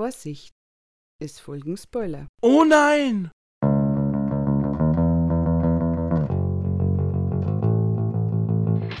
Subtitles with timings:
[0.00, 0.54] Vorsicht,
[1.22, 2.26] es folgen Spoiler.
[2.40, 3.30] Oh nein!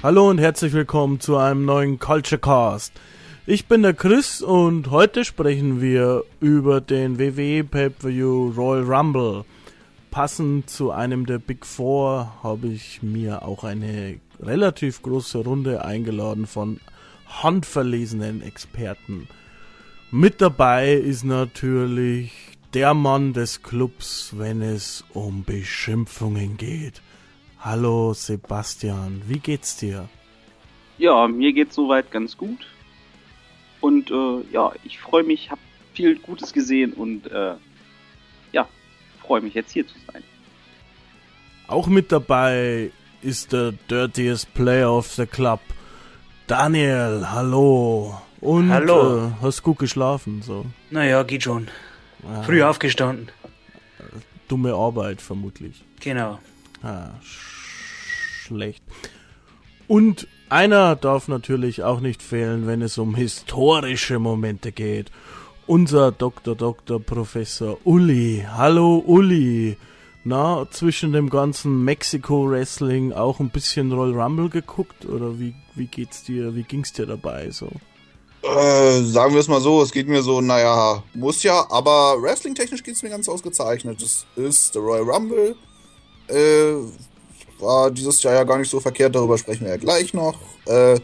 [0.02, 2.92] Hallo und herzlich willkommen zu einem neuen Culture Cast.
[3.46, 9.46] Ich bin der Chris und heute sprechen wir über den WWE Pay-Per-View Royal Rumble.
[10.10, 16.46] Passend zu einem der Big Four habe ich mir auch eine relativ große Runde eingeladen
[16.46, 16.78] von
[17.26, 19.28] handverlesenen Experten.
[20.12, 22.32] Mit dabei ist natürlich
[22.74, 27.00] der Mann des Clubs, wenn es um Beschimpfungen geht.
[27.60, 30.08] Hallo Sebastian, wie geht's dir?
[30.98, 32.66] Ja, mir geht's soweit ganz gut.
[33.80, 35.60] Und äh, ja, ich freue mich, habe
[35.94, 37.54] viel Gutes gesehen und äh,
[38.50, 38.68] ja,
[39.20, 40.24] freue mich jetzt hier zu sein.
[41.68, 42.90] Auch mit dabei
[43.22, 45.60] ist der Dirtiest Player of the Club.
[46.48, 48.20] Daniel, hallo.
[48.40, 49.26] Und Hallo.
[49.26, 50.64] Äh, hast gut geschlafen, so.
[50.90, 51.68] Naja, geht schon.
[52.26, 53.28] Ah, Früh aufgestanden.
[54.48, 55.82] Dumme Arbeit vermutlich.
[56.00, 56.38] Genau.
[56.82, 58.82] Ah, sch schlecht.
[59.86, 65.10] Und einer darf natürlich auch nicht fehlen, wenn es um historische Momente geht.
[65.66, 66.56] Unser Dr.
[66.56, 67.00] Dr.
[67.00, 68.44] Professor Uli.
[68.56, 69.76] Hallo Uli.
[70.24, 75.06] Na, zwischen dem ganzen Mexiko-Wrestling auch ein bisschen Roll Rumble geguckt?
[75.06, 77.70] Oder wie, wie geht's dir, wie ging's dir dabei so?
[78.42, 82.82] Äh, sagen wir es mal so, es geht mir so, naja, muss ja, aber wrestling-technisch
[82.82, 84.00] geht es mir ganz ausgezeichnet.
[84.00, 85.56] Das ist der Royal Rumble.
[86.28, 86.74] Äh,
[87.58, 90.38] war dieses Jahr ja gar nicht so verkehrt, darüber sprechen wir ja gleich noch.
[90.66, 90.98] Äh,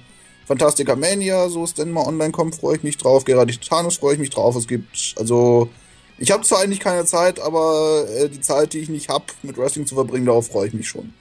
[0.47, 3.25] Fantastica Mania, so es denn mal online kommt, freue ich mich drauf.
[3.25, 4.57] Gerard Titanus freue ich mich drauf.
[4.57, 5.69] Es gibt, also,
[6.19, 9.59] ich habe zwar eigentlich keine Zeit, aber äh, die Zeit, die ich nicht habe, mit
[9.59, 11.13] Wrestling zu verbringen, darauf freue ich mich schon.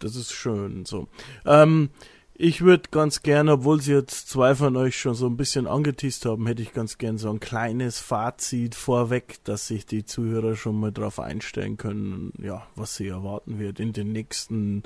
[0.00, 1.06] Das ist schön so.
[1.46, 1.90] Ähm,
[2.38, 6.26] ich würde ganz gerne, obwohl sie jetzt zwei von euch schon so ein bisschen angeteased
[6.26, 10.78] haben, hätte ich ganz gern so ein kleines Fazit vorweg, dass sich die Zuhörer schon
[10.78, 14.82] mal darauf einstellen können, ja, was sie erwarten wird in den nächsten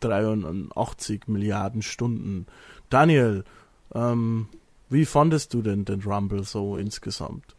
[0.00, 2.46] 83 Milliarden Stunden.
[2.88, 3.44] Daniel,
[3.94, 4.48] ähm,
[4.88, 7.56] wie fandest du denn den Rumble so insgesamt?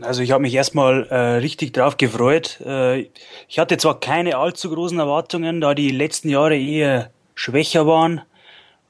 [0.00, 2.60] Also ich habe mich erstmal äh, richtig drauf gefreut.
[2.64, 3.08] Äh,
[3.48, 8.20] ich hatte zwar keine allzu großen Erwartungen, da die letzten Jahre eher schwächer waren,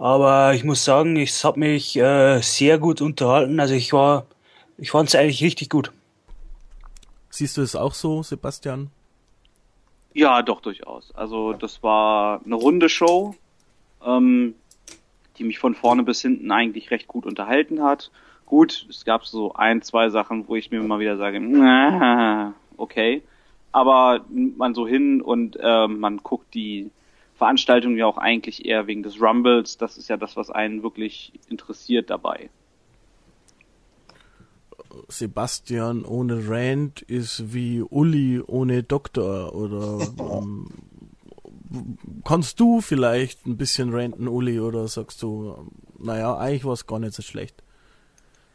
[0.01, 3.61] aber ich muss sagen, es hat mich äh, sehr gut unterhalten.
[3.61, 4.25] Also ich war,
[4.79, 5.93] ich fand es eigentlich richtig gut.
[7.29, 8.91] Siehst du es auch so, Sebastian?
[10.15, 11.15] Ja, doch durchaus.
[11.15, 13.35] Also das war eine runde Show,
[14.05, 14.55] ähm,
[15.37, 18.11] die mich von vorne bis hinten eigentlich recht gut unterhalten hat.
[18.47, 23.23] Gut, es gab so ein, zwei Sachen, wo ich mir mal wieder sage, "Na, okay.
[23.71, 26.91] Aber man so hin und äh, man guckt die
[27.41, 29.79] Veranstaltung ja auch eigentlich eher wegen des Rumbles.
[29.79, 32.51] Das ist ja das, was einen wirklich interessiert dabei.
[35.09, 40.69] Sebastian ohne Rand ist wie Uli ohne Doktor oder ähm,
[42.27, 46.99] kannst du vielleicht ein bisschen ranten, Uli, oder sagst du, naja, eigentlich war es gar
[46.99, 47.63] nicht so schlecht.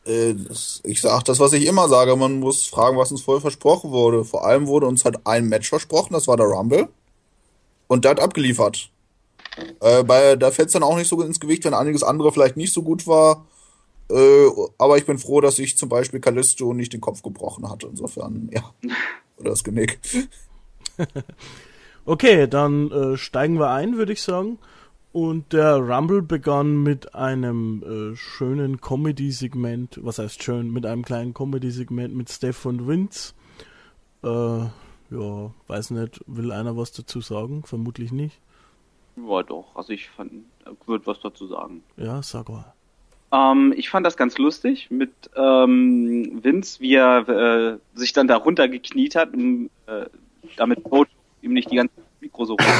[0.05, 0.35] Äh,
[0.83, 4.23] ich sag das, was ich immer sage, man muss fragen, was uns vorher versprochen wurde.
[4.25, 6.89] Vor allem wurde uns halt ein Match versprochen, das war der Rumble.
[7.87, 8.89] Und der hat abgeliefert.
[9.79, 12.57] Äh, bei, da fällt es dann auch nicht so ins Gewicht, wenn einiges andere vielleicht
[12.57, 13.45] nicht so gut war.
[14.09, 14.47] Äh,
[14.77, 17.87] aber ich bin froh, dass ich zum Beispiel Callisto nicht den Kopf gebrochen hatte.
[17.87, 18.63] Insofern, ja.
[19.37, 19.99] Oder das Genick.
[22.07, 24.59] Okay, dann äh, steigen wir ein, würde ich sagen.
[25.11, 31.33] Und der Rumble begann mit einem äh, schönen Comedy-Segment, was heißt schön, mit einem kleinen
[31.33, 33.33] Comedy-Segment mit Steph und Vince.
[34.23, 34.67] Äh,
[35.09, 37.63] ja, weiß nicht, will einer was dazu sagen?
[37.65, 38.39] Vermutlich nicht.
[39.15, 39.75] Ja, doch.
[39.75, 40.31] Also ich fand,
[40.85, 41.83] würde was dazu sagen.
[41.97, 42.73] Ja, sag mal.
[43.31, 48.37] Ähm, ich fand das ganz lustig mit ähm, Vince, wie er äh, sich dann da
[48.37, 50.05] runtergekniet hat, um, äh,
[50.57, 51.11] damit Coach
[51.41, 52.65] ihm nicht die ganze Mikro so rum.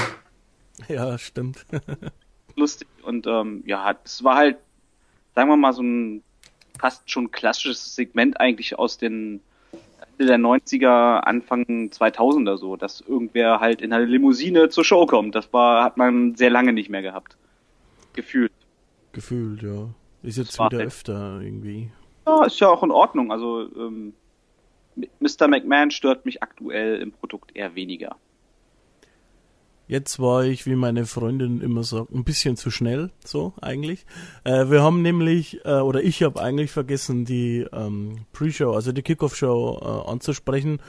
[0.89, 1.65] Ja, stimmt.
[2.57, 2.89] lustig.
[3.01, 4.57] Und ähm, ja, es war halt,
[5.33, 6.21] sagen wir mal, so ein
[6.77, 9.39] fast schon klassisches Segment eigentlich aus den
[10.17, 15.35] Ende der 90er, Anfang 2000er so, dass irgendwer halt in einer Limousine zur Show kommt.
[15.35, 17.37] Das war, hat man sehr lange nicht mehr gehabt.
[18.13, 18.51] Gefühlt.
[19.11, 19.89] Gefühlt, ja.
[20.23, 21.91] Ist jetzt wieder halt- öfter irgendwie.
[22.25, 23.31] Ja, ist ja auch in Ordnung.
[23.31, 24.13] Also ähm,
[25.19, 25.47] Mr.
[25.47, 28.15] McMahon stört mich aktuell im Produkt eher weniger.
[29.87, 34.05] Jetzt war ich, wie meine Freundin immer sagt, ein bisschen zu schnell, so eigentlich.
[34.43, 39.03] Äh, wir haben nämlich, äh, oder ich habe eigentlich vergessen, die ähm, Pre-Show, also die
[39.03, 40.79] Kickoff-Show äh, anzusprechen.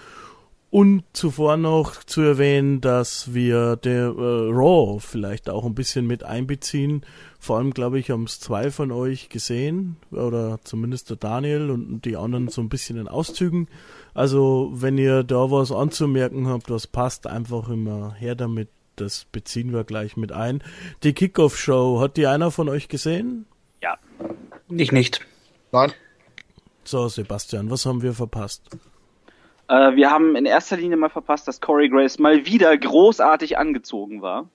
[0.69, 6.25] Und zuvor noch zu erwähnen, dass wir der äh, Raw vielleicht auch ein bisschen mit
[6.25, 7.07] einbeziehen.
[7.39, 12.03] Vor allem, glaube ich, haben es zwei von euch gesehen, oder zumindest der Daniel und
[12.05, 13.69] die anderen so ein bisschen in Auszügen.
[14.13, 18.69] Also, wenn ihr da was anzumerken habt, was passt, einfach immer her damit.
[18.97, 20.63] Das beziehen wir gleich mit ein.
[21.03, 23.47] Die Kickoff-Show, hat die einer von euch gesehen?
[23.83, 23.99] Ja.
[24.71, 25.21] Ich nicht.
[25.71, 25.93] Nein.
[26.85, 28.71] So, Sebastian, was haben wir verpasst?
[29.69, 34.23] Äh, wir haben in erster Linie mal verpasst, dass Corey Grace mal wieder großartig angezogen
[34.23, 34.49] war.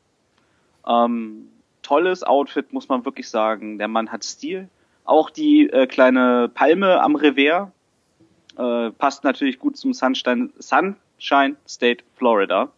[0.88, 1.50] Ähm,
[1.82, 3.78] tolles Outfit, muss man wirklich sagen.
[3.78, 4.70] Der Mann hat Stil.
[5.04, 7.70] Auch die äh, kleine Palme am Revers
[8.58, 12.72] äh, passt natürlich gut zum Sunshine, Sunshine State, Florida.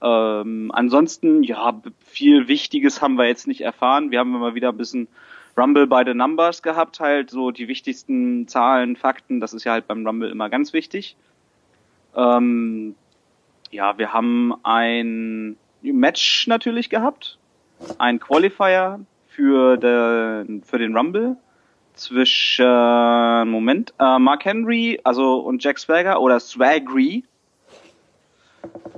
[0.00, 4.10] Ähm, ansonsten, ja, viel Wichtiges haben wir jetzt nicht erfahren.
[4.10, 5.08] Wir haben immer wieder ein bisschen
[5.56, 9.40] Rumble by the Numbers gehabt, halt so die wichtigsten Zahlen, Fakten.
[9.40, 11.16] Das ist ja halt beim Rumble immer ganz wichtig.
[12.14, 12.94] Ähm,
[13.70, 17.38] ja, wir haben ein Match natürlich gehabt,
[17.98, 21.36] ein Qualifier für, den, für den Rumble
[21.94, 27.24] zwischen äh, Moment äh, Mark Henry also und Jack Swagger oder Swagry.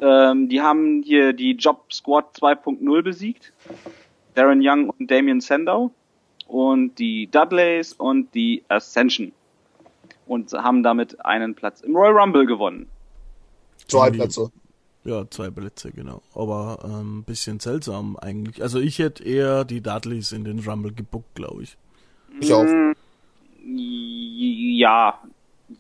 [0.01, 3.53] Ähm, die haben hier die Job Squad 2.0 besiegt.
[4.35, 5.91] Darren Young und Damien Sandow
[6.47, 9.33] und die Dudleys und die Ascension
[10.27, 12.89] und haben damit einen Platz im Royal Rumble gewonnen.
[13.89, 14.51] Zwei Plätze.
[15.05, 16.23] Ja, zwei Plätze, genau.
[16.35, 18.63] Aber ein ähm, bisschen seltsam eigentlich.
[18.63, 21.77] Also ich hätte eher die Dudleys in den Rumble gebuckt, glaube ich.
[22.41, 22.65] Ich auch.
[22.65, 22.93] Mm,
[23.65, 25.21] Ja,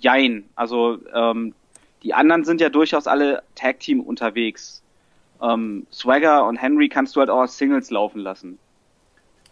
[0.01, 0.45] jein.
[0.55, 1.55] Also ähm,
[2.03, 4.83] die anderen sind ja durchaus alle Tag Team unterwegs.
[5.43, 8.59] Ähm, Swagger und Henry kannst du halt auch als Singles laufen lassen.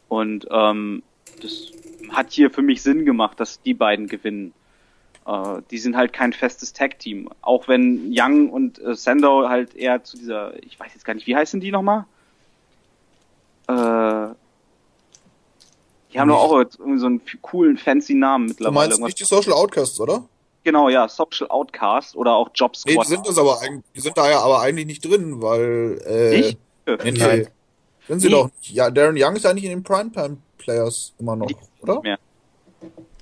[0.08, 1.02] Und ähm,
[1.42, 1.72] das
[2.10, 4.52] hat hier für mich Sinn gemacht, dass die beiden gewinnen.
[5.26, 7.28] Äh, die sind halt kein festes Tag-Team.
[7.42, 11.26] Auch wenn Young und äh, Sandow halt eher zu dieser, ich weiß jetzt gar nicht,
[11.26, 12.06] wie heißen die nochmal?
[13.68, 14.34] Äh,
[16.12, 18.72] die haben doch auch irgendwie so einen coolen, fancy Namen Du mittlerweile.
[18.74, 20.24] meinst Irgendwas- nicht die Social Outcasts, oder?
[20.68, 23.06] Genau, ja, Social Outcast oder auch Job Nee, Squad.
[23.06, 26.36] die sind das aber eigentlich, die sind da ja aber eigentlich nicht drin, weil äh,
[26.36, 26.58] Nicht?
[26.86, 27.10] Nee, nee.
[27.12, 27.48] Nein.
[28.06, 28.34] Sind sie Nee.
[28.34, 28.70] doch nicht.
[28.72, 31.50] Ja, Darren Young ist eigentlich in den Primetime Players immer noch,
[31.80, 32.02] oder?
[32.02, 32.18] mehr.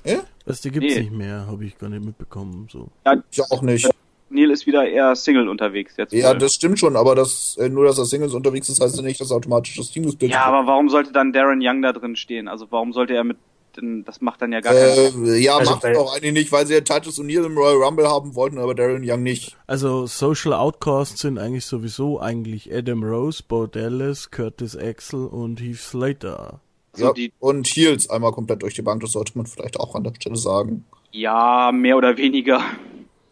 [0.05, 0.19] Ja?
[0.45, 1.03] Das die gibt's Nee.
[1.03, 2.67] nicht mehr, habe ich gar nicht mitbekommen.
[2.71, 2.89] So.
[3.05, 3.89] Ja, Ich auch nicht.
[4.29, 6.13] Neil ist wieder eher Single unterwegs jetzt.
[6.13, 6.39] Ja, wohl.
[6.39, 9.21] das stimmt schon, aber das, äh, nur dass er Singles unterwegs ist, heißt ja nicht,
[9.21, 12.49] dass automatisch das Team gesplittet ja, aber warum sollte dann Darren Young da drin stehen?
[12.49, 13.37] Also warum sollte er mit,
[13.77, 15.27] denn das macht dann ja gar keinen Sinn.
[15.27, 17.77] äh, Ja, Also macht bei- doch eigentlich nicht, weil sie ja Titus O'Neill im Royal
[17.83, 19.57] Rumble haben wollten, aber Darren Young nicht.
[19.67, 25.79] Also Social Outcasts sind eigentlich sowieso eigentlich Adam Rose, Bo Dallas, Curtis Axel und Heath
[25.79, 26.61] Slater.
[26.95, 29.95] So ja, die- und Heels einmal komplett durch die Bank, das sollte man vielleicht auch
[29.95, 30.85] an der Stelle sagen.
[31.13, 32.61] Ja, mehr oder weniger.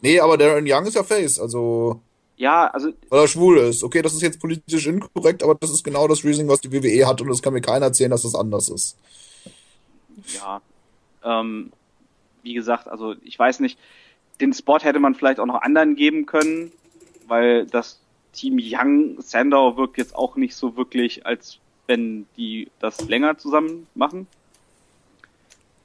[0.01, 2.01] Nee, aber Darren Young ist ja Face, also
[2.37, 3.83] Ja, also weil er schwul ist.
[3.85, 7.07] Okay, das ist jetzt politisch inkorrekt, aber das ist genau das Reasoning, was die WWE
[7.07, 8.97] hat und das kann mir keiner erzählen, dass das anders ist.
[10.35, 10.61] Ja,
[11.23, 11.73] ähm,
[12.43, 13.79] wie gesagt, also ich weiß nicht,
[14.41, 16.73] den Spot hätte man vielleicht auch noch anderen geben können,
[17.27, 18.01] weil das
[18.33, 23.87] Team Young Sandow wirkt jetzt auch nicht so wirklich, als wenn die das länger zusammen
[23.95, 24.27] machen.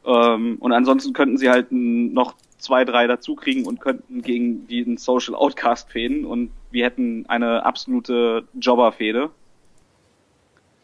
[0.06, 4.84] Ähm, und ansonsten könnten sie halt noch zwei, drei dazu kriegen und könnten gegen die
[4.84, 9.30] einen Social Outcast fäden und wir hätten eine absolute Jobber-Fehde.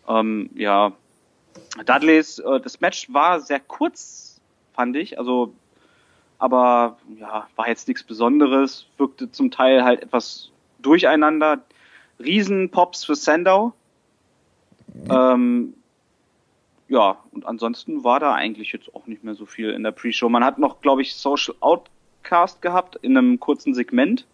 [0.07, 0.93] Ähm, ja,
[1.85, 4.41] Dudleys, äh, das Match war sehr kurz,
[4.73, 5.53] fand ich, also,
[6.37, 11.63] aber ja, war jetzt nichts Besonderes, wirkte zum Teil halt etwas durcheinander.
[12.19, 13.73] Riesenpops für Sandow.
[15.09, 15.73] Ähm,
[16.87, 20.29] ja, und ansonsten war da eigentlich jetzt auch nicht mehr so viel in der Pre-Show.
[20.29, 24.25] Man hat noch, glaube ich, Social Outcast gehabt in einem kurzen Segment.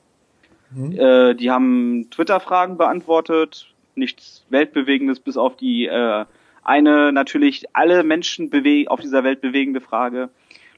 [0.72, 0.92] Mhm.
[0.92, 6.26] Äh, die haben Twitter-Fragen beantwortet, nichts Weltbewegendes, bis auf die äh,
[6.64, 8.52] eine natürlich alle Menschen
[8.88, 10.30] auf dieser Welt bewegende Frage,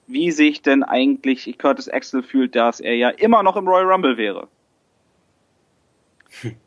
[0.08, 4.18] wie sich denn eigentlich Curtis Axel fühlt, dass er ja immer noch im Royal Rumble
[4.18, 4.48] wäre.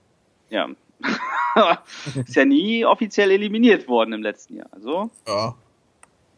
[0.48, 0.68] Ja.
[2.14, 4.68] ist ja nie offiziell eliminiert worden im letzten Jahr.
[4.70, 5.56] Also, Ja.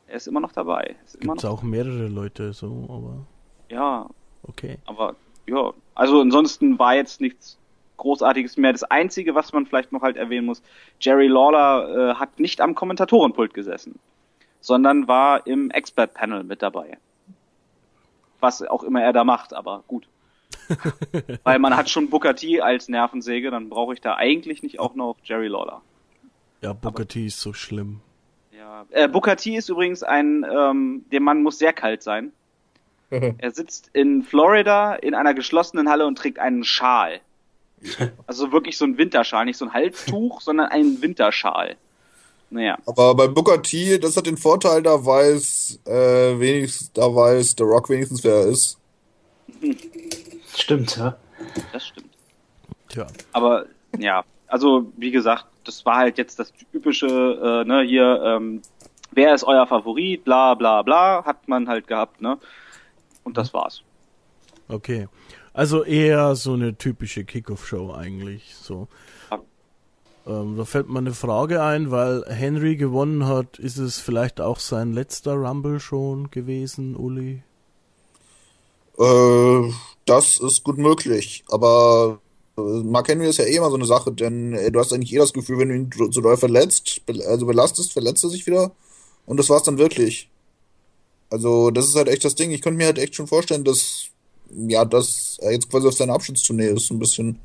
[0.06, 0.96] er ist immer noch dabei.
[1.20, 3.26] Gibt's noch, auch mehrere Leute so, aber
[3.68, 4.08] ja,
[4.44, 4.78] okay.
[4.86, 5.14] aber
[5.46, 7.58] ja, also ansonsten war jetzt nichts
[7.98, 8.72] Großartiges mehr.
[8.72, 10.62] Das Einzige, was man vielleicht noch halt erwähnen muss,
[11.00, 13.98] Jerry Lawler äh, hat nicht am Kommentatorenpult gesessen,
[14.60, 16.96] sondern war im Expert-Panel mit dabei.
[18.40, 20.08] Was auch immer er da macht, aber gut.
[21.44, 24.94] Weil man hat schon Booker T als Nervensäge, dann brauche ich da eigentlich nicht auch
[24.94, 25.82] noch Jerry Lawler.
[26.62, 28.00] Ja, Booker T ist so schlimm.
[28.56, 28.86] Ja.
[28.90, 32.32] Äh, Booker T ist übrigens ein, ähm, der Mann muss sehr kalt sein.
[33.10, 37.20] er sitzt in Florida in einer geschlossenen Halle und trägt einen Schal.
[38.26, 41.76] Also wirklich so ein Winterschal, nicht so ein Halstuch, sondern einen Winterschal.
[42.50, 42.78] Naja.
[42.86, 47.64] Aber bei Booker T, das hat den Vorteil, da weiß äh, wenigstens, da weiß The
[47.64, 48.78] Rock wenigstens, wer er ist.
[50.56, 51.16] Stimmt, ja.
[51.72, 52.08] Das stimmt.
[52.88, 53.06] Tja.
[53.32, 53.66] Aber
[53.98, 58.62] ja, also wie gesagt, das war halt jetzt das typische, äh, ne, hier, ähm,
[59.10, 62.38] wer ist euer Favorit, bla bla bla, hat man halt gehabt, ne?
[63.24, 63.82] Und das war's.
[64.68, 65.08] Okay.
[65.58, 68.54] Also eher so eine typische Kickoff-Show eigentlich.
[68.62, 68.86] So.
[69.28, 69.42] Ja.
[70.24, 73.58] Ähm, da fällt mir eine Frage ein, weil Henry gewonnen hat.
[73.58, 77.42] Ist es vielleicht auch sein letzter Rumble schon gewesen, Uli?
[79.00, 79.72] Äh,
[80.04, 81.42] das ist gut möglich.
[81.48, 82.20] Aber
[82.56, 85.12] äh, Mark Henry ist ja eh immer so eine Sache, denn äh, du hast eigentlich
[85.12, 88.46] eh das Gefühl, wenn du ihn so doll verletzt, be also belastest, verletzt er sich
[88.46, 88.70] wieder.
[89.26, 90.30] Und das war's dann wirklich.
[91.30, 92.52] Also, das ist halt echt das Ding.
[92.52, 94.12] Ich könnte mir halt echt schon vorstellen, dass,
[94.50, 97.38] ja, dass er jetzt quasi auf seine Abschiedstournee ist, so ein bisschen.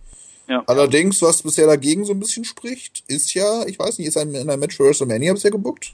[0.47, 0.63] Ja.
[0.67, 4.23] Allerdings, was bisher dagegen so ein bisschen spricht, ist ja, ich weiß nicht, ist er
[4.23, 5.93] in einem Match für WrestleMania bisher gebuckt?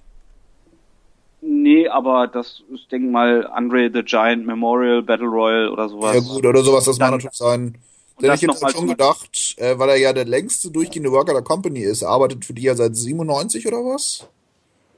[1.42, 6.16] Nee, aber das ist, denk mal, Andre the Giant Memorial Battle Royal oder sowas.
[6.16, 7.78] Ja gut, oder sowas, das Dann- mag natürlich sein.
[8.22, 11.80] Denn ich hätte schon gedacht, äh, weil er ja der längste durchgehende Worker der Company
[11.80, 12.02] ist.
[12.02, 14.28] Er arbeitet für die ja seit 97 oder was?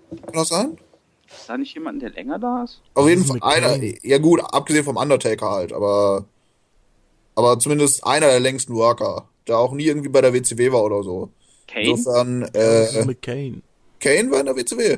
[0.10, 0.77] Kann das sein?
[1.38, 2.82] Ist da nicht jemand, der länger da ist?
[2.94, 3.78] Auf jeden ist Fall einer.
[4.04, 6.26] Ja gut, abgesehen vom Undertaker halt, aber
[7.36, 11.04] aber zumindest einer der längsten Worker, der auch nie irgendwie bei der WCW war oder
[11.04, 11.30] so.
[11.68, 11.86] Kane?
[11.90, 13.62] Insofern, Das ist äh, mit Kane.
[14.00, 14.98] Kane war in der WCW.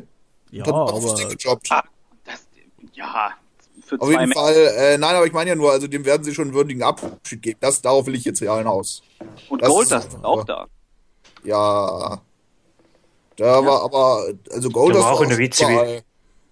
[0.52, 1.68] Ja, Hat aber gejobbt.
[1.72, 1.84] Ah,
[2.26, 2.46] das,
[2.94, 3.32] ja,
[3.86, 4.32] für Auf jeden.
[4.34, 6.82] Fall, äh, nein, aber ich meine ja nur, also dem werden sie schon einen würdigen
[6.84, 7.58] Abschied geben.
[7.60, 9.04] Das, darauf will ich jetzt ja hinaus.
[9.50, 10.68] Und das Goldust ist- ist auch da.
[11.44, 12.22] Ja.
[13.36, 16.02] Da war aber, also Goldust Der war auch in der WCW.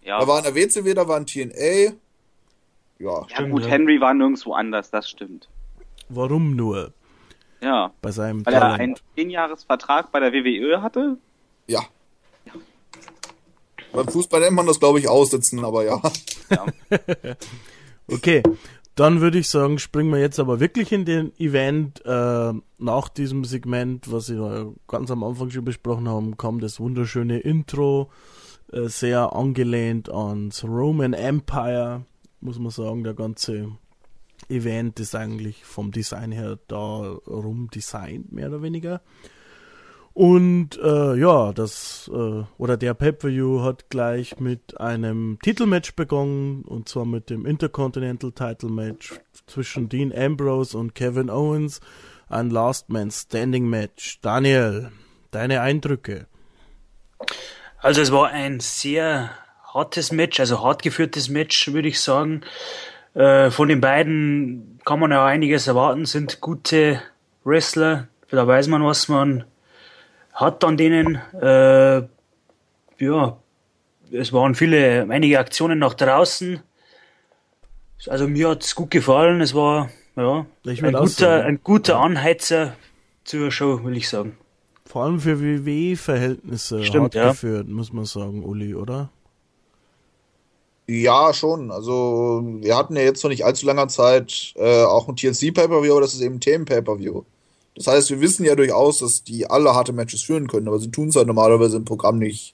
[0.03, 1.53] Ja, Da war in der WCW, da war ein TNA.
[1.53, 1.93] Ja.
[2.99, 3.69] ja Stimmt, gut, ja.
[3.69, 5.47] Henry war nirgendwo anders, das stimmt.
[6.09, 6.93] warum nur?
[7.61, 9.03] Ja, Bei seinem weil er einen Talent.
[9.17, 11.17] 10-Jahres-Vertrag bei der WWE hatte.
[11.67, 11.81] Ja.
[13.93, 16.01] Beim Fußball nennt man das, glaube ich, aussitzen, aber ja.
[16.49, 16.65] Ja.
[18.07, 18.43] Okay,
[18.95, 22.03] dann würde ich sagen, springen wir jetzt aber wirklich in den Event.
[22.05, 27.39] Äh, nach diesem Segment, was wir ganz am Anfang schon besprochen haben, kam das wunderschöne
[27.39, 28.09] Intro,
[28.71, 32.05] äh, sehr angelehnt ans Roman Empire,
[32.39, 33.03] muss man sagen.
[33.03, 33.77] Der ganze
[34.49, 39.01] Event ist eigentlich vom Design her darum designt, mehr oder weniger.
[40.13, 46.89] Und äh, ja, das äh, oder der Pay-per-View hat gleich mit einem Titelmatch begonnen und
[46.89, 49.13] zwar mit dem Intercontinental Title Match
[49.47, 51.79] zwischen Dean Ambrose und Kevin Owens,
[52.27, 54.19] ein Last Man Standing Match.
[54.21, 54.91] Daniel,
[55.31, 56.27] deine Eindrücke?
[57.81, 59.31] Also es war ein sehr
[59.63, 62.41] hartes Match, also hart geführtes Match, würde ich sagen.
[63.15, 67.01] Äh, von den beiden kann man ja einiges erwarten, sind gute
[67.43, 68.07] Wrestler.
[68.29, 69.45] Da weiß man, was man
[70.33, 71.15] hat an denen.
[71.41, 72.03] Äh,
[72.99, 73.37] ja,
[74.11, 76.61] es waren viele, einige Aktionen nach draußen.
[78.07, 79.41] Also mir hat's gut gefallen.
[79.41, 82.75] Es war ja ein guter, ein guter Anheizer
[83.23, 84.37] zur Show, will ich sagen.
[84.91, 87.29] Vor allem für WWE-Verhältnisse Stimmt, hart ja.
[87.29, 89.09] geführt, muss man sagen, Uli, oder?
[90.85, 91.71] Ja, schon.
[91.71, 96.01] Also, wir hatten ja jetzt vor nicht allzu langer Zeit äh, auch ein TLC-Pay-Per-View, aber
[96.01, 97.21] das ist eben ein Themen-Pay-Per-View.
[97.77, 100.91] Das heißt, wir wissen ja durchaus, dass die alle harte Matches führen können, aber sie
[100.91, 102.53] tun es halt normalerweise im Programm nicht.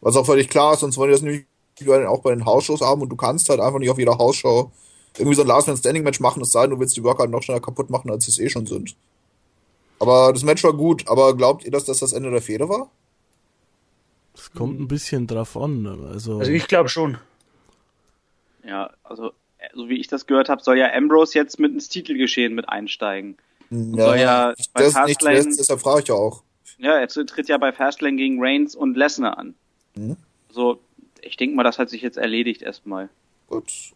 [0.00, 3.02] Was auch völlig klar ist, sonst wollen die das nämlich auch bei den Hausshows haben
[3.02, 4.70] und du kannst halt einfach nicht auf jeder Hausshow
[5.18, 7.60] irgendwie so ein Last-Man-Standing-Match machen, es sei denn, du willst die Worker halt noch schneller
[7.60, 8.96] kaputt machen, als sie es eh schon sind.
[10.00, 12.90] Aber das Match war gut, aber glaubt ihr, dass das das Ende der Fehde war?
[14.34, 15.86] Es kommt ein bisschen drauf an.
[16.10, 17.18] Also, Also ich glaube schon.
[18.64, 19.32] Ja, also
[19.74, 23.36] so wie ich das gehört habe, soll ja Ambrose jetzt mit ins Titelgeschehen mit einsteigen.
[23.70, 26.42] Soll ja bei das nicht Fastlane- zuletzt, deshalb frage ich ja auch.
[26.78, 29.54] Ja, er tritt ja bei Fastlane gegen Reigns und Lesnar an.
[29.94, 30.16] Mhm.
[30.50, 30.80] So,
[31.20, 33.10] ich denke mal, das hat sich jetzt erledigt erstmal.
[33.48, 33.92] Gut.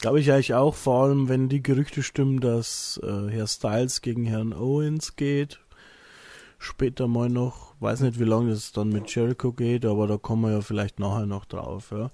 [0.00, 4.24] Glaube ich eigentlich auch, vor allem wenn die Gerüchte stimmen, dass äh, Herr Styles gegen
[4.24, 5.60] Herrn Owens geht.
[6.58, 10.42] Später mal noch, weiß nicht, wie lange das dann mit Jericho geht, aber da kommen
[10.42, 11.92] wir ja vielleicht nachher noch drauf.
[11.92, 12.10] Ja.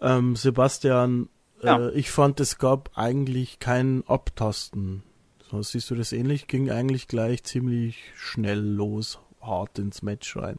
[0.00, 1.28] Ähm, Sebastian,
[1.62, 1.78] Ja.
[1.88, 5.02] äh, ich fand, es gab eigentlich kein Abtasten.
[5.50, 6.48] So, siehst du das ähnlich?
[6.48, 10.58] Ging eigentlich gleich ziemlich schnell los, hart ins Match rein.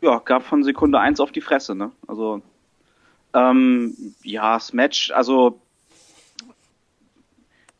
[0.00, 1.92] Ja, gab von Sekunde eins auf die Fresse, ne?
[2.06, 2.42] Also,
[3.34, 5.60] ähm, ja, das Match, also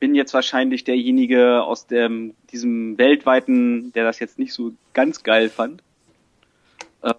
[0.00, 5.48] bin jetzt wahrscheinlich derjenige aus dem, diesem weltweiten, der das jetzt nicht so ganz geil
[5.48, 5.82] fand.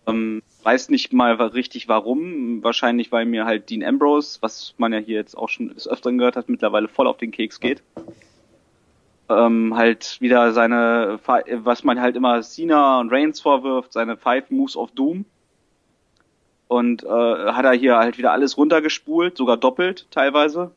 [0.07, 2.63] Ähm, weiß nicht mal richtig warum.
[2.63, 6.17] Wahrscheinlich, weil mir halt Dean Ambrose, was man ja hier jetzt auch schon des Öfteren
[6.17, 7.81] gehört hat, mittlerweile voll auf den Keks geht.
[9.29, 14.75] Ähm, halt wieder seine, was man halt immer Cena und Reigns vorwirft, seine Five Moves
[14.75, 15.25] of Doom.
[16.67, 20.71] Und äh, hat er hier halt wieder alles runtergespult, sogar doppelt teilweise.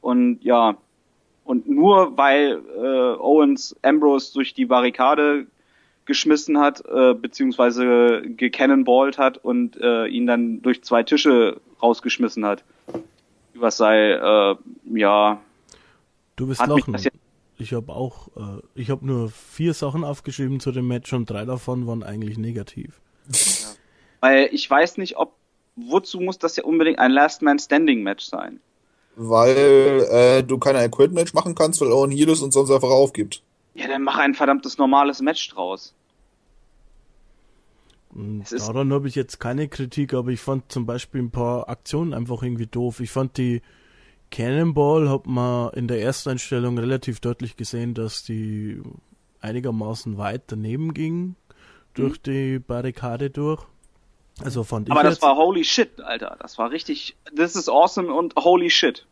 [0.00, 0.76] Und ja,
[1.46, 5.46] und nur weil äh, Owens Ambrose durch die Barrikade
[6.04, 12.64] geschmissen hat, äh, beziehungsweise gecannonballt hat und äh, ihn dann durch zwei Tische rausgeschmissen hat.
[13.54, 14.56] Was sei, äh,
[14.94, 15.40] ja.
[16.36, 16.96] Du bist lachen.
[17.58, 21.44] Ich habe auch, äh, ich habe nur vier Sachen aufgeschrieben zu dem Match und drei
[21.44, 23.00] davon waren eigentlich negativ.
[23.28, 23.68] Ja.
[24.20, 25.32] Weil ich weiß nicht, ob,
[25.76, 28.60] wozu muss das ja unbedingt ein Last Man Standing Match sein?
[29.16, 32.90] Weil äh, du keine Quit Match machen kannst, weil Owen Heal ist und sonst einfach
[32.90, 33.42] aufgibt.
[33.74, 35.94] Ja, dann mach ein verdammtes normales Match draus.
[38.50, 42.42] Daran habe ich jetzt keine Kritik, aber ich fand zum Beispiel ein paar Aktionen einfach
[42.42, 43.00] irgendwie doof.
[43.00, 43.60] Ich fand die
[44.30, 48.80] Cannonball, hat man in der ersten Einstellung relativ deutlich gesehen, dass die
[49.40, 51.36] einigermaßen weit daneben ging,
[51.92, 52.22] durch mhm.
[52.22, 53.66] die Barrikade durch.
[54.44, 56.36] Also fand Aber ich das jetzt, war holy shit, Alter.
[56.40, 59.06] Das war richtig, this is awesome und holy shit.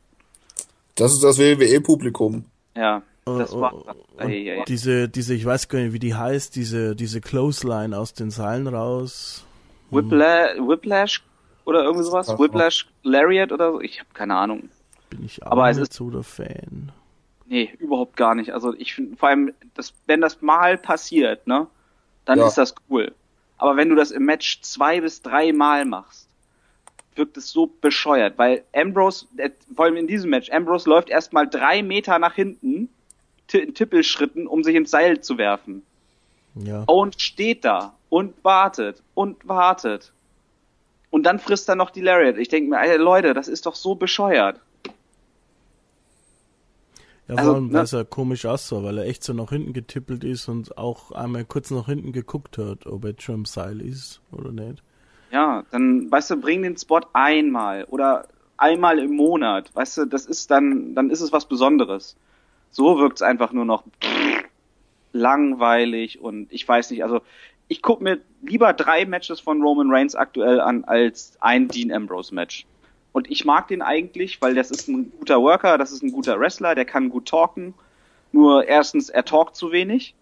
[0.97, 2.45] Das ist das WWE-Publikum.
[2.77, 3.03] Ja.
[3.25, 3.73] Das war,
[4.19, 4.65] ey, ey.
[4.69, 8.67] diese, diese, ich weiß gar nicht, wie die heißt, diese, diese Clothesline aus den Seilen
[8.67, 9.47] raus.
[9.91, 9.99] Hm.
[9.99, 11.23] Whiplash, Whiplash
[11.65, 12.29] oder irgendwie sowas?
[12.29, 13.81] Ach, Whiplash Lariat oder so?
[13.81, 14.69] Ich habe keine Ahnung.
[15.09, 16.93] Bin ich aber nicht so der Fan.
[17.47, 18.53] Nee, überhaupt gar nicht.
[18.53, 21.67] Also ich finde, vor allem, das, wenn das mal passiert, ne,
[22.27, 22.47] dann ja.
[22.47, 23.15] ist das cool.
[23.59, 26.29] Aber wenn du das im Match zwei bis drei Mal machst,
[27.15, 29.27] wirkt es so bescheuert, weil Ambrose,
[29.75, 32.89] vor allem in diesem Match, Ambrose läuft erstmal drei Meter nach hinten,
[33.53, 35.83] in Tippelschritten, um sich ins Seil zu werfen.
[36.57, 36.85] Ja.
[36.87, 40.13] Und steht da und wartet und wartet.
[41.11, 42.39] Und dann frisst er noch die Lariat.
[42.39, 44.61] Ich denke mir, Leute, das ist doch so bescheuert.
[47.29, 47.75] Ja, vor also, allem, ne?
[47.75, 51.45] weil er komisch aussah, weil er echt so nach hinten getippelt ist und auch einmal
[51.45, 54.83] kurz nach hinten geguckt hat, ob er jetzt schon im Seil ist oder nicht.
[55.31, 60.27] Ja, dann, weißt du, bring den Spot einmal oder einmal im Monat, weißt du, das
[60.27, 62.17] ist dann, dann ist es was Besonderes.
[62.71, 63.85] So wirkt es einfach nur noch
[65.13, 67.21] langweilig und ich weiß nicht, also
[67.69, 72.35] ich gucke mir lieber drei Matches von Roman Reigns aktuell an als ein Dean Ambrose
[72.35, 72.67] Match.
[73.15, 76.41] Und ich mag den eigentlich, weil das ist ein guter Worker, das ist ein guter
[76.41, 77.73] Wrestler, der kann gut talken.
[78.33, 80.17] Nur erstens, er talkt zu wenig.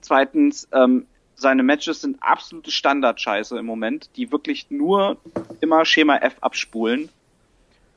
[0.00, 5.18] Zweitens, ähm, seine Matches sind absolute Standardscheiße im Moment, die wirklich nur
[5.60, 7.10] immer Schema F abspulen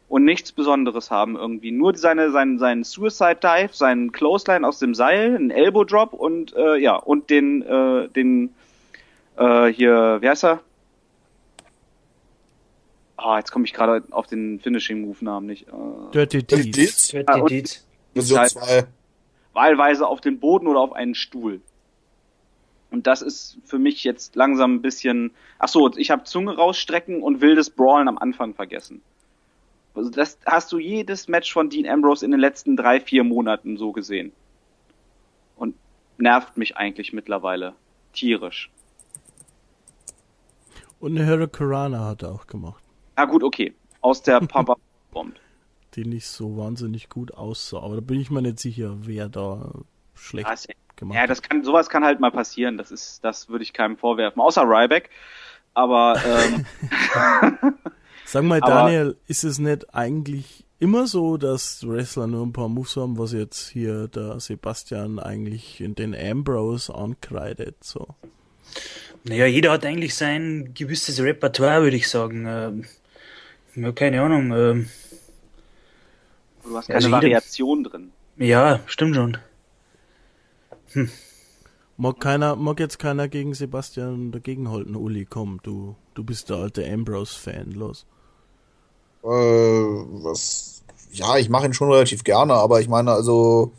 [0.09, 1.71] und nichts Besonderes haben irgendwie.
[1.71, 6.55] Nur seine, seinen, seinen Suicide Dive, seinen Clothesline aus dem Seil, einen Elbow Drop und
[6.55, 8.53] äh, ja, und den, äh, den
[9.37, 10.59] äh, hier, wie heißt er?
[13.17, 15.67] Ah, oh, jetzt komme ich gerade auf den Finishing Move Namen nicht.
[15.67, 17.09] Äh, Dirty Deeds.
[17.09, 17.87] Dirty ah, Deeds.
[18.13, 18.87] Version 2.
[19.53, 21.61] Wahlweise auf den Boden oder auf einen Stuhl.
[22.91, 25.31] Und das ist für mich jetzt langsam ein bisschen.
[25.57, 29.01] Ach so, ich habe Zunge rausstrecken und wildes Brawlen am Anfang vergessen.
[29.95, 33.77] Also das hast du jedes Match von Dean Ambrose in den letzten drei, vier Monaten
[33.77, 34.31] so gesehen.
[35.55, 35.75] Und
[36.19, 37.73] nervt mich eigentlich mittlerweile.
[38.13, 38.69] Tierisch.
[40.99, 42.83] Und eine Hurricanrana hat er auch gemacht.
[43.17, 43.73] Ah gut, okay.
[44.01, 44.77] Aus der Papa
[45.11, 45.41] kommt.
[45.95, 47.79] Die nicht so wahnsinnig gut aussah.
[47.79, 49.71] Aber da bin ich mir nicht sicher, wer da
[50.13, 51.23] schlecht das, gemacht hat.
[51.23, 52.77] Ja, das kann, sowas kann halt mal passieren.
[52.77, 54.39] Das ist, das würde ich keinem vorwerfen.
[54.39, 55.09] Außer Ryback.
[55.73, 56.65] Aber ähm,
[58.25, 62.97] Sag mal, Daniel, ist es nicht eigentlich immer so, dass Wrestler nur ein paar Moves
[62.97, 68.07] haben, was jetzt hier der Sebastian eigentlich in den Ambrose ankreidet, so?
[69.23, 72.85] Naja, jeder hat eigentlich sein gewisses Repertoire, würde ich sagen.
[73.77, 74.51] Ja, keine Ahnung.
[74.51, 74.89] Ähm,
[76.63, 78.11] du hast keine also Variation drin.
[78.37, 79.37] Ja, stimmt schon.
[80.93, 81.11] Hm.
[81.97, 86.87] Mag, keiner, mag jetzt keiner gegen Sebastian dagegenhalten, Uli, komm, du, du bist der alte
[86.87, 88.05] Ambrose-Fan, los.
[89.23, 93.73] Äh, was, ja, ich mache ihn schon relativ gerne, aber ich meine, also,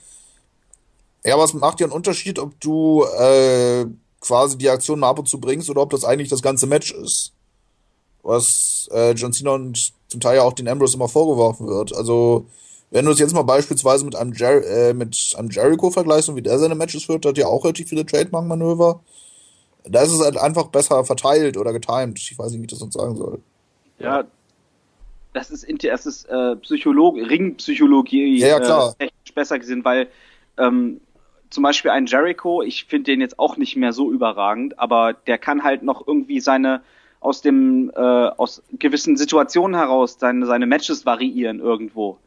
[1.25, 3.87] ja, was macht ja einen Unterschied, ob du äh,
[4.21, 6.93] quasi die Aktion mal ab und zu bringst oder ob das eigentlich das ganze Match
[6.93, 7.33] ist.
[8.29, 11.95] Was äh, John Cena und zum Teil ja auch den Ambrose immer vorgeworfen wird.
[11.95, 12.47] Also,
[12.91, 16.37] wenn du es jetzt mal beispielsweise mit einem, Jer äh, mit einem Jericho vergleichst und
[16.37, 19.01] wie der seine Matches führt, hat ja auch relativ viele Trademark-Manöver.
[19.85, 22.19] Da ist es halt einfach besser verteilt oder getimed.
[22.19, 23.41] Ich weiß nicht, wie ich das sonst sagen soll.
[23.99, 24.25] Ja,
[25.33, 30.09] das ist, das ist äh, Psycholog Ringpsychologie ja, ja, äh, technisch besser gesehen, weil
[30.59, 31.01] ähm,
[31.49, 35.39] zum Beispiel ein Jericho, ich finde den jetzt auch nicht mehr so überragend, aber der
[35.39, 36.83] kann halt noch irgendwie seine
[37.21, 42.19] aus dem äh, aus gewissen Situationen heraus seine seine Matches variieren irgendwo.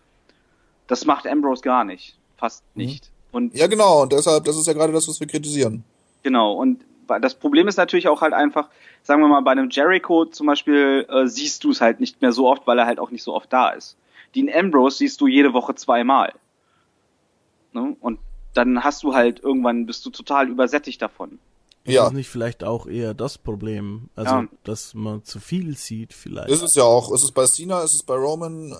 [0.87, 2.83] Das macht Ambrose gar nicht, fast Mhm.
[2.83, 3.11] nicht.
[3.31, 5.83] Und Ja, genau, und deshalb, das ist ja gerade das, was wir kritisieren.
[6.23, 6.81] Genau, und
[7.21, 8.69] das Problem ist natürlich auch halt einfach,
[9.03, 12.31] sagen wir mal, bei einem Jericho zum Beispiel äh, siehst du es halt nicht mehr
[12.31, 13.97] so oft, weil er halt auch nicht so oft da ist.
[14.35, 16.33] Dean Ambrose siehst du jede Woche zweimal.
[17.73, 17.95] Ne?
[17.99, 18.19] Und
[18.53, 21.39] dann hast du halt irgendwann, bist du total übersättigt davon.
[21.83, 24.09] Ist Ja, das nicht vielleicht auch eher das Problem?
[24.15, 24.47] Also, Ja.
[24.63, 26.49] dass man zu viel sieht vielleicht.
[26.49, 27.11] ist es ja auch.
[27.11, 28.75] Ist es bei Cena, ist es bei Roman,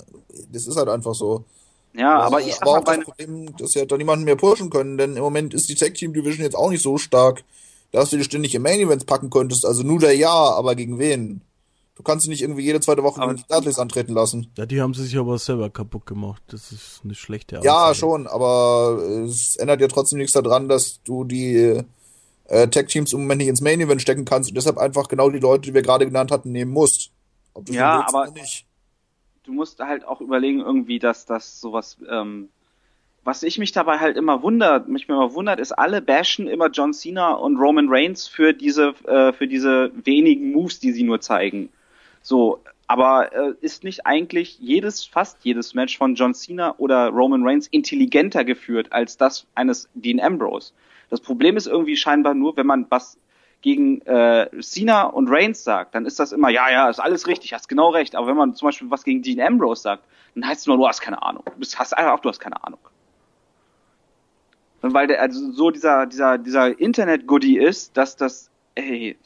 [0.52, 1.46] das ist halt einfach so.
[1.94, 4.70] Ja, aber ich aber mal, auch das Problem, dass sie halt da niemanden mehr pushen
[4.70, 7.44] können, denn im Moment ist die Tag Team Division jetzt auch nicht so stark,
[7.92, 9.66] dass du die ständig in Main Events packen könntest.
[9.66, 11.42] Also nur der ja, aber gegen wen?
[11.96, 14.48] Du kannst sie nicht irgendwie jede zweite Woche Aber- gegen die Dudleys antreten lassen.
[14.58, 16.42] ja, die haben sie sich aber selber kaputt gemacht.
[16.48, 17.96] Das ist eine schlechte Ja, Aussage.
[17.96, 21.82] schon, aber es ändert ja trotzdem nichts daran, dass du die
[22.52, 25.30] äh, Tag Teams im Moment nicht ins Main Event stecken kannst und deshalb einfach genau
[25.30, 27.12] die Leute, die wir gerade genannt hatten, nehmen musst.
[27.54, 28.66] Ob du Ja, willst aber- oder nicht.
[29.44, 32.50] du musst halt auch überlegen irgendwie, dass das sowas, ähm,
[33.24, 36.94] was ich mich dabei halt immer wundert, mich immer wundert, ist, alle bashen immer John
[36.94, 41.70] Cena und Roman Reigns für diese, äh, für diese wenigen Moves, die sie nur zeigen.
[42.22, 47.44] So, aber äh, ist nicht eigentlich jedes, fast jedes Match von John Cena oder Roman
[47.48, 50.74] Reigns intelligenter geführt als das eines Dean Ambrose?
[51.12, 53.18] Das Problem ist irgendwie scheinbar nur, wenn man was
[53.62, 57.54] gegen äh, Cena und Reigns sagt, dann ist das immer, ja, ja, ist alles richtig,
[57.54, 58.16] hast genau recht.
[58.16, 60.88] Aber wenn man zum Beispiel was gegen Dean Ambrose sagt, dann heißt es nur, du
[60.88, 61.44] hast keine Ahnung.
[61.46, 62.80] Du bist, hast einfach, du hast keine Ahnung.
[64.82, 69.18] Und weil der, also so dieser, dieser, dieser Internet-Goodie ist, dass das, ey,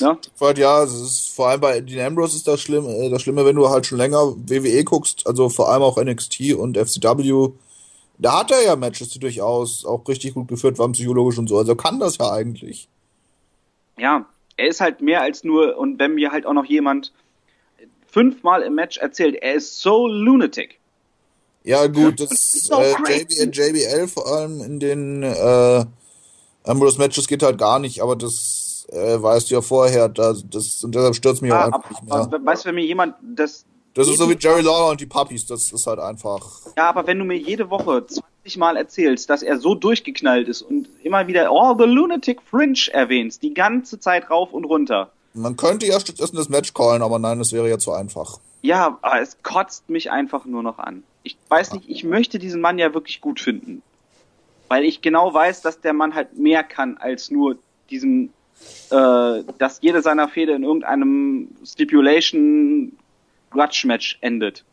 [0.00, 0.18] ne?
[0.56, 3.56] Ja, es ist vor allem bei Dean Ambrose ist das schlimm, äh, das Schlimme, wenn
[3.56, 7.52] du halt schon länger WWE guckst, also vor allem auch NXT und FCW,
[8.18, 11.56] da hat er ja Matches, die durchaus auch richtig gut geführt waren, psychologisch und so.
[11.58, 12.88] Also kann das ja eigentlich.
[13.98, 14.26] ja,
[14.56, 17.12] er ist halt mehr als nur, und wenn mir halt auch noch jemand
[18.08, 20.80] fünfmal im Match erzählt, er ist so lunatic.
[21.62, 23.42] Ja, gut, das so äh, crazy.
[23.44, 25.84] JB, JBL vor allem in den äh,
[26.64, 30.82] Ambrose Matches geht halt gar nicht, aber das äh, weißt du ja vorher, das, das,
[30.82, 32.02] und deshalb stört mich auch Ah, einfach aber, nicht
[32.32, 32.40] mehr.
[32.46, 33.64] weißt du, wenn mir jemand das
[33.98, 36.60] Das ist so wie Jerry Lawler und die Puppies, das ist halt einfach.
[36.76, 40.62] Ja, aber wenn du mir jede Woche 20 Mal erzählst, dass er so durchgeknallt ist
[40.62, 45.10] und immer wieder Oh, the Lunatic Fringe erwähnst, die ganze Zeit rauf und runter.
[45.34, 48.38] Man könnte ja stattdessen das Match callen, aber nein, das wäre ja zu einfach.
[48.62, 51.02] Ja, aber es kotzt mich einfach nur noch an.
[51.24, 53.82] Ich weiß nicht, ich möchte diesen Mann ja wirklich gut finden.
[54.68, 57.58] Weil ich genau weiß, dass der Mann halt mehr kann als nur
[57.90, 58.32] diesen,
[58.90, 62.92] äh, dass jede seiner Fehde in irgendeinem Stipulation
[63.50, 64.64] Grudge Match endet.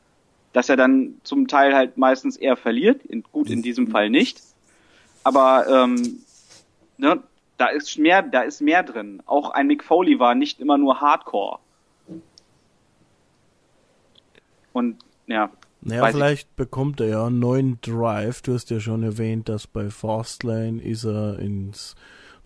[0.54, 4.42] Dass er dann zum Teil halt meistens eher verliert, in, gut in diesem Fall nicht.
[5.24, 6.20] Aber ähm,
[6.98, 7.22] ne,
[7.58, 9.22] da ist mehr, da ist mehr drin.
[9.26, 11.60] Auch ein Mick Foley war nicht immer nur Hardcore.
[14.74, 15.50] Und ja,
[15.82, 16.16] Naja, Weiß ich.
[16.16, 18.42] vielleicht bekommt er ja einen neuen Drive.
[18.42, 21.96] Du hast ja schon erwähnt, dass bei Fastlane ist er ins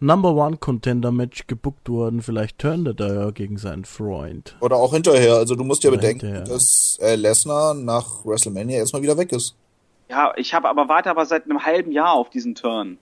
[0.02, 2.22] Number One Contender Match gebuckt worden.
[2.22, 4.56] Vielleicht turnt er da ja gegen seinen Freund.
[4.62, 5.36] Oder auch hinterher.
[5.36, 6.48] Also du musst ja Oder bedenken, hinterher.
[6.48, 9.56] dass äh, Lesnar nach WrestleMania erstmal wieder weg ist.
[10.10, 12.98] Ja, ich habe aber warte aber seit einem halben Jahr auf diesen Turn.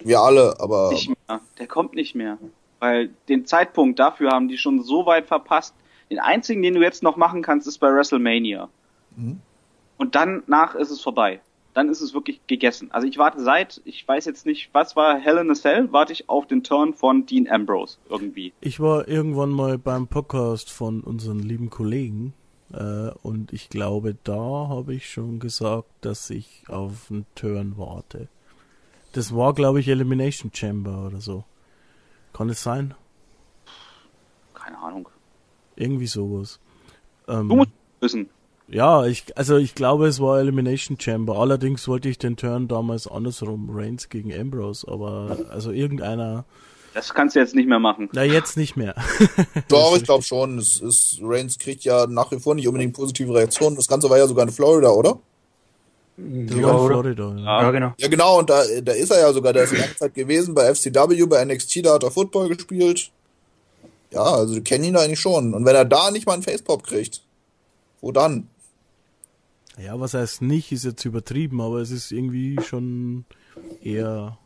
[0.00, 1.40] Wir alle, aber Nicht mehr.
[1.58, 2.38] Der kommt nicht mehr.
[2.78, 5.74] Weil den Zeitpunkt dafür haben die schon so weit verpasst.
[6.10, 8.68] Den einzigen, den du jetzt noch machen kannst, ist bei WrestleMania.
[9.16, 9.40] Mhm.
[9.96, 11.40] Und danach ist es vorbei.
[11.78, 12.90] Dann ist es wirklich gegessen.
[12.90, 16.12] Also ich warte seit, ich weiß jetzt nicht, was war Hell in a Cell, warte
[16.12, 18.52] ich auf den Turn von Dean Ambrose irgendwie.
[18.60, 22.34] Ich war irgendwann mal beim Podcast von unseren lieben Kollegen
[22.72, 24.34] äh, und ich glaube, da
[24.68, 28.26] habe ich schon gesagt, dass ich auf einen Turn warte.
[29.12, 31.44] Das war, glaube ich, Elimination Chamber oder so.
[32.32, 32.96] Kann es sein?
[34.52, 35.08] Keine Ahnung.
[35.76, 36.58] Irgendwie sowas.
[37.28, 38.28] Ähm, Du musst wissen.
[38.70, 41.38] Ja, ich, also ich glaube, es war Elimination Chamber.
[41.38, 46.44] Allerdings wollte ich den Turn damals andersrum, Reigns gegen Ambrose, aber also irgendeiner,
[46.92, 48.10] Das kannst du jetzt nicht mehr machen.
[48.12, 48.94] na jetzt nicht mehr.
[49.68, 50.58] doch, ich glaube schon.
[50.58, 53.76] Es ist, Reigns kriegt ja nach wie vor nicht unbedingt positive Reaktionen.
[53.76, 55.18] Das Ganze war ja sogar in Florida, oder?
[56.18, 56.78] Ja?
[56.86, 57.34] Florida.
[57.38, 57.62] Ja.
[57.62, 57.92] Ja, genau.
[57.96, 60.74] Ja, genau, und da, da ist er ja sogar, der ist lange Zeit gewesen bei
[60.74, 63.10] FCW, bei NXT, da hat er Football gespielt.
[64.12, 65.54] Ja, also die kennen ihn eigentlich schon.
[65.54, 67.22] Und wenn er da nicht mal einen Facepop kriegt,
[68.00, 68.48] wo dann?
[69.78, 73.24] Ja, was heißt nicht, ist jetzt übertrieben, aber es ist irgendwie schon
[73.82, 74.38] eher,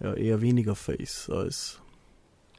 [0.00, 1.80] ja, eher weniger Face als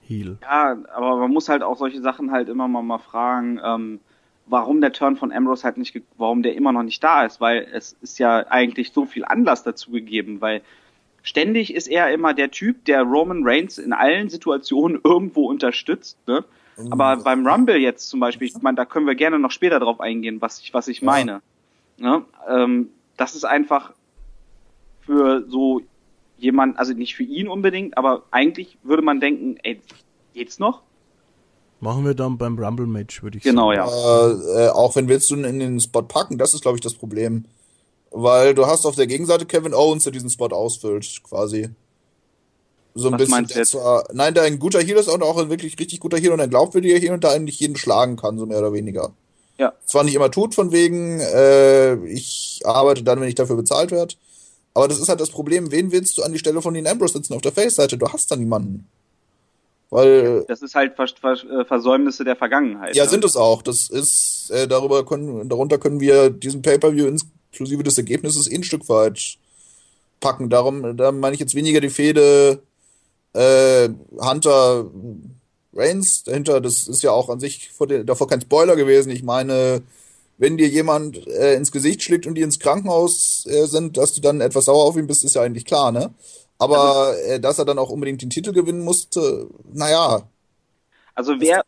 [0.02, 0.38] Heel.
[0.42, 4.00] Ja, aber man muss halt auch solche Sachen halt immer mal, mal fragen, ähm,
[4.46, 7.68] warum der Turn von Ambrose halt nicht, warum der immer noch nicht da ist, weil
[7.74, 10.62] es ist ja eigentlich so viel Anlass dazu gegeben, weil
[11.24, 16.20] ständig ist er immer der Typ, der Roman Reigns in allen Situationen irgendwo unterstützt.
[16.28, 16.46] Ne?
[16.90, 20.00] Aber beim Rumble jetzt zum Beispiel, ich meine, da können wir gerne noch später drauf
[20.00, 21.42] eingehen, was ich, was ich meine.
[21.98, 22.24] Ne?
[22.50, 23.94] Ähm, das ist einfach
[25.02, 25.82] für so
[26.38, 29.80] jemand, also nicht für ihn unbedingt, aber eigentlich würde man denken, ey,
[30.34, 30.82] geht's noch?
[31.80, 33.90] Machen wir dann beim Rumble-Match, würde ich Genau, sagen.
[33.90, 34.64] ja.
[34.64, 36.82] Äh, äh, auch wenn willst du ihn in den Spot packen, das ist, glaube ich,
[36.82, 37.46] das Problem.
[38.12, 41.70] Weil du hast auf der Gegenseite Kevin Owens, der diesen Spot ausfüllt, quasi.
[42.98, 43.32] So ein Was bisschen.
[43.32, 43.80] meinst du
[44.14, 46.50] nein, der ein guter Heal ist und auch ein wirklich richtig guter Heal und ein
[46.50, 49.12] glaubwürdiger Heal und der eigentlich jeden schlagen kann, so mehr oder weniger.
[49.58, 49.74] Ja.
[49.86, 54.16] Zwar nicht immer tut, von wegen, äh, ich arbeite dann, wenn ich dafür bezahlt werde.
[54.74, 57.14] Aber das ist halt das Problem, wen willst du an die Stelle von Dean Ambrose
[57.14, 57.98] sitzen auf der Face-Seite?
[57.98, 58.88] Du hast da niemanden.
[59.90, 62.96] Weil Das ist halt Vers Vers äh, Versäumnisse der Vergangenheit.
[62.96, 63.10] ja, ne?
[63.10, 63.62] sind es auch.
[63.62, 67.08] Das ist, äh, darüber können, darunter können wir diesen Pay-Per-View
[67.52, 69.38] inklusive des Ergebnisses eh ein Stück weit
[70.20, 70.50] packen.
[70.50, 72.62] Darum, da meine ich jetzt weniger die Fehde
[73.36, 74.90] äh, Hunter
[75.74, 76.62] Reigns dahinter.
[76.62, 79.12] Das ist ja auch an sich vor der, davor kein Spoiler gewesen.
[79.12, 79.84] Ich meine,
[80.38, 84.22] wenn dir jemand äh, ins Gesicht schlägt und die ins Krankenhaus äh, sind, dass du
[84.22, 86.14] dann etwas sauer auf ihn bist, ist ja eigentlich klar, ne?
[86.58, 90.24] Aber äh, dass er dann auch unbedingt den Titel gewinnen musste, naja,
[91.14, 91.64] Also wer,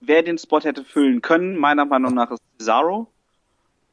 [0.00, 3.08] wer den Spot hätte füllen können, meiner Meinung nach ist Cesaro.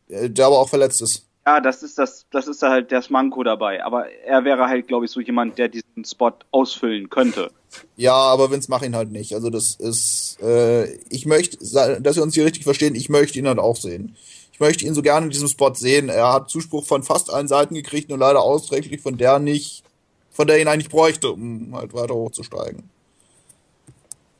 [0.10, 1.26] äh, der aber auch verletzt ist.
[1.46, 3.84] Ja, das ist das, das ist halt das Manko dabei.
[3.84, 7.52] Aber er wäre halt, glaube ich, so jemand, der diesen Spot ausfüllen könnte.
[7.98, 9.34] Ja, aber Vince macht ihn halt nicht.
[9.34, 13.48] Also das ist, äh, ich möchte, dass wir uns hier richtig verstehen, ich möchte ihn
[13.48, 14.16] halt auch sehen.
[14.54, 16.10] Ich möchte ihn so gerne in diesem Spot sehen.
[16.10, 19.84] Er hat Zuspruch von fast allen Seiten gekriegt, nur leider ausdrücklich von der nicht,
[20.32, 22.90] von der ihn eigentlich bräuchte, um halt weiter hochzusteigen.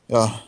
[0.08, 0.40] Ja,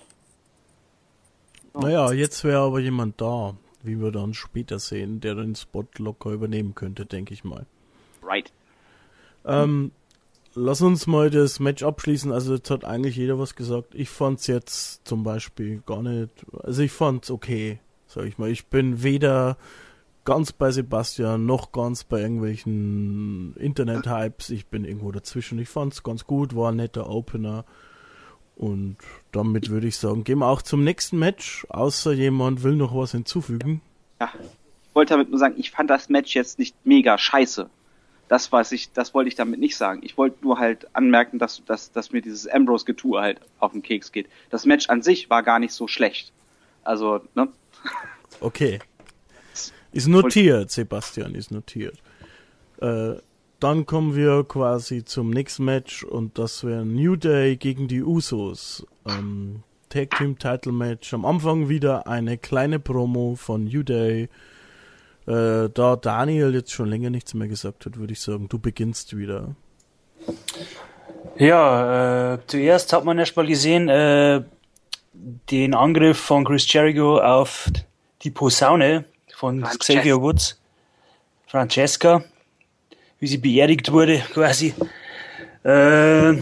[1.74, 3.54] Naja, jetzt wäre aber jemand da,
[3.86, 7.66] wie wir dann später sehen, der den Spot locker übernehmen könnte, denke ich mal.
[8.22, 8.52] Right.
[9.44, 9.92] Ähm,
[10.54, 12.32] lass uns mal das Match abschließen.
[12.32, 13.94] Also jetzt hat eigentlich jeder was gesagt.
[13.94, 16.30] Ich fand's jetzt zum Beispiel gar nicht.
[16.62, 18.50] Also ich fand's okay, sag ich mal.
[18.50, 19.56] Ich bin weder
[20.24, 24.50] ganz bei Sebastian noch ganz bei irgendwelchen Internet-Hypes.
[24.50, 25.58] Ich bin irgendwo dazwischen.
[25.58, 27.64] Ich fand's ganz gut, war ein netter Opener.
[28.56, 28.96] Und
[29.36, 31.66] damit würde ich sagen, gehen wir auch zum nächsten Match.
[31.68, 33.82] Außer jemand will noch was hinzufügen.
[34.20, 34.32] Ja.
[34.88, 37.68] Ich wollte damit nur sagen, ich fand das Match jetzt nicht mega scheiße.
[38.28, 40.00] Das weiß ich, das wollte ich damit nicht sagen.
[40.02, 44.10] Ich wollte nur halt anmerken, dass, dass, dass mir dieses Ambrose-Getue halt auf den Keks
[44.10, 44.26] geht.
[44.50, 46.32] Das Match an sich war gar nicht so schlecht.
[46.82, 47.48] Also, ne?
[48.40, 48.80] Okay.
[49.92, 51.96] Ist notiert, Sebastian, ist notiert.
[52.80, 53.14] Äh,
[53.60, 58.86] dann kommen wir quasi zum nächsten Match und das wäre New Day gegen die Usos.
[59.06, 61.14] Ähm, Tag Team Title Match.
[61.14, 64.28] Am Anfang wieder eine kleine Promo von New Day.
[65.26, 69.16] Äh, da Daniel jetzt schon länger nichts mehr gesagt hat, würde ich sagen, du beginnst
[69.16, 69.54] wieder.
[71.38, 74.42] Ja, äh, zuerst hat man erst mal gesehen, äh,
[75.50, 77.68] den Angriff von Chris Jericho auf
[78.22, 79.94] die Posaune von Francesca.
[79.94, 80.60] Xavier Woods.
[81.46, 82.24] Francesca,
[83.18, 84.74] wie sie beerdigt wurde, quasi.
[85.64, 86.36] Äh,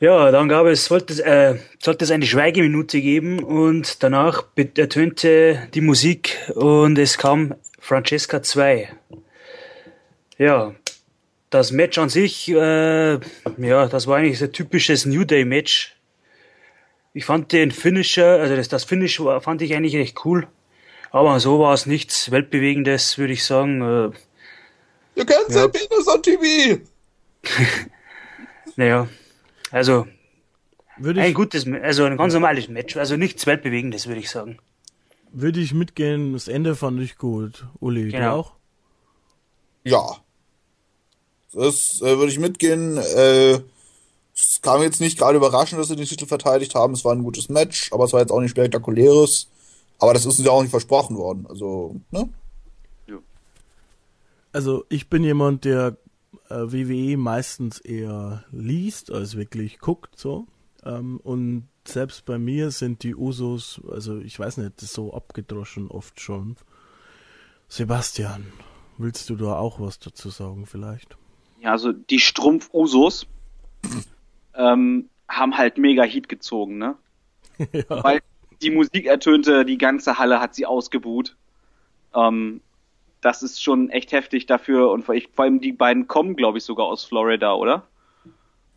[0.00, 5.68] ja, dann gab es, sollte es, äh, sollte es eine Schweigeminute geben und danach ertönte
[5.74, 8.90] die Musik und es kam Francesca 2.
[10.38, 10.74] Ja,
[11.50, 15.96] das Match an sich, äh, ja, das war eigentlich so ein typisches New Day Match.
[17.14, 20.46] Ich fand den Finisher, also das, das Finish war, fand ich eigentlich recht cool.
[21.10, 23.80] Aber so war es nichts Weltbewegendes, würde ich sagen.
[23.80, 24.10] Äh,
[25.18, 25.68] You can't say Ja.
[25.68, 26.80] penis on TV!
[28.76, 29.08] naja,
[29.70, 30.06] also
[30.98, 34.58] Würde ein gutes, also ein ganz normales Match, also nichts Weltbewegendes, würde ich sagen.
[35.32, 37.66] würde ich mitgehen, das Ende fand ich gut.
[37.80, 38.36] Uli, du Genau.
[38.38, 38.52] auch?
[39.84, 40.16] Ja.
[41.52, 42.96] Das äh, würde ich mitgehen.
[42.98, 43.60] Äh,
[44.34, 46.92] es kam jetzt nicht gerade überraschend, dass sie den Titel verteidigt haben.
[46.94, 49.48] Es war ein gutes Match, aber es war jetzt auch nicht spektakuläres.
[49.98, 51.46] Aber das ist uns ja auch nicht versprochen worden.
[51.48, 52.28] Also, ne?
[54.52, 55.96] Also ich bin jemand, der
[56.48, 60.46] WWE meistens eher liest als wirklich guckt so.
[60.84, 66.20] Ähm, und selbst bei mir sind die Usos, also ich weiß nicht, so abgedroschen oft
[66.20, 66.56] schon.
[67.68, 68.46] Sebastian,
[68.98, 71.16] willst du da auch was dazu sagen vielleicht?
[71.60, 73.26] Ja, also die Strumpf-Usos
[74.54, 76.96] ähm, haben halt mega Heat gezogen, ne?
[77.72, 78.04] ja.
[78.04, 78.20] Weil
[78.62, 81.36] die Musik ertönte, die ganze Halle hat sie ausgebuht.
[82.14, 82.60] Ähm,
[83.26, 86.86] das ist schon echt heftig dafür und vor allem die beiden kommen, glaube ich, sogar
[86.86, 87.82] aus Florida, oder?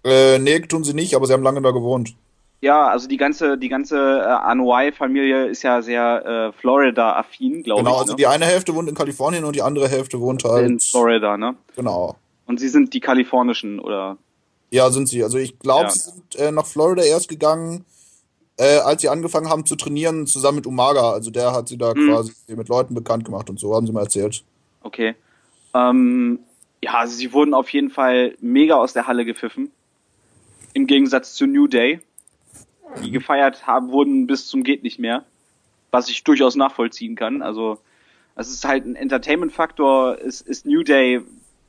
[0.03, 2.15] Äh, nee, tun sie nicht, aber sie haben lange da gewohnt.
[2.61, 7.93] Ja, also die ganze, die ganze äh, Anoa'i-Familie ist ja sehr äh, Florida-affin, glaube Genau,
[7.93, 7.99] ich.
[8.01, 8.17] also ne?
[8.17, 10.83] die eine Hälfte wohnt in Kalifornien und die andere Hälfte wohnt in halt.
[10.83, 11.55] Florida, ne?
[11.75, 12.15] Genau.
[12.47, 14.17] Und sie sind die kalifornischen, oder?
[14.71, 15.23] Ja, sind sie.
[15.23, 15.89] Also ich glaube, Ja.
[15.91, 17.85] sie sind äh, nach Florida erst gegangen,
[18.59, 21.11] äh, als sie angefangen haben zu trainieren, zusammen mit Umaga.
[21.11, 22.09] Also der hat sie da Mhm.
[22.09, 24.43] quasi mit Leuten bekannt gemacht und so, haben sie mal erzählt.
[24.83, 25.15] Okay.
[25.73, 26.39] Ähm,
[26.83, 29.71] ja, also sie wurden auf jeden Fall mega aus der Halle gepfiffen.
[30.73, 32.01] Im Gegensatz zu New Day.
[33.03, 35.23] Die gefeiert haben, wurden bis zum geht nicht mehr.
[35.91, 37.41] Was ich durchaus nachvollziehen kann.
[37.41, 37.77] Also,
[38.35, 41.21] es ist halt ein Entertainment-Faktor, ist, ist New Day,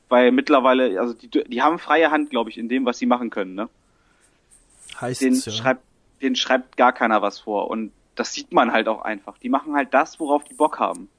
[0.09, 3.29] weil mittlerweile, also die, die haben freie Hand, glaube ich, in dem, was sie machen
[3.29, 3.69] können, ne?
[4.99, 5.51] Heißt Den ja.
[5.51, 5.83] schreibt,
[6.21, 7.69] den schreibt gar keiner was vor.
[7.69, 9.37] Und das sieht man halt auch einfach.
[9.37, 11.09] Die machen halt das, worauf die Bock haben.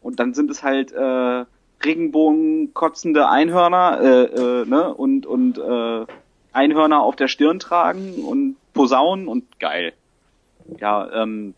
[0.00, 1.44] Und dann sind es halt äh,
[1.84, 4.92] Regenbogen kotzende Einhörner äh, äh, ne?
[4.94, 6.06] und und äh,
[6.52, 9.92] Einhörner auf der Stirn tragen und Posaunen und geil.
[10.78, 11.54] Ja, ähm,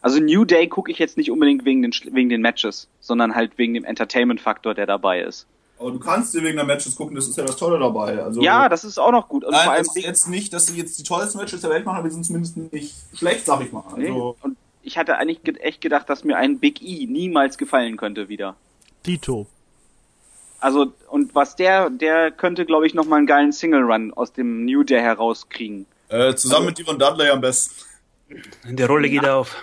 [0.00, 3.58] also New Day gucke ich jetzt nicht unbedingt wegen den wegen den Matches, sondern halt
[3.58, 5.46] wegen dem Entertainment-Faktor, der dabei ist.
[5.78, 8.22] Aber du kannst dir wegen der Matches gucken, das ist ja das Tolle dabei.
[8.22, 9.44] Also, Ja, das ist auch noch gut.
[9.44, 11.70] Und Nein, vor allem das ist jetzt nicht, dass sie jetzt die tollsten Matches der
[11.70, 13.84] Welt machen, aber die sind zumindest nicht schlecht, sag ich mal.
[13.96, 14.06] Nee.
[14.08, 17.96] Also, Und ich hatte eigentlich ge- echt gedacht, dass mir ein Big E niemals gefallen
[17.98, 18.56] könnte wieder.
[19.04, 19.46] Dito.
[20.60, 24.82] Also, und was der, der könnte, glaube ich, nochmal einen geilen Single-Run aus dem New
[24.82, 25.86] Day herauskriegen.
[26.08, 27.74] äh, zusammen mit Devon Dudley am besten.
[28.64, 29.54] Die Rolle geht auf.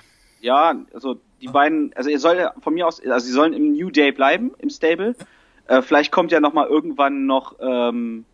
[0.41, 3.89] Ja, also die beiden, also ihr soll von mir aus, also sie sollen im New
[3.89, 5.15] Day bleiben, im Stable.
[5.67, 8.26] Äh, vielleicht kommt ja nochmal irgendwann noch ähm,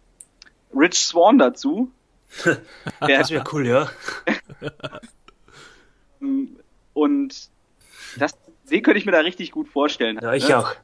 [0.75, 1.91] Rich Swan dazu.
[2.45, 3.89] Der, Das wäre cool, ja.
[6.93, 7.49] und
[8.17, 8.37] das,
[8.69, 10.19] den könnte ich mir da richtig gut vorstellen.
[10.21, 10.57] Ja, ich ne?
[10.57, 10.75] auch.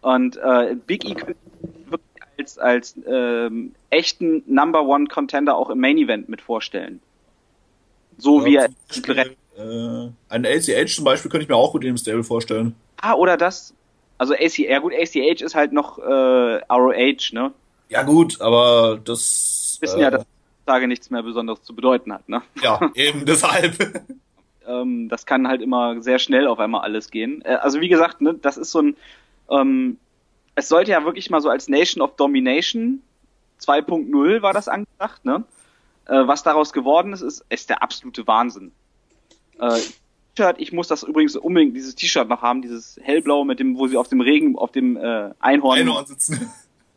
[0.00, 5.70] Und äh, Big E könnte ich wirklich als, als ähm, echten Number One Contender auch
[5.70, 7.00] im Main Event mit vorstellen.
[8.16, 11.88] So wie er Beispiel, äh, einen ACH zum Beispiel könnte ich mir auch gut in
[11.88, 12.74] dem Stable vorstellen.
[12.96, 13.74] Ah, oder das.
[14.18, 17.52] Also AC, ja gut, ACH ist halt noch äh, ROH, ne?
[17.88, 20.26] Ja gut, aber das Wissen äh, ja, dass
[20.66, 22.42] Tage nichts mehr Besonderes zu bedeuten hat, ne?
[22.62, 24.04] ja eben deshalb.
[24.68, 27.40] Ähm, das kann halt immer sehr schnell auf einmal alles gehen.
[27.42, 28.96] Äh, also wie gesagt, ne, das ist so ein,
[29.50, 29.96] ähm,
[30.56, 33.02] es sollte ja wirklich mal so als Nation of Domination
[33.62, 35.44] 2.0 war das angedacht, ne?
[36.06, 38.72] Äh, was daraus geworden ist, ist, ist der absolute Wahnsinn.
[39.58, 39.78] Äh,
[40.38, 43.88] T-Shirt, ich muss das übrigens unbedingt dieses T-Shirt noch haben, dieses hellblaue mit dem, wo
[43.88, 46.50] sie auf dem Regen, auf dem äh, Einhorn, Einhorn sitzen.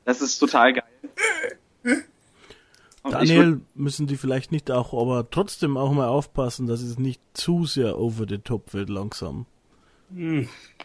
[0.06, 0.84] das ist total geil.
[3.04, 7.20] Und Daniel, müssen die vielleicht nicht auch, aber trotzdem auch mal aufpassen, dass es nicht
[7.34, 9.48] zu sehr over the top wird langsam.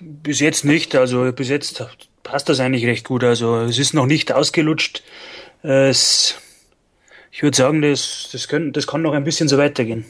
[0.01, 1.85] Bis jetzt nicht, also bis jetzt
[2.23, 3.23] passt das eigentlich recht gut.
[3.23, 5.03] Also es ist noch nicht ausgelutscht.
[5.61, 6.41] Es,
[7.33, 10.07] ich würde sagen, das, das, können, das kann noch ein bisschen so weitergehen.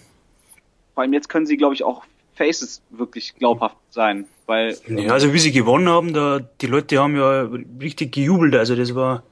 [0.94, 2.04] vor allem jetzt können sie, glaube ich, auch
[2.36, 7.16] Faces wirklich glaubhaft sein, weil Ja, also wie sie gewonnen haben, da die Leute haben
[7.16, 7.48] ja
[7.80, 8.54] richtig gejubelt.
[8.54, 9.22] Also das war,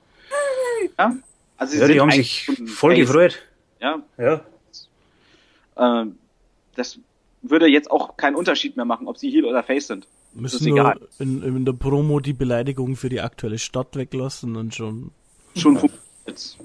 [0.98, 1.14] ja,
[1.56, 3.42] also sie ja, die haben sich voll Face, gefreut.
[3.80, 4.40] Ja, Ja,
[5.76, 6.16] ähm,
[6.74, 6.98] das
[7.42, 10.06] würde jetzt auch keinen Unterschied mehr machen, ob sie Heel oder Face sind.
[10.32, 10.96] Müssen ist egal.
[10.98, 15.12] nur in, in der Promo die Beleidigung für die aktuelle Stadt weglassen und schon.
[15.54, 16.58] Schon funktioniert.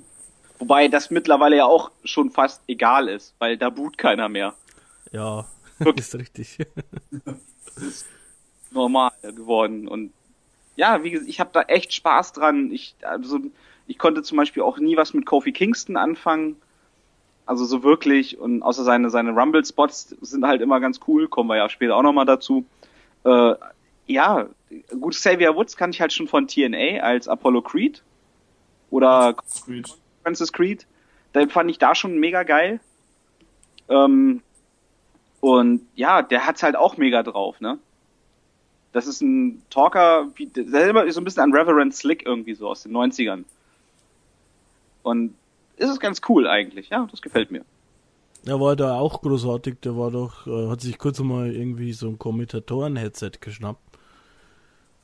[0.57, 4.55] Wobei das mittlerweile ja auch schon fast egal ist, weil da boot keiner mehr.
[5.11, 5.45] Ja,
[5.79, 6.05] Wirklich.
[6.05, 6.57] ist richtig.
[8.71, 10.13] normal geworden und
[10.75, 12.71] ja, wie gesagt, ich habe da echt Spaß dran.
[12.71, 13.39] Ich also
[13.87, 16.55] ich konnte zum Beispiel auch nie was mit Kofi Kingston anfangen,
[17.45, 21.49] also so wirklich und außer seine seine Rumble Spots sind halt immer ganz cool, kommen
[21.49, 22.65] wir ja später auch noch mal dazu.
[23.25, 23.55] Äh,
[24.07, 24.47] ja,
[24.99, 28.01] gut Xavier Woods kann ich halt schon von TNA als Apollo Creed
[28.89, 29.35] oder
[30.23, 30.87] Francis Creed,
[31.35, 32.79] den fand ich da schon mega geil.
[33.89, 34.41] Ähm,
[35.39, 37.77] und ja, der hat's halt auch mega drauf, ne?
[38.91, 42.55] Das ist ein Talker, wie, der selber ist so ein bisschen ein Reverend Slick irgendwie
[42.55, 43.43] so aus den 90ern.
[45.03, 45.35] Und
[45.77, 47.63] ist es ganz cool eigentlich, ja, das gefällt mir.
[48.45, 52.07] Er war da auch großartig, der war doch, äh, hat sich kurz mal irgendwie so
[52.07, 53.81] ein Kommentatoren-Headset geschnappt.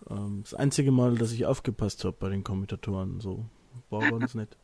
[0.09, 3.45] Ähm, das einzige Mal, dass ich aufgepasst habe bei den Kommentatoren, so
[3.89, 4.57] war ganz nett.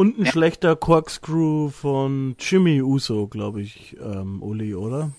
[0.00, 5.10] Und ein schlechter Corkscrew von Jimmy Uso, glaube ich, ähm, Uli, oder?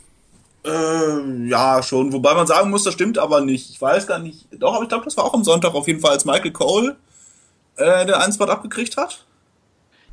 [0.66, 2.12] Äh, ja, schon.
[2.14, 3.70] Wobei man sagen muss, das stimmt aber nicht.
[3.70, 4.48] Ich weiß gar nicht.
[4.50, 6.96] Doch, aber ich glaube, das war auch am Sonntag auf jeden Fall, als Michael Cole
[7.76, 9.24] äh, den einen Spot abgekriegt hat.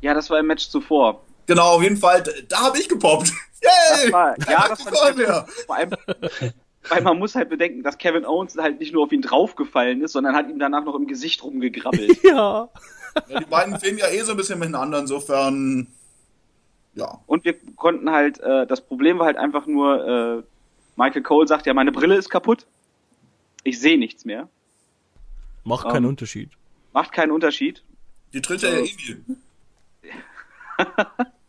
[0.01, 1.19] Ja, das war im Match zuvor.
[1.47, 2.21] Genau, auf jeden Fall.
[2.21, 3.33] Da, da habe ich gepoppt.
[3.61, 4.13] Das Yay!
[4.13, 5.45] war, ja, das war mir.
[5.65, 5.89] vor allem,
[6.87, 10.13] weil man muss halt bedenken, dass Kevin Owens halt nicht nur auf ihn draufgefallen ist,
[10.13, 12.19] sondern hat ihm danach noch im Gesicht rumgegrabbelt.
[12.23, 12.69] Ja.
[13.27, 15.87] Ja, die beiden filmen ja eh so ein bisschen miteinander, insofern.
[16.95, 17.19] Ja.
[17.27, 20.07] Und wir konnten halt, äh, das Problem war halt einfach nur,
[20.39, 20.43] äh,
[20.95, 22.67] Michael Cole sagt ja, meine Brille ist kaputt.
[23.63, 24.49] Ich sehe nichts mehr.
[25.63, 26.51] Macht Ähm, keinen Unterschied.
[26.93, 27.83] Macht keinen Unterschied.
[28.33, 29.23] Die tritt ja irgendwie.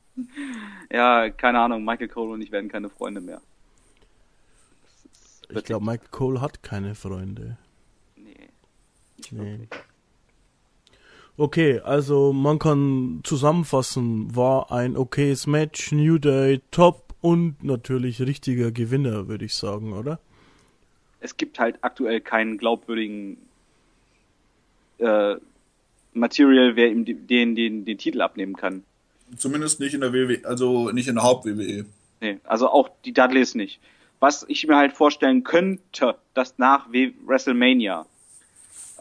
[0.92, 3.40] Ja, keine Ahnung, Michael Cole und ich werden keine Freunde mehr.
[5.48, 7.56] Ich glaube, Michael Cole hat keine Freunde.
[8.16, 8.48] Nee.
[9.16, 9.68] Nicht Nee.
[11.40, 18.70] Okay, also man kann zusammenfassen, war ein okayes Match, New Day top und natürlich richtiger
[18.70, 20.20] Gewinner, würde ich sagen, oder?
[21.20, 23.38] Es gibt halt aktuell keinen glaubwürdigen
[24.98, 25.36] äh,
[26.12, 28.84] Material, wer ihm die- den, den, den Titel abnehmen kann.
[29.38, 31.86] Zumindest nicht in der WWE, also nicht in der Haupt-WWE.
[32.20, 33.80] Nee, also auch die Dudleys nicht.
[34.18, 38.04] Was ich mir halt vorstellen könnte, dass nach W- WrestleMania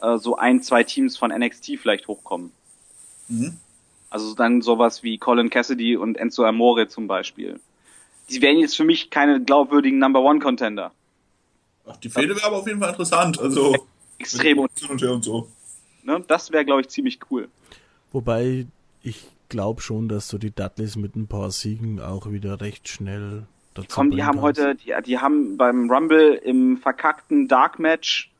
[0.02, 2.52] äh, so ein, zwei Teams von NXT vielleicht hochkommen.
[3.28, 3.56] Mhm.
[4.10, 7.60] Also dann sowas wie Colin Cassidy und Enzo Amore zum Beispiel.
[8.28, 10.92] Die wären jetzt für mich keine glaubwürdigen Number One Contender.
[11.86, 13.40] Ach, die Fehde wäre aber auf jeden Fall interessant.
[13.40, 13.76] Also
[14.18, 14.58] Extrem.
[14.58, 15.48] und her und so.
[16.02, 16.22] Ne?
[16.26, 17.48] Das wäre, glaube ich, ziemlich cool.
[18.12, 18.66] Wobei
[19.02, 23.46] ich glaube schon, dass du die Dudleys mit ein paar Siegen auch wieder recht schnell
[23.74, 24.60] dazu Komm, die haben kannst.
[24.60, 28.30] heute, die, die haben beim Rumble im verkackten Dark Match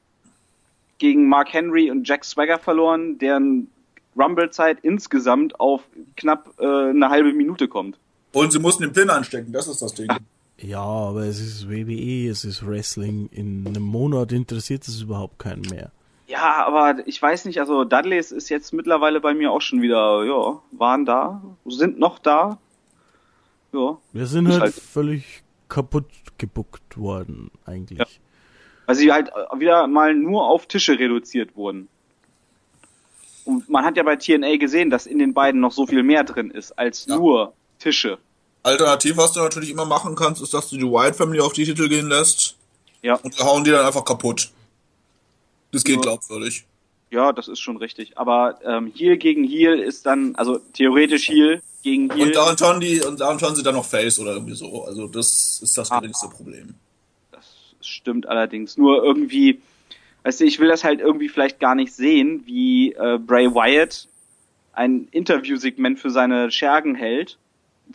[1.01, 3.68] gegen Mark Henry und Jack Swagger verloren, deren
[4.16, 5.82] Rumble-Zeit insgesamt auf
[6.16, 7.98] knapp äh, eine halbe Minute kommt.
[8.32, 10.09] Und sie mussten den Pin anstecken, das ist das Ding.
[10.59, 13.28] Ja, aber es ist WWE, es ist Wrestling.
[13.32, 15.90] In einem Monat interessiert es überhaupt keinen mehr.
[16.28, 20.22] Ja, aber ich weiß nicht, also Dudleys ist jetzt mittlerweile bei mir auch schon wieder,
[20.24, 22.59] ja, waren da, sind noch da.
[23.72, 26.07] Ja, Wir sind halt, halt- völlig kaputt
[26.38, 27.98] gebuckt worden, eigentlich.
[27.98, 28.07] Ja.
[28.91, 31.88] Weil sie halt wieder mal nur auf Tische reduziert wurden.
[33.45, 36.24] Und man hat ja bei TNA gesehen, dass in den beiden noch so viel mehr
[36.24, 37.16] drin ist als Ja.
[37.16, 38.18] nur Tische.
[38.64, 41.64] Alternativ, was du natürlich immer machen kannst, ist, dass du die White Family auf die
[41.66, 42.57] Titel gehen lässt
[43.03, 44.51] Ja, und wir hauen die dann einfach kaputt.
[45.70, 46.01] Das geht Ja.
[46.03, 46.64] glaubwürdig.
[47.12, 48.18] ja, das ist schon richtig.
[48.18, 52.26] Aber ähm, Heel gegen Heel ist dann, also theoretisch Heel gegen Heel.
[52.26, 54.84] Und daran turnen die, und daran turnen sie dann noch Face oder irgendwie so.
[54.84, 56.01] Also das ist das Ah.
[56.01, 56.74] geringste Problem.
[57.80, 58.76] Das stimmt allerdings.
[58.76, 59.60] Nur irgendwie,
[60.22, 64.06] weißt du, ich will das halt irgendwie vielleicht gar nicht sehen, wie äh, Bray Wyatt
[64.74, 67.38] ein Interviewsegment für seine Schergen hält,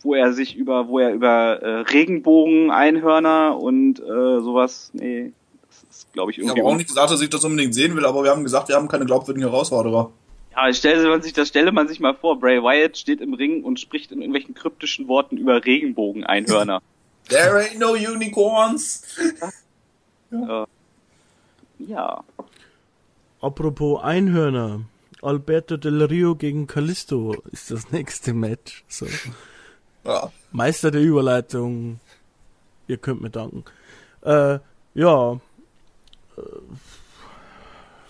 [0.02, 5.32] wo er sich über, wo er über äh, Regenbogen, Einhörner und äh, sowas, nee,
[5.68, 6.60] das ist, glaube ich, Ich irgendwie.
[6.60, 8.74] habe auch nicht gesagt, dass ich das unbedingt sehen will, aber wir haben gesagt, wir
[8.74, 10.10] haben keine glaubwürdigen Herausforderer.
[10.54, 13.62] Ja, stelle man sich, das stelle man sich mal vor, Bray Wyatt steht im Ring
[13.62, 16.80] und spricht in irgendwelchen kryptischen Worten über Regenbogen-Einhörner.
[17.28, 19.02] There ain't no unicorns.
[21.78, 22.24] Ja.
[23.40, 24.82] Apropos Einhörner.
[25.22, 28.84] Alberto Del Rio gegen Callisto ist das nächste Match.
[28.88, 29.06] So.
[30.04, 30.30] Ja.
[30.52, 32.00] Meister der Überleitung.
[32.86, 33.64] Ihr könnt mir danken.
[34.22, 34.58] Äh,
[34.94, 35.32] ja.
[35.32, 35.38] Äh,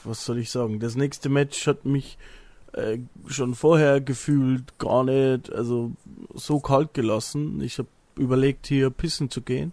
[0.05, 0.79] was soll ich sagen?
[0.79, 2.19] Das nächste Match hat mich
[2.73, 5.93] äh, schon vorher gefühlt gar nicht, also
[6.35, 7.61] so kalt gelassen.
[7.61, 9.73] Ich habe überlegt, hier pissen zu gehen.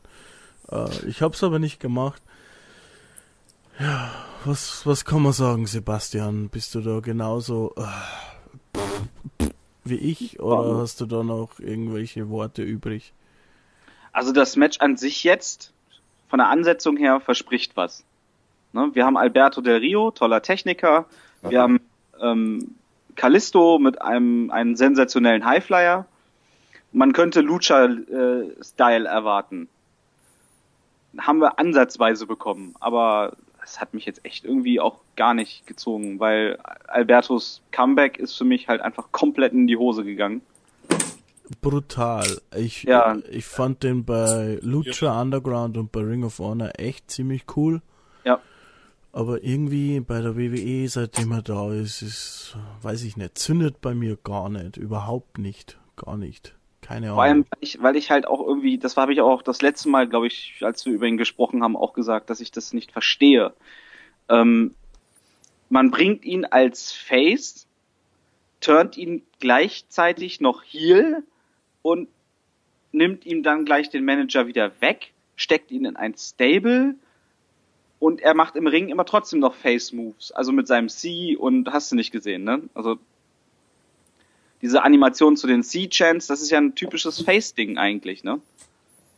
[0.72, 2.22] Äh, ich habe es aber nicht gemacht.
[3.80, 4.12] Ja,
[4.46, 6.50] was, was kann man sagen, Sebastian?
[6.50, 9.50] Bist du da genauso äh,
[9.84, 13.14] wie ich oder hast du da noch irgendwelche Worte übrig?
[14.12, 15.74] Also das Match an sich jetzt,
[16.30, 18.04] von der Ansetzung her, verspricht was.
[18.72, 18.92] Ne?
[18.94, 21.06] Wir haben Alberto Del Rio, toller Techniker.
[21.42, 21.82] Wir haben
[22.22, 22.76] ähm,
[23.16, 26.06] Callisto mit einem, einem sensationellen Highflyer.
[26.92, 29.68] Man könnte Lucha-Style erwarten.
[31.18, 33.34] Haben wir ansatzweise bekommen, aber
[33.64, 36.58] es hat mich jetzt echt irgendwie auch gar nicht gezogen, weil
[36.88, 40.42] Albertos Comeback ist für mich halt einfach komplett in die Hose gegangen.
[41.62, 42.26] Brutal.
[42.56, 43.18] Ich, Ja.
[43.30, 47.82] ich fand den bei Lucha Underground und bei Ring of Honor echt ziemlich cool.
[48.24, 48.40] Ja.
[49.12, 53.94] Aber irgendwie bei der WWE, seitdem er da ist, ist, weiß ich nicht, zündet bei
[53.94, 54.78] mir gar nicht.
[54.78, 55.78] Überhaupt nicht.
[55.96, 56.56] Gar nicht.
[56.84, 57.48] Keine Vor allem, Ahnung.
[57.50, 60.28] weil ich, weil ich halt auch irgendwie, das habe ich auch das letzte Mal, glaube
[60.28, 63.54] ich, als wir über ihn gesprochen haben, auch gesagt, dass ich das nicht verstehe.
[64.30, 64.76] Ähm,
[65.70, 67.68] man bringt ihn als Face,
[68.62, 71.24] turnt ihn gleichzeitig noch Heel
[71.82, 72.10] und
[72.92, 76.96] nimmt ihm dann gleich den Manager wieder weg, steckt ihn in ein Stable
[78.00, 81.72] und er macht im Ring immer trotzdem noch Face Moves, also mit seinem C und
[81.72, 82.62] hast du nicht gesehen, ne?
[82.74, 83.00] Also
[84.64, 88.40] diese Animation zu den C-Chants, das ist ja ein typisches Face-Ding eigentlich, ne?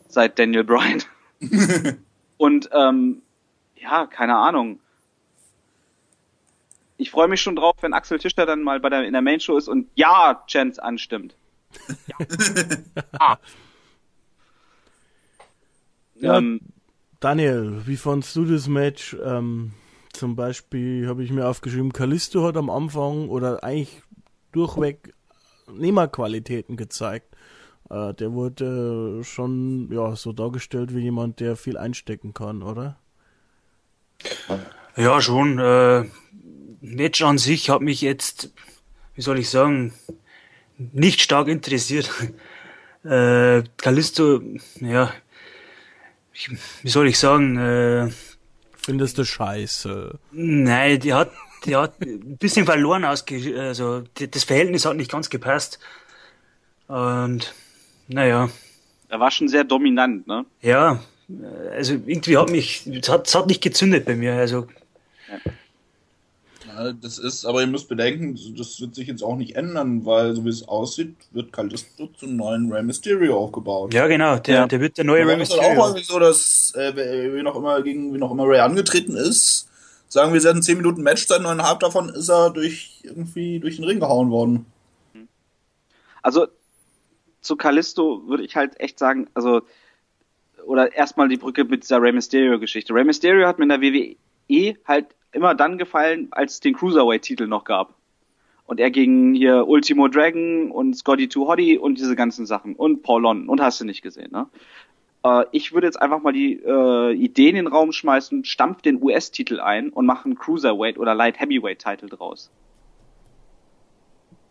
[0.10, 1.04] Seit Daniel Bryan.
[2.38, 3.22] Und ähm,
[3.76, 4.80] ja, keine Ahnung.
[6.98, 9.40] Ich freue mich schon drauf, wenn Axel Tischer dann mal bei der, in der Main
[9.40, 11.36] Show ist und ja, Chants anstimmt.
[12.08, 12.26] Ja.
[13.20, 13.38] ah.
[16.16, 16.62] Ja, ähm,
[17.20, 19.16] Daniel, wie fandst du das Match?
[19.24, 19.74] Ähm,
[20.14, 24.02] zum Beispiel habe ich mir aufgeschrieben, Callisto hat am Anfang oder eigentlich
[24.54, 25.15] durchweg
[25.72, 27.36] Nehmerqualitäten gezeigt.
[27.90, 32.98] Äh, der wurde schon ja so dargestellt wie jemand, der viel einstecken kann, oder?
[34.96, 35.60] Ja, schon.
[35.60, 36.06] Äh,
[36.82, 38.54] Match an sich hat mich jetzt,
[39.16, 39.94] wie soll ich sagen,
[40.78, 42.10] nicht stark interessiert.
[43.04, 44.42] Äh, Callisto,
[44.82, 45.14] ja,
[46.34, 46.50] ich,
[46.82, 48.10] wie soll ich sagen, äh,
[48.86, 50.20] Findest du scheiße?
[50.32, 51.32] Nein, die hat,
[51.74, 55.80] hat ein bisschen verloren ausge, also das Verhältnis hat nicht ganz gepasst.
[56.88, 57.54] Und
[58.08, 58.50] naja.
[59.10, 60.46] Er war schon sehr dominant, ne?
[60.62, 61.00] Ja,
[61.72, 64.34] also irgendwie hat mich, es hat, es hat nicht gezündet bei mir.
[64.36, 64.68] Also
[65.30, 65.52] Ja.
[66.68, 70.36] Ja, das ist, aber ihr müsst bedenken, das wird sich jetzt auch nicht ändern, weil
[70.36, 73.94] so wie es aussieht, wird Callisto zum neuen Rey Mysterio aufgebaut.
[73.94, 74.68] ja, genau, der, Ja.
[74.68, 75.84] der wird der neue Ja, Rey das ist auch Mysterio.
[75.84, 79.70] häufig so, dass äh, wie noch immer gegen wie noch immer Ray angetreten ist,
[80.08, 83.86] sagen wir, sie hatten 10 Minuten Matchzeit, neuneinhalb davon ist er durch irgendwie durch den
[83.86, 84.66] Ring gehauen worden.
[86.22, 86.48] Also
[87.42, 89.62] zu Callisto würde ich halt echt sagen, also
[90.66, 92.94] oder erstmal die Brücke mit dieser Rey Mysterio Geschichte.
[92.94, 97.22] Rey Mysterio hat mir in der WWE halt immer dann gefallen, als es den Cruiserweight
[97.22, 97.94] Titel noch gab.
[98.66, 103.04] Und er gegen hier Ultimo Dragon und Scotty 2 Hottie und diese ganzen Sachen und
[103.04, 104.48] Paul London und hast du nicht gesehen, ne?
[105.26, 109.02] Äh, ich würde jetzt einfach mal die äh, Idee in den Raum schmeißen, stampf den
[109.02, 112.52] US-Titel ein und mach einen Cruiserweight oder Light Heavyweight Titel draus.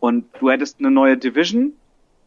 [0.01, 1.72] Und du hättest eine neue Division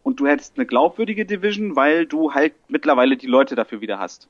[0.01, 4.29] und du hättest eine glaubwürdige Division, weil du halt mittlerweile die Leute dafür wieder hast.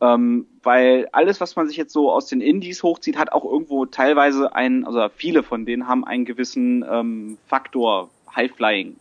[0.00, 3.86] Ähm, weil alles, was man sich jetzt so aus den Indies hochzieht, hat auch irgendwo
[3.86, 8.96] teilweise einen, also viele von denen haben einen gewissen ähm, Faktor High Flying.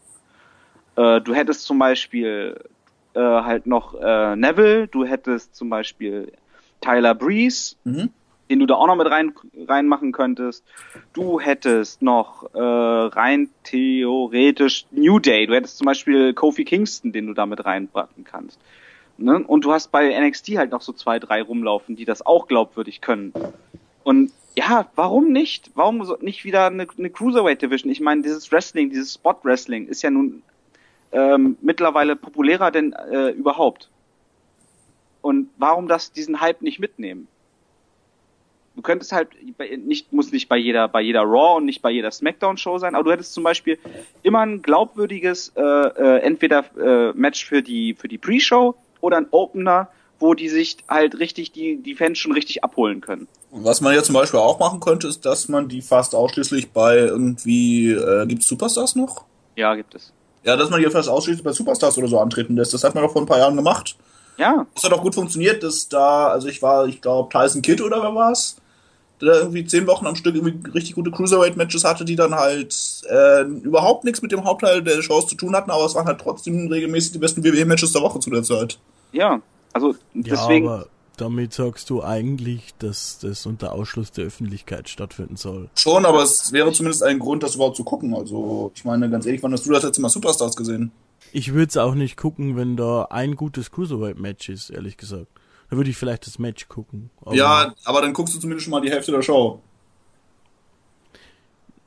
[0.95, 2.56] Äh, du hättest zum Beispiel
[3.14, 6.32] äh, halt noch äh, Neville, du hättest zum Beispiel
[6.82, 8.09] Tyler Breeze, Mhm.
[8.49, 9.34] den du da auch noch mit rein
[9.68, 10.64] reinmachen könntest.
[11.14, 15.45] Du hättest noch äh, rein theoretisch New Day.
[15.47, 18.59] Du hättest zum Beispiel Kofi Kingston, den du da mit reinpacken kannst.
[19.18, 19.43] Ne?
[19.45, 23.01] Und du hast bei NXT halt noch so zwei, drei rumlaufen, die das auch glaubwürdig
[23.01, 23.34] können.
[24.03, 25.72] Und ja, warum nicht?
[25.76, 27.91] Warum nicht wieder eine, eine Cruiserweight Division?
[27.91, 30.41] Ich meine, dieses Wrestling, dieses Spot Wrestling ist ja nun
[31.12, 33.89] ähm, mittlerweile populärer denn äh, überhaupt.
[35.22, 37.28] Und warum das diesen Hype nicht mitnehmen?
[38.76, 39.30] Du könntest halt
[39.86, 42.95] nicht muss nicht bei jeder bei jeder Raw und nicht bei jeder Smackdown Show sein,
[42.95, 43.78] aber du hättest zum Beispiel
[44.24, 49.28] immer ein glaubwürdiges äh, äh, entweder äh, Match für die für die Pre-Show oder ein
[49.32, 49.89] Opener,
[50.20, 53.28] wo die sich halt richtig die die Fans schon richtig abholen können.
[53.51, 56.97] Was man ja zum Beispiel auch machen könnte, ist, dass man die fast ausschließlich bei
[56.97, 59.26] irgendwie, äh, gibt's Superstars noch?
[59.57, 60.14] Ja, gibt es.
[60.44, 62.74] Ja, dass man die fast ausschließlich bei Superstars oder so antreten lässt.
[62.74, 63.96] Das hat man doch vor ein paar Jahren gemacht.
[64.38, 67.84] Ja, Das hat auch gut funktioniert, dass da, also ich war, ich glaube, Tyson Kidd
[67.84, 68.56] oder wer war's?
[69.22, 72.76] Der da irgendwie zehn Wochen am Stück irgendwie richtig gute Cruiserweight-Matches hatte, die dann halt
[73.08, 76.22] äh, überhaupt nichts mit dem Hauptteil der Shows zu tun hatten, aber es waren halt
[76.22, 78.80] trotzdem regelmäßig die besten WWE-Matches der Woche zu der Zeit.
[79.12, 79.42] ja.
[79.74, 80.88] Also Ja, deswegen aber
[81.18, 85.70] damit sagst du eigentlich, dass das unter Ausschluss der Öffentlichkeit stattfinden soll.
[85.76, 88.14] Schon, aber es wäre zumindest ein Grund, das überhaupt zu gucken.
[88.14, 90.91] Also, ich meine, ganz ehrlich, wann hast du das letzte Mal Superstars gesehen?
[91.34, 95.28] Ich würde es auch nicht gucken, wenn da ein gutes Cruiserweight-Match ist, ehrlich gesagt.
[95.70, 97.09] Da würde ich vielleicht das Match gucken.
[97.22, 99.62] Aber Ja, aber dann guckst du zumindest schon mal die Hälfte der Show.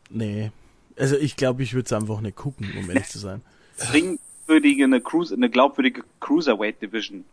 [0.09, 0.53] Nee.
[0.97, 3.43] Also ich glaube, ich würde es einfach nicht gucken, um ehrlich zu sein.
[4.47, 7.25] glaubwürdige eine Cruise eine glaubwürdige Cruiserweight Division.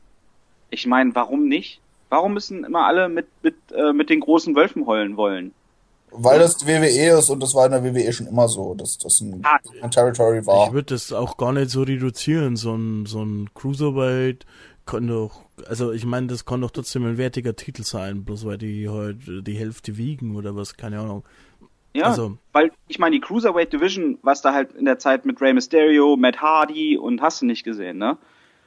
[0.72, 1.80] Ich meine, warum nicht?
[2.10, 5.54] Warum müssen immer alle mit mit äh, mit den großen Wölfen heulen wollen?
[6.14, 8.98] Weil das die WWE ist und das war in der WWE schon immer so, dass
[8.98, 9.60] das ein, Ah.
[9.82, 10.68] ein Territory war.
[10.68, 12.58] Ich würde das auch gar nicht so reduzieren.
[12.58, 14.46] So ein, so ein Cruiserweight
[14.86, 18.58] kann doch, also ich meine, das kann doch trotzdem ein wertiger Titel sein, bloß weil
[18.58, 21.24] die halt die Hälfte wiegen oder was, keine Ahnung.
[21.94, 25.40] Ja, Also- weil ich meine, die Cruiserweight Division, was da halt in der Zeit mit
[25.40, 28.18] Rey Mysterio, Matt Hardy und hast du nicht gesehen, ne?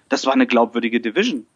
[0.09, 1.47] Das war eine glaubwürdige Division.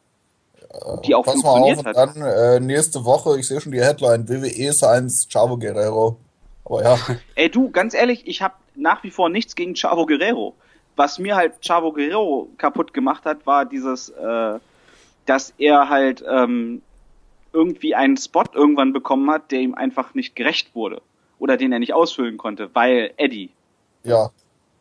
[1.06, 2.16] Die auch Pass mal auf, funktioniert und hat.
[2.16, 6.18] dann äh, nächste Woche, ich sehe schon die Headline, WWE Science Chavo Guerrero.
[6.64, 6.98] Aber ja,
[7.34, 10.54] Ey, du, ganz ehrlich, ich habe nach wie vor nichts gegen Chavo Guerrero.
[10.96, 14.58] Was mir halt Chavo Guerrero kaputt gemacht hat, war dieses, äh,
[15.24, 16.82] dass er halt ähm,
[17.52, 21.00] irgendwie einen Spot irgendwann bekommen hat, der ihm einfach nicht gerecht wurde.
[21.38, 23.50] Oder den er nicht ausfüllen konnte, weil Eddie.
[24.02, 24.30] ja.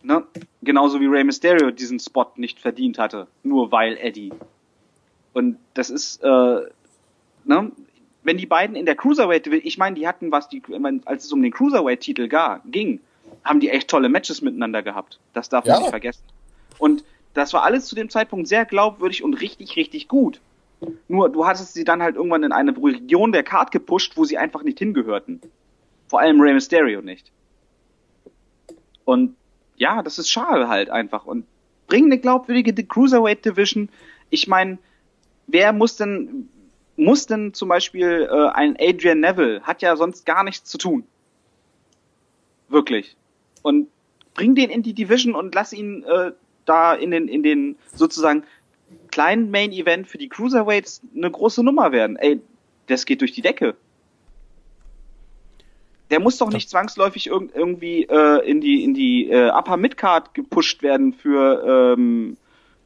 [0.03, 0.23] Ne?
[0.61, 4.31] Genauso wie Rey Mysterio diesen Spot nicht verdient hatte, nur weil Eddie.
[5.37, 6.61] Und das ist, äh,
[7.45, 7.71] ne?
[8.23, 10.63] wenn die beiden in der Cruiserweight, ich meine, die hatten was, die,
[11.05, 12.27] als es um den Cruiserweight-Titel
[12.65, 13.01] ging,
[13.43, 15.19] haben die echt tolle Matches miteinander gehabt.
[15.33, 15.79] Das darf man Ja.
[15.81, 16.23] nicht vergessen.
[16.79, 17.03] Und
[17.35, 20.41] das war alles zu dem Zeitpunkt sehr glaubwürdig und richtig, richtig gut.
[21.07, 24.39] Nur du hattest sie dann halt irgendwann in eine Region der Card gepusht, wo sie
[24.39, 25.39] einfach nicht hingehörten.
[26.07, 27.31] Vor allem Rey Mysterio nicht.
[29.05, 29.35] Und
[29.75, 31.27] ja, das ist schade halt einfach.
[31.27, 31.45] Und
[31.85, 33.89] bring eine glaubwürdige Cruiserweight Division.
[34.31, 34.79] Ich meine,
[35.47, 36.49] wer muss denn,
[36.95, 41.03] muss denn zum Beispiel äh, ein Adrian Neville, hat ja sonst gar nichts zu tun.
[42.69, 43.15] Wirklich.
[43.61, 43.87] Und
[44.33, 46.31] bring den in die Division und lass ihn äh,
[46.65, 48.43] da in den, in den sozusagen
[49.11, 52.17] kleinen Main Event für die Cruiserweights eine große Nummer werden.
[52.17, 52.39] Ey,
[52.87, 53.75] das geht durch die Decke.
[56.09, 60.33] Der muss doch nicht zwangsläufig irg irgendwie äh, in die in die äh, Upper Midcard
[60.33, 62.37] gepusht werden für ähm,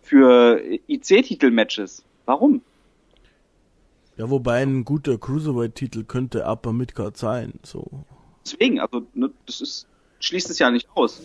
[0.02, 2.04] für IC-Titel-Matches.
[2.26, 2.62] Warum?
[4.18, 7.54] Ja, wobei ein guter Cruiserweight-Titel könnte Upper Midcard sein.
[7.64, 7.88] So.
[8.46, 9.88] Deswegen, also ne, das ist
[10.22, 11.22] schließt es ja nicht aus.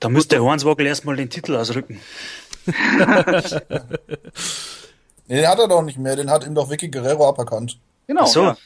[0.00, 2.00] Da müsste Hornswoggle erstmal den Titel ausrücken.
[2.66, 2.72] nee,
[5.28, 7.78] den hat er doch nicht mehr, den hat ihm doch Vicky Guerrero aberkannt.
[8.06, 8.22] Genau.
[8.22, 8.42] Ach so.
[8.42, 8.56] Ja.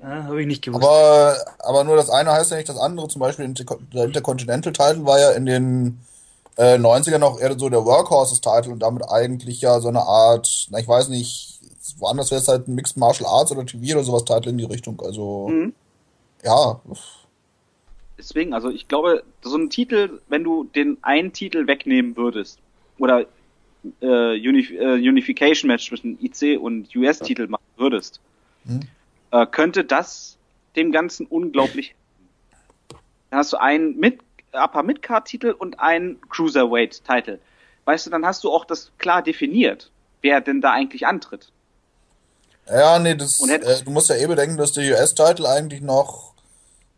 [0.00, 0.84] Ja, habe ich nicht gewusst.
[0.84, 3.08] Aber, aber nur das eine heißt ja nicht das andere.
[3.08, 5.98] Zum Beispiel der Intercontinental-Title war ja in den
[6.58, 10.78] äh, 90ern noch eher so der Workhorses-Title und damit eigentlich ja so eine Art, na
[10.80, 11.60] ich weiß nicht,
[11.98, 14.64] woanders wäre es halt ein Mixed Martial Arts oder TV oder sowas Title in die
[14.64, 15.00] Richtung.
[15.00, 15.72] Also, Mhm.
[16.44, 16.80] ja.
[18.18, 22.58] Deswegen, also ich glaube, so ein Titel, wenn du den einen Titel wegnehmen würdest
[22.98, 23.24] oder
[24.00, 28.20] äh, Unif äh, Unification Match zwischen IC und US-Titel machen würdest,
[28.64, 28.80] Mhm.
[29.30, 30.36] äh, könnte das
[30.74, 31.94] dem Ganzen unglaublich.
[33.30, 34.18] Dann hast du einen mit
[34.52, 37.38] Upper Midcard-Titel und einen Cruiserweight-Titel.
[37.84, 39.90] Weißt du, dann hast du auch das klar definiert,
[40.20, 41.50] wer denn da eigentlich antritt.
[42.66, 46.34] Ja, nee, das, Und äh, du musst ja eh bedenken, dass der US-Title eigentlich noch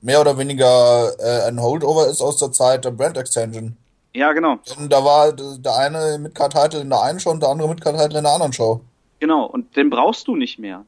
[0.00, 3.76] mehr oder weniger äh, ein Holdover ist aus der Zeit der Brand Extension.
[4.12, 4.58] Ja, genau.
[4.76, 8.24] Denn da war der eine Midcard-Title in der einen Show und der andere Midcard-Title in
[8.24, 8.80] der anderen Show.
[9.20, 9.44] Genau.
[9.44, 10.84] Und den brauchst du nicht mehr.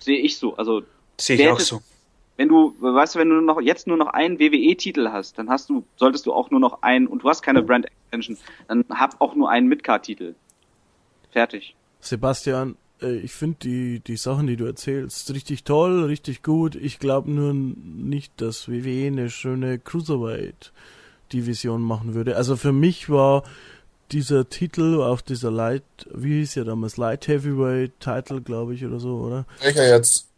[0.00, 0.56] Sehe ich so.
[0.56, 0.82] Also
[1.18, 1.80] Sehe ich auch so.
[2.36, 5.70] Wenn du, weißt du, wenn du noch jetzt nur noch einen WWE-Titel hast, dann hast
[5.70, 8.36] du, solltest du auch nur noch einen und du hast keine Brand Extension,
[8.68, 10.34] dann hab auch nur einen Midcard-Titel.
[11.30, 11.74] Fertig.
[12.00, 16.76] Sebastian, äh, ich finde die, die Sachen, die du erzählst, richtig toll, richtig gut.
[16.76, 22.36] Ich glaube nur nicht, dass WWE eine schöne Cruiserweight-Division machen würde.
[22.36, 23.44] Also für mich war
[24.12, 25.82] dieser Titel auf dieser Light,
[26.12, 29.46] wie hieß ja damals, Light Heavyweight Title, glaube ich, oder so, oder?
[29.60, 30.28] Welcher jetzt?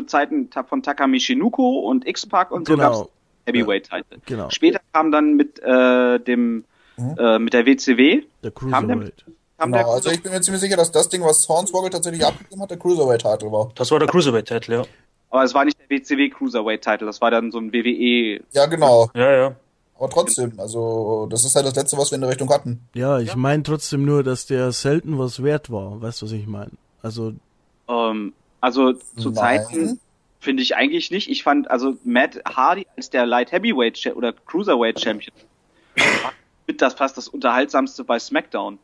[0.00, 3.00] Zu Zeiten von Takami Shinuko und X-Pac und so Genau.
[3.00, 3.10] gab's
[3.46, 4.18] Heavyweight-Titel.
[4.26, 6.64] Genau, Später kam dann mit äh, dem
[6.96, 7.14] Mhm.
[7.18, 9.24] äh, mit der WCW der kam der- Cruiserweight.
[9.56, 12.24] kam Genau, der also ich bin mir ziemlich sicher, dass das Ding, was Hornswoggle tatsächlich
[12.26, 13.70] abgegeben hat, der Cruiserweight-Titel war.
[13.76, 14.82] Das war der Cruiserweight-Titel, ja.
[15.30, 18.40] aber es war nicht der WCW Cruiserweight-Titel, das war dann so ein WWE.
[18.52, 19.10] Ja, genau.
[19.14, 19.56] Ja, ja.
[19.96, 22.80] Aber trotzdem, also das ist halt das Letzte, was wir in der Richtung hatten.
[22.94, 26.00] Ja, ich meine trotzdem nur, dass der selten was wert war.
[26.02, 26.70] Weißt du, was ich meine?
[27.02, 27.32] Also,
[27.88, 29.34] Ähm, also zu Nein.
[29.34, 30.00] Zeiten
[30.40, 31.28] finde ich eigentlich nicht.
[31.28, 35.34] Ich fand also Matt Hardy als der Light Heavyweight Cha- oder Cruiserweight Champion
[35.96, 36.32] war
[36.66, 38.78] mit das fast das unterhaltsamste bei SmackDown.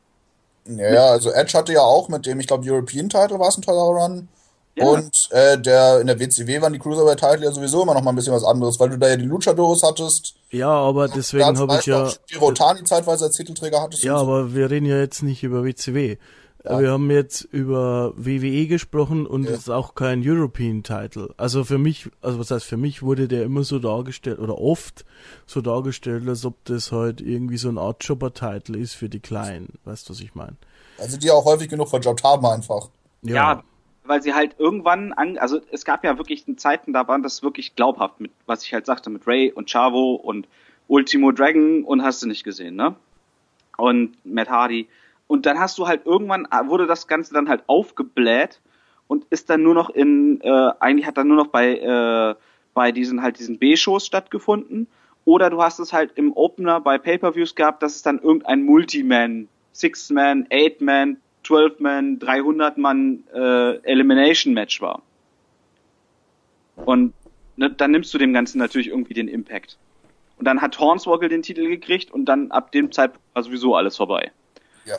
[0.66, 3.58] Ja, ja, also Edge hatte ja auch mit dem, ich glaube, European Title war es
[3.58, 4.28] ein toller Run.
[4.76, 4.86] Ja.
[4.86, 8.16] Und äh, der in der WCW waren die Cruiserweight-Titel ja sowieso immer noch mal ein
[8.16, 10.34] bisschen was anderes, weil du da ja die Luchadores hattest.
[10.50, 12.04] ja, aber deswegen habe ich ja.
[12.04, 14.02] auch Girotani zeitweise als Titelträger hattest.
[14.02, 14.22] Ja, so.
[14.22, 16.16] aber wir reden ja jetzt nicht über WCW.
[16.64, 16.80] Ja.
[16.80, 19.50] Wir haben jetzt über WWE gesprochen und Ja.
[19.50, 21.34] es ist auch kein European Title.
[21.36, 25.04] Also für mich, also was heißt für mich, wurde der immer so dargestellt oder oft
[25.46, 29.74] so dargestellt, als ob das halt irgendwie so eine Art Jobber-Title ist für die Kleinen.
[29.84, 30.56] Weißt du, was ich meine?
[30.98, 32.88] Also die auch häufig genug verjobbt haben einfach.
[33.22, 33.62] Ja.
[34.06, 37.74] weil sie halt irgendwann an, also es gab ja wirklich Zeiten, da waren das wirklich
[37.74, 40.46] glaubhaft mit, was ich halt sagte, mit Ray und Chavo und
[40.88, 42.96] Ultimo Dragon und hast du nicht gesehen, ne?
[43.78, 44.88] Und Matt Hardy.
[45.34, 48.60] Und dann hast du halt irgendwann, äh, wurde das Ganze dann halt aufgebläht
[49.08, 52.36] und ist dann nur noch in, äh, eigentlich hat dann nur noch bei, äh,
[52.72, 54.86] bei diesen halt diesen B-Shows stattgefunden.
[55.24, 59.48] Oder du hast es halt im Opener bei Pay-Per-Views gehabt, dass es dann irgendein Multi-Man,
[59.72, 65.02] Six-Man, Eight-Man, 12-Man, 300-Mann äh, Elimination-Match war.
[66.76, 67.12] Und
[67.56, 69.78] ne, dann nimmst du dem Ganzen natürlich irgendwie den Impact.
[70.38, 73.96] Und dann hat Hornswoggle den Titel gekriegt und dann ab dem Zeitpunkt war sowieso alles
[73.96, 74.30] vorbei.
[74.84, 74.98] Ja.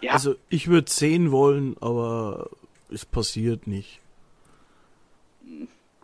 [0.00, 2.50] Ja, Also ich würde sehen wollen, aber
[2.90, 4.00] es passiert nicht.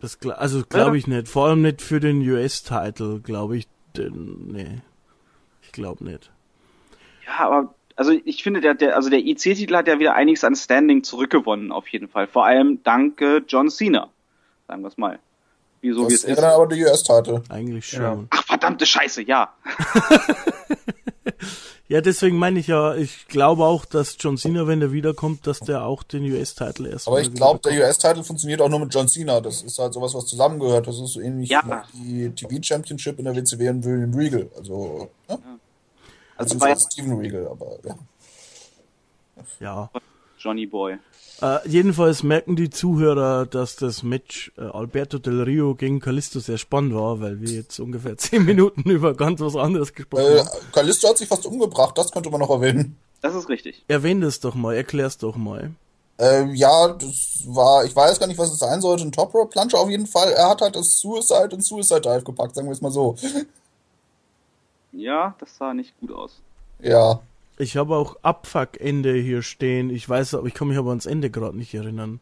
[0.01, 1.27] Das also glaube ich nicht.
[1.29, 3.67] Vor allem nicht für den US-Title, glaube ich.
[3.95, 4.81] Denn, nee,
[5.61, 6.31] ich glaube nicht.
[7.27, 10.55] ja, aber also ich finde, der, der, also der IC-Titel hat ja wieder einiges an
[10.55, 12.25] Standing zurückgewonnen, auf jeden Fall.
[12.27, 14.09] Vor allem dank äh, John Cena.
[14.67, 15.19] Sagen wir es mal.
[15.81, 16.41] Wie so wie es das wäre ist.
[16.41, 17.41] dann aber der US-Titel.
[17.49, 17.99] Eigentlich Ja.
[18.15, 18.27] schon.
[18.31, 19.53] Ach, verdammte Scheiße, ja.
[21.89, 25.59] Ja, deswegen meine ich ja, ich glaube auch, dass John Cena, wenn er wiederkommt, dass
[25.59, 29.07] der auch den US-Titel erst Aber ich glaube, der US-Titel funktioniert auch nur mit John
[29.07, 29.41] Cena.
[29.41, 30.87] Das ist halt sowas, was zusammengehört.
[30.87, 31.83] Das ist so ähnlich Ja.
[31.93, 34.49] wie die TV-Championship in der WCW und William Regal.
[34.57, 35.37] Also, ne?
[36.35, 37.95] Also Also bei Steven Regal, aber ja.
[39.59, 39.89] Ja.
[40.39, 40.97] Johnny Boy.
[41.43, 46.57] Äh, jedenfalls merken die Zuhörer, dass das Match äh, Alberto Del Rio gegen Kalisto sehr
[46.57, 50.49] spannend war, weil wir jetzt ungefähr zehn Minuten über ganz was anderes gesprochen Äh, haben.
[50.71, 52.95] Kalisto hat sich fast umgebracht, das könnte man noch erwähnen.
[53.19, 53.83] Das ist richtig.
[53.89, 55.71] Erwähn das doch mal, erklär's doch mal.
[56.17, 59.49] Ähm, ja, das war, ich weiß gar nicht, was es sein sollte, ein Top Rope
[59.49, 60.31] Plunger auf jeden Fall.
[60.31, 63.15] Er hat halt das Suicide und Suicide Dive gepackt, sagen wir es mal so.
[64.93, 66.39] Ja, das sah nicht gut aus.
[66.79, 67.19] Ja.
[67.57, 69.89] Ich habe auch Abfuck-Ende hier stehen.
[69.89, 72.19] Ich weiß, aber ich kann mich aber ans Ende gerade nicht erinnern.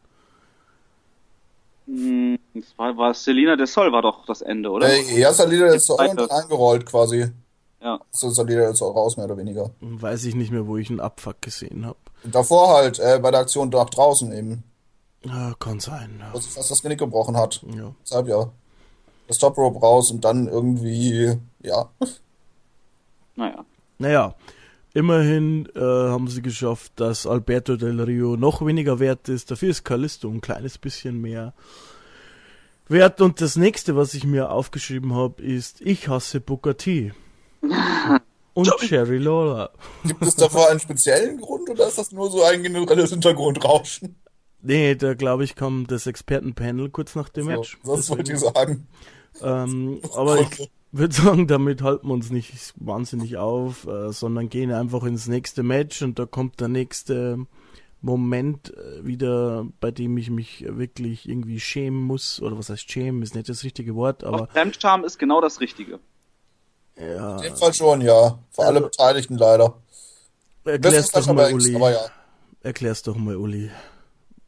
[1.86, 4.88] Hm, Das war, war Selina de Sol war doch das Ende, oder?
[4.88, 6.30] Äh, ja, Salida ist so Zweite.
[6.30, 7.28] eingerollt quasi.
[7.82, 7.98] Ja.
[8.10, 9.70] So Salida ist auch raus, mehr oder weniger.
[9.80, 11.96] Weiß ich nicht mehr, wo ich einen Abfuck gesehen habe.
[12.22, 14.62] Und davor halt, äh, bei der Aktion nach draußen eben,
[15.28, 16.22] Ah, kann sein.
[16.32, 17.62] wo sich fast das Genick gebrochen hat.
[17.70, 17.76] Ja.
[17.84, 17.94] ja.
[18.04, 18.50] Deshalb ja.
[19.28, 21.88] Das Top Rope raus und dann irgendwie, ja.
[23.34, 23.64] Naja.
[23.98, 24.34] Naja,
[24.94, 29.50] immerhin äh, haben sie geschafft, dass Alberto Del Rio noch weniger wert ist.
[29.50, 31.54] Dafür ist Callisto ein kleines bisschen mehr
[32.88, 33.20] wert.
[33.20, 37.12] Und das nächste, was ich mir aufgeschrieben habe, ist Ich hasse Booker T.
[38.54, 39.70] Und Sherry Lawler.
[40.04, 44.16] Gibt es dafür einen speziellen Grund oder ist das nur so ein generelles Hintergrundrauschen?
[44.60, 47.78] Nee, da glaube ich kam das Expertenpanel kurz nach dem Match.
[47.82, 48.86] So, das wollte ich sagen.
[49.40, 54.72] Ähm, aber ich würde sagen, damit halten wir uns nicht wahnsinnig auf, äh, sondern gehen
[54.72, 57.38] einfach ins nächste Match und da kommt der nächste
[58.00, 62.42] Moment äh, wieder, bei dem ich mich wirklich irgendwie schämen muss.
[62.42, 65.98] Oder was heißt schämen, ist nicht das richtige Wort, aber Fremdscham ist genau das Richtige.
[66.98, 68.38] ja, In dem Fall schon, ja.
[68.50, 69.74] Für alle Also- Beteiligten leider.
[70.64, 71.74] erklär's doch mal, Uli.
[71.76, 72.00] aber ja.
[72.62, 73.70] Erklär's doch mal, Uli.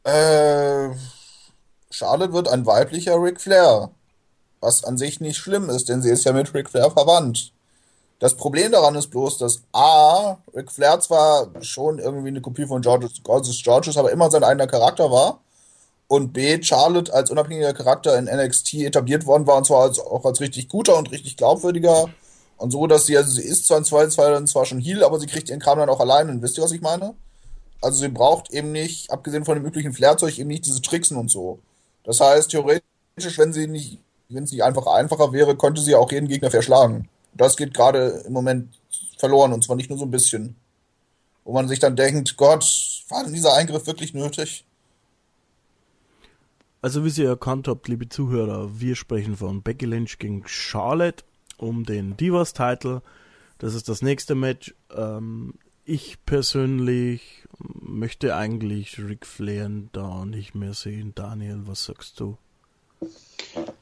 [0.03, 0.89] Äh,
[1.89, 3.89] Charlotte wird ein weiblicher Ric Flair.
[4.61, 7.51] Was an sich nicht schlimm ist, denn sie ist ja mit Ric Flair verwandt.
[8.19, 12.81] Das Problem daran ist bloß, dass A, Ric Flair zwar schon irgendwie eine Kopie von
[12.81, 15.41] Georges, Georges Georges, aber immer sein eigener Charakter war.
[16.07, 20.23] Und B, Charlotte als unabhängiger Charakter in NXT etabliert worden war und zwar als, auch
[20.23, 22.09] als richtig guter und richtig glaubwürdiger.
[22.57, 25.19] Und so, dass sie, also sie ist zwar in zwei, zwei zwar schon Heal, aber
[25.19, 26.31] sie kriegt ihren Kram dann auch alleine.
[26.31, 27.15] Und wisst ihr, was ich meine?
[27.81, 31.29] Also sie braucht eben nicht, abgesehen von dem üblichen Flairzeug, eben nicht diese Tricksen und
[31.29, 31.59] so.
[32.03, 32.83] Das heißt, theoretisch,
[33.37, 33.99] wenn sie nicht,
[34.29, 37.09] wenn es nicht einfach einfacher wäre, könnte sie auch jeden Gegner verschlagen.
[37.33, 38.79] Das geht gerade im Moment
[39.17, 40.55] verloren und zwar nicht nur so ein bisschen.
[41.43, 42.65] Wo man sich dann denkt, Gott,
[43.09, 44.65] war denn dieser Eingriff wirklich nötig?
[46.81, 51.23] Also wie ihr erkannt habt, liebe Zuhörer, wir sprechen von Becky Lynch gegen Charlotte
[51.57, 53.01] um den Divas-Title.
[53.57, 54.75] Das ist das nächste Match.
[54.95, 61.13] Ähm, ich persönlich möchte eigentlich Ric Flair da nicht mehr sehen.
[61.15, 62.37] Daniel, was sagst du?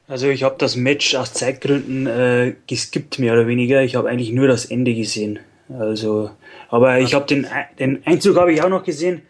[0.06, 3.82] Also ich habe das Match aus Zeitgründen äh, geskippt, mehr oder weniger.
[3.82, 5.38] Ich habe eigentlich nur das Ende gesehen.
[5.68, 6.30] Also,
[6.68, 7.46] aber ich habe den,
[7.78, 9.22] den Einzug habe ich auch noch gesehen.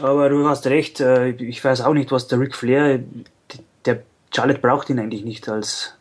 [0.00, 3.00] Aber du hast recht, äh, ich weiß auch nicht, was der Ric Flair,
[3.84, 4.02] der
[4.34, 5.94] Charlotte braucht ihn eigentlich nicht als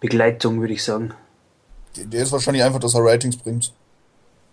[0.00, 1.14] Begleitung, würde ich sagen.
[1.96, 3.72] Idee ist wahrscheinlich einfach, dass er Ratings bringt.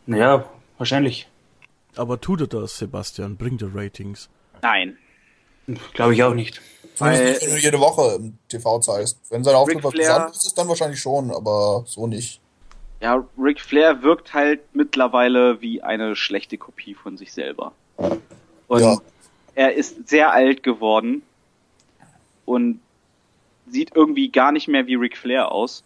[0.06, 0.46] Naja,
[0.78, 1.28] wahrscheinlich.
[1.96, 3.38] Aber tut er das, Sebastian?
[3.38, 4.30] Bringt er Ratings?
[4.62, 4.98] Nein.
[5.94, 6.62] Glaube ich auch nicht.
[7.00, 9.20] Zumindest wenn du jede Woche im TV zeigst.
[9.30, 12.40] Wenn sein Auftritt was Flair- Besonderes ist, dann wahrscheinlich schon, aber so nicht.
[13.02, 17.72] Ja, Ric Flair wirkt halt mittlerweile wie eine schlechte Kopie von sich selber.
[18.68, 18.98] Und Ja.
[19.56, 21.22] er ist sehr alt geworden
[22.46, 22.82] und
[23.68, 25.84] sieht irgendwie gar nicht mehr wie Ric Flair aus.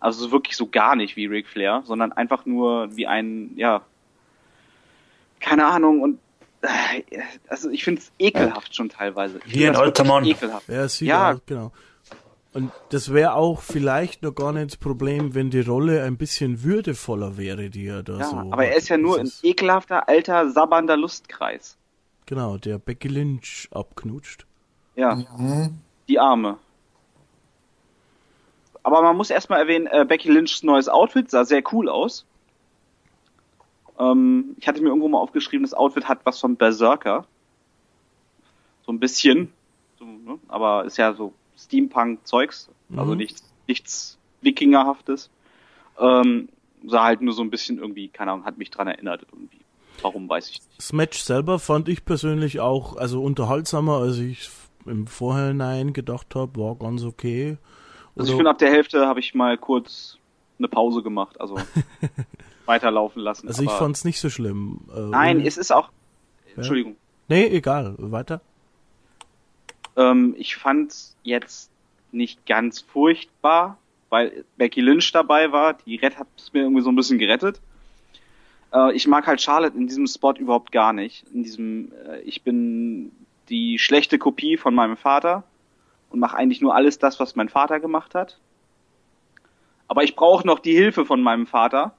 [0.00, 3.80] Also wirklich so gar nicht wie Ric Flair, sondern einfach nur wie ein, ja,
[5.40, 6.18] keine Ahnung und
[7.48, 9.38] also ich finde es ekelhaft schon teilweise.
[9.46, 10.24] Ich Wie wirklich Mann.
[10.24, 10.68] Ekelhaft.
[10.68, 11.36] Ja, Ja.
[11.46, 11.72] genau.
[12.54, 16.62] Und das wäre auch vielleicht noch gar nicht das Problem, wenn die Rolle ein bisschen
[16.62, 18.36] würdevoller wäre, die er da Ja, so.
[18.36, 21.78] aber er ist ja nur ein ekelhafter, alter, sabbernder Lustkreis.
[22.26, 24.44] Genau, der Becky Lynch abknutscht.
[24.96, 25.78] Ja, Mhm.
[26.08, 26.58] die Arme.
[28.82, 32.26] Aber man muss erstmal erwähnen, äh, Becky Lynchs neues Outfit sah sehr cool aus.
[34.10, 37.26] Ähm, ich hatte mir irgendwo mal aufgeschrieben, das Outfit hat was von Berserker.
[38.86, 39.52] So ein bisschen.
[39.98, 40.38] So, ne?
[40.48, 42.68] Aber ist ja so Steampunk-Zeugs.
[42.96, 43.18] Also Mhm.
[43.18, 45.30] nichts, nichts Wikingerhaftes.
[45.98, 46.48] Ähm,
[46.86, 49.58] sah halt nur so ein bisschen irgendwie, keine Ahnung, hat mich dran erinnert irgendwie.
[50.00, 50.78] Warum weiß ich nicht.
[50.78, 54.50] Das Match selber fand ich persönlich auch also unterhaltsamer, als ich
[54.84, 57.56] im Vorhinein gedacht habe, war ganz okay.
[58.16, 60.18] Also ich Oder- finde, ab der Hälfte habe ich mal kurz
[60.58, 61.40] eine Pause gemacht.
[61.40, 61.56] Also
[62.66, 63.48] weiterlaufen lassen.
[63.48, 64.80] Also ich aber- fand's nicht so schlimm.
[64.94, 65.90] Äh, Nein, es ist auch.
[66.56, 66.96] Entschuldigung.
[67.28, 67.94] Nee, egal.
[67.98, 68.40] Weiter.
[69.96, 71.70] Ähm, ich fand's jetzt
[72.10, 73.78] nicht ganz furchtbar,
[74.10, 75.74] weil Becky Lynch dabei war.
[75.74, 77.60] Die Red hat es mir irgendwie so ein bisschen gerettet.
[78.72, 81.24] Äh, ich mag halt Charlotte in diesem Spot überhaupt gar nicht.
[81.32, 83.12] In diesem, äh, ich bin
[83.48, 85.44] die schlechte Kopie von meinem Vater
[86.10, 88.38] und mache eigentlich nur alles das, was mein Vater gemacht hat.
[89.88, 91.94] Aber ich brauche noch die Hilfe von meinem Vater.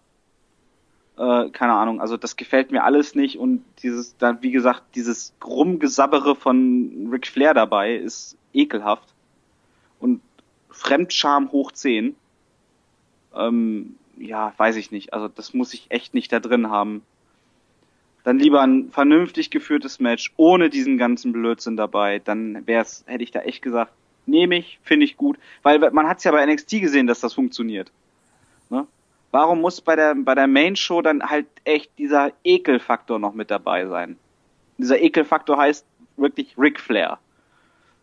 [1.18, 5.34] Äh, keine Ahnung, also das gefällt mir alles nicht und dieses, dann wie gesagt, dieses
[5.46, 9.14] Rumgesabbere von Ric Flair dabei ist ekelhaft
[10.00, 10.22] und
[10.70, 12.16] Fremdscham hoch 10.
[13.36, 17.04] Ähm, ja, weiß ich nicht, also das muss ich echt nicht da drin haben.
[18.24, 23.32] Dann lieber ein vernünftig geführtes Match ohne diesen ganzen Blödsinn dabei, dann wär's, hätte ich
[23.32, 23.92] da echt gesagt,
[24.26, 27.92] nehme ich, finde ich gut, weil man hat's ja bei NXT gesehen, dass das funktioniert.
[28.70, 28.88] Ne?
[29.34, 33.50] Warum muss bei der, bei der Main Show dann halt echt dieser Ekelfaktor noch mit
[33.50, 34.16] dabei sein?
[34.78, 37.18] Dieser Ekelfaktor heißt wirklich Ric Flair.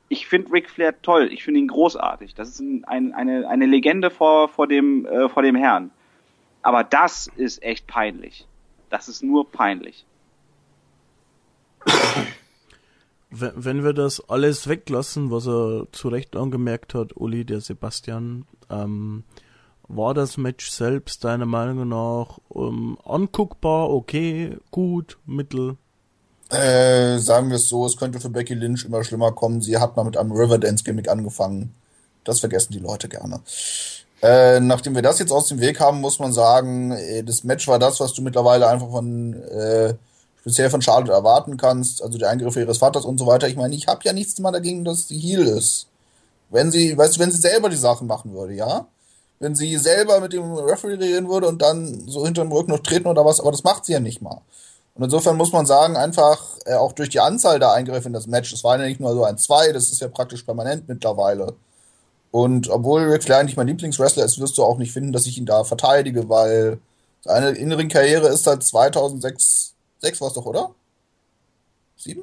[0.09, 2.35] Ich finde Ric Flair toll, ich finde ihn großartig.
[2.35, 5.93] Das ist ein, ein, eine, eine Legende vor, vor, dem, äh, vor dem Herrn.
[6.63, 8.49] Aber das ist echt peinlich.
[8.89, 10.05] Das ist nur peinlich.
[13.31, 18.47] Wenn, wenn wir das alles weglassen, was er zu Recht angemerkt hat, Uli, der Sebastian,
[18.69, 19.23] ähm,
[19.95, 25.77] war das Match selbst deiner Meinung nach ähm, anguckbar, okay, gut, mittel?
[26.51, 29.61] Äh, sagen wir es so, es könnte für Becky Lynch immer schlimmer kommen.
[29.61, 31.75] Sie hat mal mit einem Riverdance-Gimmick angefangen.
[32.25, 33.41] Das vergessen die Leute gerne.
[34.23, 37.67] Äh, nachdem wir das jetzt aus dem Weg haben, muss man sagen, äh, das Match
[37.69, 39.95] war das, was du mittlerweile einfach von äh,
[40.41, 42.03] speziell von Charlotte erwarten kannst.
[42.03, 43.49] Also die Eingriffe ihres Vaters und so weiter.
[43.49, 45.87] Ich meine, ich habe ja nichts mal dagegen, dass sie Heal ist.
[46.51, 48.87] Wenn sie, weißt du, wenn sie selber die Sachen machen würde, ja?
[49.41, 53.09] Wenn sie selber mit dem Referee reden würde und dann so hinterm Rücken noch treten
[53.09, 54.43] oder was, aber das macht sie ja nicht mal.
[54.95, 58.27] Und insofern muss man sagen, einfach äh, auch durch die Anzahl der Eingriffe in das
[58.27, 61.55] Match, das war ja nicht nur so ein zwei, das ist ja praktisch permanent mittlerweile.
[62.31, 65.39] Und obwohl Ric Flair eigentlich mein Lieblingswrestler ist, wirst du auch nicht finden, dass ich
[65.39, 66.79] ihn da verteidige, weil
[67.23, 70.71] seine inneren Karriere ist seit 2006, 6 war es doch, oder?
[71.97, 72.23] Sieben?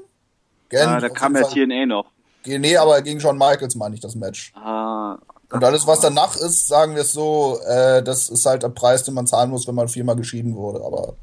[0.70, 2.05] Gern, Ja, da kam ja TNA noch.
[2.45, 4.53] Nee, aber gegen Shawn Michaels meine ich das Match.
[4.55, 5.18] Ah,
[5.50, 9.04] Und alles, was danach ist, sagen wir es so, äh, das ist halt der Preis,
[9.04, 10.84] den man zahlen muss, wenn man viermal geschieden wurde.
[10.84, 11.14] Aber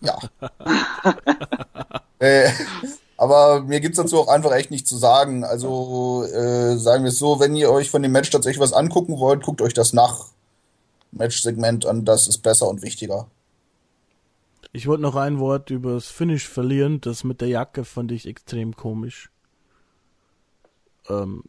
[0.00, 0.16] ja.
[2.20, 2.50] äh,
[3.16, 5.42] aber mir gibt's dazu auch einfach echt nichts zu sagen.
[5.42, 9.18] Also äh, sagen wir es so, wenn ihr euch von dem Match tatsächlich was angucken
[9.18, 10.26] wollt, guckt euch das nach
[11.12, 12.04] Match-Segment an.
[12.04, 13.26] Das ist besser und wichtiger.
[14.72, 17.00] Ich wollte noch ein Wort über das Finish verlieren.
[17.00, 19.30] Das mit der Jacke fand ich extrem komisch.
[21.08, 21.44] Ähm,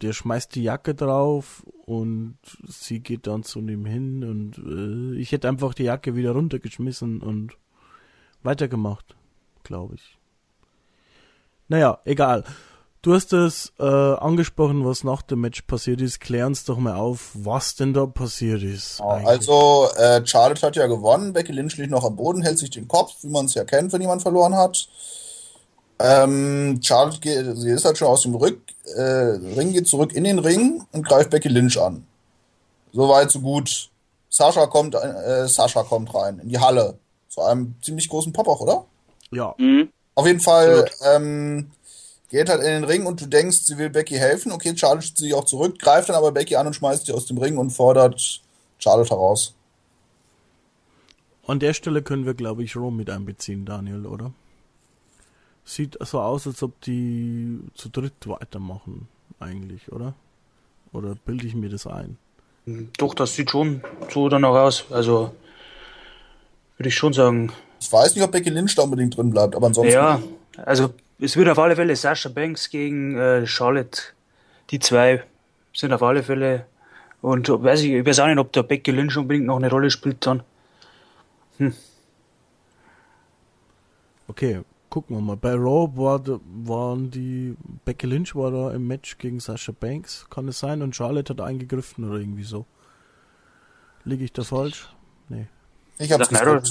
[0.00, 5.32] der schmeißt die Jacke drauf und sie geht dann zu ihm hin und äh, ich
[5.32, 7.52] hätte einfach die Jacke wieder runtergeschmissen und
[8.42, 9.16] weitergemacht,
[9.62, 10.18] glaube ich.
[11.68, 12.44] Naja, egal.
[13.00, 16.20] Du hast es äh, angesprochen, was nach dem Match passiert ist.
[16.20, 19.00] Klär uns doch mal auf, was denn da passiert ist.
[19.00, 19.28] eigentlich.
[19.28, 21.32] Also, äh, Charlotte hat ja gewonnen.
[21.32, 23.92] Becky Lynch liegt noch am Boden, hält sich den Kopf, wie man es ja kennt,
[23.92, 24.88] wenn jemand verloren hat.
[26.00, 28.60] Ähm, Charlotte geht, sie ist halt schon aus dem Rück,
[28.96, 32.06] äh, Ring, geht zurück in den Ring und greift Becky Lynch an.
[32.92, 33.90] So weit, so gut.
[34.30, 36.98] Sascha kommt, äh, Sascha kommt rein in die Halle.
[37.28, 38.84] Zu einem ziemlich großen Pop auch, oder?
[39.30, 39.90] ja, mhm.
[40.14, 41.70] Auf jeden Fall ähm,
[42.30, 44.52] geht halt in den Ring und du denkst, sie will Becky helfen.
[44.52, 47.26] Okay, Charlotte zieht sich auch zurück, greift dann aber Becky an und schmeißt sie aus
[47.26, 48.40] dem Ring und fordert
[48.78, 49.54] Charlotte heraus.
[51.46, 54.32] An der Stelle können wir, glaube ich, Rom mit einbeziehen, Daniel, oder?
[55.68, 59.06] Sieht so aus, als ob die zu dritt weitermachen,
[59.38, 60.14] eigentlich, oder?
[60.94, 62.16] Oder bilde ich mir das ein?
[62.96, 64.86] Doch, das sieht schon so danach aus.
[64.90, 65.34] Also
[66.78, 67.52] würde ich schon sagen.
[67.80, 69.92] Ich weiß nicht, ob Becky Lynch da unbedingt drin bleibt, aber ansonsten.
[69.92, 70.22] Ja,
[70.64, 74.00] also es wird auf alle Fälle Sasha Banks gegen äh, Charlotte.
[74.70, 75.22] Die zwei
[75.74, 76.64] sind auf alle Fälle.
[77.20, 79.90] Und weiß ich, ich weiß auch nicht, ob der Becky Lynch unbedingt noch eine Rolle
[79.90, 80.42] spielt dann.
[84.28, 85.36] Okay, gucken wir mal.
[85.36, 86.22] Bei Raw war,
[86.64, 90.82] waren die Becky Lynch war da im Match gegen Sasha Banks, kann es sein?
[90.82, 92.66] Und Charlotte hat eingegriffen oder irgendwie so.
[94.04, 94.88] Liege ich da falsch?
[95.28, 95.46] Nee.
[95.98, 96.62] Ich hab's oder?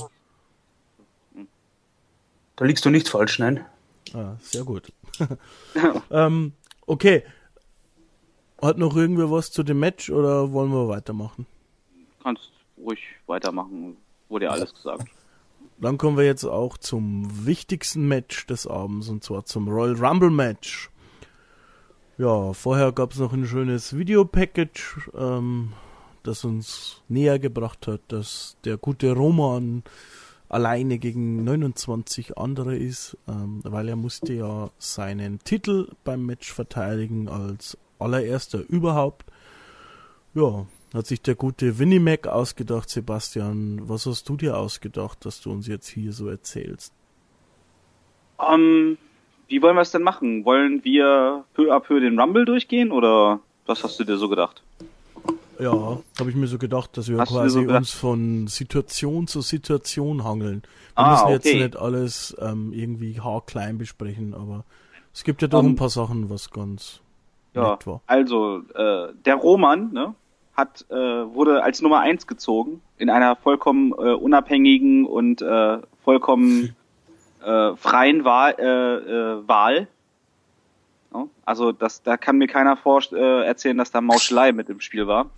[2.56, 3.66] Da liegst du nicht falsch, nein.
[4.14, 4.92] Ah, sehr gut.
[6.12, 6.54] ähm,
[6.86, 7.24] okay.
[8.60, 11.46] Hat noch irgendwer was zu dem Match oder wollen wir weitermachen?
[12.24, 13.98] Kannst ruhig weitermachen.
[14.30, 15.08] Wurde ja alles gesagt.
[15.80, 20.32] Dann kommen wir jetzt auch zum wichtigsten Match des Abends und zwar zum Royal Rumble
[20.32, 20.90] Match.
[22.18, 25.12] Ja, vorher gab es noch ein schönes Videopackage.
[25.16, 25.74] Ähm,
[26.24, 29.84] das uns näher gebracht hat, dass der gute Roman
[30.50, 37.30] alleine gegen 29 andere ist, ähm, weil er musste ja seinen Titel beim Match verteidigen
[37.30, 39.26] als allererster überhaupt.
[40.34, 43.82] Ja, hat sich der gute Winnie Mac ausgedacht, Sebastian.
[43.88, 46.94] Was hast du dir ausgedacht, dass du uns jetzt hier so erzählst?
[48.40, 48.98] Ähm,
[49.48, 50.46] wie wollen wir es denn machen?
[50.46, 54.62] Wollen wir peu à peu den Rumble durchgehen oder was hast du dir so gedacht?
[55.60, 59.42] Ja, habe ich mir so gedacht, dass wir Hast quasi so uns von Situation zu
[59.42, 60.62] Situation hangeln.
[60.96, 61.64] Wir Ah, müssen jetzt okay.
[61.64, 64.66] nicht alles ähm, irgendwie haarklein besprechen, aber
[65.14, 67.02] es gibt ja doch Ähm, ein paar Sachen, was ganz
[67.56, 68.02] Ja, nett war.
[68.06, 70.14] also äh, der Roman ne,
[70.58, 76.76] hat äh, wurde als Nummer eins gezogen in einer vollkommen äh, unabhängigen und äh, vollkommen
[77.44, 78.56] äh, freien Wahl.
[78.58, 79.88] Äh, äh, Wahl.
[81.14, 84.82] Ja, also das, da kann mir keiner vor, äh, erzählen, dass da Mauschelei mit im
[84.82, 85.30] Spiel war.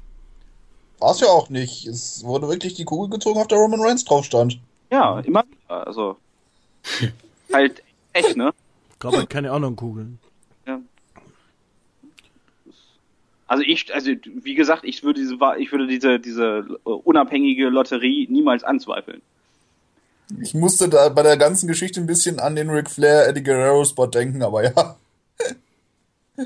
[0.99, 1.85] War es ja auch nicht.
[1.85, 4.59] Es wurde wirklich die Kugel gezogen, auf der Roman Reigns drauf stand.
[4.91, 5.43] Ja, immer.
[5.43, 5.87] wieder.
[5.87, 6.17] Also
[7.53, 8.53] halt echt, ne?
[8.99, 10.19] Gab halt keine anderen Kugeln.
[10.65, 10.79] Ja.
[13.49, 18.63] Also ich, also wie gesagt, ich würde diese, ich würde diese, diese unabhängige Lotterie niemals
[18.63, 19.23] anzweifeln.
[20.39, 23.83] Ich musste da bei der ganzen Geschichte ein bisschen an den Ric Flair Eddie Guerrero
[23.85, 24.97] Spot denken, aber ja.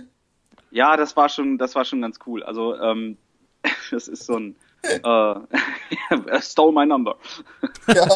[0.72, 2.42] Ja, das war schon, das war schon ganz cool.
[2.42, 3.18] Also ähm,
[3.92, 7.18] das ist so ein äh, stole my number.
[7.88, 8.08] ja.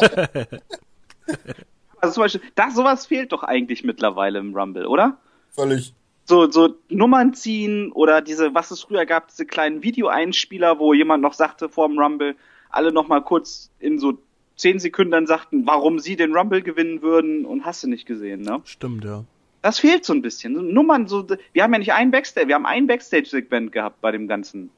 [2.00, 5.18] Also zum Beispiel, das sowas fehlt doch eigentlich mittlerweile im Rumble, oder?
[5.50, 5.94] Völlig.
[6.28, 11.22] So, so Nummern ziehen oder diese, was es früher gab, diese kleinen Videoeinspieler, wo jemand
[11.22, 12.36] noch sagte vorm Rumble,
[12.68, 14.18] alle noch mal kurz in so
[14.54, 18.42] zehn Sekunden dann sagten, warum sie den Rumble gewinnen würden und hast du nicht gesehen,
[18.42, 18.60] ne?
[18.64, 19.24] Stimmt, ja.
[19.62, 20.54] Das fehlt so ein bisschen.
[20.54, 24.12] So Nummern, so, wir haben ja nicht ein Backstage, wir haben ein Backstage-Segment gehabt bei
[24.12, 24.70] dem Ganzen,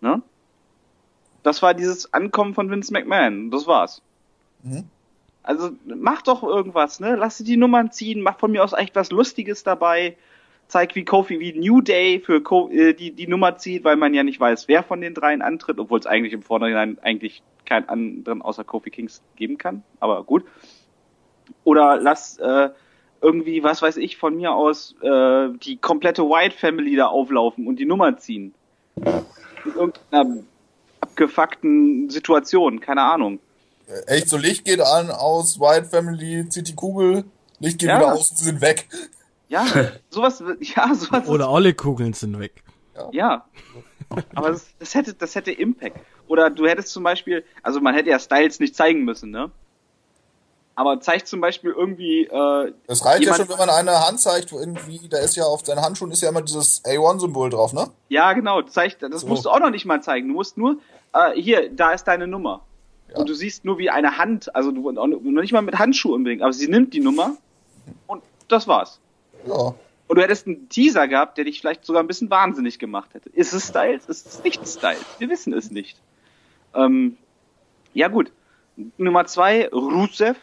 [0.00, 0.22] ne?
[1.42, 4.00] Das war dieses Ankommen von Vince McMahon, das war's.
[4.62, 4.84] Mhm.
[5.42, 7.16] Also mach doch irgendwas, ne?
[7.16, 10.16] Lass dir die Nummern ziehen, mach von mir aus echt was Lustiges dabei.
[10.68, 14.14] Zeig wie Kofi, wie New Day für Ko äh, die, die Nummer zieht, weil man
[14.14, 17.88] ja nicht weiß, wer von den dreien antritt, obwohl es eigentlich im Vornherein eigentlich keinen
[17.88, 19.82] anderen außer Kofi Kings geben kann.
[20.00, 20.44] Aber gut.
[21.64, 22.70] Oder lass äh,
[23.20, 27.78] irgendwie, was weiß ich, von mir aus äh, die komplette White Family da auflaufen und
[27.78, 28.54] die Nummer ziehen.
[28.96, 30.42] In irgendeiner
[31.00, 33.38] abgefuckten Situation, keine Ahnung.
[34.06, 37.24] Echt, so Licht geht an, aus, White Family zieht die Kugel,
[37.60, 37.98] Licht geht Ja.
[37.98, 38.88] wieder aus und sie sind weg.
[39.54, 39.66] Ja,
[40.10, 41.28] sowas, ja, sowas.
[41.28, 42.64] Oder alle Kugeln sind weg.
[43.12, 43.44] Ja.
[44.34, 45.98] Aber das, das hätte, das hätte Impact.
[46.26, 49.50] Oder du hättest zum Beispiel, also man hätte ja Styles nicht zeigen müssen, ne?
[50.76, 54.52] Aber zeigt zum Beispiel irgendwie, äh, Das reicht ja schon, wenn man eine Hand zeigt,
[54.52, 57.90] wo irgendwie, da ist ja auf seinen Handschuhen ist ja immer dieses A1-Symbol drauf, ne?
[58.08, 59.28] ja genau, zeigt, das So.
[59.28, 60.28] musst du auch noch nicht mal zeigen.
[60.28, 60.78] Du musst nur,
[61.12, 62.62] äh, hier, da ist deine Nummer.
[63.08, 63.18] Ja.
[63.18, 66.12] Und du siehst nur wie eine Hand, also du auch noch nicht mal mit Handschuh
[66.12, 67.36] unbedingt, aber sie nimmt die Nummer
[68.08, 68.98] und das war's.
[69.46, 69.74] Ja.
[70.06, 73.30] Und du hättest einen Teaser gehabt, der dich vielleicht sogar ein bisschen wahnsinnig gemacht hätte.
[73.30, 74.06] Ist es Styles?
[74.06, 75.04] Ist es nicht Styles?
[75.18, 75.96] Wir wissen es nicht.
[76.74, 77.16] Ähm,
[77.94, 78.30] ja gut.
[78.98, 80.36] Nummer zwei, Rusev.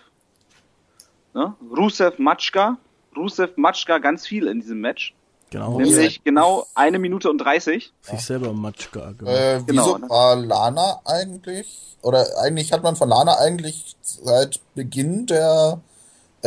[1.34, 1.56] Ne?
[1.70, 2.78] Rusev Matschka.
[3.16, 5.14] Rusev Matschka ganz viel in diesem Match.
[5.52, 5.78] Genau.
[5.78, 7.92] Nämlich genau eine Minute und 30.
[8.02, 9.36] Sich selber Matschka gemacht.
[9.36, 10.10] Äh, Genau, wieso ne?
[10.10, 15.82] war Lana eigentlich, oder eigentlich hat man von Lana eigentlich seit Beginn der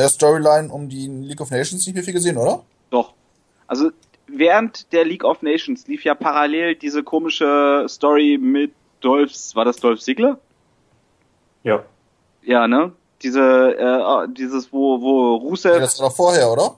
[0.09, 2.65] Storyline um die League of Nations nicht mehr viel gesehen, oder?
[2.91, 3.15] Doch.
[3.67, 3.91] Also
[4.27, 9.77] während der League of Nations lief ja parallel diese komische Story mit Dolphs, war das
[9.77, 10.39] Dolph Ziggler?
[11.63, 11.85] Ja.
[12.43, 12.93] Ja, ne?
[13.23, 15.75] Diese, äh, dieses, wo, wo Rusev.
[15.75, 16.77] Nee, das war doch vorher, oder?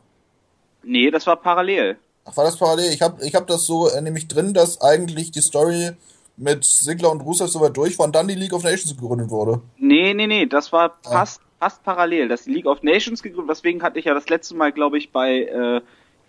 [0.83, 1.99] Nee, das war parallel.
[2.25, 2.93] Ach, war das parallel?
[2.93, 5.93] Ich habe ich hab das so äh, nämlich drin, dass eigentlich die Story
[6.37, 9.63] mit Sigler und Rusev soweit durch war und dann die League of Nations gegründet wurde.
[9.79, 12.29] Nee, nee, nee, das war fast, fast parallel.
[12.29, 14.99] Das ist die League of Nations gegründet, deswegen hatte ich ja das letzte Mal, glaube
[14.99, 15.81] ich, bei, äh,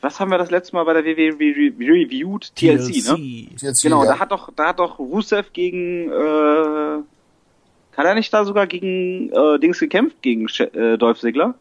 [0.01, 2.55] was haben wir das letzte Mal bei der WWE re reviewed?
[2.55, 3.49] TLC, ne?
[3.59, 7.03] Jetzt Genau, hier, da hat doch, da hat doch Rusev gegen, äh,
[7.95, 11.53] hat er nicht da sogar gegen äh, Dings gekämpft, gegen äh, Dolph Ziggler?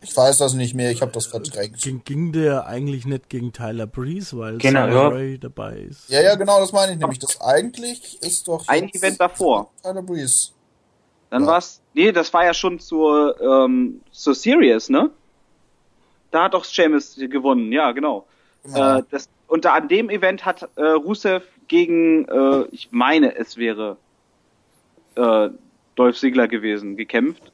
[0.00, 1.80] Ich weiß das nicht mehr, ich habe das verdrängt.
[1.80, 5.08] Ging, ging der eigentlich nicht gegen Tyler Breeze, weil Genau, ja.
[5.08, 6.10] Ray dabei ist?
[6.10, 7.18] Ja, ja, genau, das meine ich nämlich.
[7.18, 9.72] Das eigentlich ist doch Ein Event davor.
[9.82, 10.50] Tyler Breeze.
[11.34, 11.48] Dann Ja.
[11.48, 15.10] war's, nee, das war ja schon zur, ähm, zur Series, ne?
[16.30, 18.24] Da hat doch Sheamus gewonnen, ja, genau.
[18.62, 18.98] Genau.
[18.98, 23.56] Äh, das, und da an dem Event hat äh, Rusev gegen, äh, ich meine, es
[23.56, 23.96] wäre
[25.16, 25.48] äh,
[25.96, 27.50] Dolph Ziggler gewesen, gekämpft.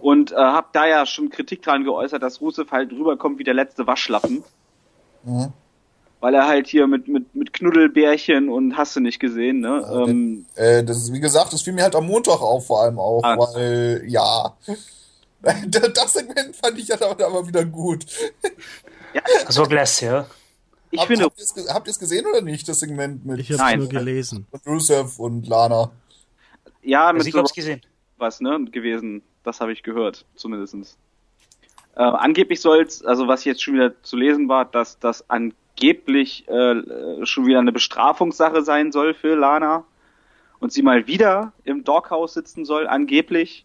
[0.00, 3.52] Und äh, hab da ja schon Kritik dran geäußert, dass Rusev halt rüberkommt wie der
[3.52, 4.44] letzte Waschlappen.
[5.24, 5.52] Mhm.
[6.22, 9.82] Weil er halt hier mit, mit, mit Knuddelbärchen und hast du nicht gesehen, ne?
[9.84, 12.82] Ja, ähm, Äh, das ist, wie gesagt, das fiel mir halt am Montag auf, vor
[12.82, 13.36] allem auch, Ah.
[13.38, 14.56] weil, ja.
[15.42, 18.06] Das Segment fand ich dann aber aber wieder gut.
[19.44, 20.26] Das war klasse, ja.
[20.92, 23.78] ich Habt- finde, habt ihr es gesehen oder nicht, das Segment mit Ich habe Nein.
[23.80, 24.46] nur gelesen.
[24.64, 25.90] Rusev und Lana?
[26.82, 27.82] ja, mit Also ich so hab's gesehen.
[28.18, 29.22] was, ne, gewesen.
[29.42, 30.96] Das habe ich gehört, zumindestens.
[31.96, 35.28] Äh, angeblich soll's, also was jetzt schon wieder zu lesen war, dass das
[35.76, 39.84] angeblich äh, schon wieder eine Bestrafungssache sein soll für Lana
[40.60, 43.64] und sie mal wieder im Doghouse sitzen soll, angeblich.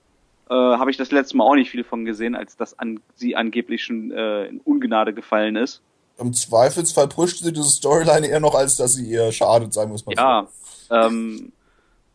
[0.50, 3.36] Äh, habe ich das letzte Mal auch nicht viel von gesehen, als dass an, sie
[3.36, 5.82] angeblich schon äh, in Ungnade gefallen ist.
[6.18, 9.96] Im Zweifelsfall pusht sie diese Storyline eher noch, als dass sie ihr schadet, sagen wir
[9.96, 10.48] es mal Ja,
[10.90, 11.52] ähm,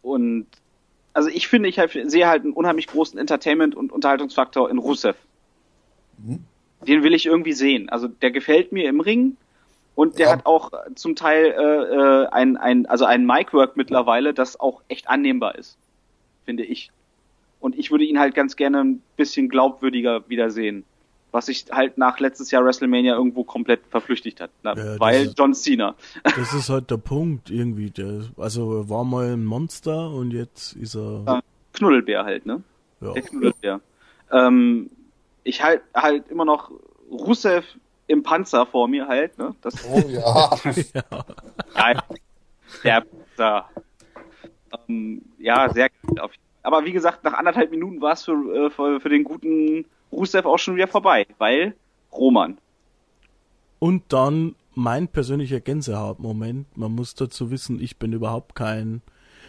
[0.01, 0.47] und
[1.13, 5.17] also ich finde, ich halt, sehe halt einen unheimlich großen Entertainment- und Unterhaltungsfaktor in Rusev.
[6.19, 6.45] Mhm.
[6.87, 7.91] Den will ich irgendwie sehen.
[7.91, 9.37] Also der gefällt mir im Ring
[9.95, 10.33] und der Ja.
[10.33, 15.09] hat auch zum Teil äh, äh, ein, ein, also ein Mic-Work mittlerweile, das auch echt
[15.09, 15.77] annehmbar ist,
[16.45, 16.91] finde ich.
[17.61, 20.85] Und ich würde ihn halt ganz gerne ein bisschen glaubwürdiger wiedersehen.
[21.31, 24.51] Was sich halt nach letztes Jahr WrestleMania irgendwo komplett verflüchtigt hat.
[24.63, 25.95] Na, Ja, weil ist- John Cena.
[26.25, 27.89] Das ist halt der Punkt irgendwie.
[27.91, 31.23] Der, also er war mal ein Monster und jetzt ist er.
[31.27, 31.41] Ja.
[31.73, 32.63] Knuddelbär halt, ne?
[33.01, 33.13] Ja.
[33.15, 33.81] Der Knuddelbär.
[34.31, 34.91] Ähm,
[35.45, 36.71] ich halt halt immer noch
[37.11, 37.65] Rusev
[38.13, 39.55] im Panzer vor mir halt, ne?
[39.63, 40.51] Das Oh ja.
[41.75, 41.99] geil.
[42.85, 43.69] Der Panzer.
[44.89, 46.21] Ähm, ja, sehr geil.
[46.21, 46.33] Auf,
[46.63, 50.47] aber wie gesagt, nach anderthalb Minuten war es für, äh, für, für den guten Rusev
[50.47, 51.75] auch schon wieder vorbei, weil
[52.13, 52.59] Roman.
[53.79, 56.77] Und dann mein persönlicher Gänsehautmoment.
[56.77, 59.03] Man muss dazu wissen, ich bin überhaupt kein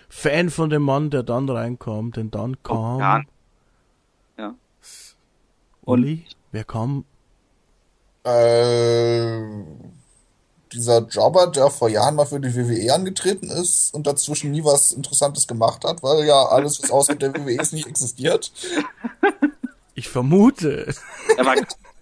[0.10, 3.00] Fan von dem Mann, der dann reinkommt, denn dann kam.
[3.00, 3.22] ja.
[4.38, 4.56] Ja.
[5.86, 7.06] Olli, wer kam?
[8.24, 9.42] Äh,
[10.72, 14.92] dieser Jobber, der vor Jahren mal für die WWE angetreten ist und dazwischen nie was
[14.92, 18.52] Interessantes gemacht hat, weil ja alles, was außerhalb der WWE ist, nicht existiert.
[19.96, 20.94] Ich vermute.
[21.38, 21.56] Er war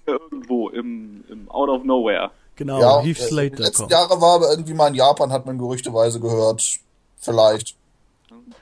[0.06, 2.32] irgendwo im, im Out of Nowhere.
[2.56, 3.92] Genau, ja, Heath äh, die Slater letzten kommt.
[3.92, 6.80] Jahre war aber irgendwie mal in Japan, hat man gerüchteweise gehört.
[7.18, 7.76] Vielleicht.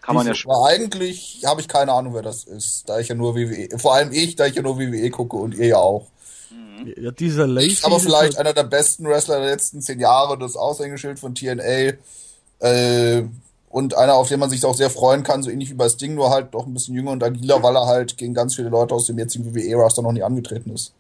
[0.01, 0.51] Kann man ja schon.
[0.51, 3.93] Aber eigentlich habe ich keine Ahnung, wer das ist, da ich ja nur WWE, vor
[3.93, 6.07] allem ich, da ich ja nur WWE gucke und ihr ja auch.
[6.97, 7.73] Ja, dieser Lacey.
[7.73, 11.35] Ist aber vielleicht halt- einer der besten Wrestler der letzten zehn Jahre, das Aushängeschild von
[11.35, 11.93] TNA.
[12.59, 13.23] Äh,
[13.69, 16.15] und einer, auf den man sich auch sehr freuen kann, so ähnlich wie bei Sting,
[16.15, 18.95] nur halt doch ein bisschen jünger und agiler, weil er halt gegen ganz viele Leute
[18.95, 20.93] aus dem jetzigen WWE-Roster noch nie angetreten ist.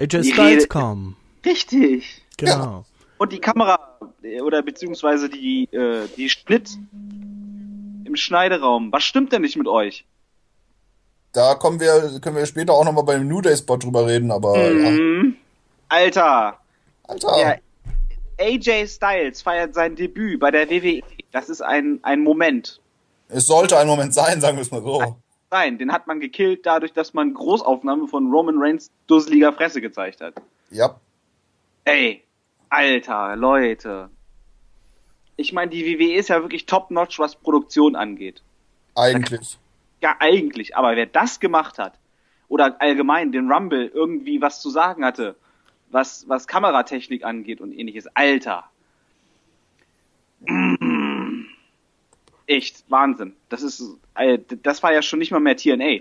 [0.00, 1.16] AJ Die Styles kam.
[1.44, 2.22] Richtig.
[2.38, 2.86] Genau.
[3.18, 6.70] Und die Kamera äh, oder beziehungsweise die, äh, die Schnitt
[8.04, 8.90] im Schneideraum.
[8.92, 10.06] Was stimmt denn nicht mit euch?
[11.32, 14.56] Da kommen wir, können wir später auch nochmal beim New Day Spot drüber reden, aber
[14.58, 14.90] ja.
[14.90, 15.36] Mhm.
[15.88, 16.58] Alter,
[17.04, 17.60] Alter, der
[18.38, 21.02] AJ Styles feiert sein Debüt bei der WWE.
[21.32, 22.80] Das ist ein, ein Moment.
[23.28, 25.16] es sollte ein Moment sein, sagen wir es mal so.
[25.52, 30.20] Nein, den hat man gekillt dadurch, dass man Großaufnahmen von Roman Reigns dusseliger Fresse gezeigt
[30.20, 30.34] hat.
[30.70, 30.96] Ja,
[31.84, 32.22] Ey,
[32.68, 34.10] Alter, Leute.
[35.36, 38.42] Ich meine, die WWE ist ja wirklich top-notch, was Produktion angeht.
[38.94, 39.58] eigentlich.
[40.00, 40.76] Ja, eigentlich.
[40.76, 41.98] Aber wer das gemacht hat,
[42.48, 45.36] oder allgemein den Rumble irgendwie was zu sagen hatte,
[45.90, 48.68] was, was Kameratechnik angeht und ähnliches, Alter.
[52.46, 53.36] Echt, Wahnsinn.
[53.48, 53.82] Das ist,
[54.14, 56.00] äh, das war ja schon nicht mal mehr TNA.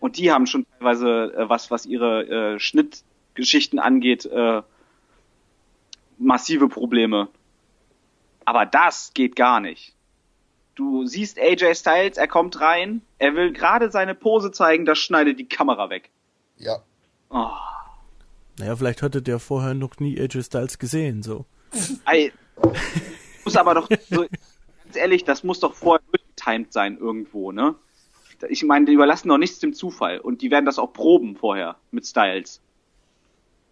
[0.00, 4.60] Und die haben schon teilweise, äh, was, was ihre äh, Schnittgeschichten angeht, äh,
[6.18, 7.28] massive Probleme.
[8.44, 9.93] Aber das geht gar nicht.
[10.74, 15.38] Du siehst AJ Styles, er kommt rein, er will gerade seine Pose zeigen, da schneidet
[15.38, 16.10] die Kamera weg.
[16.56, 16.78] Ja.
[17.30, 17.48] Oh,
[18.58, 21.44] Naja, vielleicht hatte der vorher noch nie AJ Styles gesehen, so.
[22.06, 22.32] ey,
[23.44, 24.20] muss aber doch, so,
[24.84, 27.74] ganz ehrlich, das muss doch vorher durchgetimed sein irgendwo, ne?
[28.48, 31.76] Ich meine, die überlassen doch nichts dem Zufall und die werden das auch proben vorher
[31.92, 32.60] mit Styles.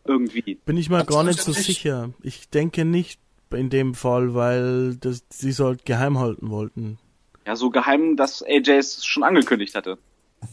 [0.04, 0.54] Irgendwie.
[0.64, 1.64] Bin ich mal gar nicht so nicht.
[1.64, 2.10] sicher.
[2.22, 3.20] Ich denke nicht
[3.52, 6.98] in dem Fall, weil das, sie es halt geheim halten wollten.
[7.46, 9.98] Ja, so geheim, dass AJ es schon angekündigt hatte.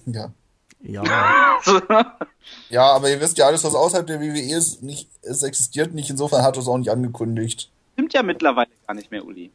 [0.06, 0.32] Ja.
[0.82, 1.60] Ja.
[2.70, 6.10] Ja, aber ihr wisst ja, alles, was außerhalb der WWE ist, nicht, es existiert nicht,
[6.10, 7.70] insofern hat es auch nicht angekündigt.
[7.94, 9.52] Stimmt ja mittlerweile gar nicht mehr, Uli.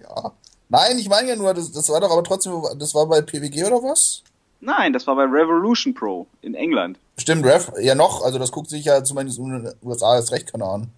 [0.00, 0.32] Ja.
[0.68, 3.64] Nein, ich meine ja nur, das, das war doch aber trotzdem, das war bei PWG
[3.64, 4.22] oder was?
[4.60, 6.98] Nein, das war bei Revolution Pro in England.
[7.18, 10.52] Stimmt, Rev, ja noch, also das guckt sich ja zumindest in den USA als recht
[10.52, 10.90] keiner an.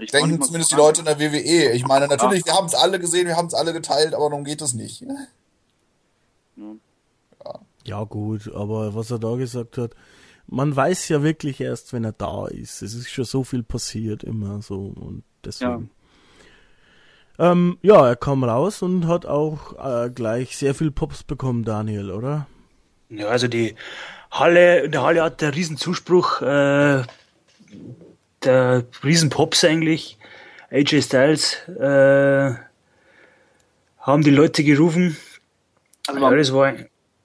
[0.00, 1.72] Ich Denken zumindest die Leute in der WWE.
[1.72, 4.44] Ich meine, natürlich, wir haben es alle gesehen, wir haben es alle geteilt, aber darum
[4.44, 5.04] geht es nicht.
[7.84, 9.92] Ja, gut, aber was er da gesagt hat,
[10.46, 12.82] man weiß ja wirklich erst, wenn er da ist.
[12.82, 15.90] Es ist schon so viel passiert immer so und deswegen.
[17.38, 21.64] Ja, ähm, ja er kam raus und hat auch äh, gleich sehr viel Pops bekommen,
[21.64, 22.46] Daniel, oder?
[23.08, 23.74] Ja, also die
[24.30, 27.02] Halle, in der Halle hat der Riesenzuspruch, äh,
[28.44, 30.18] der Riesenpops eigentlich.
[30.70, 32.54] AJ Styles äh,
[33.98, 35.16] haben die Leute gerufen.
[36.06, 36.74] Also, ja, das war,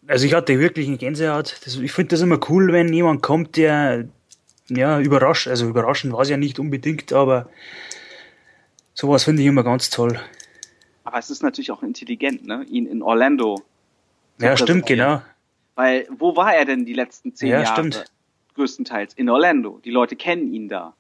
[0.08, 1.60] also ich hatte wirklich eine Gänsehaut.
[1.64, 4.08] Das, ich finde das immer cool, wenn jemand kommt, der
[4.70, 7.50] ja überrascht, also überraschend war es ja nicht unbedingt, aber
[8.94, 10.20] sowas finde ich immer ganz toll.
[11.04, 12.66] Aber es ist natürlich auch intelligent, ne?
[12.68, 13.62] Ihn in Orlando.
[14.40, 15.22] Ja, stimmt, genau.
[15.76, 17.74] Weil, wo war er denn die letzten zehn ja, Jahre?
[17.74, 18.06] Stimmt.
[18.56, 19.80] Größtenteils in Orlando.
[19.84, 20.96] Die Leute kennen ihn da.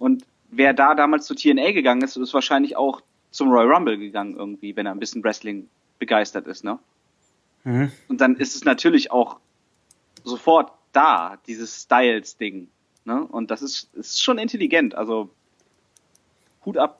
[0.00, 4.34] Und wer da damals zu TNA gegangen ist, ist wahrscheinlich auch zum Royal Rumble gegangen
[4.34, 5.68] irgendwie, wenn er ein bisschen Wrestling
[5.98, 6.78] begeistert ist, ne?
[7.64, 7.92] Mhm.
[8.08, 9.38] Und dann ist es natürlich auch
[10.24, 12.68] sofort da, dieses Styles-Ding.
[13.04, 13.22] Ne?
[13.26, 15.28] Und das ist, ist schon intelligent, also
[16.64, 16.98] Hut ab.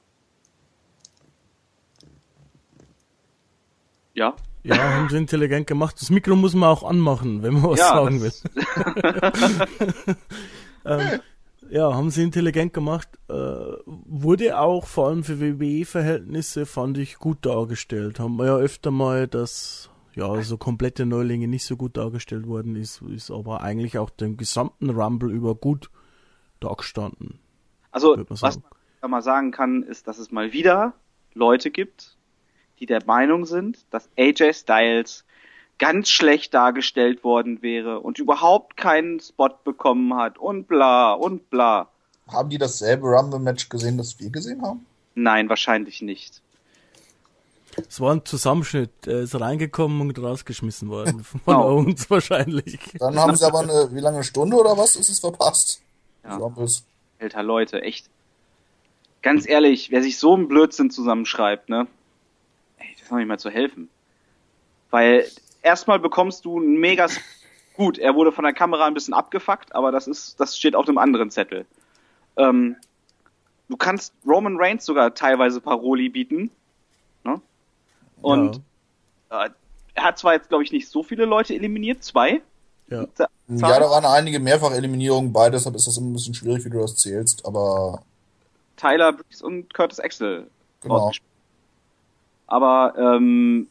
[4.13, 4.35] Ja.
[4.63, 5.97] Ja, haben sie intelligent gemacht.
[5.99, 8.33] Das Mikro muss man auch anmachen, wenn man was Ja, sagen will.
[10.85, 11.21] ähm,
[11.71, 13.09] ja, haben sie intelligent gemacht.
[13.29, 13.35] Äh,
[13.85, 18.19] wurde auch vor allem für WWE-Verhältnisse, fand ich, gut dargestellt.
[18.19, 22.77] Haben wir ja öfter mal, dass ja so komplette Neulinge nicht so gut dargestellt worden
[22.77, 25.91] ist, ist aber eigentlich auch den gesamten Rumble über gut
[26.59, 27.39] dargestanden.
[27.93, 28.61] Also, man was
[29.03, 30.95] man mal sagen kann, ist, dass es mal wieder
[31.33, 32.19] Leute gibt,
[32.79, 35.25] die der Meinung sind, dass AJ Styles
[35.81, 41.89] ganz schlecht dargestellt worden wäre und überhaupt keinen Spot bekommen hat und bla und bla.
[42.29, 44.87] Haben die dasselbe Rumble-Match gesehen, das wir gesehen haben?
[45.17, 46.41] Nein, wahrscheinlich nicht.
[47.89, 48.91] Es war ein Zusammenschnitt.
[49.07, 51.25] Er ist reingekommen und rausgeschmissen worden.
[51.25, 51.77] Von Genau.
[51.79, 52.79] uns wahrscheinlich.
[52.99, 55.81] Dann haben sie aber eine, wie lange, eine Stunde oder was ist es verpasst?
[56.23, 56.37] Ja.
[56.37, 56.85] Rumbles.
[57.19, 58.07] Alter Leute, echt.
[59.23, 61.87] Ganz ehrlich, wer sich so einen Blödsinn zusammenschreibt, ne?
[62.79, 63.89] Ey, das ist noch nicht mal zu helfen.
[64.91, 65.27] Weil
[65.63, 67.07] erstmal bekommst du ein mega
[67.77, 70.89] gut, er wurde von der Kamera ein bisschen abgefuckt, aber das ist, das steht auf
[70.89, 71.67] einem anderen Zettel.
[72.37, 72.77] Ähm,
[73.69, 76.51] du kannst Roman Reigns sogar teilweise Paroli bieten.
[77.25, 77.41] Ne?
[78.23, 78.57] Und
[79.31, 79.51] äh,
[79.95, 82.43] er hat zwar jetzt, glaube ich, nicht so viele Leute eliminiert, zwei.
[82.89, 83.07] Ja.
[83.49, 86.81] Ja, da waren einige Mehrfach-Eliminierungen bei, deshalb ist das immer ein bisschen schwierig, wie du
[86.81, 88.03] das zählst, aber
[88.77, 90.49] Tyler Breeze und Curtis Axel
[90.83, 91.11] Genau.
[92.47, 93.69] Aber ähm,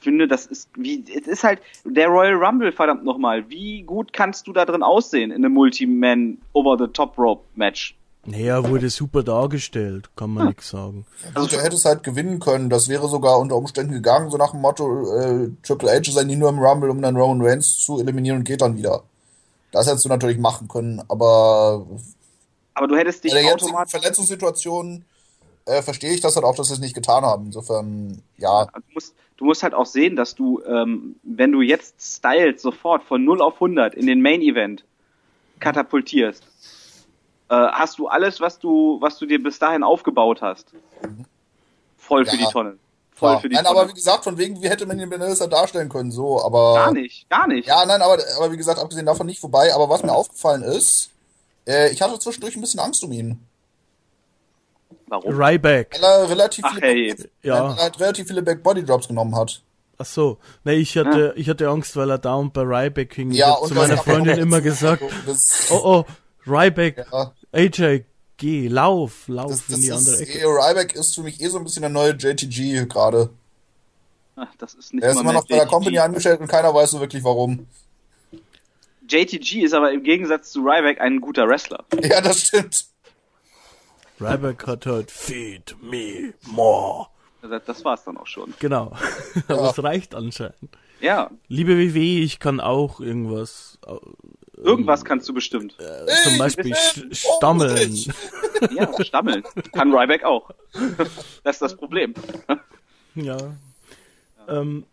[0.00, 3.48] finde, das ist wie es ist halt der Royal Rumble verdammt nochmal.
[3.48, 7.96] Wie gut kannst du da drin aussehen in einem Multi-Man Over the Top Rope Match?
[8.26, 11.06] Naja, wurde super dargestellt, kann man nix sagen.
[11.34, 12.68] also du hättest halt gewinnen können.
[12.68, 16.36] Das wäre sogar unter Umständen gegangen, so nach dem Motto, äh, Triple H ist eigentlich
[16.36, 19.02] nur im Rumble, um dann Roman Reigns zu eliminieren und geht dann wieder.
[19.72, 21.86] Das hättest du natürlich machen können, aber
[22.74, 25.04] Aber du hättest dich in der automatisch Verletzungssituation
[25.68, 27.46] äh, verstehe ich das halt auch, dass sie es nicht getan haben.
[27.46, 31.94] Insofern, ja, du musst, du musst halt auch sehen, dass du, ähm, wenn du jetzt
[32.00, 34.84] Styles sofort von 0 auf 100 in den Main Event
[35.60, 36.42] katapultierst,
[37.50, 40.66] äh, hast du alles, was du, was du dir bis dahin aufgebaut hast,
[41.96, 42.46] voll für Ja.
[42.46, 42.78] die Tonne.
[43.14, 43.40] Voll klar.
[43.40, 43.80] für die Nein, Tonne.
[43.80, 46.74] aber wie gesagt, von wegen, wie hätte man den Benelisa darstellen können, so, aber.
[46.74, 47.66] gar nicht, gar nicht.
[47.66, 49.74] Ja, nein, aber, aber wie gesagt, abgesehen davon nicht vorbei.
[49.74, 51.10] Aber was mir aufgefallen ist,
[51.66, 53.40] äh, ich hatte zwischendurch ein bisschen Angst um ihn.
[55.08, 55.34] Warum?
[55.34, 55.96] Ryback.
[56.00, 57.16] Weil er relativ Ach, viele, hey.
[57.42, 57.76] Ja.
[57.76, 59.62] halt relativ viele Back-Body-Drops genommen hat.
[59.98, 60.38] Ach so.
[60.64, 63.32] Nee, ich hatte, ich hatte Angst, weil er down bei Ryback hing.
[63.32, 65.02] Ja, und zu meiner er Freundin auch- immer gesagt,
[65.70, 66.04] oh oh,
[66.46, 68.04] Ryback, ja, AJ,
[68.36, 70.38] geh, lauf, lauf das, in das die andere ist, Ecke.
[70.38, 73.30] eh, Ryback ist für mich eh so ein bisschen der neue JTG gerade.
[74.58, 75.70] Das ist nicht Er ist immer noch bei der JTG.
[75.74, 77.66] Company angestellt und keiner weiß so wirklich warum.
[79.08, 81.84] JTG ist aber im Gegensatz zu Ryback ein guter Wrestler.
[82.02, 82.84] Ja, das stimmt.
[84.20, 87.06] Ryback hat halt Feed me more.
[87.42, 88.52] Das, das war's dann auch schon.
[88.58, 88.92] Genau.
[89.48, 90.76] Aber es reicht anscheinend.
[91.00, 93.94] Ja, Liebe WW, ich kann auch irgendwas, äh,
[94.56, 95.76] irgendwas kannst du bestimmt.
[96.24, 97.96] zum Beispiel sch stammeln.
[98.72, 99.44] Ja, stammeln.
[99.72, 100.50] Kann Ryback auch.
[101.44, 102.12] Das ist das Problem.
[103.14, 103.36] Ja.
[104.48, 104.84] Ähm,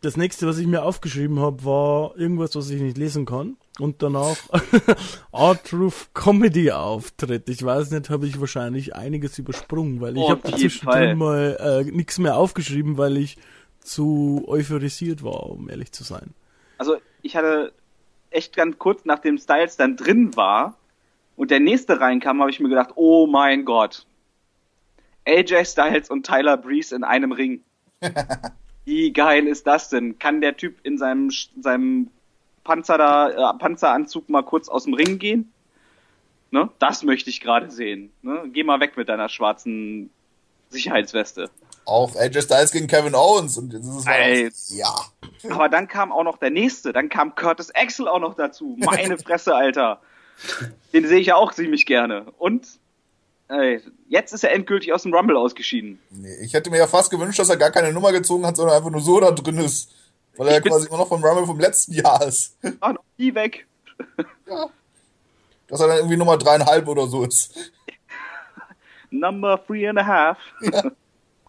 [0.00, 3.56] das nächste, was ich mir aufgeschrieben habe, war irgendwas, was ich nicht lesen kann.
[3.80, 4.36] Und danach
[5.32, 7.48] R-Truth Comedy Auftritt.
[7.48, 11.90] Ich weiß nicht, habe ich wahrscheinlich einiges übersprungen, weil ich Oh, habe zwischendrin mal äh,
[11.90, 13.36] nichts mehr aufgeschrieben, weil ich
[13.80, 16.34] zu euphorisiert war, um ehrlich zu sein.
[16.78, 17.72] Also ich hatte
[18.30, 20.76] echt ganz kurz, nachdem Styles dann drin war
[21.36, 24.06] und der nächste reinkam, habe ich mir gedacht, oh mein Gott.
[25.26, 27.60] AJ Styles und Tyler Breeze in einem Ring.
[28.84, 30.18] Wie geil ist das denn?
[30.18, 32.10] Kann der Typ in seinem, in seinem
[32.64, 35.52] Panzer da, äh, Panzeranzug mal kurz aus dem Ring gehen.
[36.50, 36.70] Ne?
[36.78, 38.12] Das möchte ich gerade sehen.
[38.22, 38.44] Ne?
[38.52, 40.10] Geh mal weg mit deiner schwarzen
[40.70, 41.50] Sicherheitsweste.
[41.84, 43.58] Auch AJ Styles gegen Kevin Owens.
[43.58, 44.50] Und das ist Ey.
[44.68, 44.94] ja.
[45.50, 48.76] Aber dann kam auch noch der nächste, dann kam Curtis Axel auch noch dazu.
[48.78, 50.00] Meine Fresse, Alter.
[50.92, 52.26] Den sehe ich ja auch ziemlich gerne.
[52.38, 52.66] Und
[53.48, 55.98] ey, jetzt ist er endgültig aus dem Rumble ausgeschieden.
[56.10, 58.76] Nee, ich hätte mir ja fast gewünscht, dass er gar keine Nummer gezogen hat, sondern
[58.76, 59.90] einfach nur so da drin ist.
[60.36, 62.56] Weil er ja Ich quasi immer noch vom Rumble vom letzten Jahr ist.
[62.80, 63.66] Ah, noch nie weg.
[64.48, 64.68] ja.
[65.68, 67.72] Dass er dann irgendwie Nummer dreieinhalb oder so ist.
[69.10, 70.38] Number three and a half.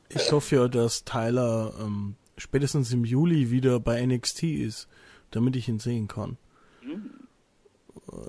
[0.10, 4.88] Ich hoffe ja, dass Tyler ähm, spätestens im Juli wieder bei NXT ist,
[5.32, 6.38] damit ich ihn sehen kann.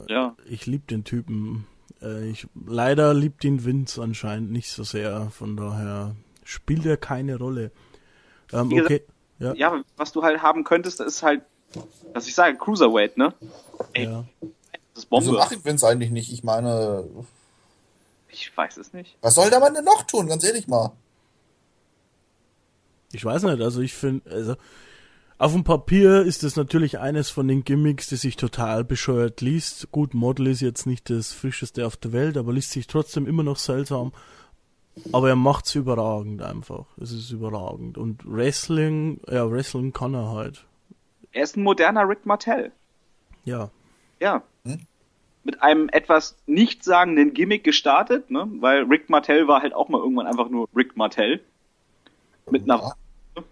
[0.09, 0.37] Ja.
[0.47, 1.67] Ich lieb den Typen.
[2.01, 7.37] Äh, ich, leider liebt ihn Vince anscheinend nicht so sehr, von daher spielt er keine
[7.37, 7.71] Rolle.
[8.53, 9.03] Ähm, okay.
[9.39, 11.43] Ja, Ja, was du halt haben könntest, ist halt,
[12.15, 13.35] was ich sage, Cruiserweight, ne?
[13.93, 14.25] Ey, ja.
[14.41, 14.49] das
[15.05, 15.33] ist Wieso Bombe.
[15.33, 16.33] macht ihn Vince eigentlich nicht?
[16.33, 17.05] Ich meine,
[18.29, 19.17] Ich weiß es nicht.
[19.21, 20.27] was soll der Mann denn noch tun?
[20.29, 20.93] Ganz ehrlich mal.
[23.13, 24.57] Ich weiß nicht, also ich finde, also
[25.39, 29.91] auf dem Papier ist das natürlich eines von den Gimmicks, die sich total bescheuert liest.
[29.93, 33.43] Gut, Model ist jetzt nicht das frischeste auf der Welt, aber liest sich trotzdem immer
[33.43, 34.13] noch seltsam.
[35.13, 36.87] Aber er macht's überragend einfach.
[37.01, 37.99] Es ist überragend.
[37.99, 40.65] Und Wrestling, ja, Wrestling kann er halt.
[41.33, 42.73] Er ist ein moderner Rick Martell.
[43.45, 43.71] Ja.
[44.21, 44.43] Ja.
[44.65, 44.81] Hm?
[45.45, 48.49] Mit einem etwas nichtssagenden Gimmick gestartet, ne?
[48.61, 51.41] Weil Rick Martell war halt auch mal irgendwann einfach nur Rick Martell.
[52.51, 52.81] Mit einer.
[52.81, 53.43] Ja.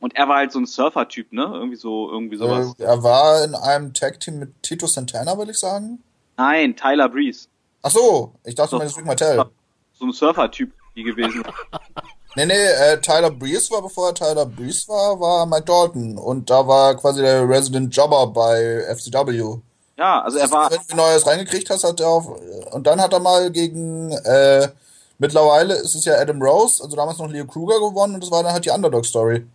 [0.00, 1.44] Und er war halt so ein Surfer-Typ, ne?
[1.44, 2.74] Irgendwie so, irgendwie sowas.
[2.78, 6.02] Äh, er war in einem Tag-Team mit Tito Santana, will ich sagen.
[6.36, 7.48] Nein, Tyler Breeze.
[7.80, 8.76] Ach so, ich dachte, So.
[8.76, 9.44] du meinst Rick Martell.
[9.98, 11.42] So ein Surfer-Typ die gewesen.
[12.36, 16.18] Nee, nee, äh, Tyler Breeze war, bevor er Tyler Breeze war, war Mike Dalton.
[16.18, 19.58] Und da war quasi der Resident Jobber bei FCW.
[19.96, 20.68] ja, also er war.
[20.68, 22.26] Wenn du Neues reingekriegt hast, hat er auf,
[22.72, 24.66] und dann hat er mal gegen, äh,
[25.18, 28.42] mittlerweile ist es ja Adam Rose, also damals noch Leo Kruger gewonnen und das war
[28.42, 29.46] dann halt die Underdog-Story.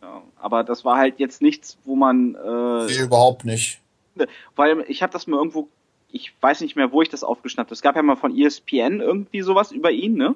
[0.00, 2.36] Ja, aber das war halt jetzt nichts, wo man.
[2.36, 3.80] Äh, Nee, überhaupt nicht.
[4.54, 5.66] Weil ich habe das mal irgendwo,
[6.10, 7.74] ich weiß nicht mehr, wo ich das aufgeschnappt habe.
[7.74, 10.34] Es gab ja mal von ESPN irgendwie sowas über ihn, ne?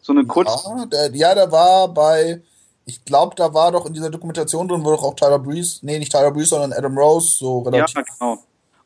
[0.00, 0.64] So eine kurz.
[0.64, 2.40] Ja, der, ja, der war bei,
[2.84, 5.98] ich glaube, da war doch in dieser Dokumentation drin, wo doch auch Tyler Breeze, nee,
[5.98, 8.02] nicht Tyler Breeze, sondern Adam Rose so Ja, relativ.
[8.18, 8.38] genau.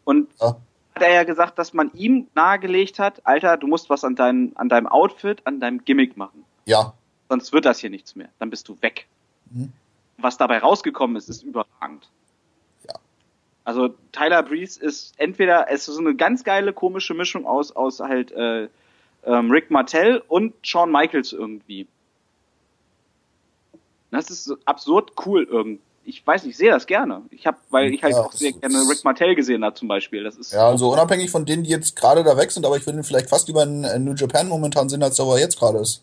[0.05, 0.57] Und Ja.
[0.95, 4.53] hat er ja gesagt, dass man ihm nahegelegt hat, Alter, du musst was an, dein,
[4.57, 6.45] an deinem Outfit, an deinem Gimmick machen.
[6.65, 6.95] Ja.
[7.29, 8.29] Sonst wird das hier nichts mehr.
[8.39, 9.07] Dann bist du weg.
[9.51, 9.73] Mhm.
[10.19, 12.09] Was dabei rausgekommen ist, ist überragend.
[13.65, 18.01] Also Tyler Breeze ist entweder, es ist so eine ganz geile komische Mischung aus, aus
[18.01, 18.69] halt äh,
[19.25, 21.87] ähm, Rick Martell und Shawn Michaels irgendwie.
[24.11, 25.81] Das ist so absurd cool irgendwie.
[26.05, 27.23] Ich weiß nicht, ich sehe das gerne.
[27.31, 30.25] Ich habe, weil ich halt Ja, auch sehr gerne Rick Martell gesehen habe zum Beispiel.
[30.25, 32.87] Das ist Ja, also unabhängig von denen, die jetzt gerade da weg sind, aber ich
[32.87, 35.41] würde ihn vielleicht fast lieber in, in New Japan momentan sehen, als da wo er
[35.41, 36.03] jetzt gerade ist.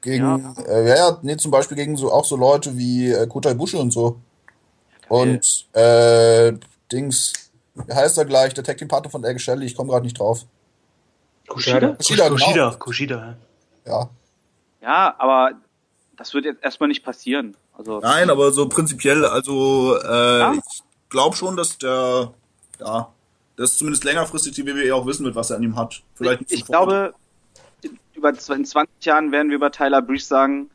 [0.00, 0.54] Gegen, Ja.
[0.66, 3.90] äh, ja, nee, zum Beispiel gegen so auch so Leute wie äh, Kota Ibushi und
[3.92, 4.16] so.
[5.12, 6.52] Und äh,
[6.90, 7.32] Dings,
[7.74, 10.18] wie heißt er gleich, der Tag Team Partner von Elge Shelley, ich komme gerade nicht
[10.18, 10.46] drauf.
[11.48, 11.88] Kushida?
[11.96, 12.36] Kushida, genau.
[12.36, 13.36] Kushida, Kushida.
[13.86, 14.08] Ja.
[14.80, 15.52] Ja, aber
[16.16, 17.56] das wird jetzt erstmal nicht passieren.
[17.76, 20.52] Also Nein, aber so prinzipiell, also äh, Ja.
[20.54, 22.32] ich glaube schon, dass der,
[22.80, 23.08] ja,
[23.56, 26.02] dass zumindest längerfristig die WWE auch wissen wird, was er an ihm hat.
[26.14, 26.66] Vielleicht ich sofort.
[26.68, 27.14] glaube,
[27.82, 30.70] in- über zw- in 20 Jahren werden wir über Tyler Breeze sagen,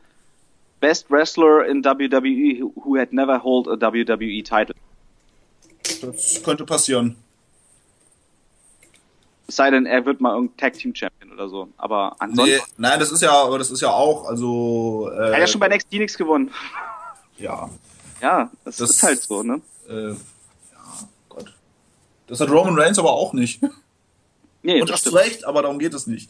[0.79, 4.75] Best Wrestler in WWE who had never hold a WWE title.
[6.01, 7.15] das könnte passieren.
[9.47, 11.69] Es sei denn, er wird mal irgendein Tag Team Champion oder so.
[11.77, 15.33] Aber Nee, ansonsten nein, das ist ja, aber das ist ja auch, also äh, er
[15.33, 16.51] hat ja schon bei NXT nichts gewonnen.
[17.37, 17.69] ja,
[18.21, 19.61] Ja, das, Das- ist halt so, ne?
[19.89, 20.15] äh, ja,
[21.29, 21.53] Gott.
[22.27, 23.61] Das hat Roman Reigns aber auch nicht.
[24.63, 25.15] Nee, Und das stimmt.
[25.15, 26.29] recht, aber darum geht es nicht.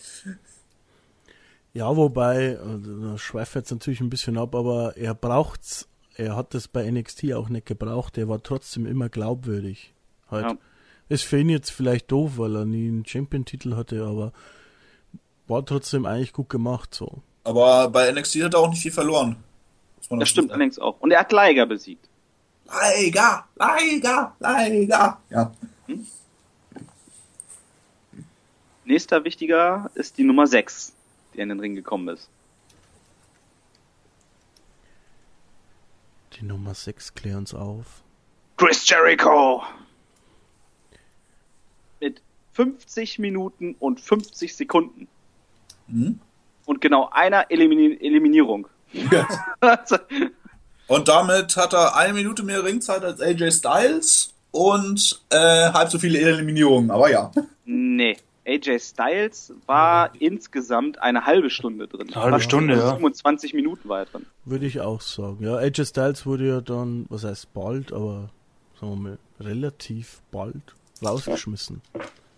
[1.78, 6.56] Ja, wobei, äh, da schweift jetzt natürlich ein bisschen ab, aber er braucht's, er hat
[6.56, 9.94] das bei NXT auch nicht gebraucht, er war trotzdem immer glaubwürdig.
[10.32, 10.46] Halt.
[10.46, 10.58] Ja.
[11.08, 14.34] Ist für ihn jetzt vielleicht doof, weil er nie einen Champion-Titel hatte, aber
[15.48, 17.22] war trotzdem eigentlich gut gemacht, so.
[17.44, 19.36] Aber bei NXT hat er auch nicht viel verloren.
[19.98, 20.60] Das dazu stimmt sagen.
[20.60, 21.00] allerdings auch.
[21.00, 22.10] Und er hat Liger besiegt.
[22.96, 24.36] Liga, Liga,
[24.68, 25.22] Liga.
[25.30, 25.54] Ja.
[28.84, 30.94] Nächster wichtiger ist die Nummer 6,
[31.38, 32.30] die in den Ring gekommen ist.
[36.34, 38.04] Die Nummer 6 klär uns auf.
[38.58, 39.64] Chris Jericho!
[42.00, 42.22] Mit
[42.54, 45.08] 50 Minuten und 50 Sekunden.
[45.88, 46.20] Mhm.
[46.66, 48.68] Und genau einer Elimini Eliminierung.
[49.62, 49.98] Also,
[50.88, 56.00] Und damit hat er eine Minute mehr Ringzeit als AJ Styles und äh, halb so
[56.00, 57.32] viele Eliminierungen, aber ja.
[57.66, 58.18] Nee.
[58.48, 62.08] AJ Styles war insgesamt eine halbe Stunde drin.
[62.08, 62.90] Eine halbe Fast Stunde, ja.
[62.94, 64.26] 27 Minuten war er drin.
[64.46, 65.44] Würde ich auch sagen.
[65.44, 68.30] Ja, AJ Styles wurde ja dann, was heißt bald, aber
[68.80, 70.62] sagen wir mal, relativ bald
[71.04, 71.82] rausgeschmissen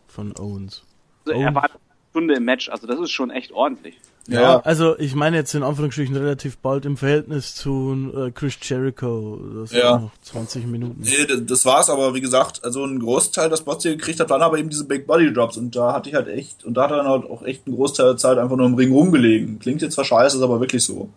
[0.08, 0.84] von Owens.
[1.28, 1.44] Also Oh.
[1.44, 1.74] er war eine
[2.12, 4.00] Stunde im Match, also das ist schon echt ordentlich.
[4.32, 9.40] Ja, also ich meine jetzt in Anführungsstrichen relativ bald im Verhältnis zu äh, Chris Jericho.
[9.62, 9.98] Das Ja.
[10.00, 11.02] noch 20 Minuten.
[11.02, 14.42] Nee, das war's, aber wie gesagt, also ein Großteil, das Bots hier gekriegt hat, waren
[14.42, 16.92] aber eben diese Big Body Drops und da hatte ich halt echt, und da hat
[16.92, 19.60] er dann halt auch echt einen Großteil der Zeit einfach nur im Ring rumgelegen.
[19.60, 21.10] Klingt jetzt zwar scheiße, ist aber wirklich so.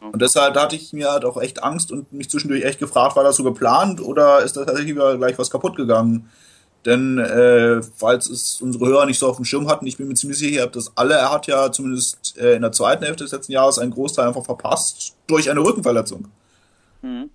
[0.00, 3.24] Und deshalb hatte ich mir halt auch echt Angst und mich zwischendurch echt gefragt, war
[3.24, 6.30] das so geplant oder ist da tatsächlich wieder gleich was kaputt gegangen?
[6.86, 10.14] Denn äh, falls es unsere Hörer nicht so auf dem Schirm hatten, ich bin mir
[10.14, 13.24] ziemlich sicher, ihr habt das alle, er hat ja zumindest äh, in der zweiten Hälfte
[13.24, 16.28] des letzten Jahres einen Großteil einfach verpasst durch eine Rückenverletzung.
[17.02, 17.30] Mhm.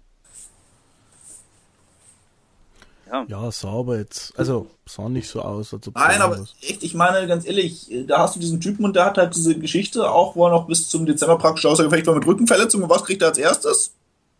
[3.11, 3.25] Ja.
[3.27, 6.95] Ja, sah aber jetzt, also sah nicht so aus, als ob Nein, aber echt, ich
[6.95, 10.35] meine, ganz ehrlich, da hast du diesen Typen und der hat halt diese Geschichte auch,
[10.35, 12.81] wo er noch bis zum Dezember praktisch außer Gefecht war mit Rückenverletzung.
[12.81, 13.93] Und was kriegt er als erstes?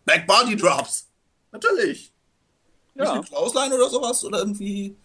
[0.04, 1.06] Back Body Drops.
[1.52, 2.12] Natürlich.
[2.96, 3.12] Nicht Ja.
[3.12, 4.96] eine Klauslein oder sowas oder irgendwie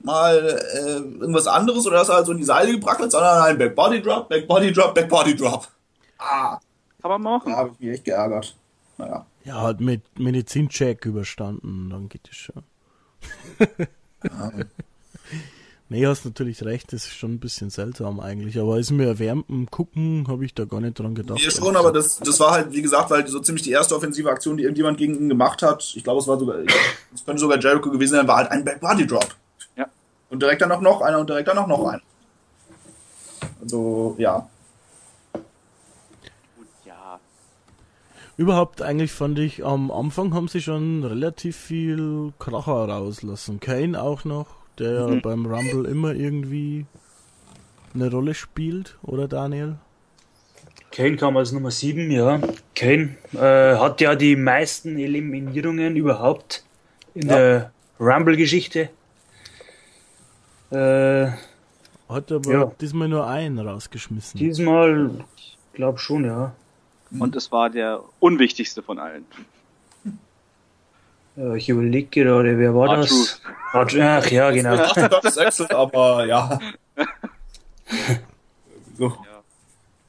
[0.00, 3.56] mal äh, irgendwas anderes oder dass er halt so in die Seile gebrackelt, sondern ein
[3.58, 5.66] Back Body Drop, Back Body Drop, Back Body Drop.
[6.18, 6.58] Ah,
[7.00, 7.50] Kann man machen.
[7.52, 8.54] da habe ich mich echt geärgert.
[8.98, 9.26] Naja.
[9.44, 12.62] Ja, hat mit Medizincheck überstanden, dann geht es schon.
[15.88, 19.70] Nee, hast natürlich recht, das ist schon ein bisschen seltsam eigentlich, aber ist mir erwärmtem
[19.70, 21.40] Gucken, habe ich da gar nicht dran gedacht.
[21.40, 24.30] Ja, schon, aber das, das war halt, wie gesagt, weil so ziemlich die erste offensive
[24.30, 26.56] Aktion, die irgendjemand gegen ihn gemacht hat, ich glaube, es war sogar,
[27.14, 29.34] es könnte sogar Jericho gewesen sein, war halt ein Back Body Drop.
[29.76, 29.86] Ja.
[30.30, 32.02] Und direkt danach noch einer und direkt danach noch einer.
[33.60, 34.48] Also, ja.
[35.32, 37.20] Gut, ja.
[38.36, 43.60] Überhaupt eigentlich fand ich, am Anfang haben sie schon relativ viel Kracher rauslassen.
[43.60, 44.46] Kane auch noch,
[44.78, 45.22] der ja Mhm.
[45.22, 46.86] beim Rumble immer irgendwie
[47.94, 49.76] eine Rolle spielt, oder Daniel?
[50.90, 52.40] Kane kam als Nummer 7, ja.
[52.76, 56.64] Kane äh, hat ja die meisten Eliminierungen überhaupt
[57.14, 57.36] in Ja.
[57.36, 58.90] der Rumble-Geschichte.
[60.70, 61.28] Äh,
[62.08, 62.72] Hat aber Ja.
[62.80, 64.38] diesmal nur einen rausgeschmissen.
[64.38, 65.10] diesmal,
[65.72, 66.54] glaube schon, ja.
[67.18, 69.24] Und es war der unwichtigste von allen.
[71.36, 73.40] Ja ich überlege gerade, wer war das?
[73.72, 74.76] Ach ja, genau.
[74.76, 76.58] Das ist excellent, aber ja.
[78.96, 79.12] So.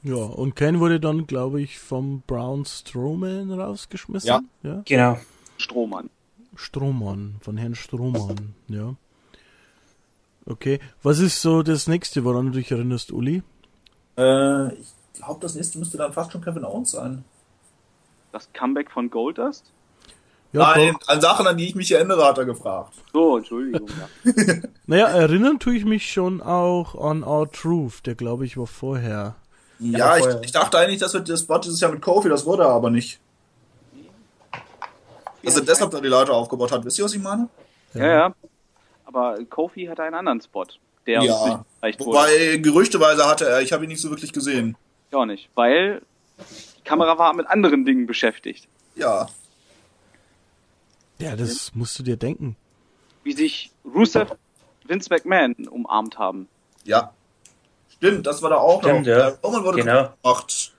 [0.04, 4.28] Ja, und Kane wurde dann, glaube ich, vom Braun Strowman rausgeschmissen.
[4.28, 4.42] Ja.
[4.62, 4.82] ja?
[4.86, 5.18] genau.
[5.58, 6.12] Strohmann.
[6.56, 8.96] Strohmann, von Herrn Strohmann, ja.
[10.46, 13.42] Okay, was ist so das nächste, woran du dich erinnerst, Uli?
[14.16, 17.26] Äh, ich glaube, das nächste müsste dann fast schon Kevin Owens sein.
[18.32, 19.72] Das Comeback von Goldust?
[20.54, 22.94] Ja, Nein, an Sachen, an die ich mich erinnere, hat er gefragt.
[23.12, 23.90] So, Entschuldigung.
[24.24, 24.34] Ja.
[24.88, 29.36] Naja, erinnern tue ich mich schon auch an R-Truth, der glaube ich war vorher.
[29.80, 30.42] Ja, ich, vorher.
[30.44, 32.90] ich dachte eigentlich, das wird das Spot dieses Jahr mit Kofi, das wurde er aber
[32.92, 33.20] nicht.
[35.44, 36.86] Dass er deshalb da die Leute aufgebaut hat.
[36.86, 37.50] Wisst ihr, was ich meine?
[37.94, 38.36] ja, ja.
[39.06, 40.66] Aber Kofi hatte einen anderen Spot,
[41.06, 41.66] der uns nicht Ja.
[41.80, 42.10] gereicht wurde.
[42.18, 44.76] Wobei, gerüchteweise hatte er, ich habe ihn nicht so wirklich gesehen.
[45.10, 46.02] Ich auch nicht, weil
[46.78, 48.68] die Kamera war mit anderen Dingen beschäftigt.
[48.96, 49.28] Ja.
[51.20, 52.56] Ja, das musst du dir denken.
[53.24, 54.32] Wie sich Rusev
[54.88, 56.48] Vince McMahon umarmt haben.
[56.84, 57.14] Ja.
[57.90, 59.08] Stimmt, das war da auch Stimmt, noch.
[59.08, 59.32] ja.
[59.32, 60.10] Der Roman wurde Genau.
[60.22, 60.74] gemacht.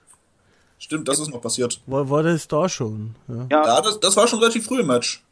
[0.79, 1.81] Stimmt, das ist noch passiert.
[1.87, 3.15] War, war das da schon?
[3.27, 3.47] Ja.
[3.51, 5.23] Ja, Ja, das, das war schon relativ früh im Match.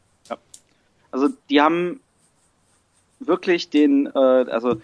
[1.12, 2.00] also die haben
[3.20, 4.80] wirklich den, äh, also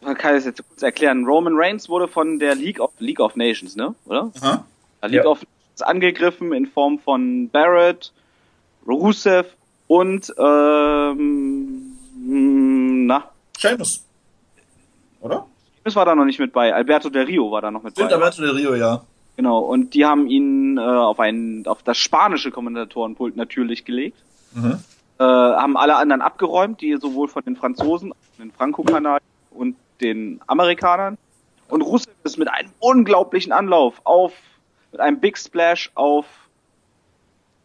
[0.00, 1.24] man kann es jetzt kurz erklären.
[1.26, 3.94] Roman Reigns wurde von der League of League of Nations, ne?
[4.06, 4.30] Oder?
[4.40, 4.64] Aha.
[5.02, 5.30] Ja, League Ja.
[5.30, 8.12] of Nations angegriffen in Form von Barrett,
[8.86, 9.46] Rusev
[9.86, 11.96] und ähm,
[13.06, 14.04] na, Seamus.
[15.20, 15.46] Oder?
[15.84, 16.74] das war da noch nicht mit bei.
[16.74, 18.16] Alberto Del Rio war da noch mit Stimmt, bei.
[18.16, 19.02] Alberto Del Rio, ja.
[19.36, 24.18] Genau, und die haben ihn äh, auf ein, auf das spanische Kommentatorenpult natürlich gelegt.
[24.52, 24.78] Mhm.
[25.18, 29.20] Äh, haben alle anderen abgeräumt, die sowohl von den Franzosen, den Franco-Kanal
[29.50, 31.16] und den Amerikanern.
[31.68, 34.32] Und Russland ist mit einem unglaublichen Anlauf auf,
[34.92, 36.26] mit einem Big Splash auf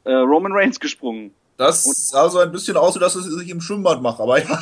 [0.05, 1.33] äh, Roman Reigns gesprungen.
[1.57, 4.41] Das Und- sah so ein bisschen aus, wie dass es sich im Schwimmbad macht, aber
[4.43, 4.59] ja.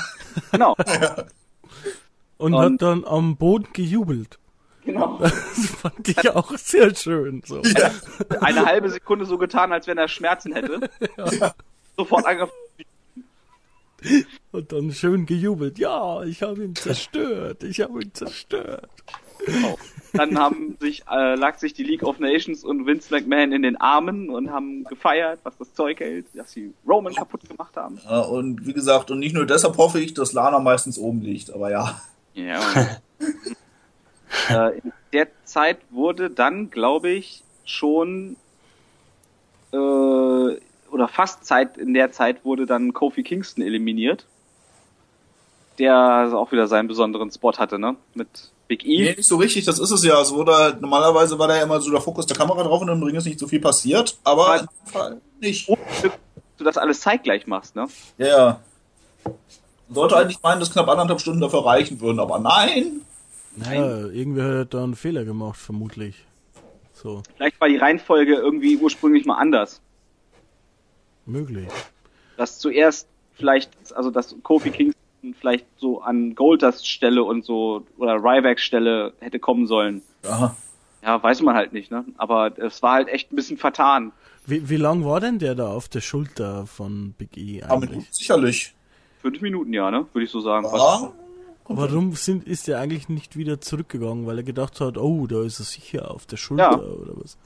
[0.51, 0.75] Genau,
[2.37, 4.37] Und, Und- hat dann am Boden gejubelt.
[4.83, 5.17] genau.
[5.21, 7.41] Das fand ich auch sehr schön.
[7.45, 7.61] So.
[8.41, 10.89] Eine halbe Sekunde so getan, als wenn er Schmerzen hätte.
[11.97, 12.51] Sofort angefangen.
[14.51, 15.77] Und dann schön gejubelt.
[15.79, 17.63] Ja, ich habe ihn zerstört.
[17.63, 18.89] Ich habe ihn zerstört.
[20.13, 23.77] Dann haben sich, äh, lag sich die League of Nations und Vince McMahon in den
[23.77, 27.99] Armen und haben gefeiert, was das Zeug hält, dass sie Roman kaputt gemacht haben.
[28.05, 31.51] Ja, und wie gesagt, und nicht nur deshalb hoffe ich, dass Lana meistens oben liegt,
[31.51, 32.01] aber ja.
[32.33, 32.59] Ja.
[34.49, 38.35] äh, in der Zeit wurde dann, glaube ich, schon
[39.71, 39.77] äh,
[40.93, 44.27] oder fast Zeit in der Zeit wurde dann Kofi Kingston eliminiert,
[45.79, 47.95] der auch wieder seinen besonderen Spot hatte, ne?
[48.13, 49.01] Mit Big E.
[49.03, 50.19] Nee, nicht so richtig, das ist es ja.
[50.21, 52.89] Es wurde halt, normalerweise war da ja immer so der Fokus der Kamera drauf und
[52.89, 55.69] im Ring ist nicht so viel passiert, aber in dem Fall nicht.
[55.69, 55.79] Und
[56.57, 57.87] du das alles zeitgleich machst, ne?
[58.17, 58.59] Ja, ja.
[59.89, 63.01] Sollte eigentlich meinen, dass knapp anderthalb Stunden dafür reichen würden, aber nein.
[63.57, 66.15] Ja, irgendwer hat da einen Fehler gemacht, vermutlich.
[66.93, 69.81] So, Vielleicht war die Reihenfolge irgendwie ursprünglich mal anders.
[71.25, 71.67] möglich.
[72.37, 75.02] Dass zuerst vielleicht, also dass Kofi Kingston
[75.39, 80.01] vielleicht so an Goldust Stelle und so oder Ryback Stelle hätte kommen sollen.
[80.25, 80.55] Ja,
[81.01, 82.03] Ja, weiß man halt nicht, ne?
[82.17, 84.11] Aber es war halt echt ein bisschen vertan.
[84.45, 88.07] Wie, wie lang war denn der da auf der Schulter von Big E aber eigentlich?
[88.11, 88.73] sicherlich.
[89.21, 90.05] Fünf Minuten, ja, ne?
[90.11, 90.65] Würde ich so sagen.
[90.65, 91.11] Ja,
[91.65, 94.25] Warum sind, ist er eigentlich nicht wieder zurückgegangen?
[94.27, 96.77] Weil er gedacht hat, oh, da ist er sicher auf der Schulter Ja.
[96.77, 97.37] oder was?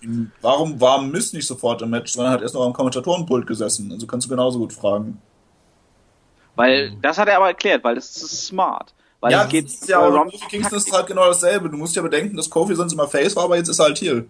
[0.41, 3.91] warum war Mist nicht sofort im Match, sondern hat erst noch am Kommentatorenpult gesessen?
[3.91, 5.21] Also kannst du genauso gut fragen.
[6.57, 8.93] Weil, das hat er aber erklärt, weil das ist smart.
[9.19, 11.69] Weil ja, es geht das ist ja, Rumble Kofi Kingston ist halt genau dasselbe.
[11.69, 13.99] Du musst ja bedenken, dass Kofi sonst immer Face war, aber jetzt ist er halt
[13.99, 14.27] Heel.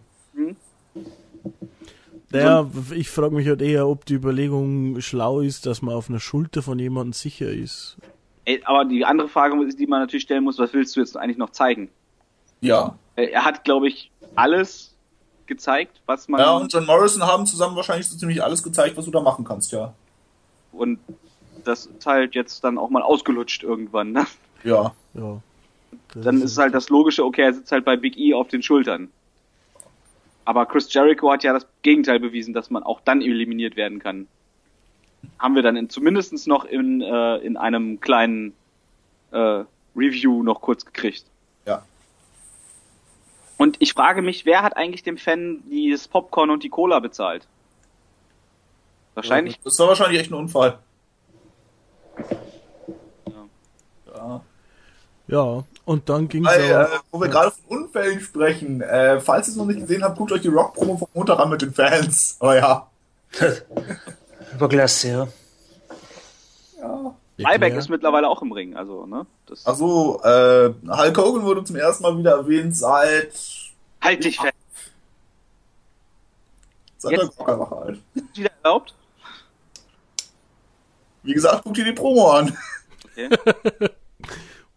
[2.30, 6.20] Naja, ich frage mich halt eher, ob die Überlegung schlau ist, dass man auf einer
[6.20, 7.98] Schulter von jemandem sicher ist.
[8.44, 11.38] Ey, aber die andere Frage, die man natürlich stellen muss, was willst du jetzt eigentlich
[11.38, 11.90] noch zeigen?
[12.60, 12.98] Ja.
[13.16, 14.94] Äh, Er hat, glaube ich, alles
[15.46, 19.06] gezeigt, was man Ja, und John Morrison haben zusammen wahrscheinlich so ziemlich alles gezeigt, was
[19.06, 19.94] du da machen kannst, ja.
[20.74, 21.00] und
[21.68, 24.12] das ist halt jetzt dann auch mal ausgelutscht irgendwann.
[24.12, 24.26] Ne?
[24.64, 24.94] Ja.
[25.14, 25.42] Ja.
[26.14, 28.62] Das Dann ist halt das Logische, okay, er sitzt halt bei Big E auf den
[28.62, 29.10] Schultern.
[30.46, 34.28] Aber Chris Jericho hat ja das Gegenteil bewiesen, dass man auch dann eliminiert werden kann.
[35.40, 38.54] Haben wir dann in, zumindest noch in, äh, in einem kleinen
[39.32, 39.64] äh,
[39.96, 41.26] Review noch kurz gekriegt.
[41.66, 41.84] Ja.
[43.58, 47.46] Und ich frage mich, wer hat eigentlich dem Fan dieses Popcorn und die Cola bezahlt?
[49.16, 49.60] Wahrscheinlich.
[49.64, 50.80] Das war wahrscheinlich echt ein Unfall.
[54.16, 54.42] Ja.
[55.30, 59.52] Ja, und dann ging es äh, wo wir gerade von Unfällen sprechen, äh, falls ihr
[59.52, 62.38] es noch nicht gesehen habt, guckt euch die Rock-Promo vom Montag an mit den Fans.
[62.42, 62.88] Oh ja.
[64.58, 65.28] War klasse, ja.
[66.80, 67.16] ja.
[67.52, 69.26] Ryback ist mittlerweile auch im Ring, also, ne?
[69.48, 73.34] Das, Achso, äh, Hulk Hogan wurde zum ersten Mal wieder erwähnt seit,
[74.02, 74.54] halt dich fest.
[76.98, 78.00] seit der Jetzt- Glockerwache halt.
[78.16, 78.96] Ist wieder erlaubt?
[81.24, 82.58] Wie gesagt, guckt ihr die Promo an.
[83.16, 83.30] Okay.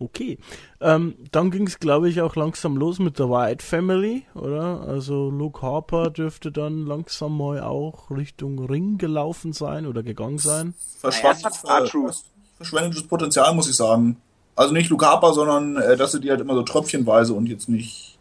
[0.03, 0.39] Okay.
[0.81, 4.81] Ähm, dann ging es, glaube ich, auch langsam los mit der White Family, oder?
[4.81, 10.73] Also Luke Harper dürfte dann langsam mal auch Richtung Ring gelaufen sein oder gegangen sein.
[11.01, 12.17] Verschwendetes, R-Truth.
[12.57, 14.17] verschwendetes Potenzial, muss ich sagen.
[14.57, 17.69] Also nicht Luke Harper, sondern äh, dass sie die halt immer so tröpfchenweise und jetzt
[17.69, 18.19] nicht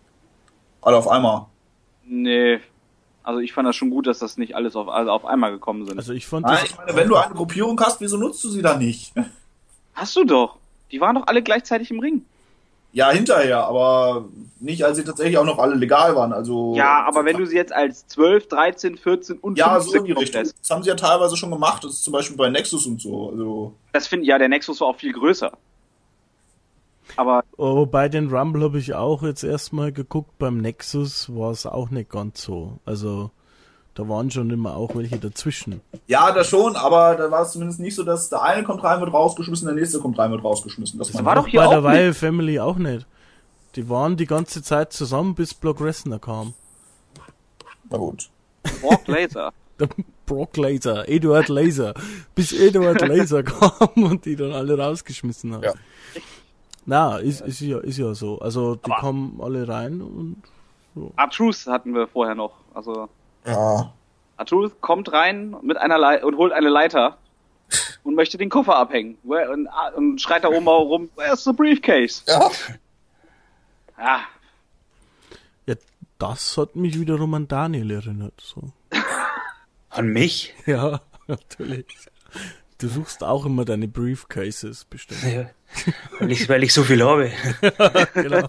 [0.82, 1.46] alle auf einmal.
[2.06, 2.60] Nee.
[3.24, 5.86] Also ich fand das schon gut, dass das nicht alles auf, also auf einmal gekommen
[5.86, 5.98] sind.
[5.98, 8.62] Also ich fand Nein, ich meine, wenn du eine Gruppierung hast, wieso nutzt du sie
[8.62, 9.14] dann nicht?
[9.94, 10.58] Hast du doch.
[10.92, 12.26] Die waren doch alle gleichzeitig im Ring.
[12.92, 14.26] Ja, hinterher, aber
[14.60, 16.34] nicht, als sie tatsächlich auch noch alle legal waren.
[16.34, 19.98] Also Ja, aber wenn du sie jetzt als 12, 13, 14 und ja, 15 so
[19.98, 20.44] in die Richtung.
[20.44, 21.84] Das haben sie ja teilweise schon gemacht.
[21.84, 23.30] Das ist zum Beispiel bei Nexus und so.
[23.30, 25.52] Also das finde ja, der Nexus war auch viel größer.
[27.16, 31.66] Aber oh, bei den Rumble habe ich auch jetzt erstmal geguckt, beim Nexus war es
[31.66, 32.80] auch nicht ganz so.
[32.86, 33.32] Also
[33.96, 35.82] da waren schon immer auch welche dazwischen.
[36.08, 39.02] ja, das schon, aber da war es zumindest nicht so, dass der eine kommt rein,
[39.02, 40.98] wird rausgeschmissen, der nächste kommt rein, wird rausgeschmissen.
[40.98, 43.06] Das war doch hier bei auch der Wire Family auch nicht.
[43.76, 46.54] Die waren die ganze Zeit zusammen, bis Brock Lesnar kam.
[47.90, 48.30] Na gut.
[48.82, 49.52] Brock Laser.
[49.80, 49.88] Der
[50.26, 51.94] Brock Laser, Eduard Laser,
[52.36, 55.64] bis Eduard Laser kam und die dann alle rausgeschmissen hat.
[55.64, 55.74] Ja.
[56.86, 58.40] Na, ist, ist ja, ist ja so.
[58.40, 60.42] Also die Aber- kommen alle rein und
[61.16, 62.54] Artruth hatten wir vorher noch.
[62.74, 63.10] Also
[63.46, 63.94] Ja.
[64.38, 67.18] Artruth kommt rein mit einer Lei und holt eine Leiter
[68.04, 69.18] und möchte den Koffer abhängen.
[69.24, 72.24] Und, und schreit da oben rum, where's the briefcase?
[72.28, 72.50] Ja.
[73.98, 74.22] Ja,
[75.68, 75.76] ja,
[76.18, 78.40] das hat mich wiederum an Daniel erinnert.
[78.42, 78.72] So.
[79.90, 80.54] An mich?
[80.66, 81.86] Ja, natürlich.
[82.78, 85.24] Du suchst auch immer deine Briefcases bestimmt.
[85.24, 85.50] Ja.
[86.20, 87.32] Weil ich, weil ich so viel habe.
[88.14, 88.46] genau.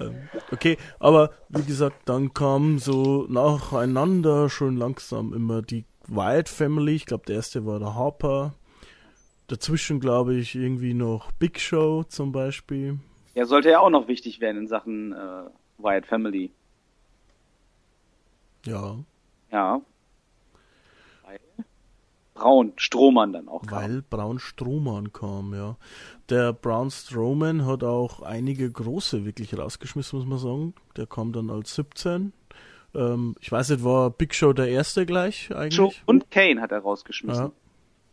[0.00, 6.94] Ähm, okay, aber wie gesagt, dann kam so nacheinander schon langsam immer die Wyatt Family.
[6.94, 8.54] Ich glaube, der erste war der Harper.
[9.48, 12.98] Dazwischen glaube ich irgendwie noch Big Show zum Beispiel.
[13.34, 15.44] Ja, sollte ja auch noch wichtig werden in Sachen äh,
[15.78, 16.50] Wyatt Family.
[18.64, 18.96] Ja,
[19.52, 19.80] Ja.
[22.36, 23.66] Braun, Strohmann dann auch.
[23.66, 23.78] kam.
[23.78, 25.76] weil Braun Strowman kam, ja.
[26.28, 30.74] Der Braun Strowman hat auch einige große wirklich rausgeschmissen, muss man sagen.
[30.96, 32.32] Der kam dann als 17.
[32.94, 36.02] Ähm, ich weiß nicht, war Big Show der erste gleich eigentlich?
[36.06, 37.46] und Kane hat er rausgeschmissen.
[37.46, 37.52] Ja.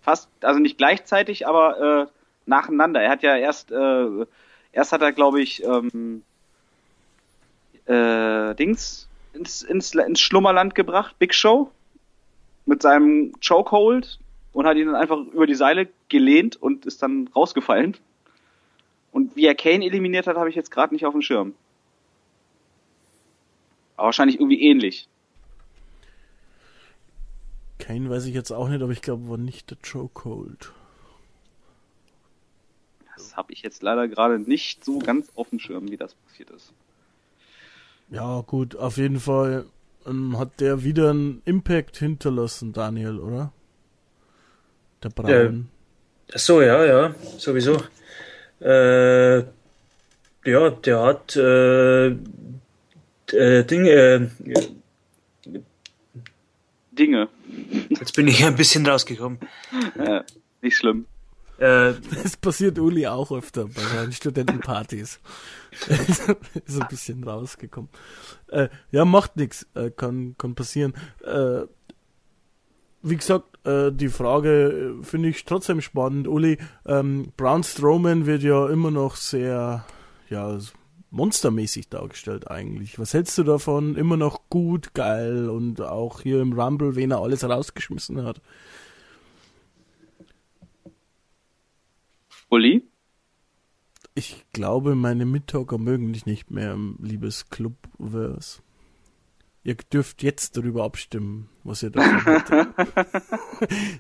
[0.02, 2.08] Fast, also nicht gleichzeitig, aber äh,
[2.46, 3.02] nacheinander.
[3.02, 4.26] Er hat ja erst, äh,
[4.72, 6.24] erst hat er, glaube ich, ähm,
[7.86, 11.72] äh, Dings ins, ins, ins Schlummerland gebracht, Big Show,
[12.66, 14.20] mit seinem Chokehold
[14.54, 17.98] und hat ihn dann einfach über die Seile gelehnt und ist dann rausgefallen.
[19.12, 21.54] Und wie er Kane eliminiert hat, habe ich jetzt gerade nicht auf dem Schirm.
[23.96, 25.08] Aber wahrscheinlich irgendwie ähnlich.
[27.80, 30.72] Kane weiß ich jetzt auch nicht, aber ich glaube, war nicht der Joe Cold.
[33.16, 36.50] Das habe ich jetzt leider gerade nicht so ganz auf dem Schirm, wie das passiert
[36.50, 36.74] ist.
[38.10, 39.66] Ja, gut, auf jeden Fall
[40.06, 43.52] ähm, hat der wieder einen Impact hinterlassen, Daniel, oder?
[45.04, 45.70] Der Braun.
[46.34, 47.82] Ach so, ja, ja, sowieso.
[48.62, 49.40] Äh,
[50.46, 54.70] ja, der hat äh, äh, Dinge, äh,
[56.92, 57.30] Dinge.
[57.90, 59.40] jetzt bin ich ein bisschen rausgekommen.
[59.98, 60.22] Äh,
[60.62, 61.06] nicht schlimm.
[61.64, 65.20] Äh, Das passiert Uli auch öfter bei seinen Studentenpartys.
[65.88, 67.90] ist ein bisschen rausgekommen.
[68.48, 69.66] Äh, ja, macht nichts.
[69.74, 70.94] Äh, kann, kann passieren.
[71.24, 71.62] Äh,
[73.02, 76.28] wie gesagt, äh, die Frage finde ich trotzdem spannend.
[76.28, 79.86] Uli, ähm, Braun Strowman wird ja immer noch sehr,
[80.30, 80.58] ja,
[81.12, 83.00] monstermäßig dargestellt eigentlich.
[83.00, 83.96] Was hältst du davon?
[83.96, 88.42] Immer noch gut, geil und auch hier im Rumble, wen er alles rausgeschmissen hat.
[92.54, 92.88] Uli?
[94.16, 98.62] Ich glaube, meine Mittalker mögen dich nicht mehr, liebes Clubverse.
[99.64, 102.68] Ihr dürft jetzt darüber abstimmen, was ihr davon haltet.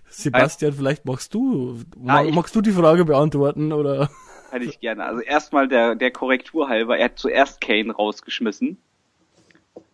[0.09, 1.79] Sebastian, vielleicht magst du,
[2.25, 4.09] ich- magst du die Frage beantworten oder?
[4.51, 5.03] Hätte ich gerne.
[5.05, 8.77] Also erstmal der, der Korrektur halber, er hat zuerst Kane rausgeschmissen.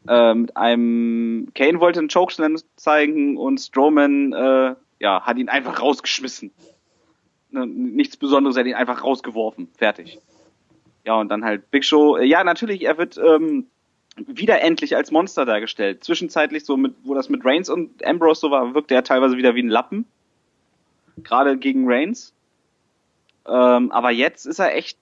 [0.07, 5.81] Äh, mit einem Kane wollte einen Chokeslam zeigen und Strowman äh, ja, hat ihn einfach
[5.81, 6.51] rausgeschmissen.
[7.51, 9.69] Ne, nichts Besonderes, er hat ihn einfach rausgeworfen.
[9.77, 10.19] Fertig.
[11.05, 12.17] Ja, und dann halt Big Show.
[12.17, 13.67] Äh, Ja, natürlich, er wird ähm,
[14.17, 16.03] wieder endlich als Monster dargestellt.
[16.03, 19.55] Zwischenzeitlich so mit, wo das mit Reigns und Ambrose so war, wirkte er teilweise wieder
[19.55, 20.05] wie ein Lappen.
[21.23, 22.33] Gerade gegen Reigns.
[23.47, 24.97] Ähm, aber jetzt ist er echt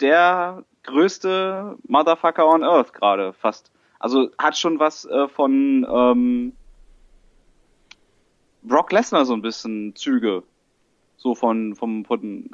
[0.00, 3.70] der größte Motherfucker on Earth gerade fast.
[3.98, 6.52] Also hat schon was äh, von ähm,
[8.62, 10.42] Brock Lesnar so ein bisschen Züge.
[11.16, 12.04] So von vom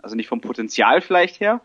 [0.02, 1.60] also nicht vom Potenzial vielleicht her,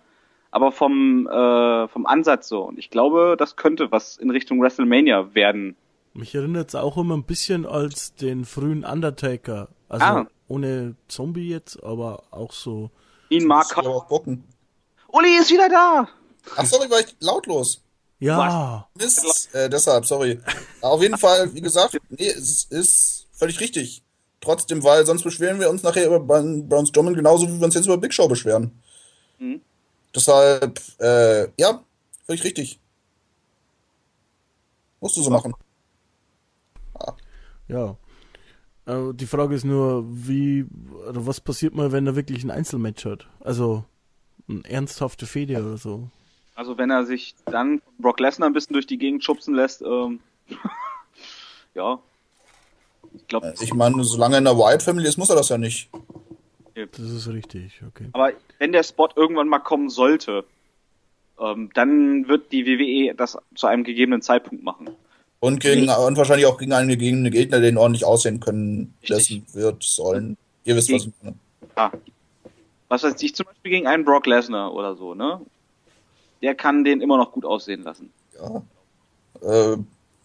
[0.51, 2.63] aber vom äh, vom Ansatz so.
[2.63, 5.75] Und ich glaube, das könnte was in Richtung WrestleMania werden.
[6.13, 9.69] Mich erinnert es auch immer ein bisschen als den frühen Undertaker.
[9.87, 10.27] Also Ah.
[10.47, 12.89] ohne Zombie jetzt, aber auch so.
[13.29, 13.67] Ihn mag
[14.09, 14.43] Bocken.
[15.09, 16.07] Uli ist wieder da.
[16.55, 17.83] Ach, sorry, war ich lautlos.
[18.19, 20.39] Ja, Mist, äh, deshalb, sorry.
[20.81, 24.03] Auf jeden Fall, wie gesagt, nee, es ist völlig richtig.
[24.47, 27.75] Trotzdem, weil sonst beschweren wir uns nachher über Braun Braun Strowman genauso, wie wir uns
[27.75, 28.71] jetzt über Big Show beschweren.
[29.39, 29.59] Mhm.
[30.15, 31.83] Deshalb, äh, ja,
[32.25, 32.79] völlig richtig.
[35.01, 35.53] Musst du so machen.
[37.67, 37.97] ja.
[38.85, 40.65] Äh, die Frage ist nur, wie,
[41.09, 43.27] oder was passiert mal, wenn er wirklich ein Einzelmatch hat?
[43.41, 43.83] Also,
[44.47, 46.07] eine ernsthafte Fehde oder so.
[46.55, 50.21] Also wenn er sich dann Brock Lesnar ein bisschen durch die Gegend schubsen lässt, ähm,
[51.75, 51.99] ja.
[53.17, 55.57] Ich glaube, Ich meine, solange er in der Wyatt Family ist, muss er das ja
[55.57, 55.89] nicht.
[56.75, 58.09] Das ist richtig, okay.
[58.13, 60.45] aber wenn der Spot irgendwann mal kommen sollte,
[61.39, 64.89] ähm, dann wird die WWE das zu einem gegebenen Zeitpunkt machen.
[65.39, 69.83] Und, gegen, und wahrscheinlich auch gegen einen gegebenen Gegner, den ordentlich aussehen können lassen wird,
[69.83, 70.37] sollen.
[70.63, 71.35] Ihr wisst, was ich meine.
[71.75, 71.91] Ah.
[72.89, 75.41] Was weiß ich, zum Beispiel gegen einen Brock Lesnar oder so, ne?
[76.41, 78.11] Der kann den immer noch gut aussehen lassen.
[78.39, 78.63] Ja.
[79.41, 79.77] Äh,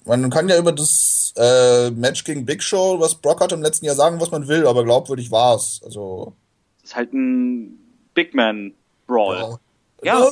[0.04, 3.86] man kann ja über das äh, Match gegen Big Show, was Brock hatte im letzten
[3.86, 5.80] Jahr, sagen, was man will, aber glaubwürdig war's.
[5.84, 6.34] Also.
[6.80, 7.78] Das ist halt ein
[8.14, 8.74] Big Man
[9.06, 9.58] Brawl.
[10.02, 10.30] Ja.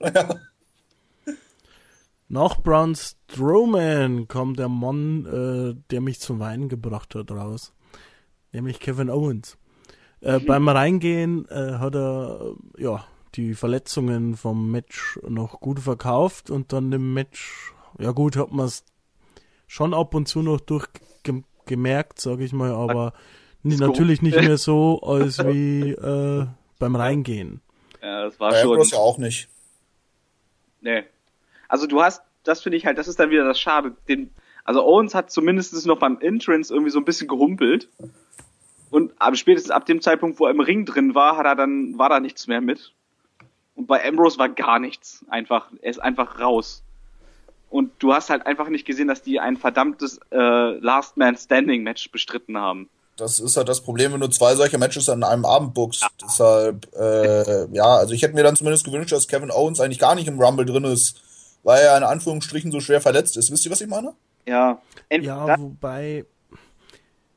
[0.00, 0.10] Ja.
[0.14, 0.34] ja.
[2.28, 7.74] Nach Braun Strowman kommt der Mann, äh, der mich zum Weinen gebracht hat, raus.
[8.52, 9.58] Nämlich Kevin Owens.
[10.22, 13.04] Äh, Beim Reingehen äh, hat er äh, ja
[13.34, 18.66] die Verletzungen vom Match noch gut verkauft und dann im Match, ja gut, hat man
[18.66, 18.84] es
[19.72, 23.14] schon ab und zu noch durchgemerkt, sage ich mal, aber
[23.64, 26.46] Ist natürlich nicht mehr so als wie äh,
[26.78, 27.62] beim Reingehen.
[28.02, 28.72] Ja, das war Bei schon.
[28.72, 29.48] Ambrose ja auch nicht.
[30.82, 31.04] Nee.
[31.68, 33.96] Also du hast, das finde ich halt, das ist dann wieder das Schade.
[34.10, 34.30] Den,
[34.64, 37.88] also Owens hat zumindest noch beim Entrance irgendwie so ein bisschen gehumpelt.
[38.90, 41.96] Und aber spätestens ab dem Zeitpunkt, wo er im Ring drin war, hat er dann,
[41.96, 42.92] war da nichts mehr mit.
[43.74, 45.24] Und bei Ambrose war gar nichts.
[45.28, 46.84] Einfach, er ist einfach raus.
[47.72, 51.82] Und du hast halt einfach nicht gesehen, dass die ein verdammtes äh, Last Man Standing
[51.82, 52.90] Match bestritten haben.
[53.16, 56.06] Das ist halt das Problem, wenn du zwei solche Matches an einem Abend bookst.
[56.22, 60.14] Deshalb, äh, ja, also ich hätte mir dann zumindest gewünscht, dass Kevin Owens eigentlich gar
[60.14, 61.22] nicht im Rumble drin ist,
[61.62, 63.50] weil er in Anführungsstrichen so schwer verletzt ist.
[63.50, 64.12] Wisst ihr, was ich meine?
[64.46, 64.82] Ja.
[65.08, 66.26] Ent Ja, wobei,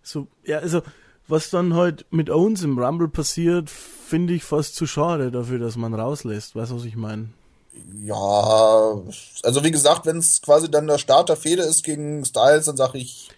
[0.04, 0.82] so, ja, also,
[1.30, 5.78] was dann halt mit Owens im Rumble passiert, finde ich fast zu schade dafür, dass
[5.78, 6.58] man rauslässt.
[6.58, 7.30] Weißt du, was ich meine?
[8.04, 9.02] Ja,
[9.44, 12.78] also wie gesagt, wenn es quasi dann der Start der Fehde ist gegen Styles, dann
[12.78, 13.30] sage ich,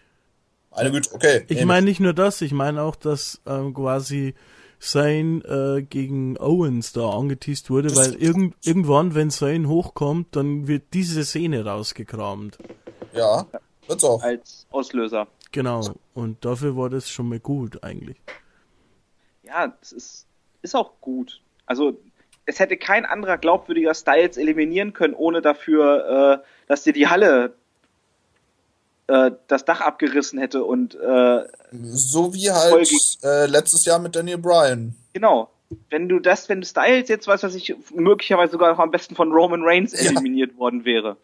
[0.71, 1.43] eine Güte, okay.
[1.47, 4.35] Ich meine nicht nur das, ich meine auch, dass ähm, quasi
[4.79, 5.39] Zane
[5.79, 10.83] äh, gegen Owens da angeteased wurde, Das- weil irgend, irgendwann, wenn Zane hochkommt, dann wird
[10.93, 12.59] diese Szene rausgekramt.
[13.13, 13.47] Ja,
[13.87, 14.21] wird's auch.
[14.21, 15.27] als Auslöser.
[15.51, 15.81] Genau.
[16.13, 18.17] Und dafür war das schon mal gut eigentlich.
[19.43, 20.25] Ja, das ist,
[20.61, 21.41] ist auch gut.
[21.65, 21.97] Also,
[22.47, 27.53] es hätte kein anderer glaubwürdiger Styles eliminieren können, ohne dafür, äh, dass dir die Halle
[29.07, 32.89] äh, das Dach abgerissen hätte und äh, So wie halt
[33.23, 34.95] äh, letztes Jahr mit Daniel Bryan.
[35.13, 35.51] genau.
[35.89, 39.33] Wenn du das, wenn Styles jetzt, was weiß ich, möglicherweise sogar noch am besten von
[39.33, 40.11] Roman Reigns Ja.
[40.11, 41.17] eliminiert worden wäre.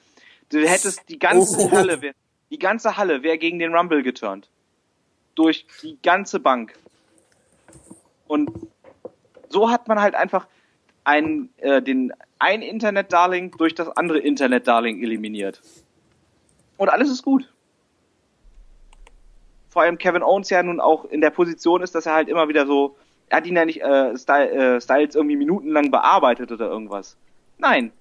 [0.49, 1.71] Du hättest die ganze Oh.
[1.71, 2.11] Halle, wär,
[2.51, 4.49] die ganze Halle wäre gegen den Rumble geturnt.
[5.35, 6.73] Durch die ganze Bank.
[8.27, 8.49] Und
[9.47, 10.45] so hat man halt einfach
[11.03, 15.61] ein, äh, den ein Internet-Darling durch das andere Internet-Darling eliminiert.
[16.77, 17.51] Und alles ist gut.
[19.69, 22.47] Vor allem Kevin Owens ja nun auch in der Position ist, dass er halt immer
[22.47, 22.95] wieder so,
[23.29, 27.15] er hat ihn ja nicht äh, Sty äh, Styles irgendwie minutenlang bearbeitet oder irgendwas.
[27.57, 27.91] Nein.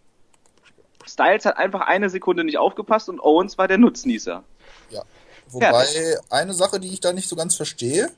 [1.07, 4.43] Styles hat einfach eine Sekunde nicht aufgepasst und Owens war der Nutznießer.
[4.91, 5.03] Ja.
[5.49, 5.87] Wobei,
[6.31, 8.11] eine Sache, die ich da nicht so ganz verstehe,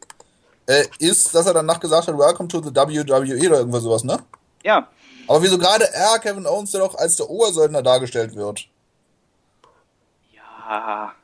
[0.67, 4.19] äh, ist, dass er danach gesagt hat, Welcome to the WWE oder irgendwas sowas, ne?
[4.65, 4.89] Ja,
[5.29, 8.67] Aber wieso gerade er, Kevin Owens, der doch als der Obersöldner dargestellt wird?
[10.35, 11.15] ja.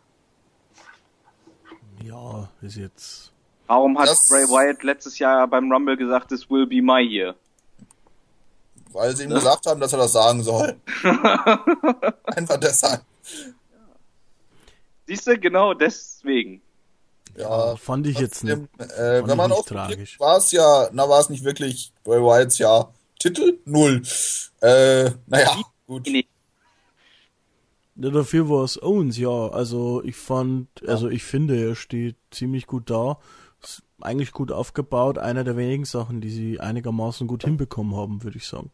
[2.02, 3.30] Ja, ist jetzt.
[3.66, 7.34] Warum hat Das- Bray Wyatt letztes Jahr beim Rumble gesagt, this will be my year?
[8.92, 10.76] Weil sie ihm gesagt haben, dass er das sagen soll.
[12.24, 13.02] Einfach deshalb.
[15.06, 16.60] Siehst du, genau deswegen.
[17.36, 18.56] Ja, fand ich jetzt nicht.
[18.78, 20.18] Äh, wenn man auch tragisch.
[20.18, 22.88] war es ja, na war es nicht wirklich Bray Wyatts ja
[23.20, 24.02] Titel null.
[24.60, 25.56] Äh, naja,
[25.86, 26.08] gut.
[26.08, 26.26] Nee.
[27.94, 29.48] Ja, dafür war es Owens, ja.
[29.48, 33.18] Also ich fand, also ich finde, er steht ziemlich gut da.
[33.62, 35.18] Ist eigentlich gut aufgebaut.
[35.18, 38.70] Einer der wenigen Sachen, die sie einigermaßen gut hinbekommen haben, würde ich sagen.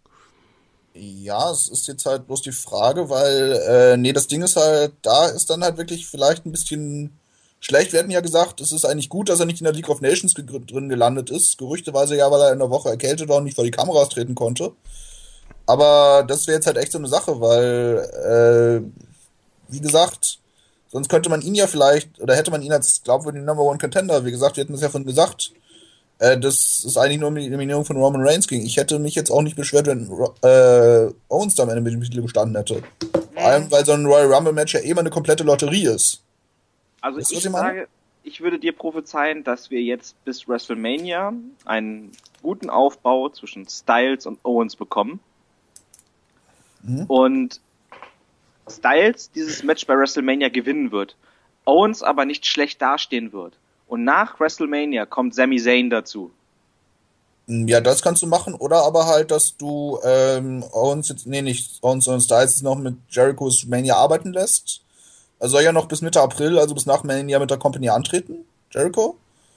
[0.95, 4.95] Ja, es ist jetzt halt bloß die Frage, weil, äh, nee, das Ding ist halt,
[5.03, 7.19] da ist dann halt wirklich vielleicht ein bisschen
[7.67, 7.93] schlecht.
[7.93, 10.01] Wir hatten ja gesagt, es ist eigentlich gut, dass er nicht in der League of
[10.01, 11.59] Nations ge drin gelandet ist.
[11.59, 14.37] Gerüchteweise ja, weil er in der Woche erkältet war und nicht vor die Kameras treten
[14.37, 14.73] konnte.
[15.67, 20.39] Aber das wäre jetzt halt echt so eine Sache, weil, äh, wie gesagt,
[20.93, 24.25] sonst könnte man ihn ja vielleicht, oder hätte man ihn als glaubwürdigen Number One Contender,
[24.25, 25.51] wie gesagt, wir hätten es ja von gesagt,
[26.21, 28.65] äh, das ist eigentlich nur um die Eliminierung von Roman Reigns ging.
[28.65, 30.09] Ich hätte mich jetzt auch nicht beschwert, wenn
[30.43, 32.85] äh, Owens da am Ende mit dem Titel gestanden hätte.
[33.35, 36.23] Vor allem, weil so ein Royal Rumble Match ja immer eine komplette Lotterie ist.
[37.07, 37.87] Also ich sage,
[38.25, 41.33] ich würde dir prophezeien, dass wir jetzt bis WrestleMania
[41.65, 42.11] einen
[42.43, 45.21] guten Aufbau zwischen Styles und Owens bekommen.
[46.83, 47.05] Mhm.
[47.05, 47.61] Und
[48.69, 51.17] Styles dieses Match bei WrestleMania gewinnen wird.
[51.65, 53.57] Owens aber nicht schlecht dastehen wird.
[53.87, 56.33] Und nach WrestleMania kommt Sami Zayn dazu.
[57.47, 58.55] Ja, das kannst du machen.
[58.55, 62.75] Oder aber halt, dass du ähm, Owens jetzt, nee, nicht Owens, sondern Styles jetzt noch
[62.75, 64.83] mit Jericho's Mania arbeiten lässt.
[65.39, 68.45] Er soll ja noch bis Mitte April, also bis nach Mania mit der Company antreten,
[68.71, 69.17] Jericho.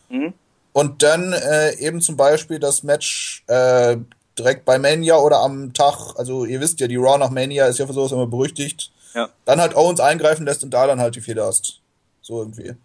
[0.09, 0.33] Mhm.
[0.73, 3.97] Und dann äh, eben zum Beispiel das Match äh,
[4.37, 7.79] direkt bei Mania oder am Tag, also ihr wisst ja, die Raw nach Mania ist
[7.79, 8.91] ja für sowas immer berüchtigt.
[9.13, 9.29] Ja.
[9.45, 11.79] Dann halt Owens eingreifen lässt und da dann halt die Fehler hast.
[12.21, 12.75] So irgendwie.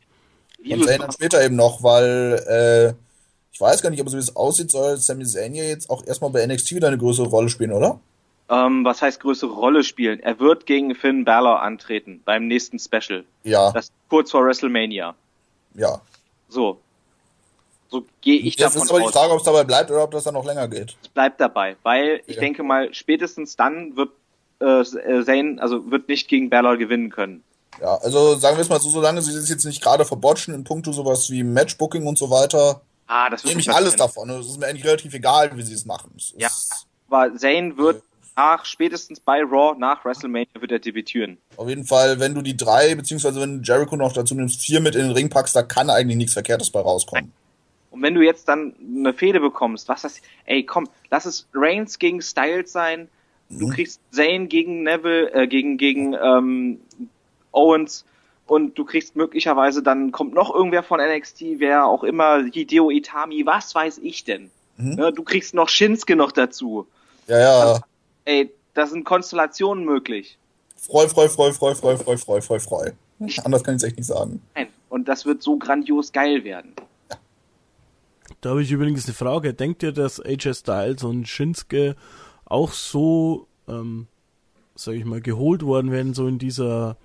[0.63, 2.95] Wie Und Zayn dann später eben noch, weil äh,
[3.53, 6.05] ich weiß gar nicht, aber so wie es aussieht, soll Sami Zayn ja jetzt auch
[6.07, 8.01] erstmal bei NXT wieder eine größere Rolle spielen, oder?
[8.49, 10.21] Ähm, was heißt größere Rolle spielen?
[10.21, 13.25] Er wird gegen Finn Balor antreten beim nächsten Special.
[13.43, 15.15] Ja, Das kurz vor WrestleMania.
[15.75, 16.01] ja.
[16.49, 16.79] So.
[17.91, 19.13] So gehe ich Jetzt davon ist aber die aus.
[19.13, 20.97] Frage, ob es dabei bleibt oder ob das dann noch länger geht.
[21.03, 22.41] Es bleibt dabei, weil ich Ja.
[22.41, 24.11] denke mal, spätestens dann wird
[24.61, 24.83] äh,
[25.25, 27.43] Zayn, also wird nicht gegen Balor gewinnen können.
[27.81, 30.65] Ja, also sagen wir es mal so, solange sie das jetzt nicht gerade verbotschen in
[30.65, 34.31] puncto sowas wie Matchbooking und so weiter, Ah, das nehme ich alles davon.
[34.31, 36.13] Es ist mir eigentlich relativ egal, wie sie es machen.
[36.17, 36.49] Es Ja.
[37.11, 38.03] Aber Zayn wird
[38.37, 41.39] nach, spätestens bei Raw, nach WrestleMania wird er debütieren.
[41.57, 44.81] Auf jeden Fall, wenn du die drei, beziehungsweise wenn du Jericho noch dazu nimmst, vier
[44.81, 47.33] mit in den Ring packst, da kann eigentlich nichts Verkehrtes bei rauskommen.
[47.91, 51.99] Und wenn du jetzt dann eine Fehde bekommst, was das, ey, komm, lass es Reigns
[52.01, 53.09] gegen Styles sein,
[53.51, 53.71] du Mhm.
[53.71, 56.81] kriegst Zayn gegen Neville, äh, gegen, gegen, ähm,
[57.53, 58.05] Owens
[58.47, 63.47] und du kriegst möglicherweise, dann kommt noch irgendwer von NXT, wer auch immer, Hideo Itami,
[63.47, 64.51] was weiß ich denn.
[64.77, 64.95] Mhm.
[64.97, 66.89] Ne, du kriegst noch Shinsuke noch dazu.
[67.29, 67.81] Ja, ja.
[68.25, 70.39] Ey, da sind Konstellationen möglich.
[70.77, 72.91] Freu, freu, freu, freu, freu, freu, freu, freu, freu.
[73.45, 74.43] Anders kann ich es echt nicht sagen.
[74.55, 74.69] Nein.
[74.89, 76.75] Und das wird so grandios geil werden.
[78.41, 79.55] Da habe ich übrigens eine Frage.
[79.55, 81.97] Denkt ihr, dass AJ Styles und Shinsuke
[82.45, 84.07] auch so, ähm,
[84.75, 86.97] sag ich mal, geholt worden wären, so in dieser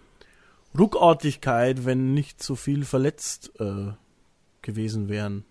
[0.78, 3.94] Ruckartigkeit, wenn nicht so viel verletzt äh,
[4.62, 5.46] gewesen wären?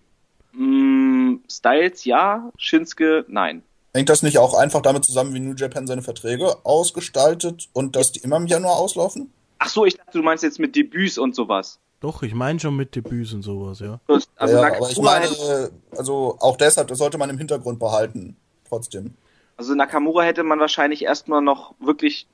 [0.53, 3.63] Mm, Styles ja, Shinsuke nein.
[3.93, 8.11] Hängt das nicht auch einfach damit zusammen, wie New Japan seine Verträge ausgestaltet und dass
[8.11, 9.33] die immer im Januar auslaufen?
[9.57, 11.79] Ach so, ich dachte, du meinst jetzt mit Debüts und sowas.
[11.99, 13.99] Doch, ich meine schon mit Debüts und sowas, ja.
[14.07, 17.79] Also ja, Nakamura aber ich meine, hätte, also auch deshalb, das sollte man im Hintergrund
[17.79, 18.37] behalten.
[18.67, 19.15] Trotzdem.
[19.57, 22.27] also Nakamura hätte man wahrscheinlich erstmal noch wirklich,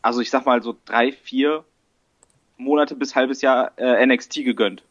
[0.00, 1.64] also ich sag mal so drei, vier
[2.56, 4.82] Monate bis halbes Jahr äh, NXT gegönnt.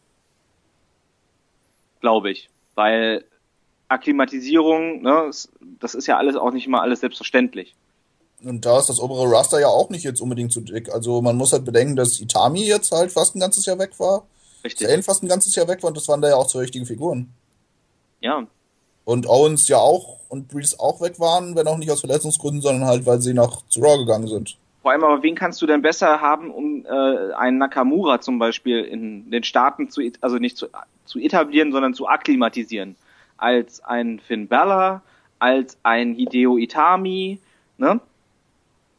[2.01, 2.49] Glaube ich.
[2.75, 3.23] Weil
[3.87, 5.29] Akklimatisierung, ne,
[5.79, 7.75] das ist ja alles auch nicht immer alles selbstverständlich.
[8.43, 10.93] Und da ist das obere Raster ja auch nicht jetzt unbedingt zu dick.
[10.93, 14.25] Also man muss halt bedenken, dass Itami jetzt halt fast ein ganzes Jahr weg war.
[14.63, 14.87] Richtig.
[14.87, 16.85] Zayn fast ein ganzes Jahr weg war und das waren da ja auch zwei richtige
[16.85, 17.29] Figuren.
[18.21, 18.45] Ja.
[19.03, 22.87] Und Owens ja auch und Breeze auch weg waren, wenn auch nicht aus Verletzungsgründen, sondern
[22.87, 24.57] halt, weil sie nach zu Raw gegangen sind.
[24.81, 28.81] Vor allem aber, wen kannst du denn besser haben, um äh, einen Nakamura zum Beispiel
[28.81, 30.67] in den Staaten zu, also nicht zu,
[31.05, 32.95] zu etablieren, sondern zu akklimatisieren,
[33.37, 35.01] als ein Finn Balor,
[35.39, 37.39] als ein Hideo Itami,
[37.77, 37.99] ne?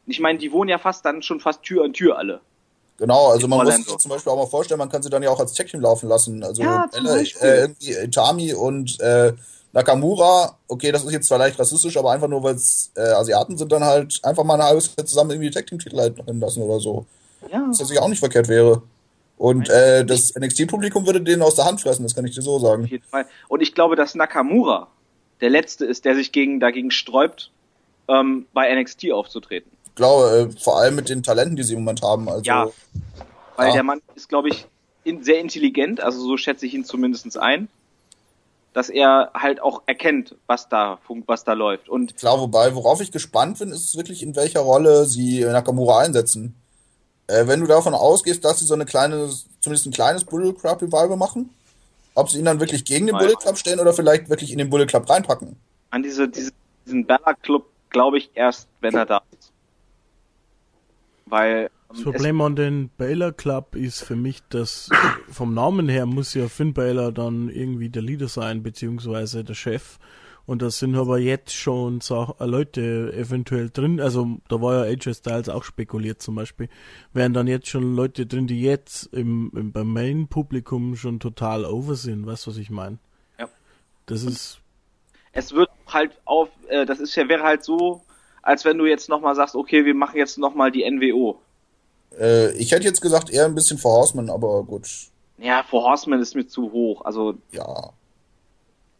[0.05, 2.39] Ich meine, die wohnen ja fast dann schon fast Tür an Tür alle.
[2.97, 3.89] Genau, also man muss Orlando.
[3.89, 6.09] sich zum Beispiel auch mal vorstellen, man kann sie dann ja auch als Tech-Team laufen
[6.09, 6.43] lassen.
[6.43, 9.33] Also Ja, zum äh, irgendwie Itami und äh,
[9.73, 13.57] Nakamura, okay, das ist jetzt zwar leicht rassistisch, aber einfach nur, weil es äh, Asiaten
[13.57, 17.05] sind, dann halt einfach mal ein halbes Jahr zusammen irgendwie Tech-Team-Titel halt lassen oder so.
[17.51, 17.65] Ja.
[17.69, 18.81] Was natürlich auch nicht verkehrt wäre.
[19.37, 22.55] Und äh, das NXT-Publikum würde denen aus der Hand fressen, das kann ich dir so
[22.55, 22.85] Auf sagen.
[22.85, 23.25] jeden Fall.
[23.47, 24.87] Und ich glaube, dass Nakamura
[25.41, 27.51] der Letzte ist, der sich gegen, dagegen sträubt,
[28.07, 29.71] ähm, bei NXT aufzutreten.
[29.85, 32.27] Ich glaube, äh, vor allem mit den Talenten, die sie im Moment haben.
[32.29, 32.67] Also, Ja.
[33.55, 33.73] Weil Ja.
[33.73, 34.65] der Mann ist, glaube ich,
[35.03, 37.69] in, sehr intelligent, also so schätze ich ihn zumindest ein,
[38.73, 41.89] dass er halt auch erkennt, was da, was da läuft.
[41.89, 46.55] Und Klar, wobei, worauf ich gespannt bin, ist wirklich, in welcher Rolle sie Nakamura einsetzen.
[47.27, 49.29] Äh, wenn du davon ausgehst, dass sie so eine kleine,
[49.59, 51.49] zumindest ein kleines Bullet Club Revival machen,
[52.15, 53.17] ob sie ihn dann wirklich gegen den.
[53.17, 55.57] Bullet Club stellen oder vielleicht wirklich in den Bullet Club reinpacken.
[55.91, 56.51] an diese, diese,
[56.85, 59.51] diesen Bella Club glaube ich erst, wenn er da ist.
[61.25, 64.89] Weil Das ähm, Problem an den Baylor Club ist für mich, dass
[65.29, 69.99] vom Namen her muss ja Finn Baylor dann irgendwie der Leader sein, beziehungsweise der Chef.
[70.47, 75.15] Und da sind aber jetzt schon äh, Leute eventuell drin, also da war ja AJ
[75.15, 76.69] Styles auch spekuliert zum Beispiel,
[77.11, 81.95] wären dann jetzt schon Leute drin, die jetzt im, im beim Main-Publikum schon total over
[81.95, 82.97] sind, weißt du, was ich meine?
[83.37, 83.49] Ja.
[84.05, 84.61] Das ist,
[85.33, 88.01] es wird halt auf, äh, das ist ja, wäre halt so,
[88.41, 91.41] als wenn du jetzt nochmal sagst, okay, wir machen jetzt nochmal die NWO.
[92.17, 94.87] Äh, ich hätte jetzt gesagt, eher ein bisschen vor Horseman, aber gut.
[95.39, 97.01] Ja, For Horseman ist mir zu hoch.
[97.03, 97.91] Also, Ja.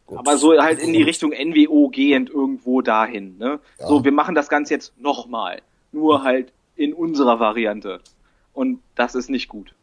[0.08, 0.20] Gut.
[0.20, 3.36] aber so halt in die Richtung NWO gehend irgendwo dahin.
[3.36, 3.60] Ne?
[3.78, 3.88] Ja.
[3.88, 5.60] So, wir machen das Ganze jetzt nochmal.
[5.92, 8.00] Nur halt in unserer Variante.
[8.54, 9.74] Und das ist nicht gut.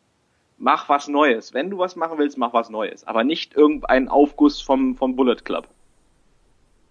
[0.58, 1.54] Mach was Neues.
[1.54, 3.06] Wenn du was machen willst, mach was Neues.
[3.06, 5.68] Aber nicht irgendeinen Aufguss vom, vom Bullet Club.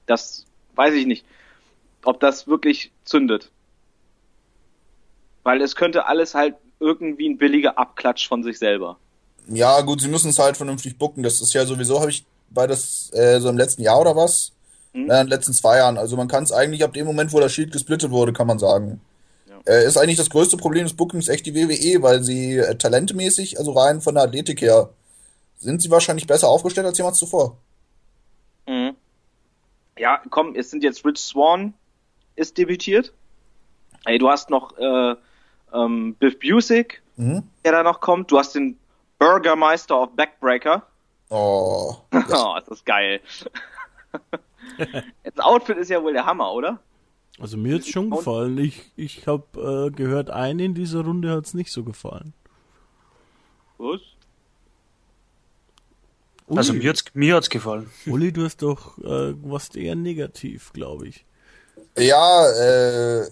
[0.06, 0.46] Das
[0.76, 1.26] weiß ich nicht,
[2.04, 3.50] ob das wirklich zündet.
[5.42, 8.96] Weil es könnte alles halt irgendwie ein billiger Abklatsch von sich selber.
[9.48, 11.24] Ja, gut, sie müssen es halt vernünftig bucken.
[11.24, 12.24] Das ist ja sowieso, habe ich
[12.54, 14.52] bei das, äh, so im letzten Jahr oder was?
[14.92, 15.06] Mhm.
[15.06, 15.98] Na, in den letzten zwei Jahren.
[15.98, 18.58] Also man kann es eigentlich ab dem Moment, wo das Shield gesplittet wurde, kann man
[18.58, 19.00] sagen.
[19.48, 19.58] Ja.
[19.66, 23.58] Äh, ist eigentlich das größte Problem des Bookings echt die WWE, weil sie äh, talentmäßig,
[23.58, 24.90] also rein von der Athletik her,
[25.58, 27.56] sind sie wahrscheinlich besser aufgestellt als jemals zuvor.
[28.68, 28.94] Mhm.
[29.98, 31.74] Ja, komm, es sind jetzt Rich Swan
[32.36, 33.12] ist debütiert.
[34.06, 35.14] Ey, du hast noch äh,
[35.72, 37.44] ähm, Biff Busick, Mhm.
[37.64, 38.30] der da noch kommt.
[38.32, 38.76] Du hast den
[39.20, 40.82] Burgermeister of Backbreaker.
[41.30, 41.96] Oh.
[42.12, 43.20] Oh, ist das geil.
[45.24, 46.80] das Outfit ist ja wohl der Hammer, oder?
[47.40, 48.58] also mir hat's schon gefallen.
[48.58, 52.32] Ich, ich habe äh, gehört, einen in dieser Runde hat's nicht so gefallen.
[53.78, 54.00] Was?
[56.46, 57.90] Uli, Also mir hat's, mir hat's gefallen.
[58.06, 61.24] Uli, du hast doch, äh, warst eher negativ, glaube ich.
[61.98, 63.28] Ja, äh,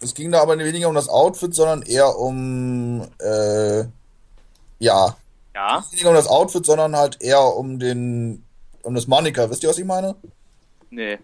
[0.00, 3.84] es ging da aber weniger um das Outfit, sondern eher um, äh,
[4.78, 5.16] ja,
[5.54, 5.84] Ja.
[5.90, 8.44] weniger um das Outfit, sondern halt eher um den,
[8.82, 9.50] um das Moniker.
[9.50, 10.16] Wisst ihr, was ich meine?
[10.90, 11.18] Nee.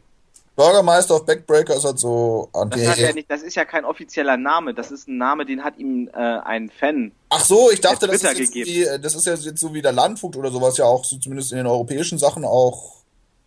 [0.56, 4.36] Bürgermeister of Backbreaker ist halt so, ah, Das, ja nicht, das ist ja kein offizieller
[4.36, 4.74] Name.
[4.74, 7.12] Das ist ein Name, den hat ihm äh, ein Fan.
[7.30, 8.68] Ach so, ich dachte, das ist, jetzt gegeben.
[8.68, 11.16] wie, äh, das ist ja jetzt so wie der Landvogt oder sowas, ja auch so
[11.18, 12.96] zumindest in den europäischen Sachen auch,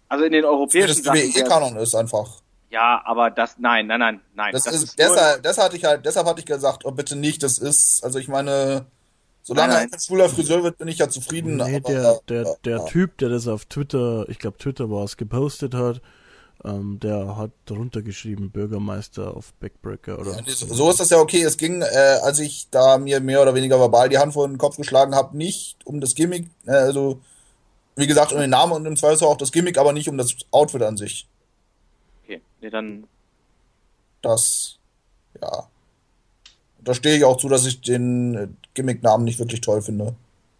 [0.08, 1.20] Also in den europäischen das Sachen.
[1.20, 2.42] WE-Kanon ist einfach.
[2.70, 4.54] Ja, aber das, nein, nein, nein, nein.
[4.54, 7.44] Das, ist, nur- deshalb, das hatte ich halt, deshalb hatte ich gesagt, oh bitte nicht,
[7.44, 8.86] das ist, also ich meine,
[9.44, 9.90] solange Nein, nein.
[9.92, 11.58] er ein schwuler Friseur wird, bin ich ja zufrieden.
[11.58, 12.86] Nee, aber, der, der, der ja.
[12.86, 16.02] Typ, der das auf Twitter, ich glaube Twitter war es, gepostet hat,
[16.64, 21.42] ähm, der hat drunter geschrieben, Bürgermeister auf Backbreaker oder Ja, So ist das ja okay.
[21.42, 24.60] Es ging, äh, als ich da mir mehr oder weniger verbal die Hand vor den
[24.60, 27.20] Kopf geschlagen habe, nicht um das Gimmick, äh, also
[27.96, 30.36] wie gesagt um den Namen und im Zweifelsfall auch das Gimmick, aber nicht um das
[30.52, 31.28] Outfit an sich.
[32.24, 33.08] Okay, nee, dann.
[34.22, 34.78] Das,
[35.42, 35.68] ja.
[36.84, 40.16] Da stehe ich auch zu, dass ich den äh, Gimmick-Namen nicht wirklich toll finde.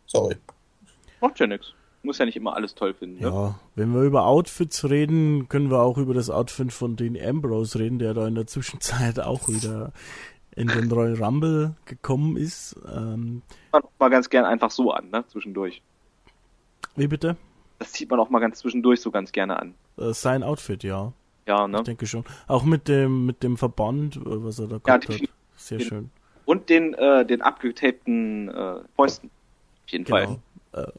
[0.06, 0.36] Sorry.
[1.22, 1.74] Macht ja nix.
[2.04, 3.22] Muss ja nicht immer alles toll finden.
[3.22, 3.28] Ne?
[3.30, 7.78] Ja, wenn wir über Outfits reden, können wir auch über das Outfit von Dean Ambrose
[7.78, 9.92] reden, der da in der Zwischenzeit auch wieder
[10.56, 12.76] in den Royal Rumble gekommen ist.
[12.92, 15.24] Ähm, Man auch mal ganz gern einfach so an, ne?
[15.28, 15.82] Zwischendurch.
[16.96, 17.38] wie bitte?
[17.80, 19.76] Das zieht man auch mal ganz zwischendurch so ganz gerne an.
[19.98, 21.14] Äh, sein Outfit, ja.
[21.48, 21.78] Ja, ne?
[21.78, 22.26] Ich denke schon.
[22.48, 25.10] Auch mit dem, mit dem Verband, äh, was er da Ja, gehabt hat.
[25.10, 25.30] definitiv.
[25.56, 26.10] Sehr Den- schön.
[26.52, 29.30] Und den, äh, den abgetapten äh, Fäusten.
[29.86, 30.26] Auf jeden Fall.
[30.74, 30.84] Genau.
[30.84, 30.92] Äh,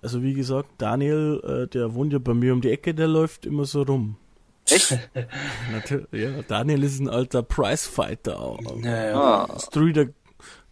[0.00, 3.44] also wie gesagt, Daniel, äh, der wohnt ja bei mir um die Ecke, der läuft
[3.44, 4.16] immer so rum.
[4.64, 4.98] Echt?
[5.72, 8.40] Natürlich, ja, Daniel ist ein alter Prizefighter.
[8.40, 8.58] auch.
[8.82, 9.20] Ja, ja.
[9.20, 9.58] Ah.
[9.58, 10.06] Streeter,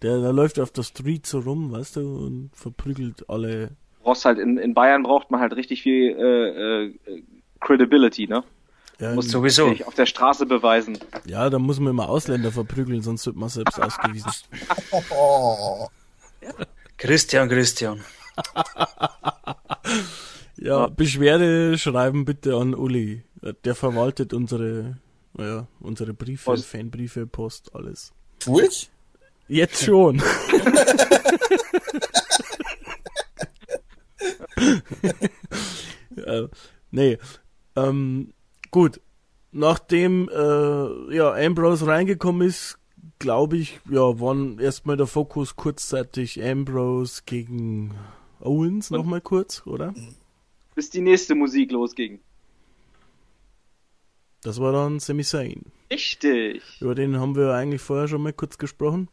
[0.00, 3.72] der, der läuft auf der Street so rum, weißt du, und verprügelt alle.
[4.02, 7.22] brauchst halt in, in Bayern braucht man halt richtig viel äh, äh,
[7.60, 8.44] Credibility, ne?
[8.98, 9.68] Ja, Muss Sowieso.
[9.68, 10.98] sich auf der Straße beweisen.
[11.26, 14.30] ja, da muss man immer Ausländer verprügeln, sonst wird man selbst ausgewiesen.
[15.10, 15.88] Oh.
[16.96, 18.00] Christian, Christian.
[20.58, 23.22] Ja, Beschwerde schreiben bitte an Uli.
[23.64, 24.96] Der verwaltet unsere,
[25.38, 26.64] ja, unsere Briefe, Post.
[26.64, 28.14] Fanbriefe, Post, alles.
[28.38, 28.90] Tu ich?
[29.48, 30.18] Jetzt schon.
[36.16, 36.48] äh,
[36.90, 37.18] nee.
[37.76, 38.32] Ähm,
[38.70, 39.00] gut.
[39.52, 42.78] Nachdem äh, ja, Ambrose reingekommen ist,
[43.18, 47.94] glaube ich, ja, waren erstmal der Fokus kurzzeitig Ambrose gegen
[48.40, 49.94] Owens nochmal kurz, oder?
[50.74, 52.20] Bis die nächste Musik losging.
[54.42, 55.62] Das war dann Sami Zayn.
[55.90, 56.62] Richtig.
[56.80, 59.08] Über den haben wir eigentlich vorher schon mal kurz gesprochen.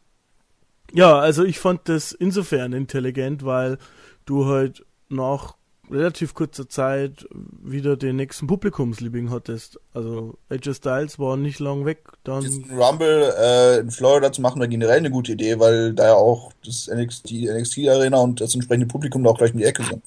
[0.92, 3.78] Ja, also ich fand das insofern intelligent, weil
[4.26, 5.56] du halt nach
[5.90, 9.78] relativ kurzer Zeit wieder den nächsten Publikumsliebling hattest.
[9.92, 14.60] Also AJ Styles war nicht lang weg, dann Diesen Rumble äh, in Florida zu machen,
[14.60, 18.54] wäre generell eine gute Idee, weil da ja auch das NXT, NXT Arena und das
[18.54, 20.02] entsprechende Publikum da auch gleich in die Ecke sind.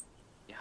[0.47, 0.55] Ja.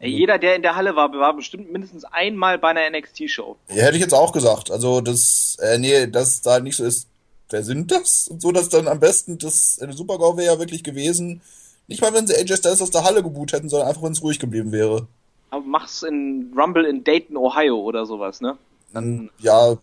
[0.00, 3.56] Ey, jeder, der in der Halle war, war bestimmt mindestens einmal bei einer NXT-Show.
[3.68, 4.70] Ja, hätte ich jetzt auch gesagt.
[4.70, 7.08] Also, das, äh, nee, dass da nicht so ist,
[7.50, 8.28] wer sind das?
[8.28, 11.40] Und so, dass dann am besten das äh, Supergau wäre ja wirklich gewesen.
[11.88, 14.22] Nicht mal, wenn sie AJ Styles aus der Halle geboot hätten, sondern einfach, wenn es
[14.22, 15.06] ruhig geblieben wäre.
[15.50, 18.56] Aber mach's in Rumble in Dayton, Ohio oder sowas, ne?
[18.92, 19.80] Dann, Ja, kommen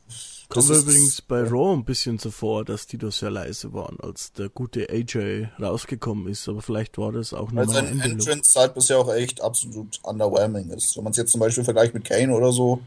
[0.50, 3.74] das wir ist, übrigens bei Raw ein bisschen so vor, dass die da sehr leise
[3.74, 6.48] waren, als der gute AJ rausgekommen ist.
[6.48, 8.20] Aber vielleicht war das auch nur weil meine sein Einbildung.
[8.20, 10.96] Entrance halt bisher auch echt absolut underwhelming ist.
[10.98, 12.80] Wenn man es jetzt zum Beispiel vergleicht mit Kane oder so.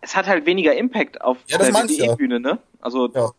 [0.00, 2.06] es hat halt weniger Impact auf Ja, der ich ja.
[2.08, 2.58] WWE-Bühne, ne?
[2.80, 3.30] Also, Ja.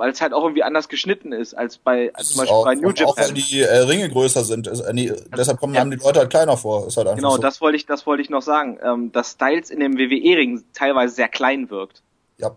[0.00, 2.64] Weil es halt auch irgendwie anders geschnitten ist als bei, als zum ist Beispiel auch,
[2.64, 3.34] bei New und auch weil Japan.
[3.34, 4.66] die äh, Ringe größer sind.
[4.66, 5.82] Ist, äh, nee, deshalb kommen Ja.
[5.82, 6.86] einem die Leute halt kleiner vor.
[6.88, 7.42] Ist halt einfach Genau, so.
[7.42, 11.14] das wollte ich, das wollte ich noch sagen, ähm, dass Styles in dem WWE-Ring teilweise
[11.14, 12.02] sehr klein wirkt.
[12.38, 12.56] Ja.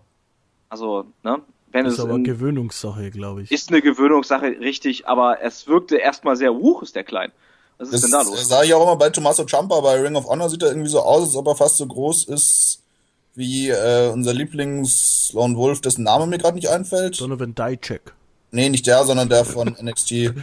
[0.70, 1.42] Also, ne?
[1.72, 3.52] Wenn Das es ist aber in, Gewöhnungssache, glaube ich.
[3.52, 7.32] ist eine Gewöhnungssache, richtig, aber es wirkte erstmal sehr, wuch, ist der klein.
[7.80, 8.48] Was ist Das denn da los?
[8.48, 11.00] sah ich auch immer bei Tommaso Ciampa bei Ring of Honor sieht er irgendwie so
[11.00, 12.83] aus, als ob er fast so groß ist
[13.36, 17.20] wie äh, unser Lieblings Lone Wolf, dessen Name mir gerade nicht einfällt.
[17.20, 18.14] Donovan Dijak.
[18.52, 20.12] Nee, nicht der, sondern der von NXT.
[20.12, 20.34] äh,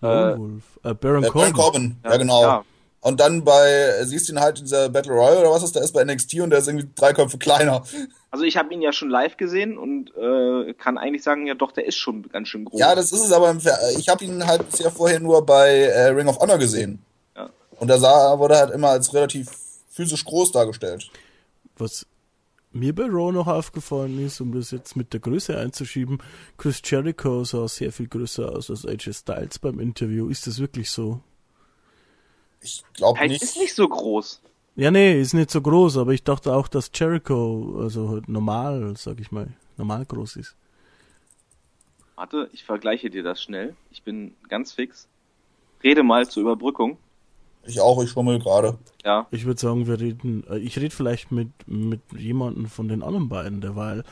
[0.00, 0.62] Lone Wolf.
[0.82, 1.52] Äh, Baron Baron Corbin.
[1.52, 2.42] Corbin, ja, genau.
[2.42, 2.64] Ja.
[3.00, 5.74] Und dann bei, äh, siehst du ihn halt in dieser Battle Royale oder was ist,
[5.74, 7.82] der ist bei NXT und der ist irgendwie drei Köpfe kleiner.
[8.32, 11.70] Also ich habe ihn ja schon live gesehen und äh, kann eigentlich sagen, ja doch,
[11.70, 12.80] der ist schon ganz schön groß.
[12.80, 13.54] Ja, das ist es aber,
[13.98, 17.00] ich habe ihn halt bisher vorher nur bei äh, Ring of Honor gesehen.
[17.36, 17.50] Ja.
[17.78, 19.50] Und da sah, wurde halt immer als relativ
[19.90, 21.10] physisch groß dargestellt.
[21.76, 22.06] Was
[22.72, 26.18] mir bei Raw noch aufgefallen ist, um das jetzt mit der Größe einzuschieben,
[26.56, 30.28] Chris Jericho sah sehr viel größer aus als AJ Styles beim Interview.
[30.28, 31.20] Ist das wirklich so?
[32.60, 33.42] Ich glaube nicht.
[33.42, 34.40] ist nicht so groß.
[34.74, 38.94] Ja, nee, ist nicht so groß, aber ich dachte auch, dass Jericho, also halt normal,
[38.96, 40.56] sag ich mal, normal groß ist.
[42.14, 43.76] Warte, ich vergleiche dir das schnell.
[43.90, 45.08] Ich bin ganz fix.
[45.82, 46.96] Rede mal zur Überbrückung.
[47.64, 48.76] Ich auch, ich schummel gerade.
[49.04, 53.02] Ja, Ich würde sagen, wir reden, äh, ich rede vielleicht mit, mit jemandem von den
[53.02, 54.04] anderen beiden derweil.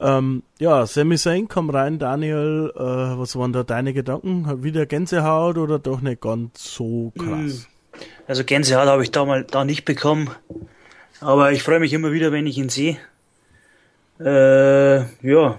[0.00, 4.62] Ähm, ja, Sami Zayn kam rein, Daniel, äh, was waren da deine Gedanken?
[4.62, 7.66] Wieder Gänsehaut oder doch nicht ganz so krass?
[8.26, 10.30] Also Gänsehaut habe ich da mal da nicht bekommen.
[11.20, 12.96] Aber ich freue mich immer wieder, wenn ich ihn sehe.
[14.20, 15.58] Äh, ja.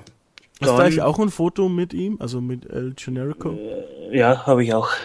[0.61, 3.57] Hast du eigentlich auch ein Foto mit ihm, also mit El Generico?
[4.11, 4.89] Ja, habe ich auch.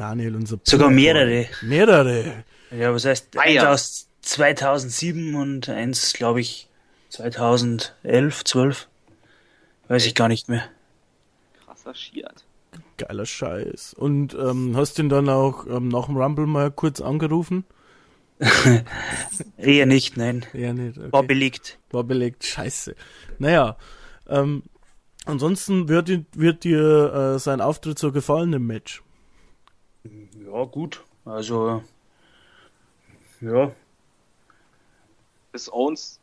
[0.00, 1.14] Daniel, unser Sogar Pimmelboy.
[1.14, 1.46] mehrere.
[1.62, 2.44] Mehrere.
[2.70, 3.72] Ja, was heißt, Ah, eins ja.
[3.72, 6.68] aus 2007 und eins, glaube ich,
[7.10, 8.88] 2011, 12.
[9.88, 10.62] Weiß ich gar nicht mehr.
[11.66, 12.44] krasser Schiert.
[12.96, 13.94] Geiler Scheiß.
[13.94, 17.64] Und ähm, hast ihn dann auch ähm, nach dem Rumble mal kurz angerufen?
[19.58, 20.46] Eher nicht, nein.
[20.52, 20.96] Ja, nicht.
[20.98, 21.12] Okay.
[21.12, 21.78] War belegt.
[21.90, 22.94] War belegt, scheiße.
[23.38, 23.76] Naja,
[24.28, 24.62] ähm,
[25.26, 29.02] ansonsten wird, dir- wird dir äh, sein Auftritt so gefallen im Match.
[30.52, 31.02] Ja, gut.
[31.24, 31.82] Also,
[33.40, 33.70] ja.
[35.52, 36.18] Ist Owens,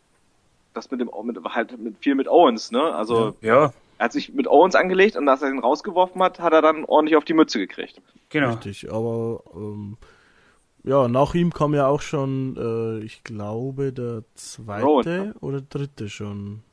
[0.74, 2.82] das mit dem, mit, halt mit, viel mit Owens, ne?
[2.94, 6.54] Also, Ja, er hat sich mit Owens angelegt und als er ihn rausgeworfen hat, hat
[6.54, 8.02] er dann ordentlich auf die Mütze gekriegt.
[8.30, 8.52] genau.
[8.54, 9.98] Richtig, aber ähm,
[10.84, 15.36] ja, nach ihm kam ja auch schon, äh, ich glaube, der zweite Rowan, ne?
[15.42, 16.64] oder dritte schon.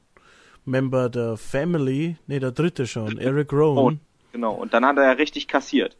[0.66, 3.76] Member der Family, nee, der dritte schon, Eric Rowan.
[3.76, 4.01] Rowan.
[4.32, 4.55] Genau.
[4.55, 5.97] Und dann hat er ja richtig kassiert.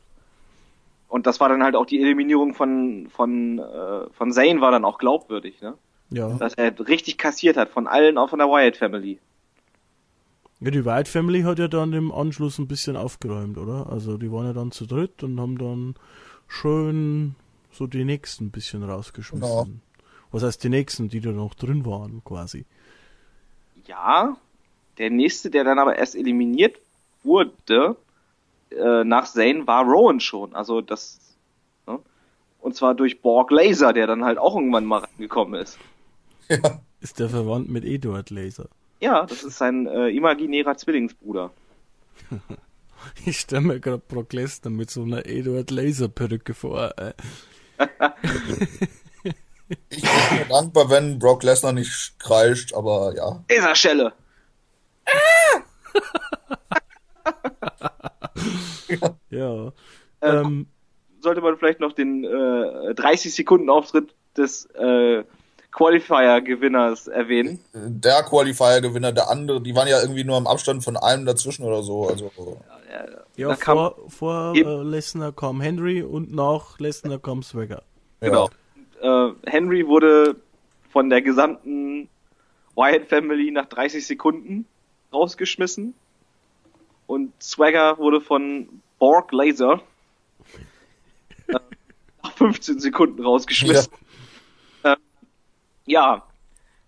[1.09, 4.85] Und das war dann halt auch die Eliminierung von, von, äh, von Zane war dann
[4.85, 5.74] auch glaubwürdig, ne?
[6.10, 6.28] Ja.
[6.35, 9.18] Dass er richtig kassiert hat von allen, auch von der Wyatt Family.
[10.60, 13.89] ja, die White Family hat ja dann im Anschluss ein bisschen aufgeräumt, oder?
[13.90, 15.94] Also die waren ja dann zu dritt und haben dann
[16.47, 17.35] schön
[17.70, 19.64] so die nächsten ein bisschen rausgeschmissen.
[19.64, 19.66] Genau.
[20.31, 22.64] Was heißt die nächsten, die da noch drin waren, quasi?
[23.86, 24.36] Ja,
[24.98, 26.76] der nächste, der dann aber erst eliminiert
[27.22, 27.97] wurde,
[28.76, 30.55] äh, nach Zane, war Rowan schon.
[30.55, 31.18] Also das,
[31.86, 31.98] ne?
[32.60, 35.78] Und zwar durch Borg Laser, der dann halt auch irgendwann mal rangekommen ist.
[36.48, 36.80] Ja.
[37.01, 38.68] Ist der verwandt mit Eduard Laser?
[39.01, 41.51] Ja, das ist sein äh, imaginärer Zwillingsbruder.
[43.26, 46.94] Ich stelle mir gerade Brock Lesnar mit so einer Eduard Laser Perücke vor.
[46.96, 47.12] Äh.
[49.88, 53.44] Ich bin mir dankbar, wenn Brock Lesnar nicht kreischt, aber ja.
[53.48, 54.12] Laserschelle!
[59.31, 59.66] Ja.
[60.20, 60.66] Äh, Ähm,
[61.20, 65.24] sollte man vielleicht noch den äh, 30 Sekunden Auftritt des äh,
[65.73, 67.59] Qualifier-Gewinners erwähnen.
[67.74, 71.82] Der Qualifier-Gewinner, der andere, die waren ja irgendwie nur im Abstand von einem dazwischen oder
[71.82, 72.06] so.
[72.09, 72.31] Also
[73.36, 77.82] ja, da kam- vor, vor äh, Lesnar kam Henry und nach Lesnar kam Swagger.
[78.20, 78.28] ja.
[78.28, 78.48] Genau.
[79.01, 80.36] Äh, Henry wurde
[80.90, 82.09] von der gesamten
[82.77, 84.66] Wyatt Family nach 30 Sekunden
[85.12, 85.94] rausgeschmissen.
[87.06, 89.82] Und Swagger wurde von Borg Laser
[91.48, 91.59] äh,
[92.22, 93.93] nach 15 Sekunden rausgeschmissen.
[94.82, 94.97] Ja.
[95.86, 96.22] ja,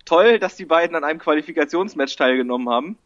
[0.05, 2.99] toll, dass die beiden an einem Qualifikationsmatch teilgenommen haben.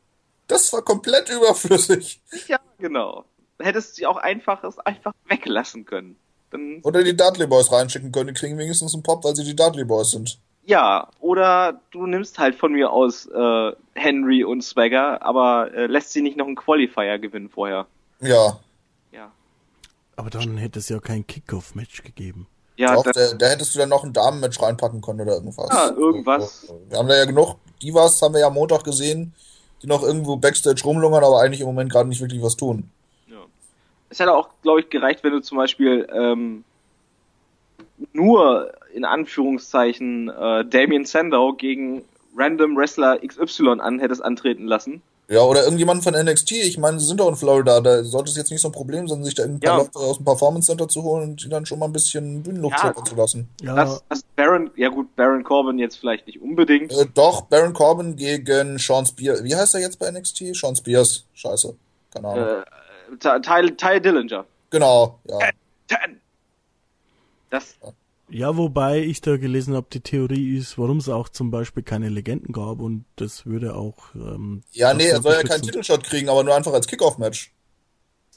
[0.47, 2.21] Das war komplett überflüssig.
[2.47, 3.25] Ja, genau.
[3.59, 6.17] Hättest du sie auch einfach, es einfach weglassen können.
[6.51, 9.55] Dann, Oder die Dudley Boys reinschicken können, die kriegen wenigstens einen Pop, weil sie die
[9.55, 10.39] Dudley Boys sind.
[10.71, 16.13] Ja, oder du nimmst halt von mir aus äh, Henry und Swagger, aber äh, lässt
[16.13, 17.89] sie nicht noch einen Qualifier gewinnen vorher.
[18.21, 18.61] Ja.
[19.11, 19.33] Ja.
[20.15, 22.47] Aber dann hätte es ja kein Kickoff-Match gegeben.
[22.77, 25.69] Ja, dann, da, da hättest du dann noch ein Damenmatch reinpacken können oder irgendwas.
[25.71, 26.73] Ja, irgendwas.
[26.89, 29.35] Wir haben da ja genug Divas, haben wir ja am Montag gesehen,
[29.83, 32.89] die noch irgendwo Backstage rumlungern, aber eigentlich im Moment gerade nicht wirklich was tun.
[34.09, 36.63] es hätte auch, glaube ich, gereicht, wenn du zum Beispiel ähm,
[38.13, 42.05] nur in Anführungszeichen äh, Damien Sandow gegen
[42.37, 45.03] Random Wrestler XY an hättest antreten lassen.
[45.29, 48.37] Ja, oder irgendjemand von NXT, ich meine, sie sind doch in Florida, da sollte es
[48.37, 49.83] jetzt nicht so ein Problem sein, sich da ein paar Ja.
[49.85, 52.83] Leute aus dem Performance Center zu holen und die dann schon mal ein bisschen Bühnenluft
[52.83, 52.93] Ja.
[53.05, 53.49] zu lassen.
[53.63, 56.91] Ja, Das, das Baron, ja gut, Baron Corbin jetzt vielleicht nicht unbedingt.
[56.91, 59.45] Äh, doch, Baron Corbin gegen Sean Spears.
[59.45, 60.57] Wie heißt er jetzt bei NXT?
[60.57, 61.25] Sean Spears.
[61.35, 61.77] Scheiße.
[62.13, 62.45] Keine Ahnung.
[62.49, 64.45] Äh, Ty, Ty, Ty Dillinger.
[64.71, 65.39] Genau, ja.
[65.87, 66.21] Ten.
[67.51, 67.91] Das, ja,
[68.33, 72.53] wobei ich da gelesen habe, die Theorie ist, warum es auch zum Beispiel keine Legenden
[72.53, 73.97] gab und das würde auch.
[74.15, 75.63] Ähm, Ja, nee, er soll ja keinen.
[75.63, 77.53] Titelshot kriegen, aber nur einfach als Kickoff-Match.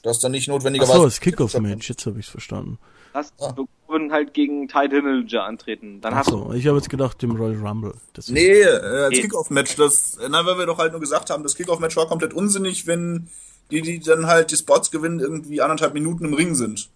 [0.01, 0.97] Das ist dann nicht Ach notwendigerweise.
[0.97, 2.77] so, das Kickoff-Match, jetzt habe ich es verstanden.
[3.13, 3.53] das Ah.
[3.87, 6.01] Corbin halt gegen Ty Dillinger antreten.
[6.01, 7.93] Dann Ach hast du so, ich habe jetzt gedacht, im Royal Rumble.
[8.13, 8.67] Das Nee, äh,
[9.05, 9.21] als Nee.
[9.21, 12.87] Kickoff-Match, das, na, weil wir doch halt nur gesagt haben, das Kickoff-Match war komplett unsinnig,
[12.87, 13.27] wenn
[13.71, 16.89] die, die dann halt die Spots gewinnen, irgendwie anderthalb Minuten im Ring sind.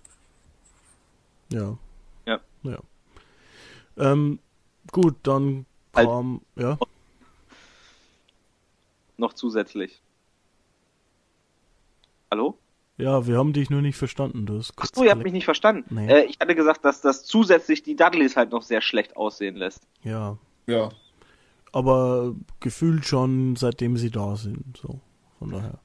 [1.54, 1.78] Ja.
[2.68, 2.80] Ja.
[3.98, 4.12] Ja.
[4.12, 4.40] Ähm,
[4.92, 5.66] gut, dann
[5.96, 6.08] Halt.
[6.08, 6.78] kam, ja.
[9.18, 10.02] Noch zusätzlich.
[12.30, 12.58] Hallo?
[12.98, 14.46] Ja, wir haben dich nur nicht verstanden.
[14.46, 15.86] Du hast Ach so, ihr habt mich nicht verstanden.
[15.96, 16.08] Nee.
[16.12, 19.88] Äh, ich hatte gesagt, dass das zusätzlich die Dudleys halt noch sehr schlecht aussehen lässt.
[20.04, 20.90] Ja, Ja.
[21.72, 24.78] aber gefühlt schon seitdem sie da sind.
[24.78, 25.00] So,
[25.40, 25.80] von daher.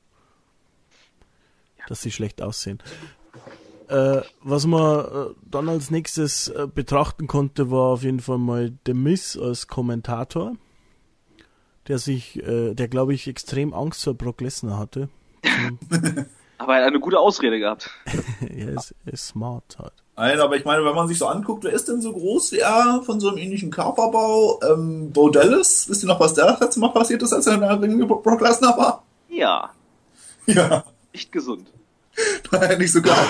[1.88, 2.78] Dass sie schlecht aussehen.
[3.92, 8.72] Äh, was man äh, dann als nächstes äh, betrachten konnte, war auf jeden Fall mal
[8.86, 10.56] The Miss als Kommentator,
[11.88, 15.10] der sich, äh, der glaube ich extrem Angst vor Brock Lesnar hatte.
[16.58, 17.90] Aber er hat eine gute Ausrede gehabt.
[18.40, 19.92] er, ist, ist smart halt.
[20.16, 22.58] Nein, aber ich meine, wenn man sich so anguckt, wer ist denn so groß wie
[22.58, 24.60] er von so einem ähnlichen Körperbau?
[24.62, 27.54] Ähm, Bo Dallas, wisst ihr noch, was der das letzte Mal passiert ist, als er
[27.54, 29.02] in der Ring mit Brock Lesnar war?
[29.28, 29.70] Ja,
[30.46, 31.72] Ja, nicht gesund.
[32.78, 33.26] nicht so geil.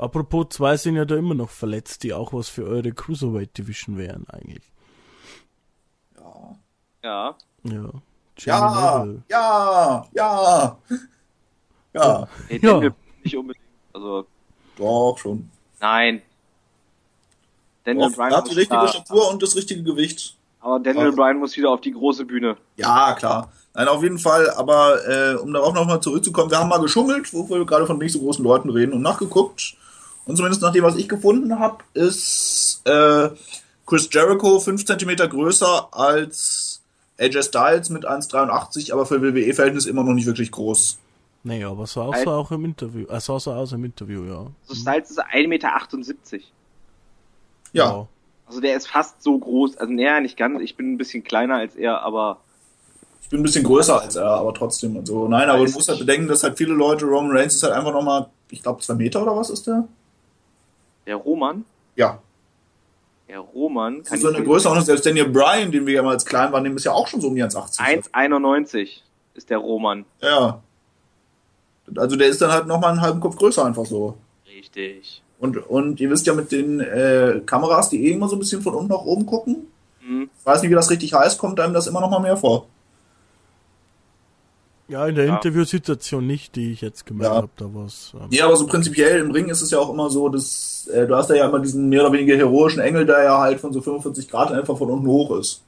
[0.00, 3.98] Apropos, zwei sind ja da immer noch verletzt, die auch was für eure Cruiserweight Division
[3.98, 4.62] wären eigentlich.
[7.02, 7.36] Ja.
[7.64, 7.90] Ja.
[8.38, 9.22] Jamie Ja, Noble.
[9.28, 10.78] ja, ja.
[11.92, 12.80] Ja, Hey, Ja.
[13.22, 13.64] Nicht unbedingt.
[13.92, 14.24] Also,
[14.78, 15.50] doch, schon.
[15.80, 16.22] nein.
[17.84, 20.36] Daniel Doch, Bryan hat die richtige Statur und das richtige Gewicht.
[20.60, 21.16] aber Daniel Doch.
[21.16, 22.56] Bryan muss wieder auf die große Bühne.
[22.76, 23.52] Ja, klar.
[23.74, 27.48] Nein, auf jeden Fall, aber äh, um darauf nochmal zurückzukommen, wir haben mal geschummelt, wo
[27.48, 29.76] wir gerade von nicht so großen Leuten reden und nachgeguckt.
[30.30, 33.30] Und zumindest nach dem, was ich gefunden habe, ist äh,
[33.84, 36.80] Chris Jericho 5 cm größer als
[37.18, 40.98] AJ Styles mit 1,83, aber für WWE-Verhältnis immer noch nicht wirklich groß.
[41.42, 43.06] Nee, aber sah auch, Alt- so auch im Interview.
[43.08, 44.46] Er sah so aus im Interview, ja.
[44.68, 45.70] So Styles ist 1,78 Meter.
[47.72, 48.06] Ja,
[48.46, 49.78] Also der ist fast so groß.
[49.78, 50.60] Also näher nicht ganz.
[50.62, 52.38] Ich bin ein bisschen kleiner als er, aber
[53.22, 54.96] ich bin ein bisschen größer als er, aber trotzdem.
[54.96, 57.72] Also, nein, aber du musst halt bedenken, dass halt viele Leute, Roman Reigns ist halt
[57.74, 59.88] einfach nochmal, ich glaube, 2 Meter oder was ist der?
[61.06, 61.64] Der Roman,
[61.96, 62.18] Ja,
[63.28, 64.68] der Roman das kann ist so eine Größe.
[64.68, 67.20] Und selbst Daniel Bryan, den wir ja mal als klein wahrnehmen, ist ja auch schon
[67.20, 68.10] so um die 1,80.
[68.12, 68.88] 1,91
[69.34, 70.04] ist der Roman.
[70.20, 70.60] Ja.
[71.96, 74.16] Also der ist dann halt nochmal einen halben Kopf größer einfach so.
[74.46, 75.22] Richtig.
[75.38, 78.62] Und, und ihr wisst ja mit den äh, Kameras, die eh immer so ein bisschen
[78.62, 79.66] von unten nach oben gucken,
[80.00, 80.28] Hm.
[80.38, 82.66] ich weiß nicht, wie das richtig heißt, kommt einem das immer noch mal mehr vor.
[84.90, 85.36] Ja, in der Ja.
[85.36, 87.42] Interviewsituation nicht, die ich jetzt gemerkt Ja.
[87.42, 88.12] habe, da war's.
[88.14, 91.06] Ähm, Ja, aber so prinzipiell im Ring ist es ja auch immer so, dass äh,
[91.06, 93.80] du hast ja immer diesen mehr oder weniger heroischen Engel, der ja halt von so
[93.80, 95.62] 45 Grad einfach von unten hoch ist.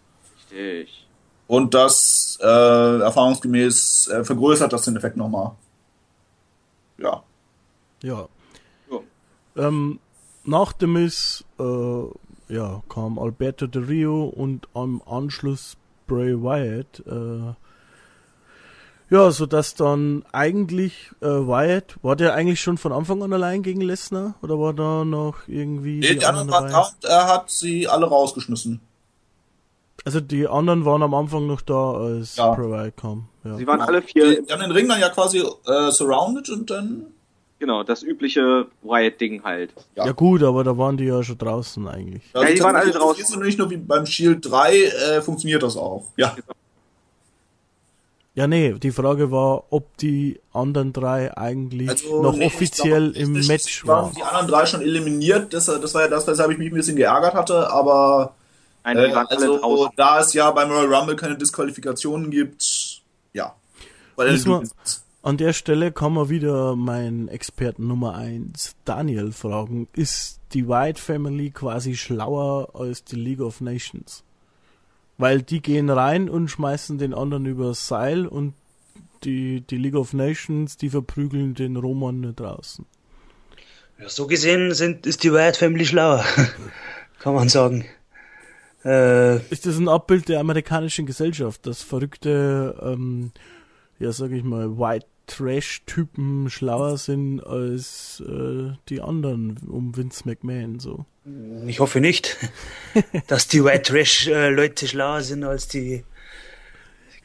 [0.50, 1.06] Richtig.
[1.46, 5.52] Und das äh, erfahrungsgemäß äh, vergrößert das den Effekt nochmal.
[6.98, 7.22] Ja.
[8.02, 8.28] ja.
[8.90, 8.98] Ja.
[9.68, 9.98] Ähm,
[10.44, 15.76] nach dem Miss, äh, ja, kam Alberto de Rio und am Anschluss
[16.06, 17.02] Bray Wyatt.
[19.12, 23.62] Ja, so dass dann eigentlich äh, Wyatt, war der eigentlich schon von Anfang an allein
[23.62, 27.86] gegen Lesnar oder war da noch irgendwie Nee, die anderen waren da er hat sie
[27.86, 28.80] alle rausgeschmissen.
[30.06, 32.56] Also die anderen waren am Anfang noch da, als Ja.
[32.56, 33.28] Wyatt kam.
[33.44, 33.56] Ja.
[33.56, 36.70] Sie waren alle vier, Die, die haben den Ring dann ja quasi äh, surrounded und
[36.70, 37.04] dann.
[37.58, 39.74] genau, das übliche Wyatt-Ding halt.
[39.94, 40.06] Ja.
[40.06, 42.22] ja gut, aber da waren die ja schon draußen eigentlich.
[42.34, 43.20] Ja, die waren alle draußen.
[43.20, 46.06] Das ist nicht nur wie beim Shield 3, äh, funktioniert das auch.
[46.16, 46.34] Ja.
[48.34, 53.18] Ja, nee, die Frage war, ob die anderen drei eigentlich Also, noch nee, offiziell glaube,
[53.18, 54.14] im Match waren waren.
[54.14, 55.52] die anderen drei schon eliminiert.
[55.52, 57.70] Das, das war ja das, weshalb ich mich ein bisschen geärgert hatte.
[57.70, 58.34] Aber
[58.84, 63.02] Nein, äh, also, da es ja beim Royal Rumble keine Disqualifikationen gibt,
[63.34, 63.54] ja.
[64.16, 64.62] Wir-
[65.24, 69.88] An der Stelle kann man wieder meinen Experten Nummer eins Daniel fragen.
[69.92, 74.24] Ist die White Family quasi schlauer als die League of Nations?
[75.18, 78.54] Weil die gehen rein und schmeißen den anderen übers Seil und
[79.24, 82.86] die, die League of Nations, die verprügeln den Roman draußen.
[83.98, 86.24] Ja, so gesehen sind, ist die Wyatt Family schlauer,
[87.20, 87.84] kann man sagen.
[88.84, 93.30] Äh, Ist das ein Abbild der amerikanischen Gesellschaft, dass verrückte, ähm,
[93.98, 100.80] ja sag ich mal, White Trash-Typen schlauer sind als äh, die anderen um Vince McMahon
[100.80, 101.06] so?
[101.66, 102.36] Ich hoffe nicht,
[103.28, 106.04] dass die White Trash äh, Leute schlauer sind als die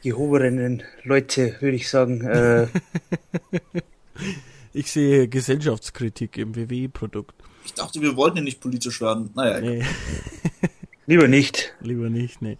[0.02, 2.22] gehobenen Leute, würde ich sagen.
[2.26, 2.66] Äh,
[4.74, 7.34] Ich sehe Gesellschaftskritik im WWE-Produkt.
[7.64, 9.30] Ich dachte, wir wollten ja nicht politisch werden.
[9.34, 9.82] Naja, Nee,
[11.06, 11.74] lieber nicht.
[11.80, 12.56] lieber nicht, nee.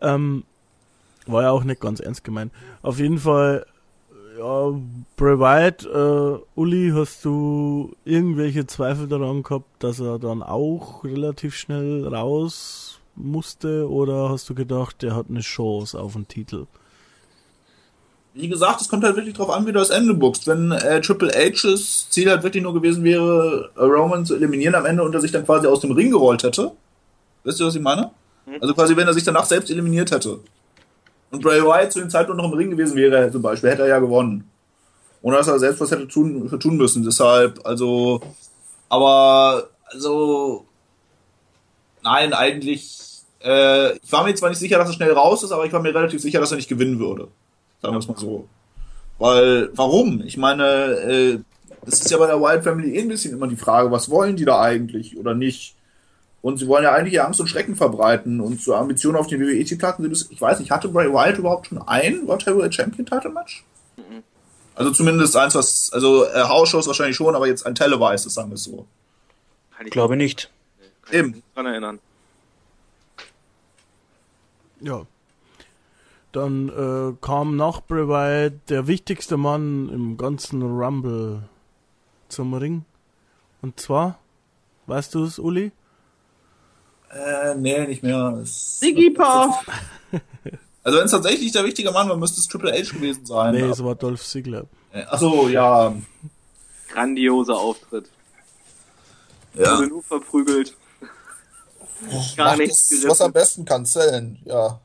[0.00, 0.44] Ähm,
[1.26, 2.52] war ja auch nicht ganz ernst gemeint.
[2.82, 3.66] Auf jeden Fall,
[4.40, 4.72] ja,
[5.18, 12.06] Wyatt, äh, Uli, hast du irgendwelche Zweifel daran gehabt, dass er dann auch relativ schnell
[12.06, 16.66] raus musste oder hast du gedacht, der hat eine Chance auf den Titel?
[18.32, 20.46] wie gesagt, es kommt halt wirklich drauf an, wie du das Ende buchst.
[20.46, 24.86] Wenn äh, Triple H's Ziel halt wirklich nur gewesen wäre, äh, Roman zu eliminieren am
[24.86, 26.72] Ende und er sich dann quasi aus dem Ring gerollt hätte,
[27.44, 28.10] Wisst ihr, was ich meine?
[28.60, 30.40] Also quasi, wenn er sich danach selbst eliminiert hätte.
[31.30, 33.88] Und Bray Wyatt zu dem Zeitpunkt noch im Ring gewesen wäre, zum Beispiel, hätte er
[33.88, 34.50] ja gewonnen.
[35.22, 37.04] Ohne dass er selbst was hätte tun, tun müssen.
[37.04, 38.20] Deshalb, also,
[38.88, 40.66] aber, also,
[42.02, 45.66] nein, eigentlich, äh, ich war mir zwar nicht sicher, dass er schnell raus ist, aber
[45.66, 47.28] ich war mir relativ sicher, dass er nicht gewinnen würde.
[47.80, 48.48] Sagen wir es mal so.
[49.18, 50.22] Weil, warum?
[50.22, 51.38] Ich meine, äh,
[51.84, 54.36] das ist ja bei der Wild Family eh ein bisschen immer die Frage, was wollen
[54.36, 55.76] die da eigentlich oder nicht?
[56.42, 59.40] Und sie wollen ja eigentlich ja Angst und Schrecken verbreiten und so Ambitionen auf den
[59.40, 63.04] WWE-Titeln sind es, ich weiß nicht, hatte Bray Wyatt überhaupt schon ein World Heavyweight Champion
[63.04, 63.64] Title Match?
[64.74, 68.54] Also zumindest eins, was, also äh, House-Shows wahrscheinlich schon, aber jetzt ein Televised, sagen wir
[68.54, 68.86] es so.
[69.76, 70.50] Kann ich Glaube nicht.
[71.02, 71.26] kann ich Eben.
[71.28, 71.98] mich nicht dran erinnern.
[74.80, 75.02] Ja.
[76.32, 81.42] Dann äh, kam nach Bray Wyatt der wichtigste Mann im ganzen Rumble
[82.28, 82.86] zum Ring.
[83.60, 84.18] Und zwar,
[84.86, 85.72] weißt du es, Uli?
[87.10, 88.38] Äh, nee, nicht mehr.
[88.42, 89.54] Es- Siggy Pop!
[90.82, 93.54] Also wenn es tatsächlich der wichtige Mann war, müsste es Triple H gewesen sein.
[93.54, 94.64] Nee, es war Dolph Ziggler.
[94.92, 95.94] Achso, ja.
[96.88, 98.08] Grandioser Auftritt.
[99.54, 99.76] ja.
[99.76, 100.76] Wurde nur verprügelt.
[102.36, 104.38] Gar Macht nichts das, was am besten kann, zählen.
[104.46, 104.80] Ja.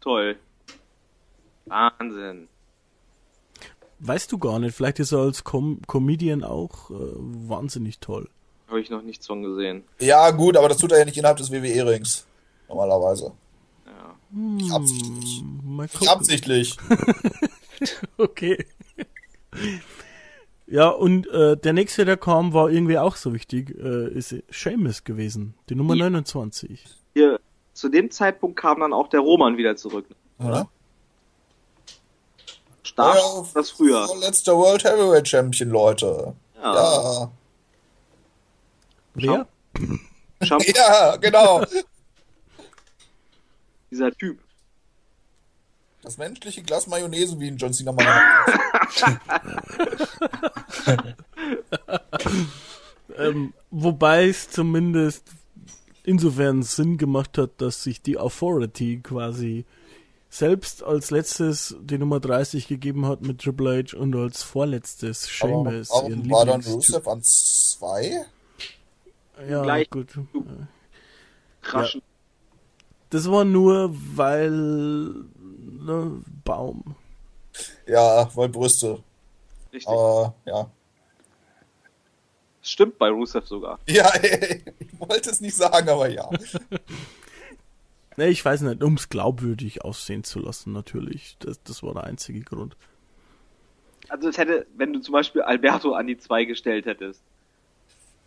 [0.00, 0.36] Toll.
[1.66, 2.48] Wahnsinn.
[4.00, 8.28] Weißt du gar nicht, vielleicht ist er als Com Comedian auch äh, wahnsinnig toll.
[8.68, 9.84] Habe ich noch nichts von gesehen.
[9.98, 12.26] Ja, gut, aber das tut er ja nicht innerhalb des WWE-Rings.
[12.68, 13.32] Normalerweise.
[13.86, 14.76] Ja.
[14.76, 15.40] Absichtlich.
[15.40, 16.76] Hm, mal Nicht absichtlich.
[18.18, 18.66] Okay.
[20.66, 25.04] Ja, und äh, der nächste, der kam, war irgendwie auch so wichtig, äh, ist Seamus
[25.04, 26.10] gewesen, die Nummer Ja.
[26.10, 26.84] 29.
[27.14, 27.40] Hier,
[27.72, 30.06] zu dem Zeitpunkt kam dann auch der Roman wieder zurück.
[30.40, 30.68] Oder?
[32.82, 34.06] Stark Ja, das früher.
[34.20, 36.34] Letzter World Heavyweight Champion, Leute.
[36.60, 36.74] Ja.
[36.74, 37.30] Ja.
[39.18, 39.46] Wer?
[40.44, 41.64] Champ Ja, genau.
[43.90, 44.38] dieser Typ.
[46.02, 48.06] Das menschliche Glas Mayonnaise, wie in John Cena mal
[53.16, 55.24] Ähm, wobei es zumindest
[56.04, 59.64] insofern Sinn gemacht hat, dass sich die Authority quasi
[60.30, 65.48] selbst als letztes die Nummer 30 gegeben hat mit Triple H und als vorletztes Aber
[65.64, 65.90] Seamus.
[65.90, 66.60] warum ihren war dann.
[66.62, 68.24] Rusev an zwei?
[69.46, 70.18] Ja, Gleich- gut.
[71.62, 72.02] Kraschen.
[73.10, 76.94] Das war nur, weil ne, Baum.
[77.86, 79.02] Ja, weil Brüste.
[79.72, 79.88] Richtig.
[79.88, 80.70] Aber ja.
[82.62, 83.78] Stimmt bei Rusev sogar.
[83.88, 86.28] Ja, ich wollte es nicht sagen, aber ja.
[88.16, 91.36] Ne, ich weiß nicht, um es glaubwürdig aussehen zu lassen, natürlich.
[91.38, 92.76] Das, das war der einzige Grund.
[94.08, 97.22] Also es hätte, wenn du zum Beispiel Alberto an die 2 gestellt hättest,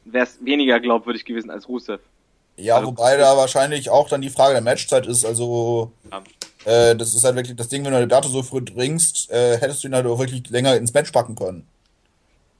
[0.05, 1.99] wäre es weniger glaubwürdig gewesen als Rusev.
[2.57, 5.25] Ja, Also- wobei da wahrscheinlich auch dann die Frage der Matchzeit ist.
[5.25, 6.21] Also, Ja.
[6.65, 9.83] äh, das ist halt wirklich das Ding, wenn du Alberto so früh bringst, äh, hättest
[9.83, 11.65] du ihn halt auch wirklich länger ins Match packen können.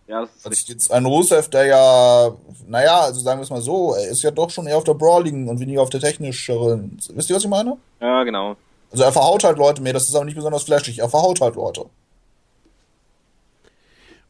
[0.08, 2.32] Ja, das ist Also jetzt ein Rusev, der ja,
[2.68, 4.94] naja, also sagen wir es mal so, er ist ja doch schon eher auf der
[4.94, 6.98] Brawling und weniger auf der technischeren.
[7.14, 7.78] Wisst ihr, was ich meine?
[8.02, 8.58] Ja, genau.
[8.92, 11.56] Also er verhaut halt Leute mehr, das ist aber nicht besonders flashig, er verhaut halt
[11.56, 11.86] Leute.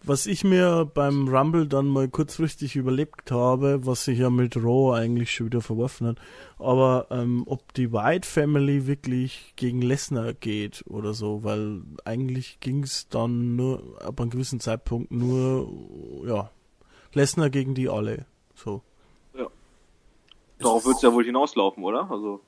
[0.03, 4.97] Was ich mir beim Rumble dann mal kurzfristig überlegt habe, was sich ja mit Raw
[4.97, 6.17] eigentlich schon wieder verworfen hat,
[6.57, 12.83] aber ähm, ob die White Family wirklich gegen Lesnar geht oder so, weil eigentlich ging
[12.83, 15.71] es dann nur ab einem gewissen Zeitpunkt nur,
[16.25, 16.49] ja,
[17.13, 18.25] Lesnar gegen die alle.
[18.55, 18.81] So.
[20.61, 22.09] Darauf wird es ja wohl hinauslaufen, oder?
[22.09, 22.41] Also,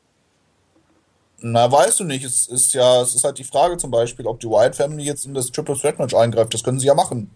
[1.46, 4.40] Na, weißt du nicht, es ist ja, es ist halt die Frage zum Beispiel, ob
[4.40, 7.32] die Wyatt Family jetzt in das Triple Threat Match eingreift, das können sie ja machen.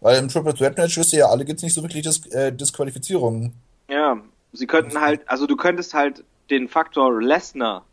[0.00, 2.52] Weil im Triple Threat Match wisst ihr ja alle, gibt's nicht so wirklich Dis äh,
[2.52, 3.52] Disqualifizierungen.
[3.90, 4.16] ja,
[4.52, 7.84] sie könnten halt, also du könntest halt den Faktor Lesnar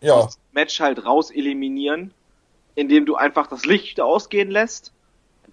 [0.00, 2.14] Ja, dem Match halt raus eliminieren,
[2.76, 4.92] indem du einfach das Licht ausgehen lässt.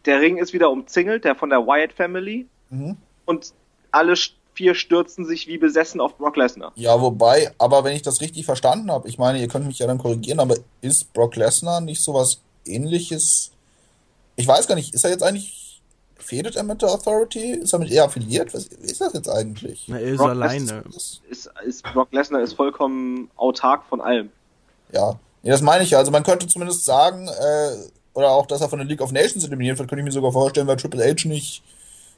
[0.05, 2.45] Der Ring ist wieder umzingelt, der von der Wyatt Family.
[2.69, 2.97] Mhm.
[3.25, 3.51] Und
[3.89, 4.15] alle
[4.56, 6.72] vier stürzen sich wie besessen auf Brock Lesnar.
[6.76, 9.88] ja, wobei, aber wenn ich das richtig verstanden habe, ich meine, ihr könnt mich ja
[9.88, 13.52] dann korrigieren, aber ist Brock Lesnar nicht sowas ähnliches?
[14.36, 15.82] Ich weiß gar nicht, ist er jetzt eigentlich,
[16.18, 17.52] fädet er mit der Authority?
[17.52, 18.53] Ist er mit ihr affiliiert?
[18.53, 19.86] Was ist das jetzt eigentlich?
[19.88, 20.84] Na, er ist Brock alleine.
[20.91, 24.30] Das- Ist, ist Brock Lesnar ist vollkommen autark von allem.
[24.91, 25.98] Ja, nee, das meine ich ja.
[25.99, 27.76] Also man könnte zumindest sagen, äh,
[28.14, 30.32] oder auch, dass er von der League of Nations eliminiert wird, könnte ich mir sogar
[30.32, 31.61] vorstellen, weil Triple H nicht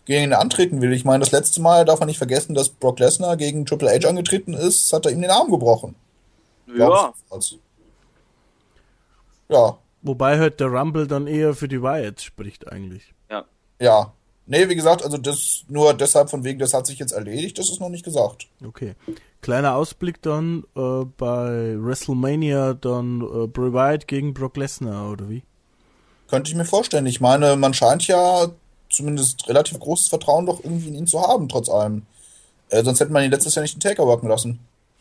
[0.08, 0.94] gegen ihn antreten will.
[0.94, 4.08] Ich meine, das letzte Mal darf man nicht vergessen, dass Brock Lesnar gegen Triple H
[4.08, 5.96] angetreten ist, hat er ihm den Arm gebrochen.
[6.76, 7.14] Ja.
[9.50, 13.14] Ja, Wobei halt der Rumble dann eher für die Wyatts spricht eigentlich.
[13.30, 13.46] ja.
[13.80, 14.14] ja.
[14.50, 17.70] Nee, wie gesagt, also das nur deshalb von wegen, das hat sich jetzt erledigt, das
[17.70, 18.48] ist noch nicht gesagt.
[18.66, 18.96] Okay.
[19.42, 25.44] kleiner Ausblick dann äh, bei WrestleMania dann äh, Bray Wyatt gegen Brock Lesnar, oder wie?
[26.30, 27.06] Könnte ich mir vorstellen.
[27.08, 28.48] Ich meine, man scheint ja
[28.98, 32.06] zumindest relativ großes Vertrauen doch irgendwie in ihn zu haben, trotz allem.
[32.70, 34.60] Äh, sonst hätte man ihn letztes Jahr nicht den Taker worken lassen.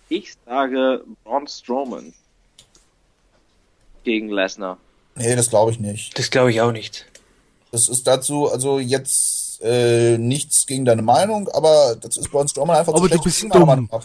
[0.08, 2.14] Ich sage Braun Strowman
[4.04, 4.78] gegen Lesnar.
[5.16, 6.16] Nee, das glaube ich nicht.
[6.16, 7.06] Das glaube ich auch nicht.
[7.72, 12.76] Das ist dazu, also jetzt äh, nichts gegen deine Meinung, aber das ist Braun Strowman
[12.76, 14.00] einfach Aber zu du schlecht bist im Ring, meiner dumm.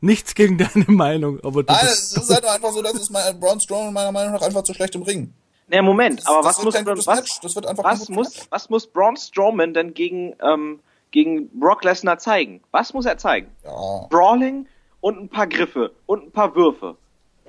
[0.00, 3.08] Nichts gegen deine Meinung, aber du Nein, bist es ist halt einfach so, dass es
[3.08, 5.32] mein, Braun Strowman meiner Meinung nach einfach zu schlecht im Ring.
[5.68, 7.80] Ne, Moment, aber das was wird muss, kein was, Match.
[7.84, 10.80] Was, muss, was muss Braun Strowman denn gegen, ähm,
[11.10, 12.62] gegen Brock Lesnar zeigen?
[12.70, 13.50] Was muss er zeigen?
[13.64, 14.68] Ja, Brawling
[15.00, 16.96] und ein paar Griffe und ein paar Würfe.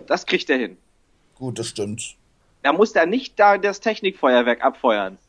[0.08, 0.78] Das kriegt er hin.
[1.36, 2.16] gut, das stimmt.
[2.64, 5.20] Da muss er nicht da das Technikfeuerwerk abfeuern.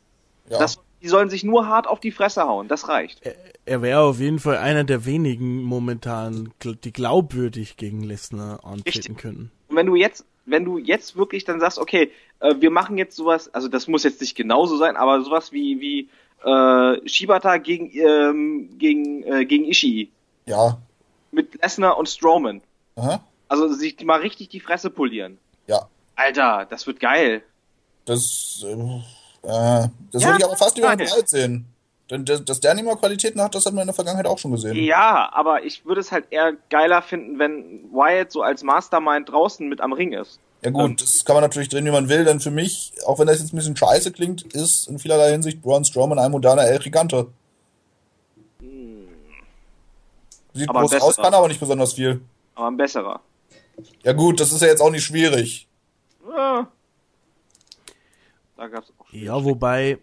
[0.49, 0.57] Ja.
[0.57, 2.67] Das, die sollen sich nur hart auf die Fresse hauen.
[2.67, 3.21] Das reicht.
[3.65, 6.51] er wäre auf jeden Fall einer der wenigen momentan,
[6.83, 9.17] die glaubwürdig gegen Lesnar antreten Richtig.
[9.17, 9.51] können.
[9.67, 13.15] Und wenn du jetzt, wenn du jetzt wirklich dann sagst, okay, äh, wir machen jetzt
[13.15, 16.09] sowas, also das muss jetzt nicht genauso sein, aber sowas wie wie
[16.43, 20.09] äh, Shibata gegen ähm, gegen äh, gegen Ishii
[20.45, 20.77] Ja.
[21.31, 22.61] mit Lesnar und Strowman.
[22.95, 23.23] Aha.
[23.47, 25.37] Also sich mal richtig die Fresse polieren.
[25.67, 25.87] Ja.
[26.15, 27.41] Alter, das wird geil.
[28.05, 31.07] Das, äh, äh, das Ja, würde ich aber fast lieber geil.
[31.07, 31.65] bereit sehen.
[32.09, 34.51] Denn dass der nicht mal Qualitäten hat, das hat man in der Vergangenheit auch schon
[34.51, 34.75] gesehen.
[34.75, 39.67] Ja, aber ich würde es halt eher geiler finden, wenn Wyatt so als Mastermind draußen
[39.69, 40.39] mit am Ring ist.
[40.63, 40.95] Ja gut, Ähm.
[40.97, 43.53] das kann man natürlich drehen, wie man will, denn für mich, auch wenn das jetzt
[43.53, 47.27] ein bisschen scheiße klingt, ist in vielerlei Hinsicht Braun Strowman ein moderner El Gigante.
[50.53, 52.21] Sieht Aber groß aus, kann aber nicht besonders viel.
[52.55, 53.21] Aber ein besserer.
[54.03, 55.67] Ja gut, das ist ja jetzt auch nicht schwierig.
[56.27, 56.67] Ja.
[58.59, 59.99] Da gab's auch Ja, wobei,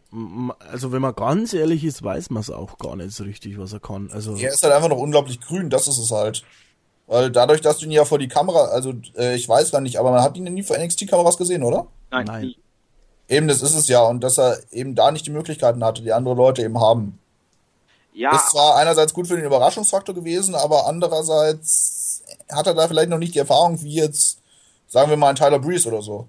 [0.71, 3.75] also wenn man ganz ehrlich ist, weiß man es auch gar nicht so richtig, was
[3.75, 4.09] er kann.
[4.11, 6.43] Also, Er ist halt einfach noch unglaublich grün, das ist es halt.
[7.07, 9.99] Weil dadurch, dass du ihn ja vor die Kamera, also äh, ich weiß gar nicht,
[9.99, 11.87] aber man hat ihn ja nie vor NXT-Kameras gesehen, oder?
[12.11, 12.55] Nein, Nein.
[13.29, 14.01] Eben, das ist es ja.
[14.05, 17.19] Und dass er eben da nicht die Möglichkeiten hatte, die andere Leute eben haben.
[18.15, 23.11] Ja, Ist zwar einerseits gut für den Überraschungsfaktor gewesen, aber andererseits hat er da vielleicht
[23.11, 24.39] noch nicht die Erfahrung wie jetzt,
[24.89, 26.27] sagen wir mal, ein Tyler Breeze oder so.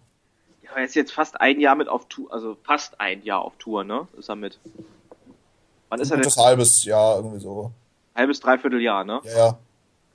[0.77, 3.53] Ja, er ist jetzt fast ein Jahr mit auf Tour, also fast ein Jahr auf
[3.57, 4.07] Tour, ne?
[4.17, 4.59] Ist er mit.
[5.89, 6.29] Wann ist er Ein denn?
[6.29, 7.71] gutes halbes Jahr, irgendwie so.
[8.15, 9.21] Halbes, dreiviertel Jahr, ne?
[9.23, 9.57] Ja, ja.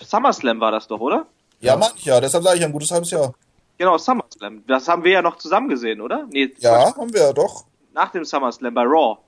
[0.02, 1.26] SummerSlam war das doch, oder?
[1.60, 3.32] Ja, manch ja, deshalb sage ich ein gutes halbes Jahr.
[3.78, 4.64] Genau, SummerSlam.
[4.66, 6.26] Das haben wir ja noch zusammen gesehen, oder?
[6.30, 7.64] Nee, Ja, haben wir doch.
[7.94, 9.18] nach dem SummerSlam bei Raw.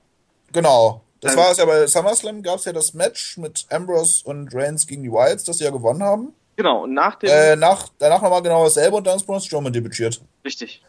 [0.51, 1.01] Genau.
[1.21, 1.39] Das Ähm.
[1.39, 5.03] war es ja bei SummerSlam, gab es ja das Match mit Ambrose und Reigns gegen
[5.03, 6.33] die Wilds, das sie ja gewonnen haben.
[6.57, 7.29] Genau, und nach dem.
[7.29, 10.21] Äh, nach, danach nochmal genau dasselbe und dann ist Braun Strowman debütiert.
[10.43, 10.83] Richtig.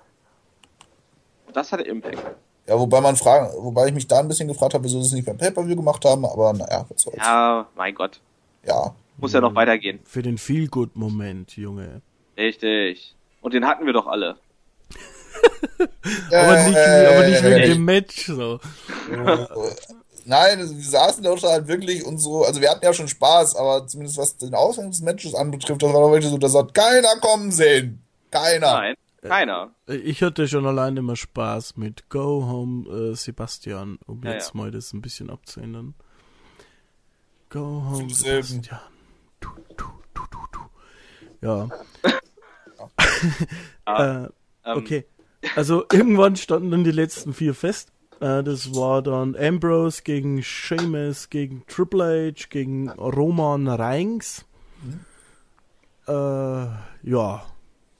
[1.56, 2.18] Das hatte Impact.
[2.66, 5.12] Ja, wobei man fragen, wobei ich mich da ein bisschen gefragt habe, wieso sie es
[5.14, 7.16] nicht beim Pay-Per-View gemacht haben, aber naja, was soll's.
[7.16, 8.20] Ja, mein Gott.
[8.64, 8.94] ja.
[9.18, 10.00] Muss ja noch weitergehen.
[10.04, 12.02] für den Feel-Good-Moment, Junge.
[12.36, 13.14] Richtig.
[13.40, 14.36] Und den hatten wir doch alle.
[16.30, 18.60] Aber nicht, aber nicht wegen Äh, dem Match, so.
[20.26, 23.86] Nein, wir saßen da halt wirklich und so, also wir hatten ja schon Spaß, aber
[23.86, 27.16] zumindest was den Ausgang des Matches anbetrifft, das war doch wirklich so, das hat keiner
[27.20, 28.02] kommen sehen.
[28.30, 28.72] Keiner.
[28.72, 28.94] Nein,
[29.28, 29.74] keiner.
[29.86, 34.60] Ich hatte schon allein immer Spaß mit Go Home äh, Sebastian, um Ja, jetzt ja.
[34.60, 35.94] mal das ein bisschen abzuändern.
[37.50, 38.12] Go Home.
[38.12, 38.80] Sebastian.
[39.40, 39.84] Du, du,
[40.14, 41.46] du, du, du.
[41.46, 41.68] Ja.
[44.24, 44.28] äh,
[44.66, 45.04] Ähm, okay.
[45.54, 47.92] Also irgendwann standen dann die letzten vier fest.
[48.20, 54.44] Äh, das war dann Ambrose gegen Sheamus, gegen Triple H, gegen Roman Reigns.
[56.08, 57.44] Äh, ja,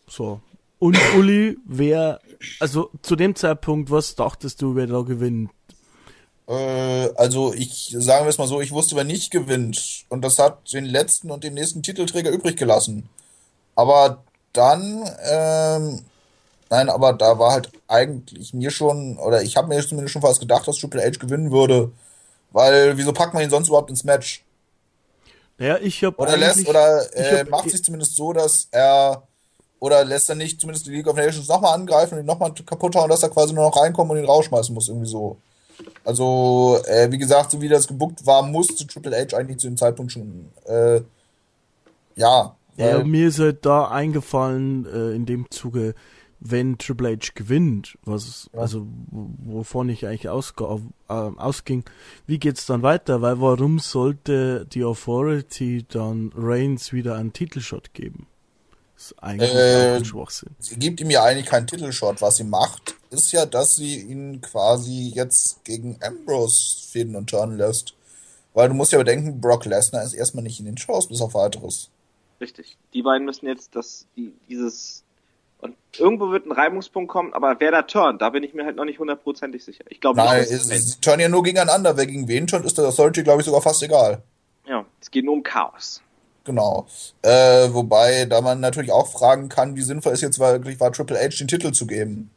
[0.09, 0.41] so.
[0.79, 2.21] Und Uli, wer,
[2.61, 5.51] also zu dem Zeitpunkt, was dachtest du, wer da gewinnt?
[6.49, 10.05] Äh, also ich, sagen wir es mal so, ich wusste, wer nicht gewinnt.
[10.09, 13.09] Und das hat den letzten und den nächsten Titelträger übrig gelassen.
[13.75, 14.23] Aber
[14.53, 16.03] dann, ähm,
[16.71, 20.41] nein, aber da war halt eigentlich mir schon, oder ich habe mir zumindest schon fast
[20.41, 21.91] gedacht, dass Triple H gewinnen würde.
[22.53, 24.45] Weil, wieso packt man ihn sonst überhaupt ins Match?
[25.59, 29.26] Naja, ich habe Oder lässt, oder äh, macht sich zumindest so, dass er,
[29.79, 32.95] oder lässt er nicht zumindest die League of Nations nochmal angreifen und ihn nochmal kaputt
[32.97, 35.37] hauen, dass er quasi nur noch reinkommen und ihn rausschmeißen muss, irgendwie so.
[36.05, 39.77] Also, äh, wie gesagt, so wie das gebuckt war, musste Triple H eigentlich zu dem
[39.77, 41.01] Zeitpunkt schon, äh,
[42.15, 42.57] ja.
[42.79, 45.95] Ja, mir ist halt da eingefallen, äh, in dem Zuge,
[46.41, 48.61] wenn Triple H gewinnt, was, Ja.
[48.61, 50.79] also, wovon ich eigentlich ausga
[51.09, 51.85] äh, ausging,
[52.27, 53.21] wie geht's dann weiter?
[53.23, 58.27] Weil warum sollte die Authority dann Reigns wieder einen Titelshot geben?
[58.97, 60.51] Das ist eigentlich Äh, ein Schwachsinn.
[60.59, 62.21] sie gibt ihm ja eigentlich keinen Titelshot.
[62.23, 67.57] Was sie macht, ist ja, dass sie ihn quasi jetzt gegen Ambrose fäden und turnen
[67.59, 67.95] lässt.
[68.55, 71.35] Weil du musst ja bedenken, Brock Lesnar ist erstmal nicht in den Shows, bis auf
[71.35, 71.91] weiteres.
[72.41, 72.77] Richtig.
[72.95, 75.05] Die beiden müssen jetzt das, die, dieses,
[75.59, 78.77] und irgendwo wird ein Reibungspunkt kommen, aber wer da turnt, da bin ich mir halt
[78.77, 79.85] noch nicht hundertprozentig sicher.
[79.91, 81.99] Ich glaube Nein, nicht, es, es turnen ja nur gegeneinander.
[81.99, 84.23] Wer gegen wen turnt, ist das sollte, glaube ich, sogar fast egal.
[84.67, 86.01] Ja, es geht nur um Chaos.
[86.47, 86.87] Genau.
[87.23, 91.19] Äh, wobei, da man natürlich auch fragen kann, wie sinnvoll es jetzt wirklich war, Triple
[91.19, 92.31] H den Titel zu geben.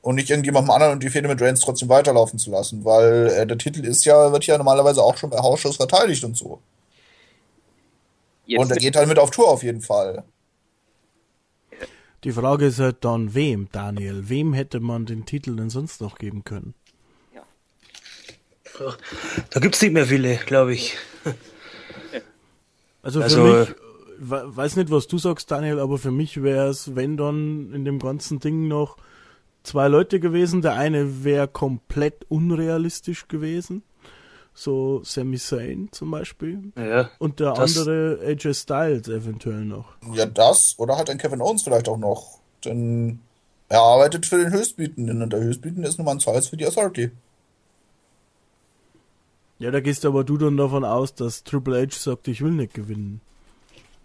[0.00, 3.46] Und nicht irgendjemandem anderen und die Fehde mit Reigns trotzdem weiterlaufen zu lassen, weil äh,
[3.46, 6.60] der Titel ist ja, wird ja normalerweise auch schon bei Hausshows verteidigt und so.
[8.46, 10.24] Jetzt und er geht halt mit auf Tour auf jeden Fall.
[12.24, 14.28] Die Frage ist halt dann, wem, Daniel?
[14.28, 16.74] Wem hätte man den Titel denn sonst noch geben können?
[19.50, 20.96] Da gibt's nicht mehr viele, glaube ich.
[23.06, 23.68] Also, Also, für mich,
[24.18, 27.84] we- weiß nicht, was du sagst, Daniel, aber für mich wäre es, wenn dann in
[27.84, 28.96] dem ganzen Ding noch
[29.62, 30.60] zwei Leute gewesen.
[30.62, 33.82] Der eine wäre komplett unrealistisch gewesen.
[34.54, 36.72] So Sami Zayn zum Beispiel.
[36.76, 37.10] Ja.
[37.18, 39.86] Und der Das- andere AJ Styles eventuell noch.
[40.14, 42.40] Ja, das oder halt ein Kevin Owens vielleicht auch noch.
[42.64, 43.20] Denn
[43.68, 47.10] er arbeitet für den Höchstbietenden und der Höchstbietende ist Nummer 2 für die Authority.
[49.58, 52.74] Ja, da gehst aber du dann davon aus, dass Triple H sagt, ich will nicht
[52.74, 53.20] gewinnen.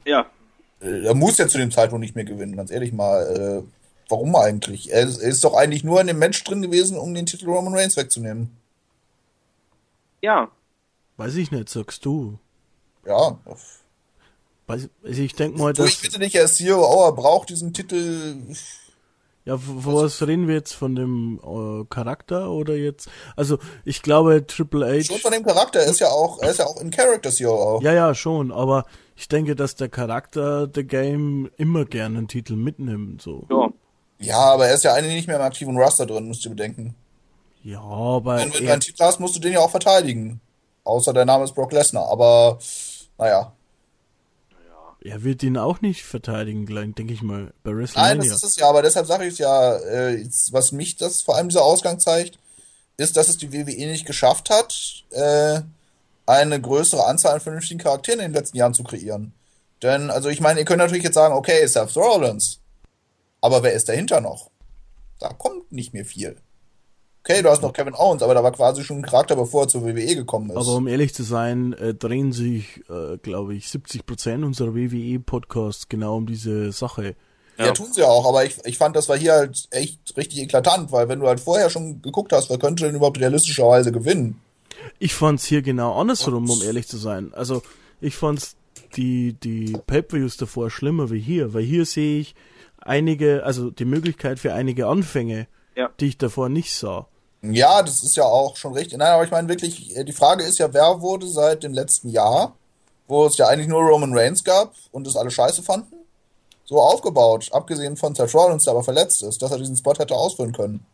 [0.05, 0.25] Ja,
[0.81, 3.63] Äh, Er muss ja zu dem Zeitpunkt nicht mehr gewinnen, ganz ehrlich mal.
[3.65, 3.71] Äh,
[4.09, 4.91] warum eigentlich?
[4.91, 7.45] Er ist, er ist doch eigentlich nur in dem Match drin gewesen, um den Titel
[7.49, 8.49] Roman Reigns wegzunehmen.
[10.21, 10.49] ja.
[11.17, 12.39] Weiß ich nicht, sagst du.
[13.05, 13.37] Ja.
[14.65, 16.01] Weiß, also ich denke mal, Du, ich dass.
[16.01, 18.37] bitte dich, er ist CEO, er braucht diesen Titel.
[19.43, 20.73] Ja, von was reden wir jetzt?
[20.73, 23.09] Von dem äh, Charakter oder jetzt?
[23.35, 25.21] Also, ich glaube, Triple Schon H.
[25.21, 27.81] von dem Charakter, er ist ja auch, er ist ja auch in Character CEO.
[27.81, 28.85] Ja, ja, schon, aber
[29.15, 33.45] ich denke, dass der Charakter der Game immer gerne einen Titel mitnimmt, so.
[33.49, 33.69] ja.
[34.21, 36.95] Ja, aber er ist ja eigentlich nicht mehr im aktiven Raster drin, musst du bedenken.
[37.63, 40.41] Ja, aber Wenn, du einen Titel hast, musst du den ja auch verteidigen.
[40.83, 42.59] Außer der Name ist Brock Lesnar, aber
[43.17, 43.53] naja.
[45.03, 48.33] Er wird ihn auch nicht verteidigen, denke ich mal, bei Nein, das WrestleMania.
[48.33, 51.49] ist es ja, aber deshalb sage ich es ja, äh, was mich das vor allem
[51.49, 52.37] dieser Ausgang zeigt,
[52.97, 55.61] ist, dass es die WWE nicht geschafft hat, äh,
[56.25, 59.33] eine größere Anzahl an vernünftigen Charakteren in den letzten Jahren zu kreieren.
[59.81, 62.59] Denn, also ich meine, ihr könnt natürlich jetzt sagen, okay, Seth Rollins.
[63.41, 64.51] Aber wer ist dahinter noch?
[65.19, 66.37] Da kommt nicht mehr viel.
[67.23, 69.67] Okay, du hast noch Kevin Owens, aber da war quasi schon ein Charakter, bevor er
[69.67, 70.55] zur WWE gekommen ist.
[70.57, 76.17] Aber um ehrlich zu sein, äh, drehen sich, äh, glaube ich, 70% unserer WWE-Podcasts genau
[76.17, 77.15] um diese Sache.
[77.59, 77.71] Ja, Ja.
[77.73, 81.09] tun sie auch, aber ich, ich fand, das war hier halt echt richtig eklatant, weil
[81.09, 84.41] wenn du halt vorher schon geguckt hast, wer könnte denn überhaupt realistischerweise gewinnen?
[84.97, 87.33] Ich fand's hier genau andersrum, um ehrlich zu sein.
[87.35, 87.61] Also,
[87.99, 88.55] ich fand's
[88.95, 92.33] die, die Pay-Per-Views davor schlimmer wie hier, weil hier sehe ich
[92.79, 95.89] einige, also die Möglichkeit für einige Anfänge, Ja.
[95.99, 97.07] die ich davor nicht sah.
[97.41, 98.99] Ja, das ist ja auch schon richtig.
[98.99, 102.09] Nein, aber ich meine wirklich, äh, die Frage ist ja, wer wurde seit dem letzten
[102.09, 102.55] Jahr,
[103.07, 105.95] wo es ja eigentlich nur Roman Reigns gab und es alle scheiße fanden,
[106.65, 110.15] so aufgebaut, abgesehen von Seth Rollins, der aber verletzt ist, dass er diesen Spot hätte
[110.15, 110.85] ausfüllen können.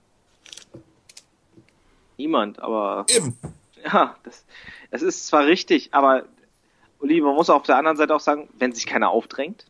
[2.18, 3.38] Niemand, aber Eben.
[3.84, 4.44] ja, das,
[4.92, 6.24] es ist zwar richtig, aber
[7.00, 9.66] Uli, man muss auf der anderen Seite auch sagen, wenn sich keiner aufdrängt,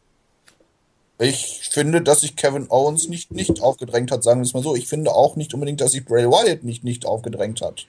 [1.20, 4.76] Ich finde, dass sich Kevin Owens nicht nicht aufgedrängt hat, sagen wir es mal so.
[4.76, 7.88] Ich finde auch nicht unbedingt, dass sich Bray Wyatt nicht nicht aufgedrängt hat.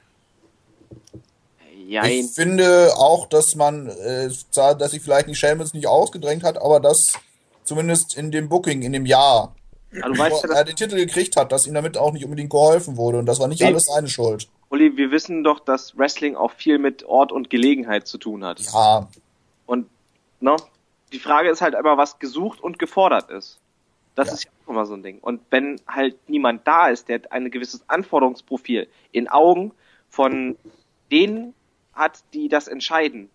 [1.86, 6.56] ja, Ich finde auch, dass man, äh, dass sich vielleicht nicht Sheamus nicht ausgedrängt hat,
[6.56, 7.12] aber dass
[7.64, 9.54] zumindest in dem Booking, in dem Jahr,
[10.02, 12.50] aber du weißt ja, er den Titel gekriegt hat, dass ihm damit auch nicht unbedingt
[12.50, 13.18] geholfen wurde.
[13.18, 14.48] Und das war nicht alles seine Schuld.
[14.70, 18.60] Uli, wir wissen doch, dass Wrestling auch viel mit Ort und Gelegenheit zu tun hat.
[18.60, 19.08] Ja,
[19.66, 19.86] Und
[20.40, 20.56] ne,
[21.12, 23.58] die Frage ist halt immer, was gesucht und gefordert ist.
[24.14, 24.34] Das Ja.
[24.34, 25.18] ist ja auch immer so ein Ding.
[25.20, 29.72] Und wenn halt niemand da ist, der ein gewisses Anforderungsprofil in Augen
[30.10, 30.56] von
[31.10, 31.54] denen
[31.92, 33.30] hat, die das entscheiden.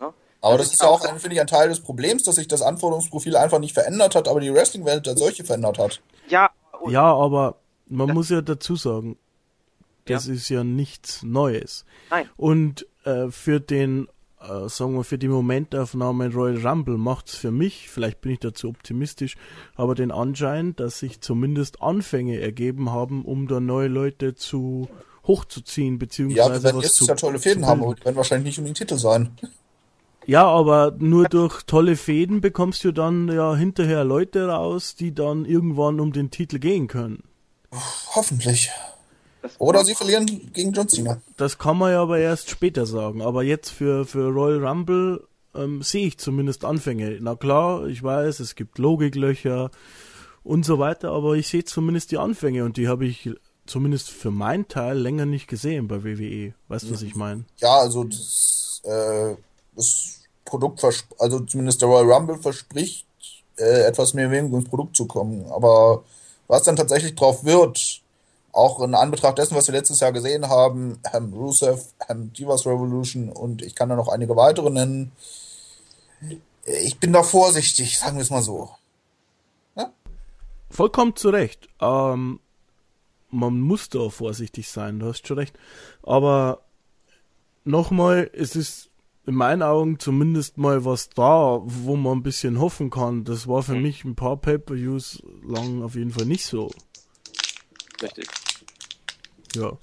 [0.00, 0.12] Ne?
[0.40, 2.62] aber Das das ist ja auch, finde ich, ein Teil des Problems, dass sich das
[2.62, 6.00] Anforderungsprofil einfach nicht verändert hat, aber die Wrestling-Welt als solche verändert hat.
[6.28, 6.50] Ja,
[6.88, 7.56] Ja, aber
[7.88, 9.18] man muss ja dazu sagen,
[10.06, 11.84] das ist ja nichts Neues.
[12.10, 12.28] Nein.
[12.36, 14.08] Und äh, für den,
[14.40, 18.68] äh, sagen wir, für die Momentaufnahme Royal Rumble macht's für mich, vielleicht bin ich dazu
[18.68, 19.36] optimistisch,
[19.74, 24.88] aber den Anschein, dass sich zumindest Anfänge ergeben haben, um da neue Leute zu
[25.26, 28.58] hochzuziehen, Ja, beziehungsweise wir werden jetzt ja tolle Fäden haben, aber die werden wahrscheinlich nicht
[28.58, 29.30] unbedingt Titel sein.
[30.26, 35.44] Ja, aber nur durch tolle Fäden bekommst du dann ja hinterher Leute raus, die dann
[35.44, 37.24] irgendwann um den Titel gehen können.
[38.14, 38.70] Hoffentlich.
[39.42, 41.20] Das, Oder sie verlieren gegen John Cena.
[41.36, 43.22] Das kann man ja aber erst später sagen.
[43.22, 47.18] Aber jetzt für, für Royal Rumble ähm, sehe ich zumindest Anfänge.
[47.20, 49.70] Na klar, ich weiß, es gibt Logiklöcher
[50.44, 53.30] und so weiter, aber ich sehe zumindest die Anfänge und die habe ich
[53.66, 56.54] zumindest für meinen Teil länger nicht gesehen bei WWE.
[56.68, 57.44] Weißt du, was ich meine?
[57.58, 59.34] Ja, also das, äh,
[59.76, 60.84] das Produkt,
[61.18, 63.06] also zumindest der Royal Rumble verspricht,
[63.56, 65.46] äh, etwas mehr Bewegung ins Produkt zu kommen.
[65.50, 66.02] Aber
[66.48, 67.99] was dann tatsächlich drauf wird,
[68.52, 73.28] auch in Anbetracht dessen, was wir letztes Jahr gesehen haben, Ham Rusev, Ham Divas Revolution
[73.28, 75.12] und ich kann da noch einige weitere nennen.
[76.64, 78.70] Ich bin da vorsichtig, sagen wir es mal so.
[79.76, 79.92] Ja?
[80.68, 81.68] Vollkommen zu Recht.
[81.80, 82.40] Ähm,
[83.30, 85.56] man muss da vorsichtig sein, du hast schon recht.
[86.02, 86.62] Aber
[87.64, 88.90] nochmal, es ist
[89.26, 93.24] in meinen Augen zumindest mal was da, wo man ein bisschen hoffen kann.
[93.24, 93.82] Das war für mhm.
[93.82, 96.70] mich ein paar Pay-Per-Views lang auf jeden Fall nicht so.
[98.02, 98.26] Richtig.
[99.56, 99.76] Ja.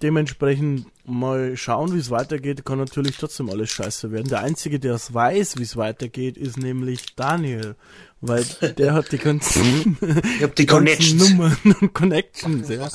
[0.00, 4.28] Dementsprechend mal schauen, wie es weitergeht, kann natürlich trotzdem alles scheiße werden.
[4.28, 7.74] Der Einzige, der es weiß, wie es weitergeht, ist nämlich Daniel.
[8.20, 8.44] Weil
[8.78, 9.98] der hat die ganzen,
[10.36, 11.30] ich hab die Connections.
[11.30, 12.88] Nummern und Connections, ja.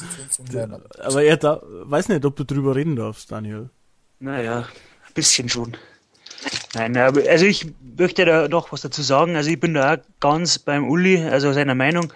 [0.99, 3.69] Aber er da, weiß nicht, ob du drüber reden darfst, Daniel.
[4.19, 5.76] Naja, ein bisschen schon.
[6.73, 7.65] Nein, also ich
[7.98, 9.35] möchte da noch was dazu sagen.
[9.35, 12.14] Also ich bin da auch ganz beim Uli, also seiner Meinung,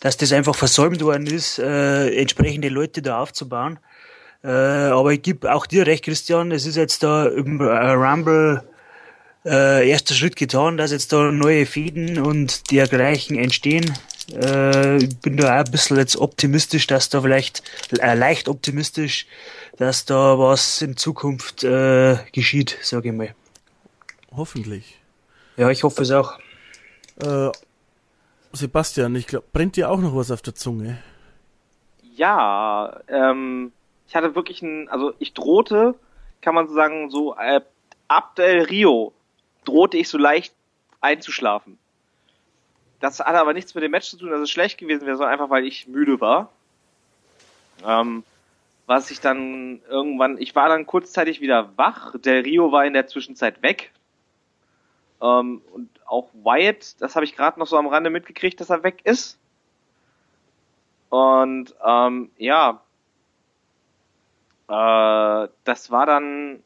[0.00, 3.78] dass das einfach versäumt worden ist, äh, entsprechende Leute da aufzubauen.
[4.44, 8.62] Äh, aber ich gebe auch dir recht, Christian, es ist jetzt da im äh, Rumble
[9.44, 13.92] äh, erster Schritt getan, dass jetzt da neue Fäden und dergleichen entstehen.
[14.32, 17.62] Äh, ich bin da auch ein bisschen jetzt optimistisch, dass da vielleicht,
[17.98, 19.26] äh, leicht optimistisch,
[19.76, 23.34] dass da was in Zukunft äh, geschieht, sage ich mal.
[24.34, 24.98] Hoffentlich.
[25.56, 26.38] Ja, ich hoffe es auch.
[27.20, 27.50] Äh,
[28.52, 30.98] Sebastian, ich glaube, brennt dir auch noch was auf der Zunge?
[32.14, 33.72] Ja, ähm,
[34.08, 35.94] ich hatte wirklich ein, also ich drohte,
[36.40, 37.60] kann man so sagen, so äh,
[38.08, 39.12] ab Del Rio
[39.64, 40.54] drohte ich so leicht
[41.00, 41.78] einzuschlafen.
[43.00, 45.34] Das hat aber nichts mit dem Match zu tun, dass es schlecht gewesen wäre, sondern
[45.34, 46.50] einfach, weil ich müde war.
[47.86, 48.24] Ähm,
[48.86, 52.16] was ich dann irgendwann, ich war dann kurzzeitig wieder wach.
[52.18, 53.92] Del Rio war in der Zwischenzeit weg.
[55.20, 58.82] Ähm, und auch Wyatt, das habe ich gerade noch so am Rande mitgekriegt, dass er
[58.82, 59.38] weg ist.
[61.10, 62.82] Und ähm, ja,
[64.68, 66.62] äh, das war dann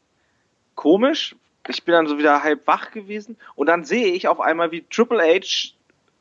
[0.75, 1.35] komisch.
[1.67, 4.83] Ich bin dann so wieder halb wach gewesen und dann sehe ich auf einmal, wie
[4.89, 5.73] Triple H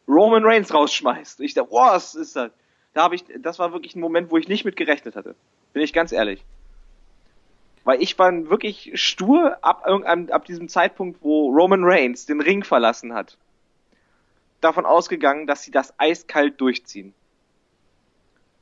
[0.06, 1.40] Roman Reigns rausschmeißt.
[1.40, 2.50] Ich dachte, was ist das?
[2.94, 5.34] Da habe ich, das war wirklich ein Moment, wo ich nicht mit gerechnet hatte.
[5.72, 6.44] Bin ich ganz ehrlich.
[7.84, 13.12] Weil ich war wirklich stur ab ab diesem Zeitpunkt, wo Roman Reigns den Ring verlassen
[13.12, 13.36] hat.
[14.60, 17.12] Davon ausgegangen, dass sie das eiskalt durchziehen.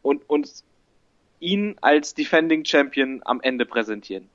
[0.02, 0.65] Und uns
[1.40, 4.28] ihn als Defending Champion am Ende präsentieren.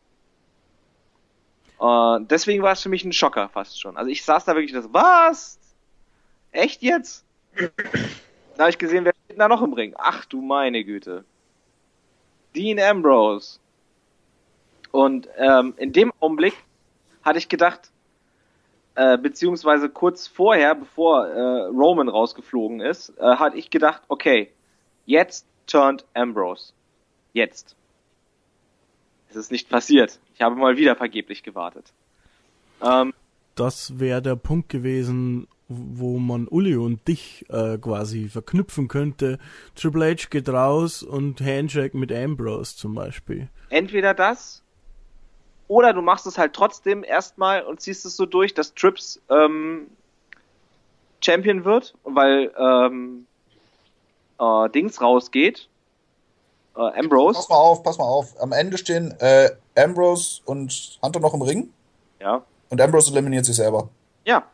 [1.79, 3.97] Uh, deswegen war es für mich ein Schocker fast schon.
[3.97, 5.59] Also ich saß da wirklich das, was?
[6.51, 7.25] Echt jetzt?
[8.55, 9.93] da habe ich gesehen, wer steht da noch im Ring?
[9.97, 11.25] Ach du meine Güte.
[12.55, 13.59] Dean Ambrose.
[14.95, 16.53] Und ähm, in dem Augenblick
[17.21, 17.91] hatte ich gedacht,
[18.95, 24.53] äh, beziehungsweise kurz vorher, bevor äh, Roman rausgeflogen ist, äh, hatte ich gedacht, okay,
[25.05, 26.71] jetzt turned Ambrose.
[27.33, 27.75] Jetzt.
[29.29, 30.17] Es ist nicht passiert.
[30.33, 31.91] Ich habe mal wieder vergeblich gewartet.
[32.81, 33.13] Ähm,
[33.55, 39.39] das wäre der Punkt gewesen, wo man Uli und dich äh, quasi verknüpfen könnte.
[39.75, 43.49] Triple H geht raus und Handshake mit Ambrose zum Beispiel.
[43.69, 44.64] Entweder das
[45.67, 49.87] oder du machst es halt trotzdem erstmal und ziehst es so durch, dass Trips ähm,
[51.21, 53.25] Champion wird, weil ähm,
[54.39, 55.67] äh, Dings rausgeht.
[56.75, 57.37] Äh, Ambrose.
[57.37, 58.39] Pass mal auf, pass mal auf.
[58.39, 61.73] Am Ende stehen äh, Ambrose und Hunter noch im Ring.
[62.19, 62.43] Ja.
[62.69, 63.89] Und Ambrose eliminiert sich selber.
[64.25, 64.45] Ja.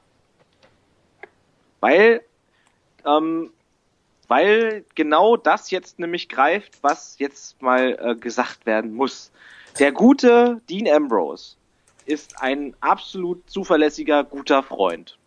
[1.80, 2.22] Weil,
[3.06, 3.52] ähm,
[4.28, 9.32] weil genau das jetzt nämlich greift, was jetzt mal äh, gesagt werden muss.
[9.80, 11.56] Der gute Dean Ambrose
[12.06, 15.18] ist ein absolut zuverlässiger, guter Freund.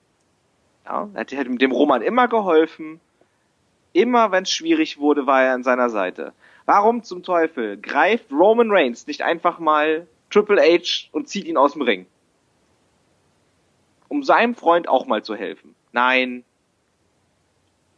[0.85, 3.01] Ja, er hat dem Roman immer geholfen.
[3.93, 6.35] Immer wenn es schwierig wurde, war er an seiner Seite.
[6.67, 11.73] Warum zum Teufel greift Roman Reigns nicht einfach mal Triple H und zieht ihn aus
[11.73, 12.07] dem Ring?
[14.09, 15.75] Um seinem Freund auch mal zu helfen.
[15.93, 16.45] Nein.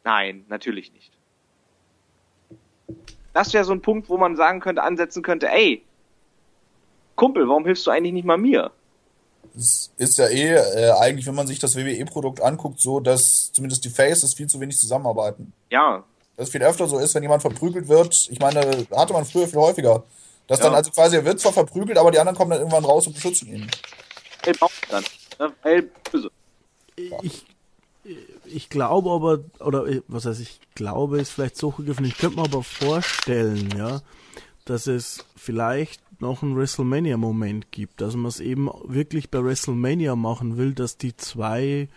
[0.04, 1.12] Nein, natürlich nicht.
[3.32, 5.82] Das wäre so ein Punkt, wo man sagen könnte, ansetzen könnte, ey,
[7.16, 8.70] Kumpel, warum hilfst du eigentlich nicht mal mir?
[9.56, 13.84] Es ist ja eh, äh, eigentlich, wenn man sich das WWE-Produkt anguckt, so, dass zumindest
[13.84, 15.52] die Faces viel zu wenig zusammenarbeiten.
[15.70, 16.04] Ja.
[16.36, 18.28] Dass es viel öfter so ist, wenn jemand verprügelt wird.
[18.30, 20.04] Ich meine, hatte man früher viel häufiger.
[20.46, 20.66] Dass ja.
[20.66, 23.14] dann also quasi, er wird zwar verprügelt, aber die anderen kommen dann irgendwann raus und
[23.14, 23.70] beschützen ihn.
[24.44, 24.54] Hey,
[24.90, 25.04] dann.
[25.62, 26.30] Hey, böse.
[27.22, 27.44] Ich,
[28.44, 32.44] ich glaube aber, oder was heißt ich glaube, ist vielleicht so gegriffen, ich könnte mir
[32.44, 34.02] aber vorstellen, ja,
[34.64, 40.56] dass es vielleicht noch einen WrestleMania-Moment gibt, dass man es eben wirklich bei WrestleMania machen
[40.56, 41.88] will, dass die zwei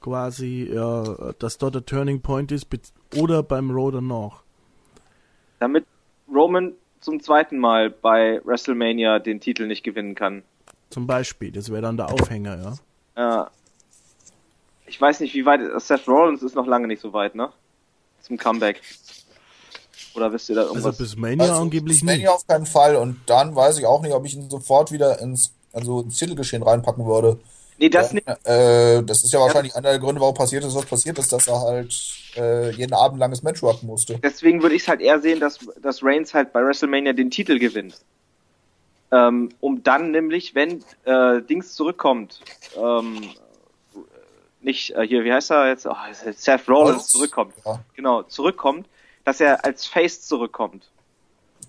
[0.00, 2.68] quasi, ja, dass dort der Turning Point ist,
[3.16, 4.42] oder beim Raw danach.
[5.60, 5.86] Damit
[6.32, 10.42] Roman zum zweiten Mal bei WrestleMania den Titel nicht gewinnen kann.
[10.90, 12.74] Zum Beispiel, das wäre dann der Aufhänger, ja.
[13.16, 13.50] Ja.
[14.86, 15.60] Ich weiß nicht, wie weit.
[15.80, 17.50] Seth Rollins ist noch lange nicht so weit, ne?
[18.22, 18.80] Zum Comeback.
[20.14, 20.86] Oder wisst ihr da irgendwas?
[20.86, 22.28] Also bis Mania also, angeblich bis Mania nicht.
[22.28, 22.96] auf keinen Fall.
[22.96, 26.62] Und dann weiß ich auch nicht, ob ich ihn sofort wieder ins, also ins Titelgeschehen
[26.62, 27.38] reinpacken würde.
[27.78, 28.46] Nee, das Denn, nicht.
[28.46, 29.78] Äh, das ist ja wahrscheinlich ja.
[29.78, 31.94] einer der Gründe, warum passiert ist, was passiert ist, dass er halt
[32.36, 34.18] äh, jeden Abend langes Match worken musste.
[34.18, 37.58] Deswegen würde ich es halt eher sehen, dass, dass Reigns halt bei WrestleMania den Titel
[37.58, 37.94] gewinnt.
[39.10, 42.40] Ähm, um dann nämlich, wenn äh, Dings zurückkommt,
[42.76, 43.30] ähm,
[44.60, 45.86] nicht äh, hier, wie heißt er jetzt?
[45.86, 47.54] Oh, Seth Rollins zurückkommt.
[47.64, 47.80] Ja.
[47.94, 48.86] Genau, zurückkommt,
[49.28, 50.90] dass er als Face zurückkommt.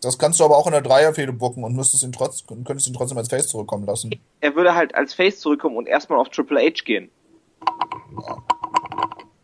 [0.02, 2.94] Das kannst du aber auch in der Dreierfehde bucken und müsstest ihn trotz, könntest ihn
[2.94, 4.18] trotzdem als Face zurückkommen lassen.
[4.40, 7.12] Er würde halt als Face zurückkommen und erstmal auf Triple H gehen.
[8.26, 8.38] Ja.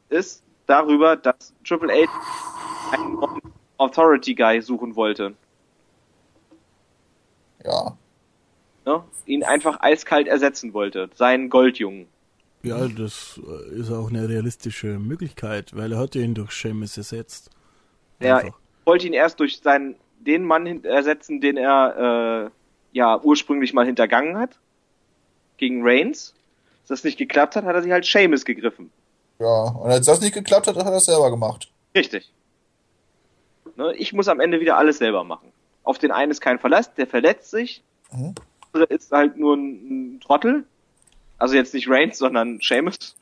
[0.08, 2.10] Ist darüber, dass Triple H
[2.94, 3.18] einen
[3.80, 5.34] Authority Guy suchen wollte.
[7.66, 7.98] Ja.
[8.86, 9.04] ja.
[9.26, 11.10] Ihn einfach eiskalt ersetzen wollte.
[11.16, 12.08] Seinen Goldjungen.
[12.64, 16.96] Ja, das äh, ist auch eine realistische Möglichkeit, weil er hat ja ihn durch Seamus
[16.96, 17.52] ersetzt.
[18.20, 18.54] Ja, ich
[18.86, 24.38] wollte ihn erst durch seinen, den Mann ersetzen, den er äh, ja ursprünglich mal hintergangen
[24.38, 24.58] hat.
[25.58, 26.34] Gegen Reigns.
[26.82, 28.92] Dass das nicht geklappt hat, hat er sich halt Seamus gegriffen.
[29.40, 31.72] Ja, und als das nicht geklappt hat, hat er es selber gemacht.
[31.96, 32.32] Richtig.
[33.76, 35.52] Ne, ich muss am Ende wieder alles selber machen.
[35.84, 37.84] Auf den einen ist kein Verlass, der verletzt sich.
[38.12, 38.36] Mhm.
[38.74, 40.66] Der ist halt nur ein, ein Trottel,
[41.38, 43.16] also jetzt nicht Reigns, sondern Seamus.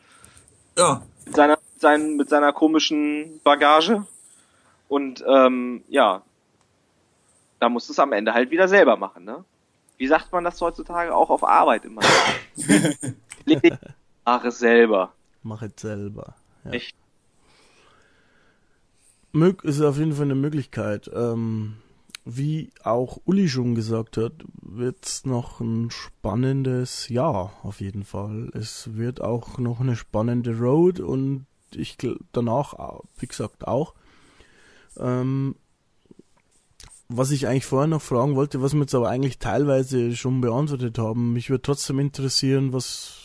[0.77, 1.03] Ja.
[1.25, 4.05] Mit seiner, sein, mit seiner komischen Bagage.
[4.93, 6.21] Und ähm, ja,
[7.59, 9.43] da musst du es am Ende halt wieder selber machen, ne?
[9.97, 12.03] Wie sagt man das heutzutage auch auf Arbeit immer?
[14.23, 15.11] Mach es selber.
[15.41, 16.35] Mach es selber.
[16.63, 16.71] Ja.
[16.73, 16.95] Echt?
[19.63, 21.09] Ist auf jeden Fall eine Möglichkeit.
[21.11, 21.77] Ähm,
[22.23, 28.51] wie auch Uli schon gesagt hat, wird es noch ein spannendes Jahr auf jeden Fall.
[28.53, 31.97] Es wird auch noch eine spannende Road und ich
[32.31, 32.75] danach,
[33.17, 33.95] wie gesagt, auch.
[34.99, 35.55] Ähm,
[37.09, 40.97] was ich eigentlich vorher noch fragen wollte, was wir jetzt aber eigentlich teilweise schon beantwortet
[40.97, 43.23] haben, mich würde trotzdem interessieren, was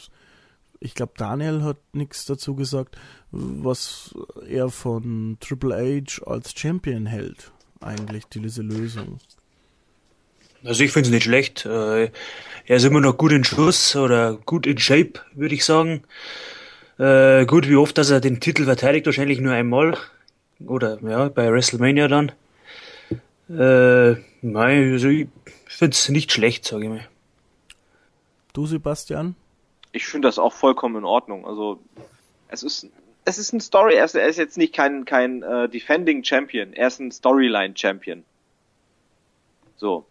[0.81, 2.97] ich glaube, Daniel hat nichts dazu gesagt,
[3.31, 4.15] was
[4.49, 9.19] er von Triple H als Champion hält eigentlich diese Lösung?
[10.65, 11.67] Also ich finde es nicht schlecht.
[11.67, 12.11] Äh,
[12.67, 16.03] er ist immer noch gut in Schuss oder gut in Shape, würde ich sagen.
[16.99, 19.97] Äh, gut, wie oft, dass er den Titel verteidigt, wahrscheinlich nur einmal.
[20.67, 22.33] Oder ja, bei WrestleMania dann.
[23.49, 25.29] Äh, nein, also ich
[25.67, 27.09] finde es nicht schlecht, sage ich mal.
[28.53, 29.37] Du, Sebastian?
[29.93, 31.47] Ich finde das auch vollkommen in Ordnung.
[31.47, 31.81] Also
[32.49, 32.89] es ist
[33.29, 36.73] es ist ein Story, er ist, er ist jetzt nicht kein, kein äh, Defending Champion,
[36.73, 38.25] er ist ein Storyline Champion.
[39.77, 40.07] So.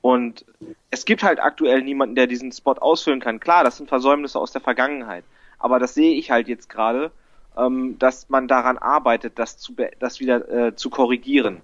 [0.00, 0.46] Und
[0.90, 3.38] es gibt halt aktuell niemanden, der diesen Spot ausfüllen kann.
[3.38, 5.24] Klar, das sind Versäumnisse aus der Vergangenheit.
[5.58, 7.10] Aber das sehe ich halt jetzt gerade,
[7.56, 11.60] ähm, dass man daran arbeitet, das, zu, das wieder äh, zu korrigieren.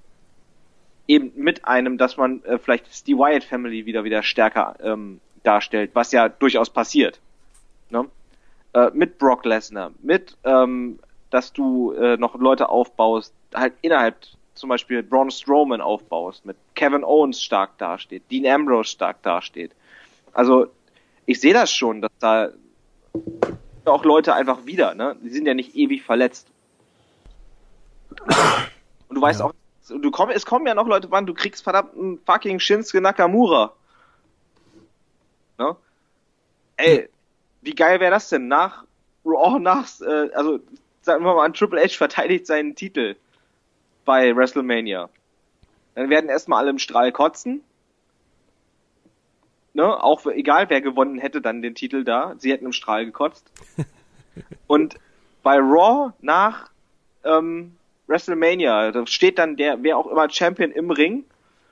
[1.07, 5.91] Eben mit einem, dass man äh, vielleicht die Wyatt Family wieder wieder stärker ähm, darstellt,
[5.95, 7.21] was ja durchaus passiert.
[7.91, 8.07] Ne?
[8.75, 10.99] äh, mit Brock Lesnar, mit, ähm,
[11.31, 14.17] dass du äh, noch Leute aufbaust, halt innerhalb
[14.55, 19.73] zum Beispiel Braun Strowman aufbaust, mit Kevin Owens stark dasteht, Dean Ambrose stark dasteht.
[20.33, 20.67] Also
[21.27, 22.51] ich sehe das schon, dass da
[23.85, 25.17] auch Leute einfach wieder, ne?
[25.23, 26.49] Die sind ja nicht ewig verletzt.
[29.09, 29.47] Und du weißt ja.
[29.47, 29.55] auch,
[29.89, 33.73] du komm, es kommen ja noch Leute, wann du kriegst verdammt einen fucking Shinsuke Nakamura.
[35.59, 35.77] Ne?
[36.77, 37.09] Ey,
[37.63, 38.49] wie geil wäre das denn?
[38.49, 38.85] Nach
[39.25, 40.61] Raw, nach, äh, also
[41.03, 43.17] sagen wir mal, an Triple H verteidigt seinen Titel
[44.05, 45.09] bei WrestleMania.
[45.95, 47.63] Dann werden erstmal alle im Strahl kotzen.
[49.75, 50.03] Ne?
[50.03, 53.51] Auch egal wer gewonnen hätte dann den Titel da, sie hätten im Strahl gekotzt.
[54.67, 54.97] Und
[55.43, 56.71] bei Raw nach
[57.25, 57.77] ähm,
[58.07, 61.25] WrestleMania, da steht dann der, wer auch immer Champion im Ring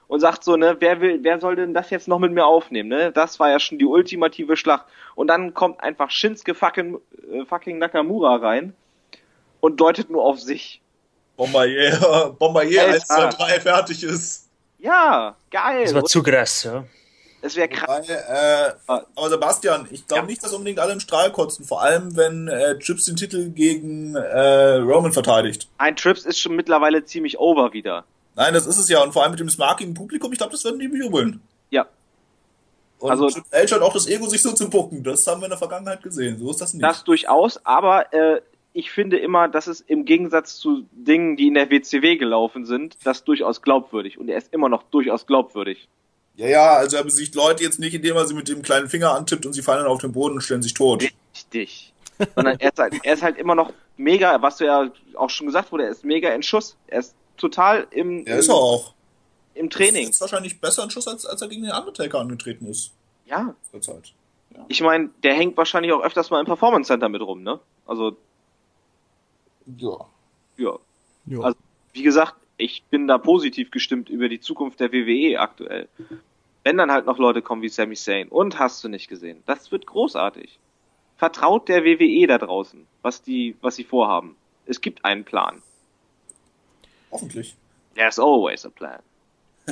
[0.06, 2.88] und sagt so, ne, wer will, wer soll denn das jetzt noch mit mir aufnehmen,
[2.88, 3.12] ne?
[3.12, 4.86] Das war ja schon die ultimative Schlacht.
[5.14, 6.98] Und dann kommt einfach Shinsuke fucking,
[7.30, 8.74] äh, fucking Nakamura rein
[9.60, 10.80] und deutet nur auf sich.
[11.36, 14.48] Bombardier, Bombardier 1, 2, 3, fertig ist.
[14.78, 15.84] Ja, geil.
[15.84, 16.84] Das war zu krass, ja.
[17.40, 18.08] Es wäre krass.
[18.08, 20.26] äh, aber Sebastian, ich glaube ja.
[20.26, 21.64] nicht, dass unbedingt alle im Strahl kotzen.
[21.64, 25.68] Vor allem, wenn äh, Trips den Titel gegen äh, Roman verteidigt.
[25.78, 28.04] Ein Trips ist schon mittlerweile ziemlich over wieder.
[28.34, 29.02] Nein, das ist es ja.
[29.02, 31.40] Und vor allem mit dem smarkigen Publikum, ich glaube, das werden die bejubeln.
[31.70, 31.86] Ja.
[32.98, 35.04] Und Also- Triple H hat auch das Ego, sich so zu bucken.
[35.04, 36.38] Das haben wir in der Vergangenheit gesehen.
[36.38, 36.82] So ist das nicht.
[36.82, 38.40] Das durchaus, aber äh,
[38.72, 42.96] ich finde immer, dass es im Gegensatz zu Dingen, die in der WCW gelaufen sind,
[43.04, 44.18] das durchaus glaubwürdig.
[44.18, 45.88] Und er ist immer noch durchaus glaubwürdig.
[46.38, 49.12] Ja, ja, also er besiegt Leute jetzt nicht, indem er sie mit dem kleinen Finger
[49.14, 51.02] antippt und sie fallen dann auf den Boden und stellen sich tot.
[51.34, 51.92] Richtig.
[52.34, 55.46] Sondern er ist, halt, er ist halt immer noch mega, was du ja auch schon
[55.46, 56.76] gesagt wurde, er ist mega in Schuss.
[56.86, 58.94] Er ist total im, Ja, ist er auch.
[59.54, 60.08] im Training.
[60.08, 62.92] Ist wahrscheinlich besser in Schuss, als, als er gegen den Undertaker angetreten ist.
[63.26, 63.54] Ja.
[63.70, 64.12] Zur Zeit.
[64.68, 67.60] Ich meine, der hängt wahrscheinlich auch öfters mal im Performance Center mit rum, ne?
[67.86, 68.16] Also,
[69.76, 70.06] Ja.
[70.56, 70.78] ja.
[71.26, 71.40] Ja.
[71.40, 71.58] Also,
[71.92, 75.88] wie gesagt, ich bin da positiv gestimmt über die Zukunft der WWE aktuell.
[76.68, 79.72] Wenn dann halt noch Leute kommen wie Sami Zayn und hast du nicht gesehen, das
[79.72, 80.58] wird großartig.
[81.16, 84.36] Vertraut der WWE da draußen, was die, was sie vorhaben.
[84.66, 85.62] Es gibt einen Plan.
[87.10, 87.56] Hoffentlich.
[87.94, 88.98] There's always a plan.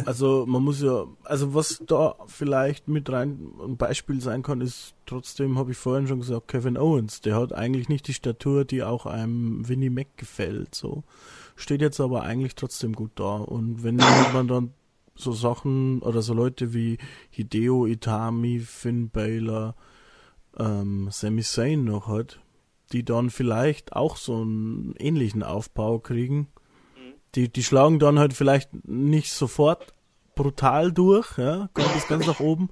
[0.07, 4.95] Also man muss ja, also was da vielleicht mit rein ein Beispiel sein kann, ist
[5.05, 8.83] trotzdem, habe ich vorhin schon gesagt, Kevin Owens, der hat eigentlich nicht die Statur, die
[8.83, 11.05] auch einem Winnie Mac gefällt, so.
[11.57, 13.37] Steht jetzt aber eigentlich trotzdem gut da.
[13.37, 14.73] Und wenn man dann
[15.17, 16.99] so Sachen oder so Leute wie
[17.31, 19.75] Hideo Itami, Finn Balor,
[20.59, 22.41] ähm, Sami Zayn noch hat,
[22.93, 26.49] die dann vielleicht auch so einen ähnlichen Aufbau kriegen,
[27.35, 29.93] die, die schlagen dann halt vielleicht nicht sofort
[30.35, 32.69] brutal durch, ja, kommt das ganz nach oben,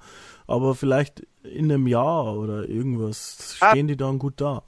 [0.47, 3.71] aber vielleicht in einem Jahr oder irgendwas Ah.
[3.71, 4.63] stehen die dann gut da.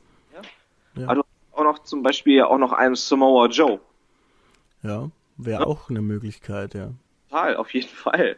[0.97, 1.07] Ja.
[1.09, 1.23] Also
[1.53, 3.81] auch noch zum Beispiel auch noch einen Samoa Joe.
[4.83, 6.91] Ja, wäre auch eine Möglichkeit, ja.
[7.29, 8.37] Total, auf jeden Fall.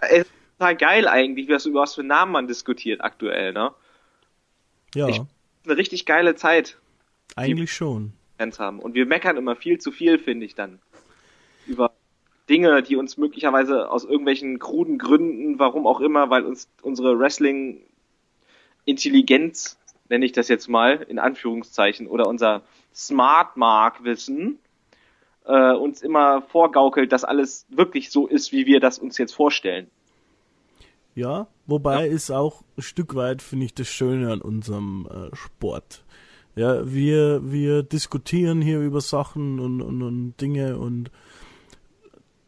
[0.00, 3.72] Es ist total geil eigentlich, was, über was für Namen man diskutiert aktuell, ne?
[4.94, 5.20] Ja, Ich-
[5.64, 6.76] Eine richtig geile Zeit,
[7.36, 8.12] eigentlich schon.
[8.38, 8.80] Fans haben.
[8.80, 10.80] Und wir meckern immer viel zu viel, finde ich dann.
[11.66, 11.92] Über
[12.48, 19.78] Dinge, die uns möglicherweise aus irgendwelchen kruden Gründen, warum auch immer, weil uns unsere Wrestling-Intelligenz,
[20.08, 22.62] nenne ich das jetzt mal, in Anführungszeichen, oder unser
[22.94, 24.58] Smart-Mark-Wissen,
[25.46, 29.88] äh, uns immer vorgaukelt, dass alles wirklich so ist, wie wir das uns jetzt vorstellen.
[31.14, 36.04] Ja, wobei ist auch ein Stück weit, finde ich, das Schöne an unserem äh, Sport.
[36.54, 41.10] Ja, wir, wir diskutieren hier über Sachen und, und, und Dinge und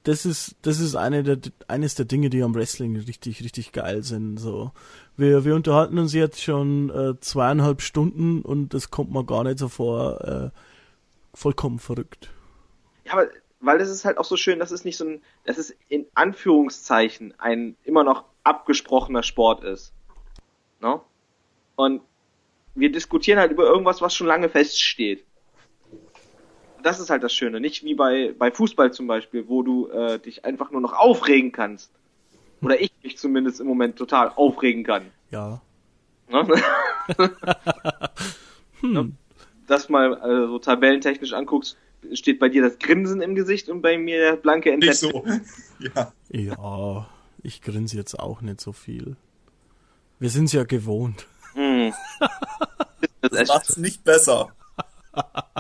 [0.03, 4.03] das ist, das ist eine der, eines der Dinge, die am Wrestling richtig, richtig geil
[4.03, 4.73] sind, so.
[5.17, 9.59] Wir, wir unterhalten uns jetzt schon äh, zweieinhalb Stunden und das kommt mir gar nicht
[9.59, 10.51] so vor, äh,
[11.33, 12.31] vollkommen verrückt.
[13.05, 13.29] Ja, aber
[13.61, 16.07] weil das ist halt auch so schön, dass es nicht so ein, dass es in
[16.15, 19.93] Anführungszeichen ein immer noch abgesprochener Sport ist.
[20.81, 21.01] Ne?
[21.77, 22.03] Und
[22.75, 25.25] wir diskutieren halt über irgendwas, was schon lange feststeht.
[26.83, 30.19] Das ist halt das Schöne, nicht wie bei, bei Fußball zum Beispiel, wo du äh,
[30.19, 31.91] dich einfach nur noch aufregen kannst.
[32.61, 35.11] Oder ich mich zumindest im Moment total aufregen kann.
[35.31, 35.63] Ja.
[36.29, 36.47] Ne?
[38.83, 39.13] Ne?
[39.67, 41.79] Das mal äh, so tabellentechnisch anguckst,
[42.13, 45.11] steht bei dir das Grinsen im Gesicht und bei mir der blanke Nicht Entsetzen.
[45.13, 45.25] so.
[45.95, 46.13] Ja.
[46.31, 47.09] Ja,
[47.43, 49.17] ich grinse jetzt auch nicht so viel.
[50.19, 51.27] Wir sind's ja gewohnt.
[51.55, 51.93] Hm.
[53.21, 54.49] Das ist Das macht's nicht besser.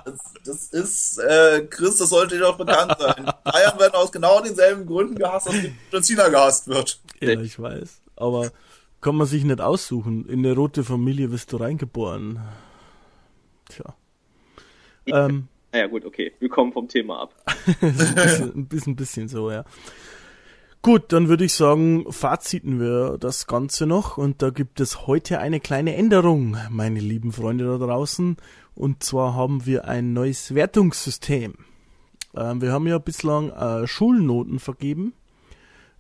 [0.05, 3.31] Das, das ist, äh, Chris, das sollte dir doch bekannt sein.
[3.45, 7.01] Bayern werden aus genau denselben Gründen gehasst, aus denen John Cena gehasst wird.
[7.21, 8.01] Ja, ich weiß.
[8.17, 8.51] Aber
[9.01, 10.27] kann man sich nicht aussuchen.
[10.29, 12.41] In eine rote Familie wirst du reingeboren.
[13.69, 13.95] Tja.
[15.07, 16.31] Ähm, Naja, gut, okay.
[16.39, 17.35] Wir kommen vom Thema ab.
[17.81, 19.65] ein, bisschen, ein bisschen, bisschen so, ja.
[20.83, 24.17] Gut, dann würde ich sagen, faziten wir das Ganze noch.
[24.17, 28.36] Und da gibt es heute eine kleine Änderung, meine lieben Freunde da draußen.
[28.77, 31.55] Und zwar haben wir ein neues Wertungssystem.
[32.36, 35.12] Ähm, wir haben ja bislang äh, Schulnoten vergeben.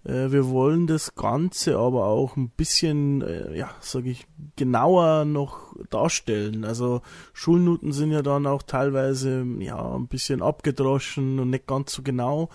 [0.04, 4.26] Äh, wir wollen das Ganze aber auch ein bisschen, äh, ja, sage ich,
[4.56, 6.64] genauer noch darstellen.
[6.64, 7.02] Also
[7.32, 12.50] Schulnoten sind ja dann auch teilweise ja ein bisschen abgedroschen und nicht ganz so genau.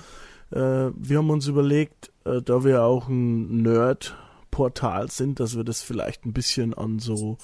[0.51, 6.25] Äh, wir haben uns überlegt, da wir auch ein Nerd-Portal sind, dass wir das vielleicht
[6.25, 7.39] ein bisschen an so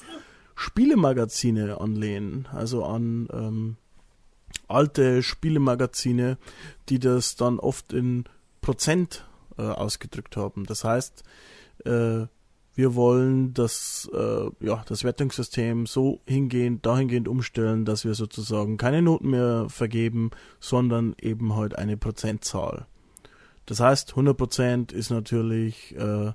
[0.53, 2.47] Spielemagazine anlehnen.
[2.53, 3.77] Also an ähm,
[4.67, 6.37] alte Spielemagazine,
[6.89, 8.25] die das dann oft in
[8.61, 9.25] Prozent
[9.57, 10.65] äh, ausgedrückt haben.
[10.65, 11.23] Das heißt,
[11.85, 12.25] äh,
[12.75, 19.01] wir wollen das, äh, ja, das Wertungssystem so hingehend, dahingehend umstellen, dass wir sozusagen keine
[19.01, 22.85] Noten mehr vergeben, sondern eben halt eine Prozentzahl.
[23.65, 26.33] Das heißt, 100% ist natürlich äh,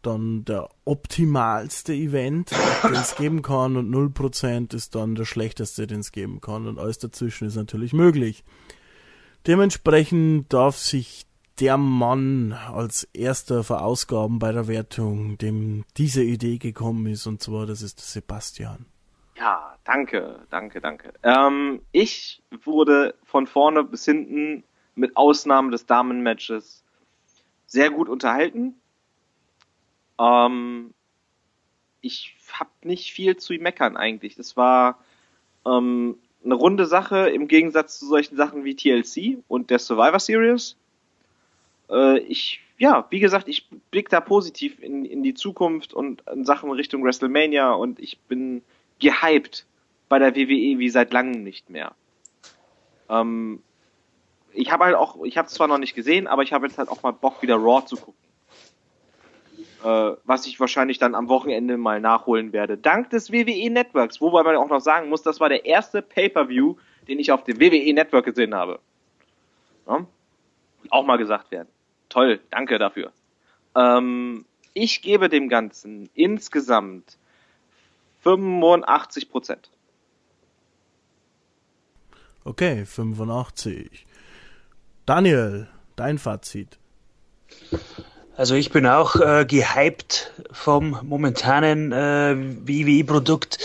[0.00, 2.50] dann der optimalste Event,
[2.84, 6.78] den es geben kann und 0% ist dann der schlechteste, den es geben kann und
[6.78, 8.44] alles dazwischen ist natürlich möglich.
[9.46, 11.26] Dementsprechend darf sich
[11.62, 17.66] der Mann als erster verausgaben bei der Wertung, dem diese Idee gekommen ist, und zwar
[17.66, 18.84] das ist Sebastian.
[19.38, 21.12] Ja, danke, danke, danke.
[21.22, 24.64] Ähm, ich wurde von vorne bis hinten
[24.96, 26.82] mit Ausnahme des Damenmatches
[27.66, 28.74] sehr gut unterhalten.
[30.18, 30.92] Ähm,
[32.00, 34.34] ich habe nicht viel zu meckern eigentlich.
[34.34, 34.98] Das war
[35.64, 40.76] ähm, eine runde Sache im Gegensatz zu solchen Sachen wie TLC und der Survivor Series.
[41.92, 46.44] Äh, ich, ja, wie gesagt, ich blicke da positiv in, in die Zukunft und in
[46.44, 48.62] Sachen Richtung WrestleMania und ich bin
[48.98, 49.66] gehypt
[50.08, 51.94] bei der WWE wie seit langem nicht mehr.
[53.08, 53.62] Ähm,
[54.52, 56.78] ich habe halt auch, ich habe es zwar noch nicht gesehen, aber ich habe jetzt
[56.78, 58.14] halt auch mal Bock, wieder Raw zu gucken.
[59.84, 62.78] Äh, was ich wahrscheinlich dann am Wochenende mal nachholen werde.
[62.78, 66.76] Dank des WWE Networks, wobei man auch noch sagen muss, das war der erste Pay-Per-View,
[67.08, 68.78] den ich auf dem WWE Network gesehen habe.
[69.88, 70.06] Ja?
[70.90, 71.68] Auch mal gesagt werden.
[72.12, 73.10] Toll, danke dafür.
[73.74, 77.16] Ähm, ich gebe dem Ganzen insgesamt
[78.20, 79.70] 85 Prozent.
[82.44, 84.04] Okay, 85.
[85.06, 86.76] Daniel, dein Fazit.
[88.36, 93.56] Also ich bin auch äh, gehypt vom momentanen äh, WWE-Produkt.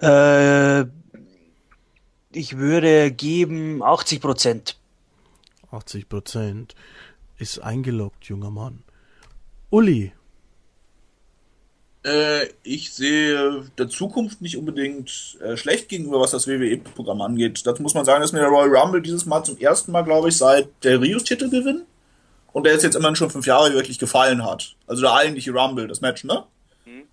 [0.00, 0.86] Äh,
[2.32, 4.78] ich würde geben 80 Prozent.
[5.70, 6.74] 80 Prozent
[7.38, 8.82] ist eingeloggt, junger Mann.
[9.70, 10.12] Uli.
[12.04, 17.66] Äh, ich sehe der Zukunft nicht unbedingt äh, schlecht gegenüber, was das WWE-Programm angeht.
[17.66, 20.28] Dazu muss man sagen, dass mir der Royal Rumble dieses Mal zum ersten Mal, glaube
[20.28, 21.86] ich, seit der Rios-Titelgewinn
[22.52, 24.76] und der ist jetzt immerhin schon fünf Jahre wirklich gefallen hat.
[24.86, 26.44] Also der eigentliche Rumble, das Match, ne?
[26.84, 27.04] Mhm.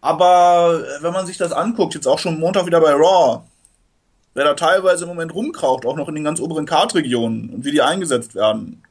[0.00, 3.42] Aber äh, wenn man sich das anguckt, jetzt auch schon Montag wieder bei Raw,
[4.32, 7.72] wer da teilweise im Moment rumkraucht, auch noch in den ganz oberen Kartregionen und wie
[7.72, 8.82] die eingesetzt werden,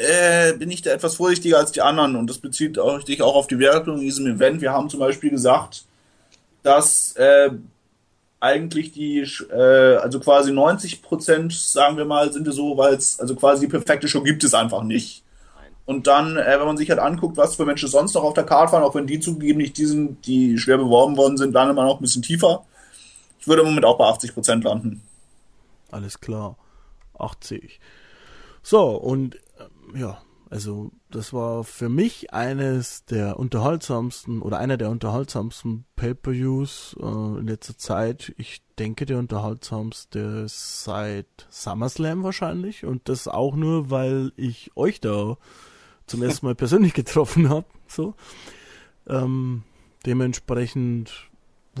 [0.00, 3.34] äh, bin ich da etwas vorsichtiger als die anderen und das bezieht auch, sich auch
[3.34, 4.60] auf die Wertung in diesem Event.
[4.60, 5.84] Wir haben zum Beispiel gesagt,
[6.62, 7.50] dass äh,
[8.40, 9.20] eigentlich die,
[9.50, 13.66] äh, also quasi 90 Prozent, sagen wir mal, sind es so, weil es, also quasi
[13.66, 15.22] die perfekte Show gibt es einfach nicht.
[15.84, 18.44] Und dann, äh, wenn man sich halt anguckt, was für Menschen sonst noch auf der
[18.44, 21.76] Karte waren, auch wenn die zugegeben nicht die sind, die schwer beworben worden sind, landet
[21.76, 22.64] man auch ein bisschen tiefer.
[23.40, 25.02] Ich würde im Moment auch bei 80 Prozent landen.
[25.90, 26.56] Alles klar.
[27.18, 27.80] 80.
[28.62, 29.36] So, und
[29.94, 30.20] ja,
[30.50, 37.46] also das war für mich eines der unterhaltsamsten oder einer der unterhaltsamsten Pay-per-Views äh, in
[37.46, 38.34] letzter Zeit.
[38.36, 45.36] Ich denke der unterhaltsamste seit SummerSlam wahrscheinlich und das auch nur, weil ich euch da
[46.06, 47.66] zum ersten Mal persönlich getroffen habe.
[47.86, 48.14] So,
[49.06, 49.62] ähm,
[50.04, 51.29] dementsprechend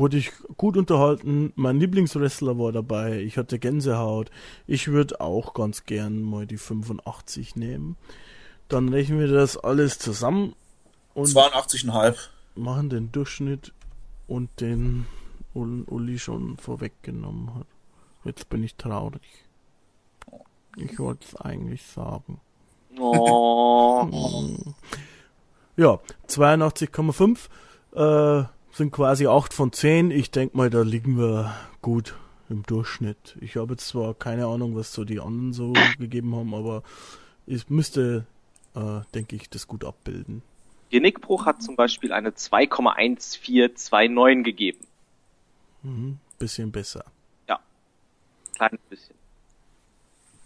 [0.00, 1.52] wurde ich gut unterhalten.
[1.54, 3.20] Mein Lieblingswrestler war dabei.
[3.20, 4.30] Ich hatte Gänsehaut.
[4.66, 7.96] Ich würde auch ganz gern mal die 85 nehmen.
[8.68, 10.54] Dann rechnen wir das alles zusammen
[11.14, 12.16] und 82,5.
[12.56, 13.72] Machen den Durchschnitt
[14.26, 15.06] und den
[15.54, 17.66] Uli schon vorweggenommen hat.
[18.24, 19.22] Jetzt bin ich traurig.
[20.76, 22.40] Ich wollte es eigentlich sagen.
[22.98, 24.06] Oh.
[25.76, 25.98] ja,
[26.28, 27.48] 82,5
[27.94, 28.46] äh,
[28.80, 30.10] sind quasi 8 von 10.
[30.10, 32.14] Ich denke mal, da liegen wir gut
[32.48, 33.36] im Durchschnitt.
[33.42, 36.82] Ich habe jetzt zwar keine Ahnung, was so die anderen so gegeben haben, aber
[37.46, 38.24] es müsste
[38.74, 40.40] äh, denke ich, das gut abbilden.
[40.88, 44.78] Genickbruch hat zum Beispiel eine 2,1429 gegeben.
[45.82, 47.04] Mhm, bisschen besser.
[47.50, 47.60] Ja,
[48.56, 49.16] kleines bisschen.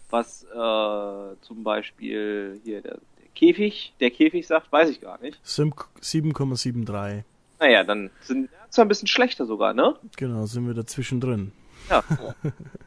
[0.09, 5.39] Was äh, zum Beispiel hier der, der, Käfig, der Käfig sagt, weiß ich gar nicht.
[5.45, 7.23] 7,73.
[7.59, 9.95] Naja, dann sind wir zwar ein bisschen schlechter sogar, ne?
[10.17, 11.51] Genau, sind wir dazwischen drin.
[11.89, 12.03] Ja.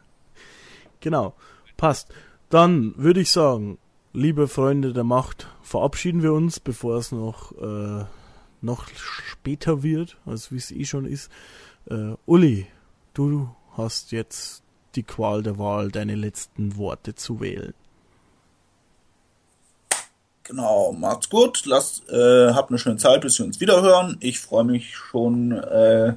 [1.00, 1.34] genau,
[1.76, 2.12] passt.
[2.50, 3.78] Dann würde ich sagen,
[4.12, 8.04] liebe Freunde der Macht, verabschieden wir uns, bevor es noch, äh,
[8.60, 11.30] noch später wird, als wie es eh schon ist.
[11.86, 12.66] Äh, Uli,
[13.14, 14.62] du hast jetzt
[14.94, 17.74] die Qual der Wahl, deine letzten Worte zu wählen.
[20.48, 24.16] Genau, macht's gut, lasst, äh, habt eine schöne Zeit, bis wir uns wiederhören.
[24.20, 26.14] Ich freue mich schon äh,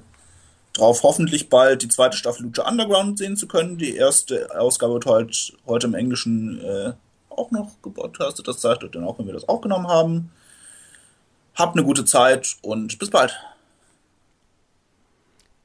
[0.71, 3.77] drauf, hoffentlich bald die zweite Staffel Lucha Underground sehen zu können.
[3.77, 5.33] Die erste Ausgabe wird heute,
[5.67, 6.93] heute im Englischen äh,
[7.27, 8.47] auch noch gepodcastet.
[8.47, 10.31] Das zeigt euch dann auch, wenn wir das aufgenommen haben.
[11.55, 13.37] Habt eine gute Zeit und bis bald.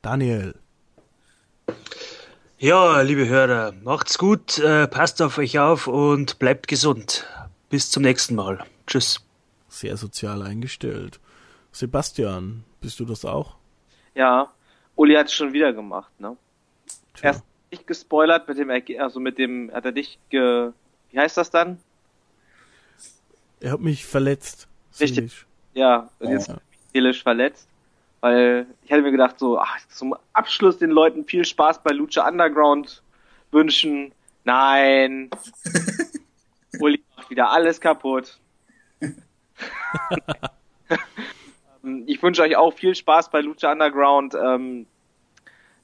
[0.02, 0.56] Daniel.
[2.58, 7.26] Ja, liebe Hörer, macht's gut, äh, passt auf euch auf und bleibt gesund.
[7.68, 8.64] Bis zum nächsten Mal.
[8.86, 9.20] Tschüss.
[9.68, 11.18] Sehr sozial eingestellt.
[11.72, 13.56] Sebastian, bist du das auch?
[14.14, 14.50] Ja,
[14.94, 16.36] Uli hat es schon wieder gemacht, ne?
[17.20, 20.70] Erst nicht gespoilert mit dem, Erge also mit dem, hat er dich ge,
[21.10, 21.78] wie heißt das dann?
[23.60, 24.68] Er hat mich verletzt.
[25.00, 25.16] Richtig.
[25.16, 25.46] seelisch.
[25.74, 26.58] Ja, und jetzt Ja.
[26.92, 27.68] seelisch verletzt.
[28.20, 32.26] Weil ich hätte mir gedacht, so, ach, zum Abschluss den Leuten viel Spaß bei Lucha
[32.26, 33.02] Underground
[33.50, 34.12] wünschen.
[34.44, 35.30] Nein.
[37.26, 38.38] Macht wieder alles kaputt.
[41.82, 44.34] Ähm, ich wünsche euch auch viel Spaß bei Lucha Underground.
[44.34, 44.86] Ähm,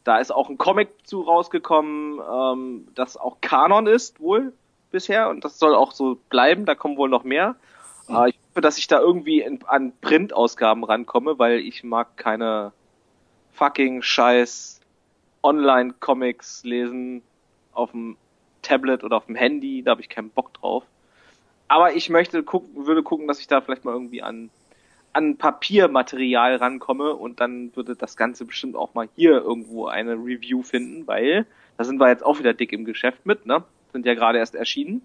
[0.05, 4.53] da ist auch ein Comic zu rausgekommen, ähm, das auch Kanon ist, wohl
[4.93, 5.29] bisher.
[5.29, 6.65] Und das soll auch so bleiben.
[6.65, 7.57] Da kommen wohl noch mehr.
[8.09, 12.73] Äh, ich hoffe, dass ich da irgendwie in, an Printausgaben rankomme, weil ich mag keine
[13.53, 14.81] fucking scheiß
[15.43, 17.23] Online-Comics lesen
[17.73, 18.17] auf dem
[18.63, 19.83] Tablet oder auf dem Handy.
[19.83, 20.85] Da habe ich keinen Bock drauf.
[21.73, 24.51] Aber ich möchte gucken, würde gucken, dass ich da vielleicht mal irgendwie an
[25.15, 30.63] an Papiermaterial rankomme und dann würde das Ganze bestimmt auch mal hier irgendwo eine Review
[30.63, 31.47] finden, weil
[31.79, 33.65] da sind wir jetzt auch wieder dick im Geschäft mit, ne?
[33.91, 35.01] Sind ja gerade erst erschienen.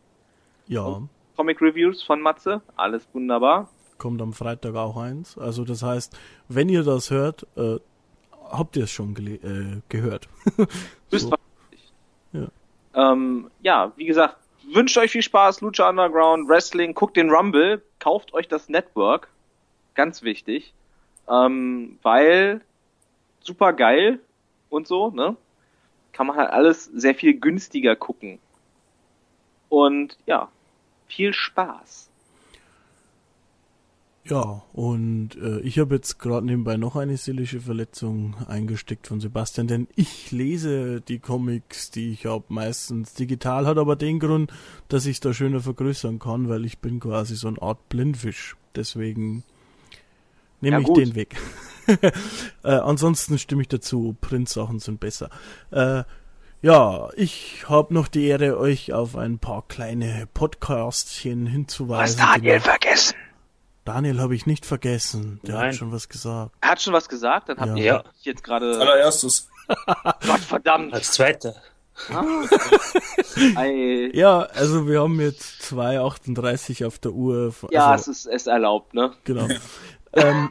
[0.68, 1.04] Ja,
[1.38, 3.70] Comic Reviews von Matze, alles wunderbar.
[3.98, 5.38] kommt am Freitag auch eins.
[5.38, 7.78] Also das heißt, wenn ihr das hört, äh,
[8.52, 10.28] habt ihr es schon äh, gehört.
[11.12, 11.32] So.
[11.32, 11.40] was?
[12.94, 14.36] Ähm, ja, wie gesagt,
[14.74, 19.30] wünscht euch viel Spaß, Lucha Underground, Wrestling, guckt den Rumble, kauft euch das Network,
[19.96, 20.74] ganz wichtig,
[21.30, 22.62] ähm, weil
[23.40, 24.20] super geil
[24.70, 25.36] und so, ne?
[26.12, 28.40] Kann man halt alles sehr viel günstiger gucken.
[29.70, 30.50] Und ja,
[31.08, 32.10] viel Spaß.
[34.30, 39.68] Ja, und äh, ich habe jetzt gerade nebenbei noch eine seelische Verletzung eingesteckt von Sebastian,
[39.68, 44.52] denn ich lese die Comics, die ich habe, meistens digital, hat aber den Grund,
[44.90, 48.58] dass ich da schöner vergrößern kann, weil ich bin quasi so eine Art Blindfisch.
[48.76, 49.44] Deswegen
[50.60, 51.36] nehme Ja, ich den weg.
[52.64, 55.30] äh, ansonsten stimme ich dazu, Printsachen sind besser.
[55.72, 56.04] Äh,
[56.62, 62.20] ja, ich habe noch die Ehre, euch auf ein paar kleine Podcastchen hinzuweisen.
[62.42, 63.16] die noch- vergessen?
[63.88, 65.40] Daniel habe ich nicht vergessen.
[65.44, 65.68] Der Nein.
[65.70, 66.52] hat schon was gesagt.
[66.62, 67.98] Er hat schon was gesagt, dann habt Ja.
[67.98, 68.80] ihr jetzt gerade.
[68.80, 69.50] Allererstes.
[69.86, 70.94] Gott verdammt!
[70.94, 71.56] Als Zweiter.
[73.56, 74.12] Ei.
[74.14, 77.54] Ja, also wir haben jetzt 2,38 auf der Uhr.
[77.72, 79.14] Ja, also, es ist es erlaubt, ne?
[79.24, 79.48] genau.
[80.14, 80.50] ähm,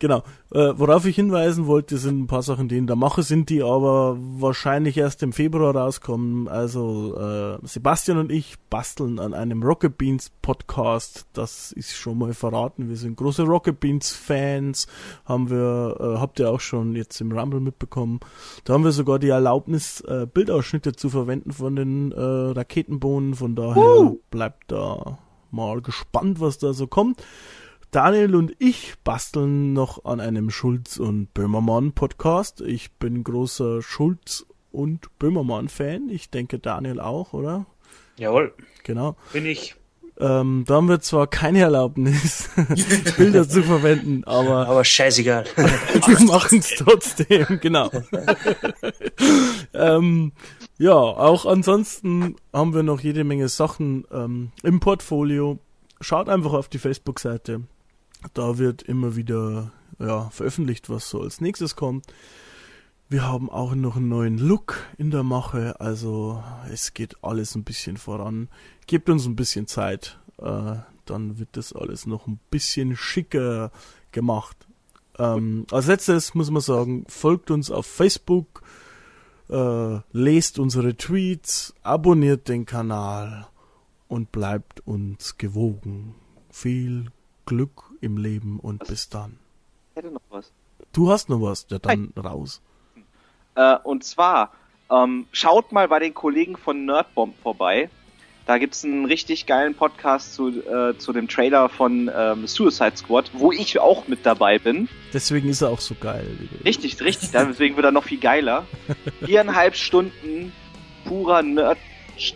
[0.00, 0.24] genau.
[0.52, 3.62] Äh, worauf ich hinweisen wollte, sind ein paar Sachen, die in der Mache sind, die
[3.62, 6.48] aber wahrscheinlich erst im Februar rauskommen.
[6.48, 11.26] Also äh, Sebastian und ich basteln an einem Rocket Beans Podcast.
[11.34, 12.88] Das ist schon mal verraten.
[12.88, 14.88] Wir sind große Rocket Beans Fans.
[15.24, 18.18] Haben wir, äh, habt ihr auch schon jetzt im Rumble mitbekommen.
[18.64, 23.34] Da haben wir sogar die Erlaubnis, äh, Bildausschnitte zu verwenden von den äh, Raketenbohnen.
[23.34, 25.18] Von daher bleibt da
[25.52, 27.22] mal gespannt, was da so kommt.
[27.90, 32.60] Daniel und ich basteln noch an einem Schulz und Böhmermann Podcast.
[32.60, 36.08] Ich bin großer Schulz und Böhmermann Fan.
[36.08, 37.66] Ich denke Daniel auch, oder?
[38.16, 38.54] Jawohl,
[38.84, 39.16] Genau.
[39.32, 39.74] bin ich.
[40.20, 42.50] Ähm, da haben wir zwar keine Erlaubnis,
[43.16, 45.44] Bilder zu verwenden, aber Aber scheißegal.
[45.56, 47.90] wir machen es trotzdem, genau.
[49.74, 50.32] ähm,
[50.78, 55.58] ja, auch ansonsten haben wir noch jede Menge Sachen ähm, im Portfolio.
[56.02, 57.62] Schaut einfach auf die Facebook-Seite.
[58.34, 62.06] Da wird immer wieder ja, veröffentlicht, was so als nächstes kommt.
[63.08, 67.64] Wir haben auch noch einen neuen Look in der Mache, also es geht alles ein
[67.64, 68.48] bisschen voran.
[68.86, 70.76] Gebt uns ein bisschen Zeit, äh,
[71.06, 73.72] dann wird das alles noch ein bisschen schicker
[74.12, 74.56] gemacht.
[75.18, 78.62] Ähm, als letztes muss man sagen, folgt uns auf Facebook,
[79.48, 83.48] äh, lest unsere Tweets, abonniert den Kanal
[84.06, 86.14] und bleibt uns gewogen.
[86.50, 87.10] Viel
[87.44, 89.38] Glück im Leben und bis dann.
[89.90, 90.52] Ich hätte noch was.
[90.92, 92.60] Du hast noch was, ja dann raus.
[93.54, 94.52] Äh, und zwar,
[94.90, 97.90] ähm, schaut mal bei den Kollegen von Nerdbomb vorbei.
[98.46, 103.30] Da gibt's einen richtig geilen Podcast zu, äh, zu dem Trailer von ähm, Suicide Squad,
[103.34, 104.88] wo ich auch mit dabei bin.
[105.12, 106.26] Deswegen ist er auch so geil.
[106.64, 108.66] Richtig, richtig, deswegen wird er noch viel geiler.
[109.20, 110.52] Viereinhalb Stunden
[111.04, 111.78] purer Nerd,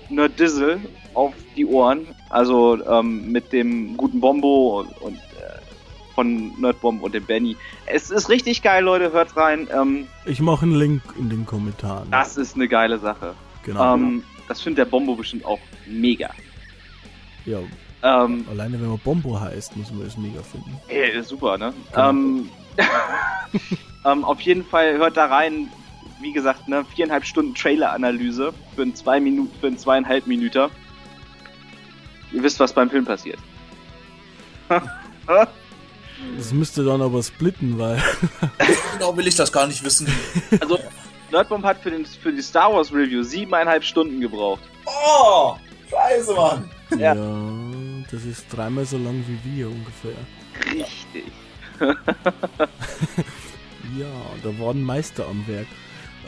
[0.08, 0.80] Nerdizzle
[1.14, 2.06] auf die Ohren.
[2.30, 5.60] Also ähm, mit dem guten Bombo und, und äh,
[6.14, 7.56] von Nerdbomb und dem Benny.
[7.86, 9.68] Es ist richtig geil, Leute, hört rein.
[9.72, 12.10] Ähm, Ich mache einen Link in den Kommentaren.
[12.10, 13.34] das ist eine geile Sache.
[13.64, 13.94] genau.
[13.94, 16.30] Ähm, das findet der Bombo bestimmt auch mega.
[17.46, 17.58] ja,
[18.02, 20.76] Ähm, alleine wenn man Bombo heißt, muss man es mega finden.
[20.88, 21.72] ey, super, ne?
[21.92, 22.10] Genau.
[22.10, 22.48] Ähm,
[24.04, 25.68] ähm, auf jeden Fall hört da rein,
[26.20, 30.70] wie gesagt, ne, viereinhalb Stunden Trailer-Analyse für einen zwei Minuten, für einen zweieinhalb Minuten.
[32.32, 33.38] Ihr wisst, was beim Film passiert.
[36.38, 38.00] Das müsste dann aber splitten, weil
[38.92, 40.06] Genau will ich das gar nicht wissen.
[40.60, 40.78] Also,
[41.32, 44.62] Nerdbomb hat für, den, für die Star Wars Review siebeneinhalb Stunden gebraucht.
[44.86, 45.56] Oh,
[45.90, 46.70] scheiße, Mann.
[46.98, 47.14] Ja.
[47.14, 47.40] Ja.
[48.10, 50.14] das ist dreimal so lang wie wir ungefähr.
[50.72, 51.24] Richtig.
[53.98, 54.06] Ja,
[54.42, 55.66] da waren Meister am Werk.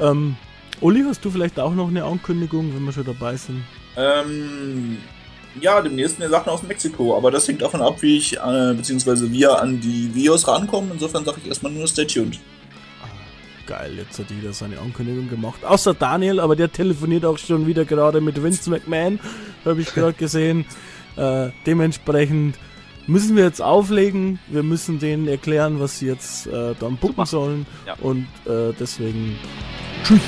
[0.00, 0.36] Ähm,
[0.81, 3.62] Uli, hast du vielleicht auch noch eine Ankündigung, wenn wir schon dabei sind?
[3.97, 4.99] Ähm,
[5.60, 9.31] ja, demnächst eine Sachen aus Mexiko, aber das hängt davon ab, wie ich, äh, beziehungsweise
[9.33, 10.91] wir an die Videos rankommen.
[10.92, 12.39] Insofern sage ich erstmal nur stay tuned.
[13.66, 15.65] Geil, jetzt hat jeder seine Ankündigung gemacht.
[15.65, 19.18] Außer Daniel, aber der telefoniert auch schon wieder gerade mit Vince McMahon,
[19.65, 20.65] habe ich gerade gesehen.
[21.16, 22.58] Äh, dementsprechend
[23.07, 24.39] müssen wir jetzt auflegen.
[24.49, 27.67] Wir müssen denen erklären, was sie jetzt äh, dann bucken sollen.
[27.86, 27.94] Ja.
[28.01, 29.36] Und äh, deswegen
[30.05, 30.20] tschüss.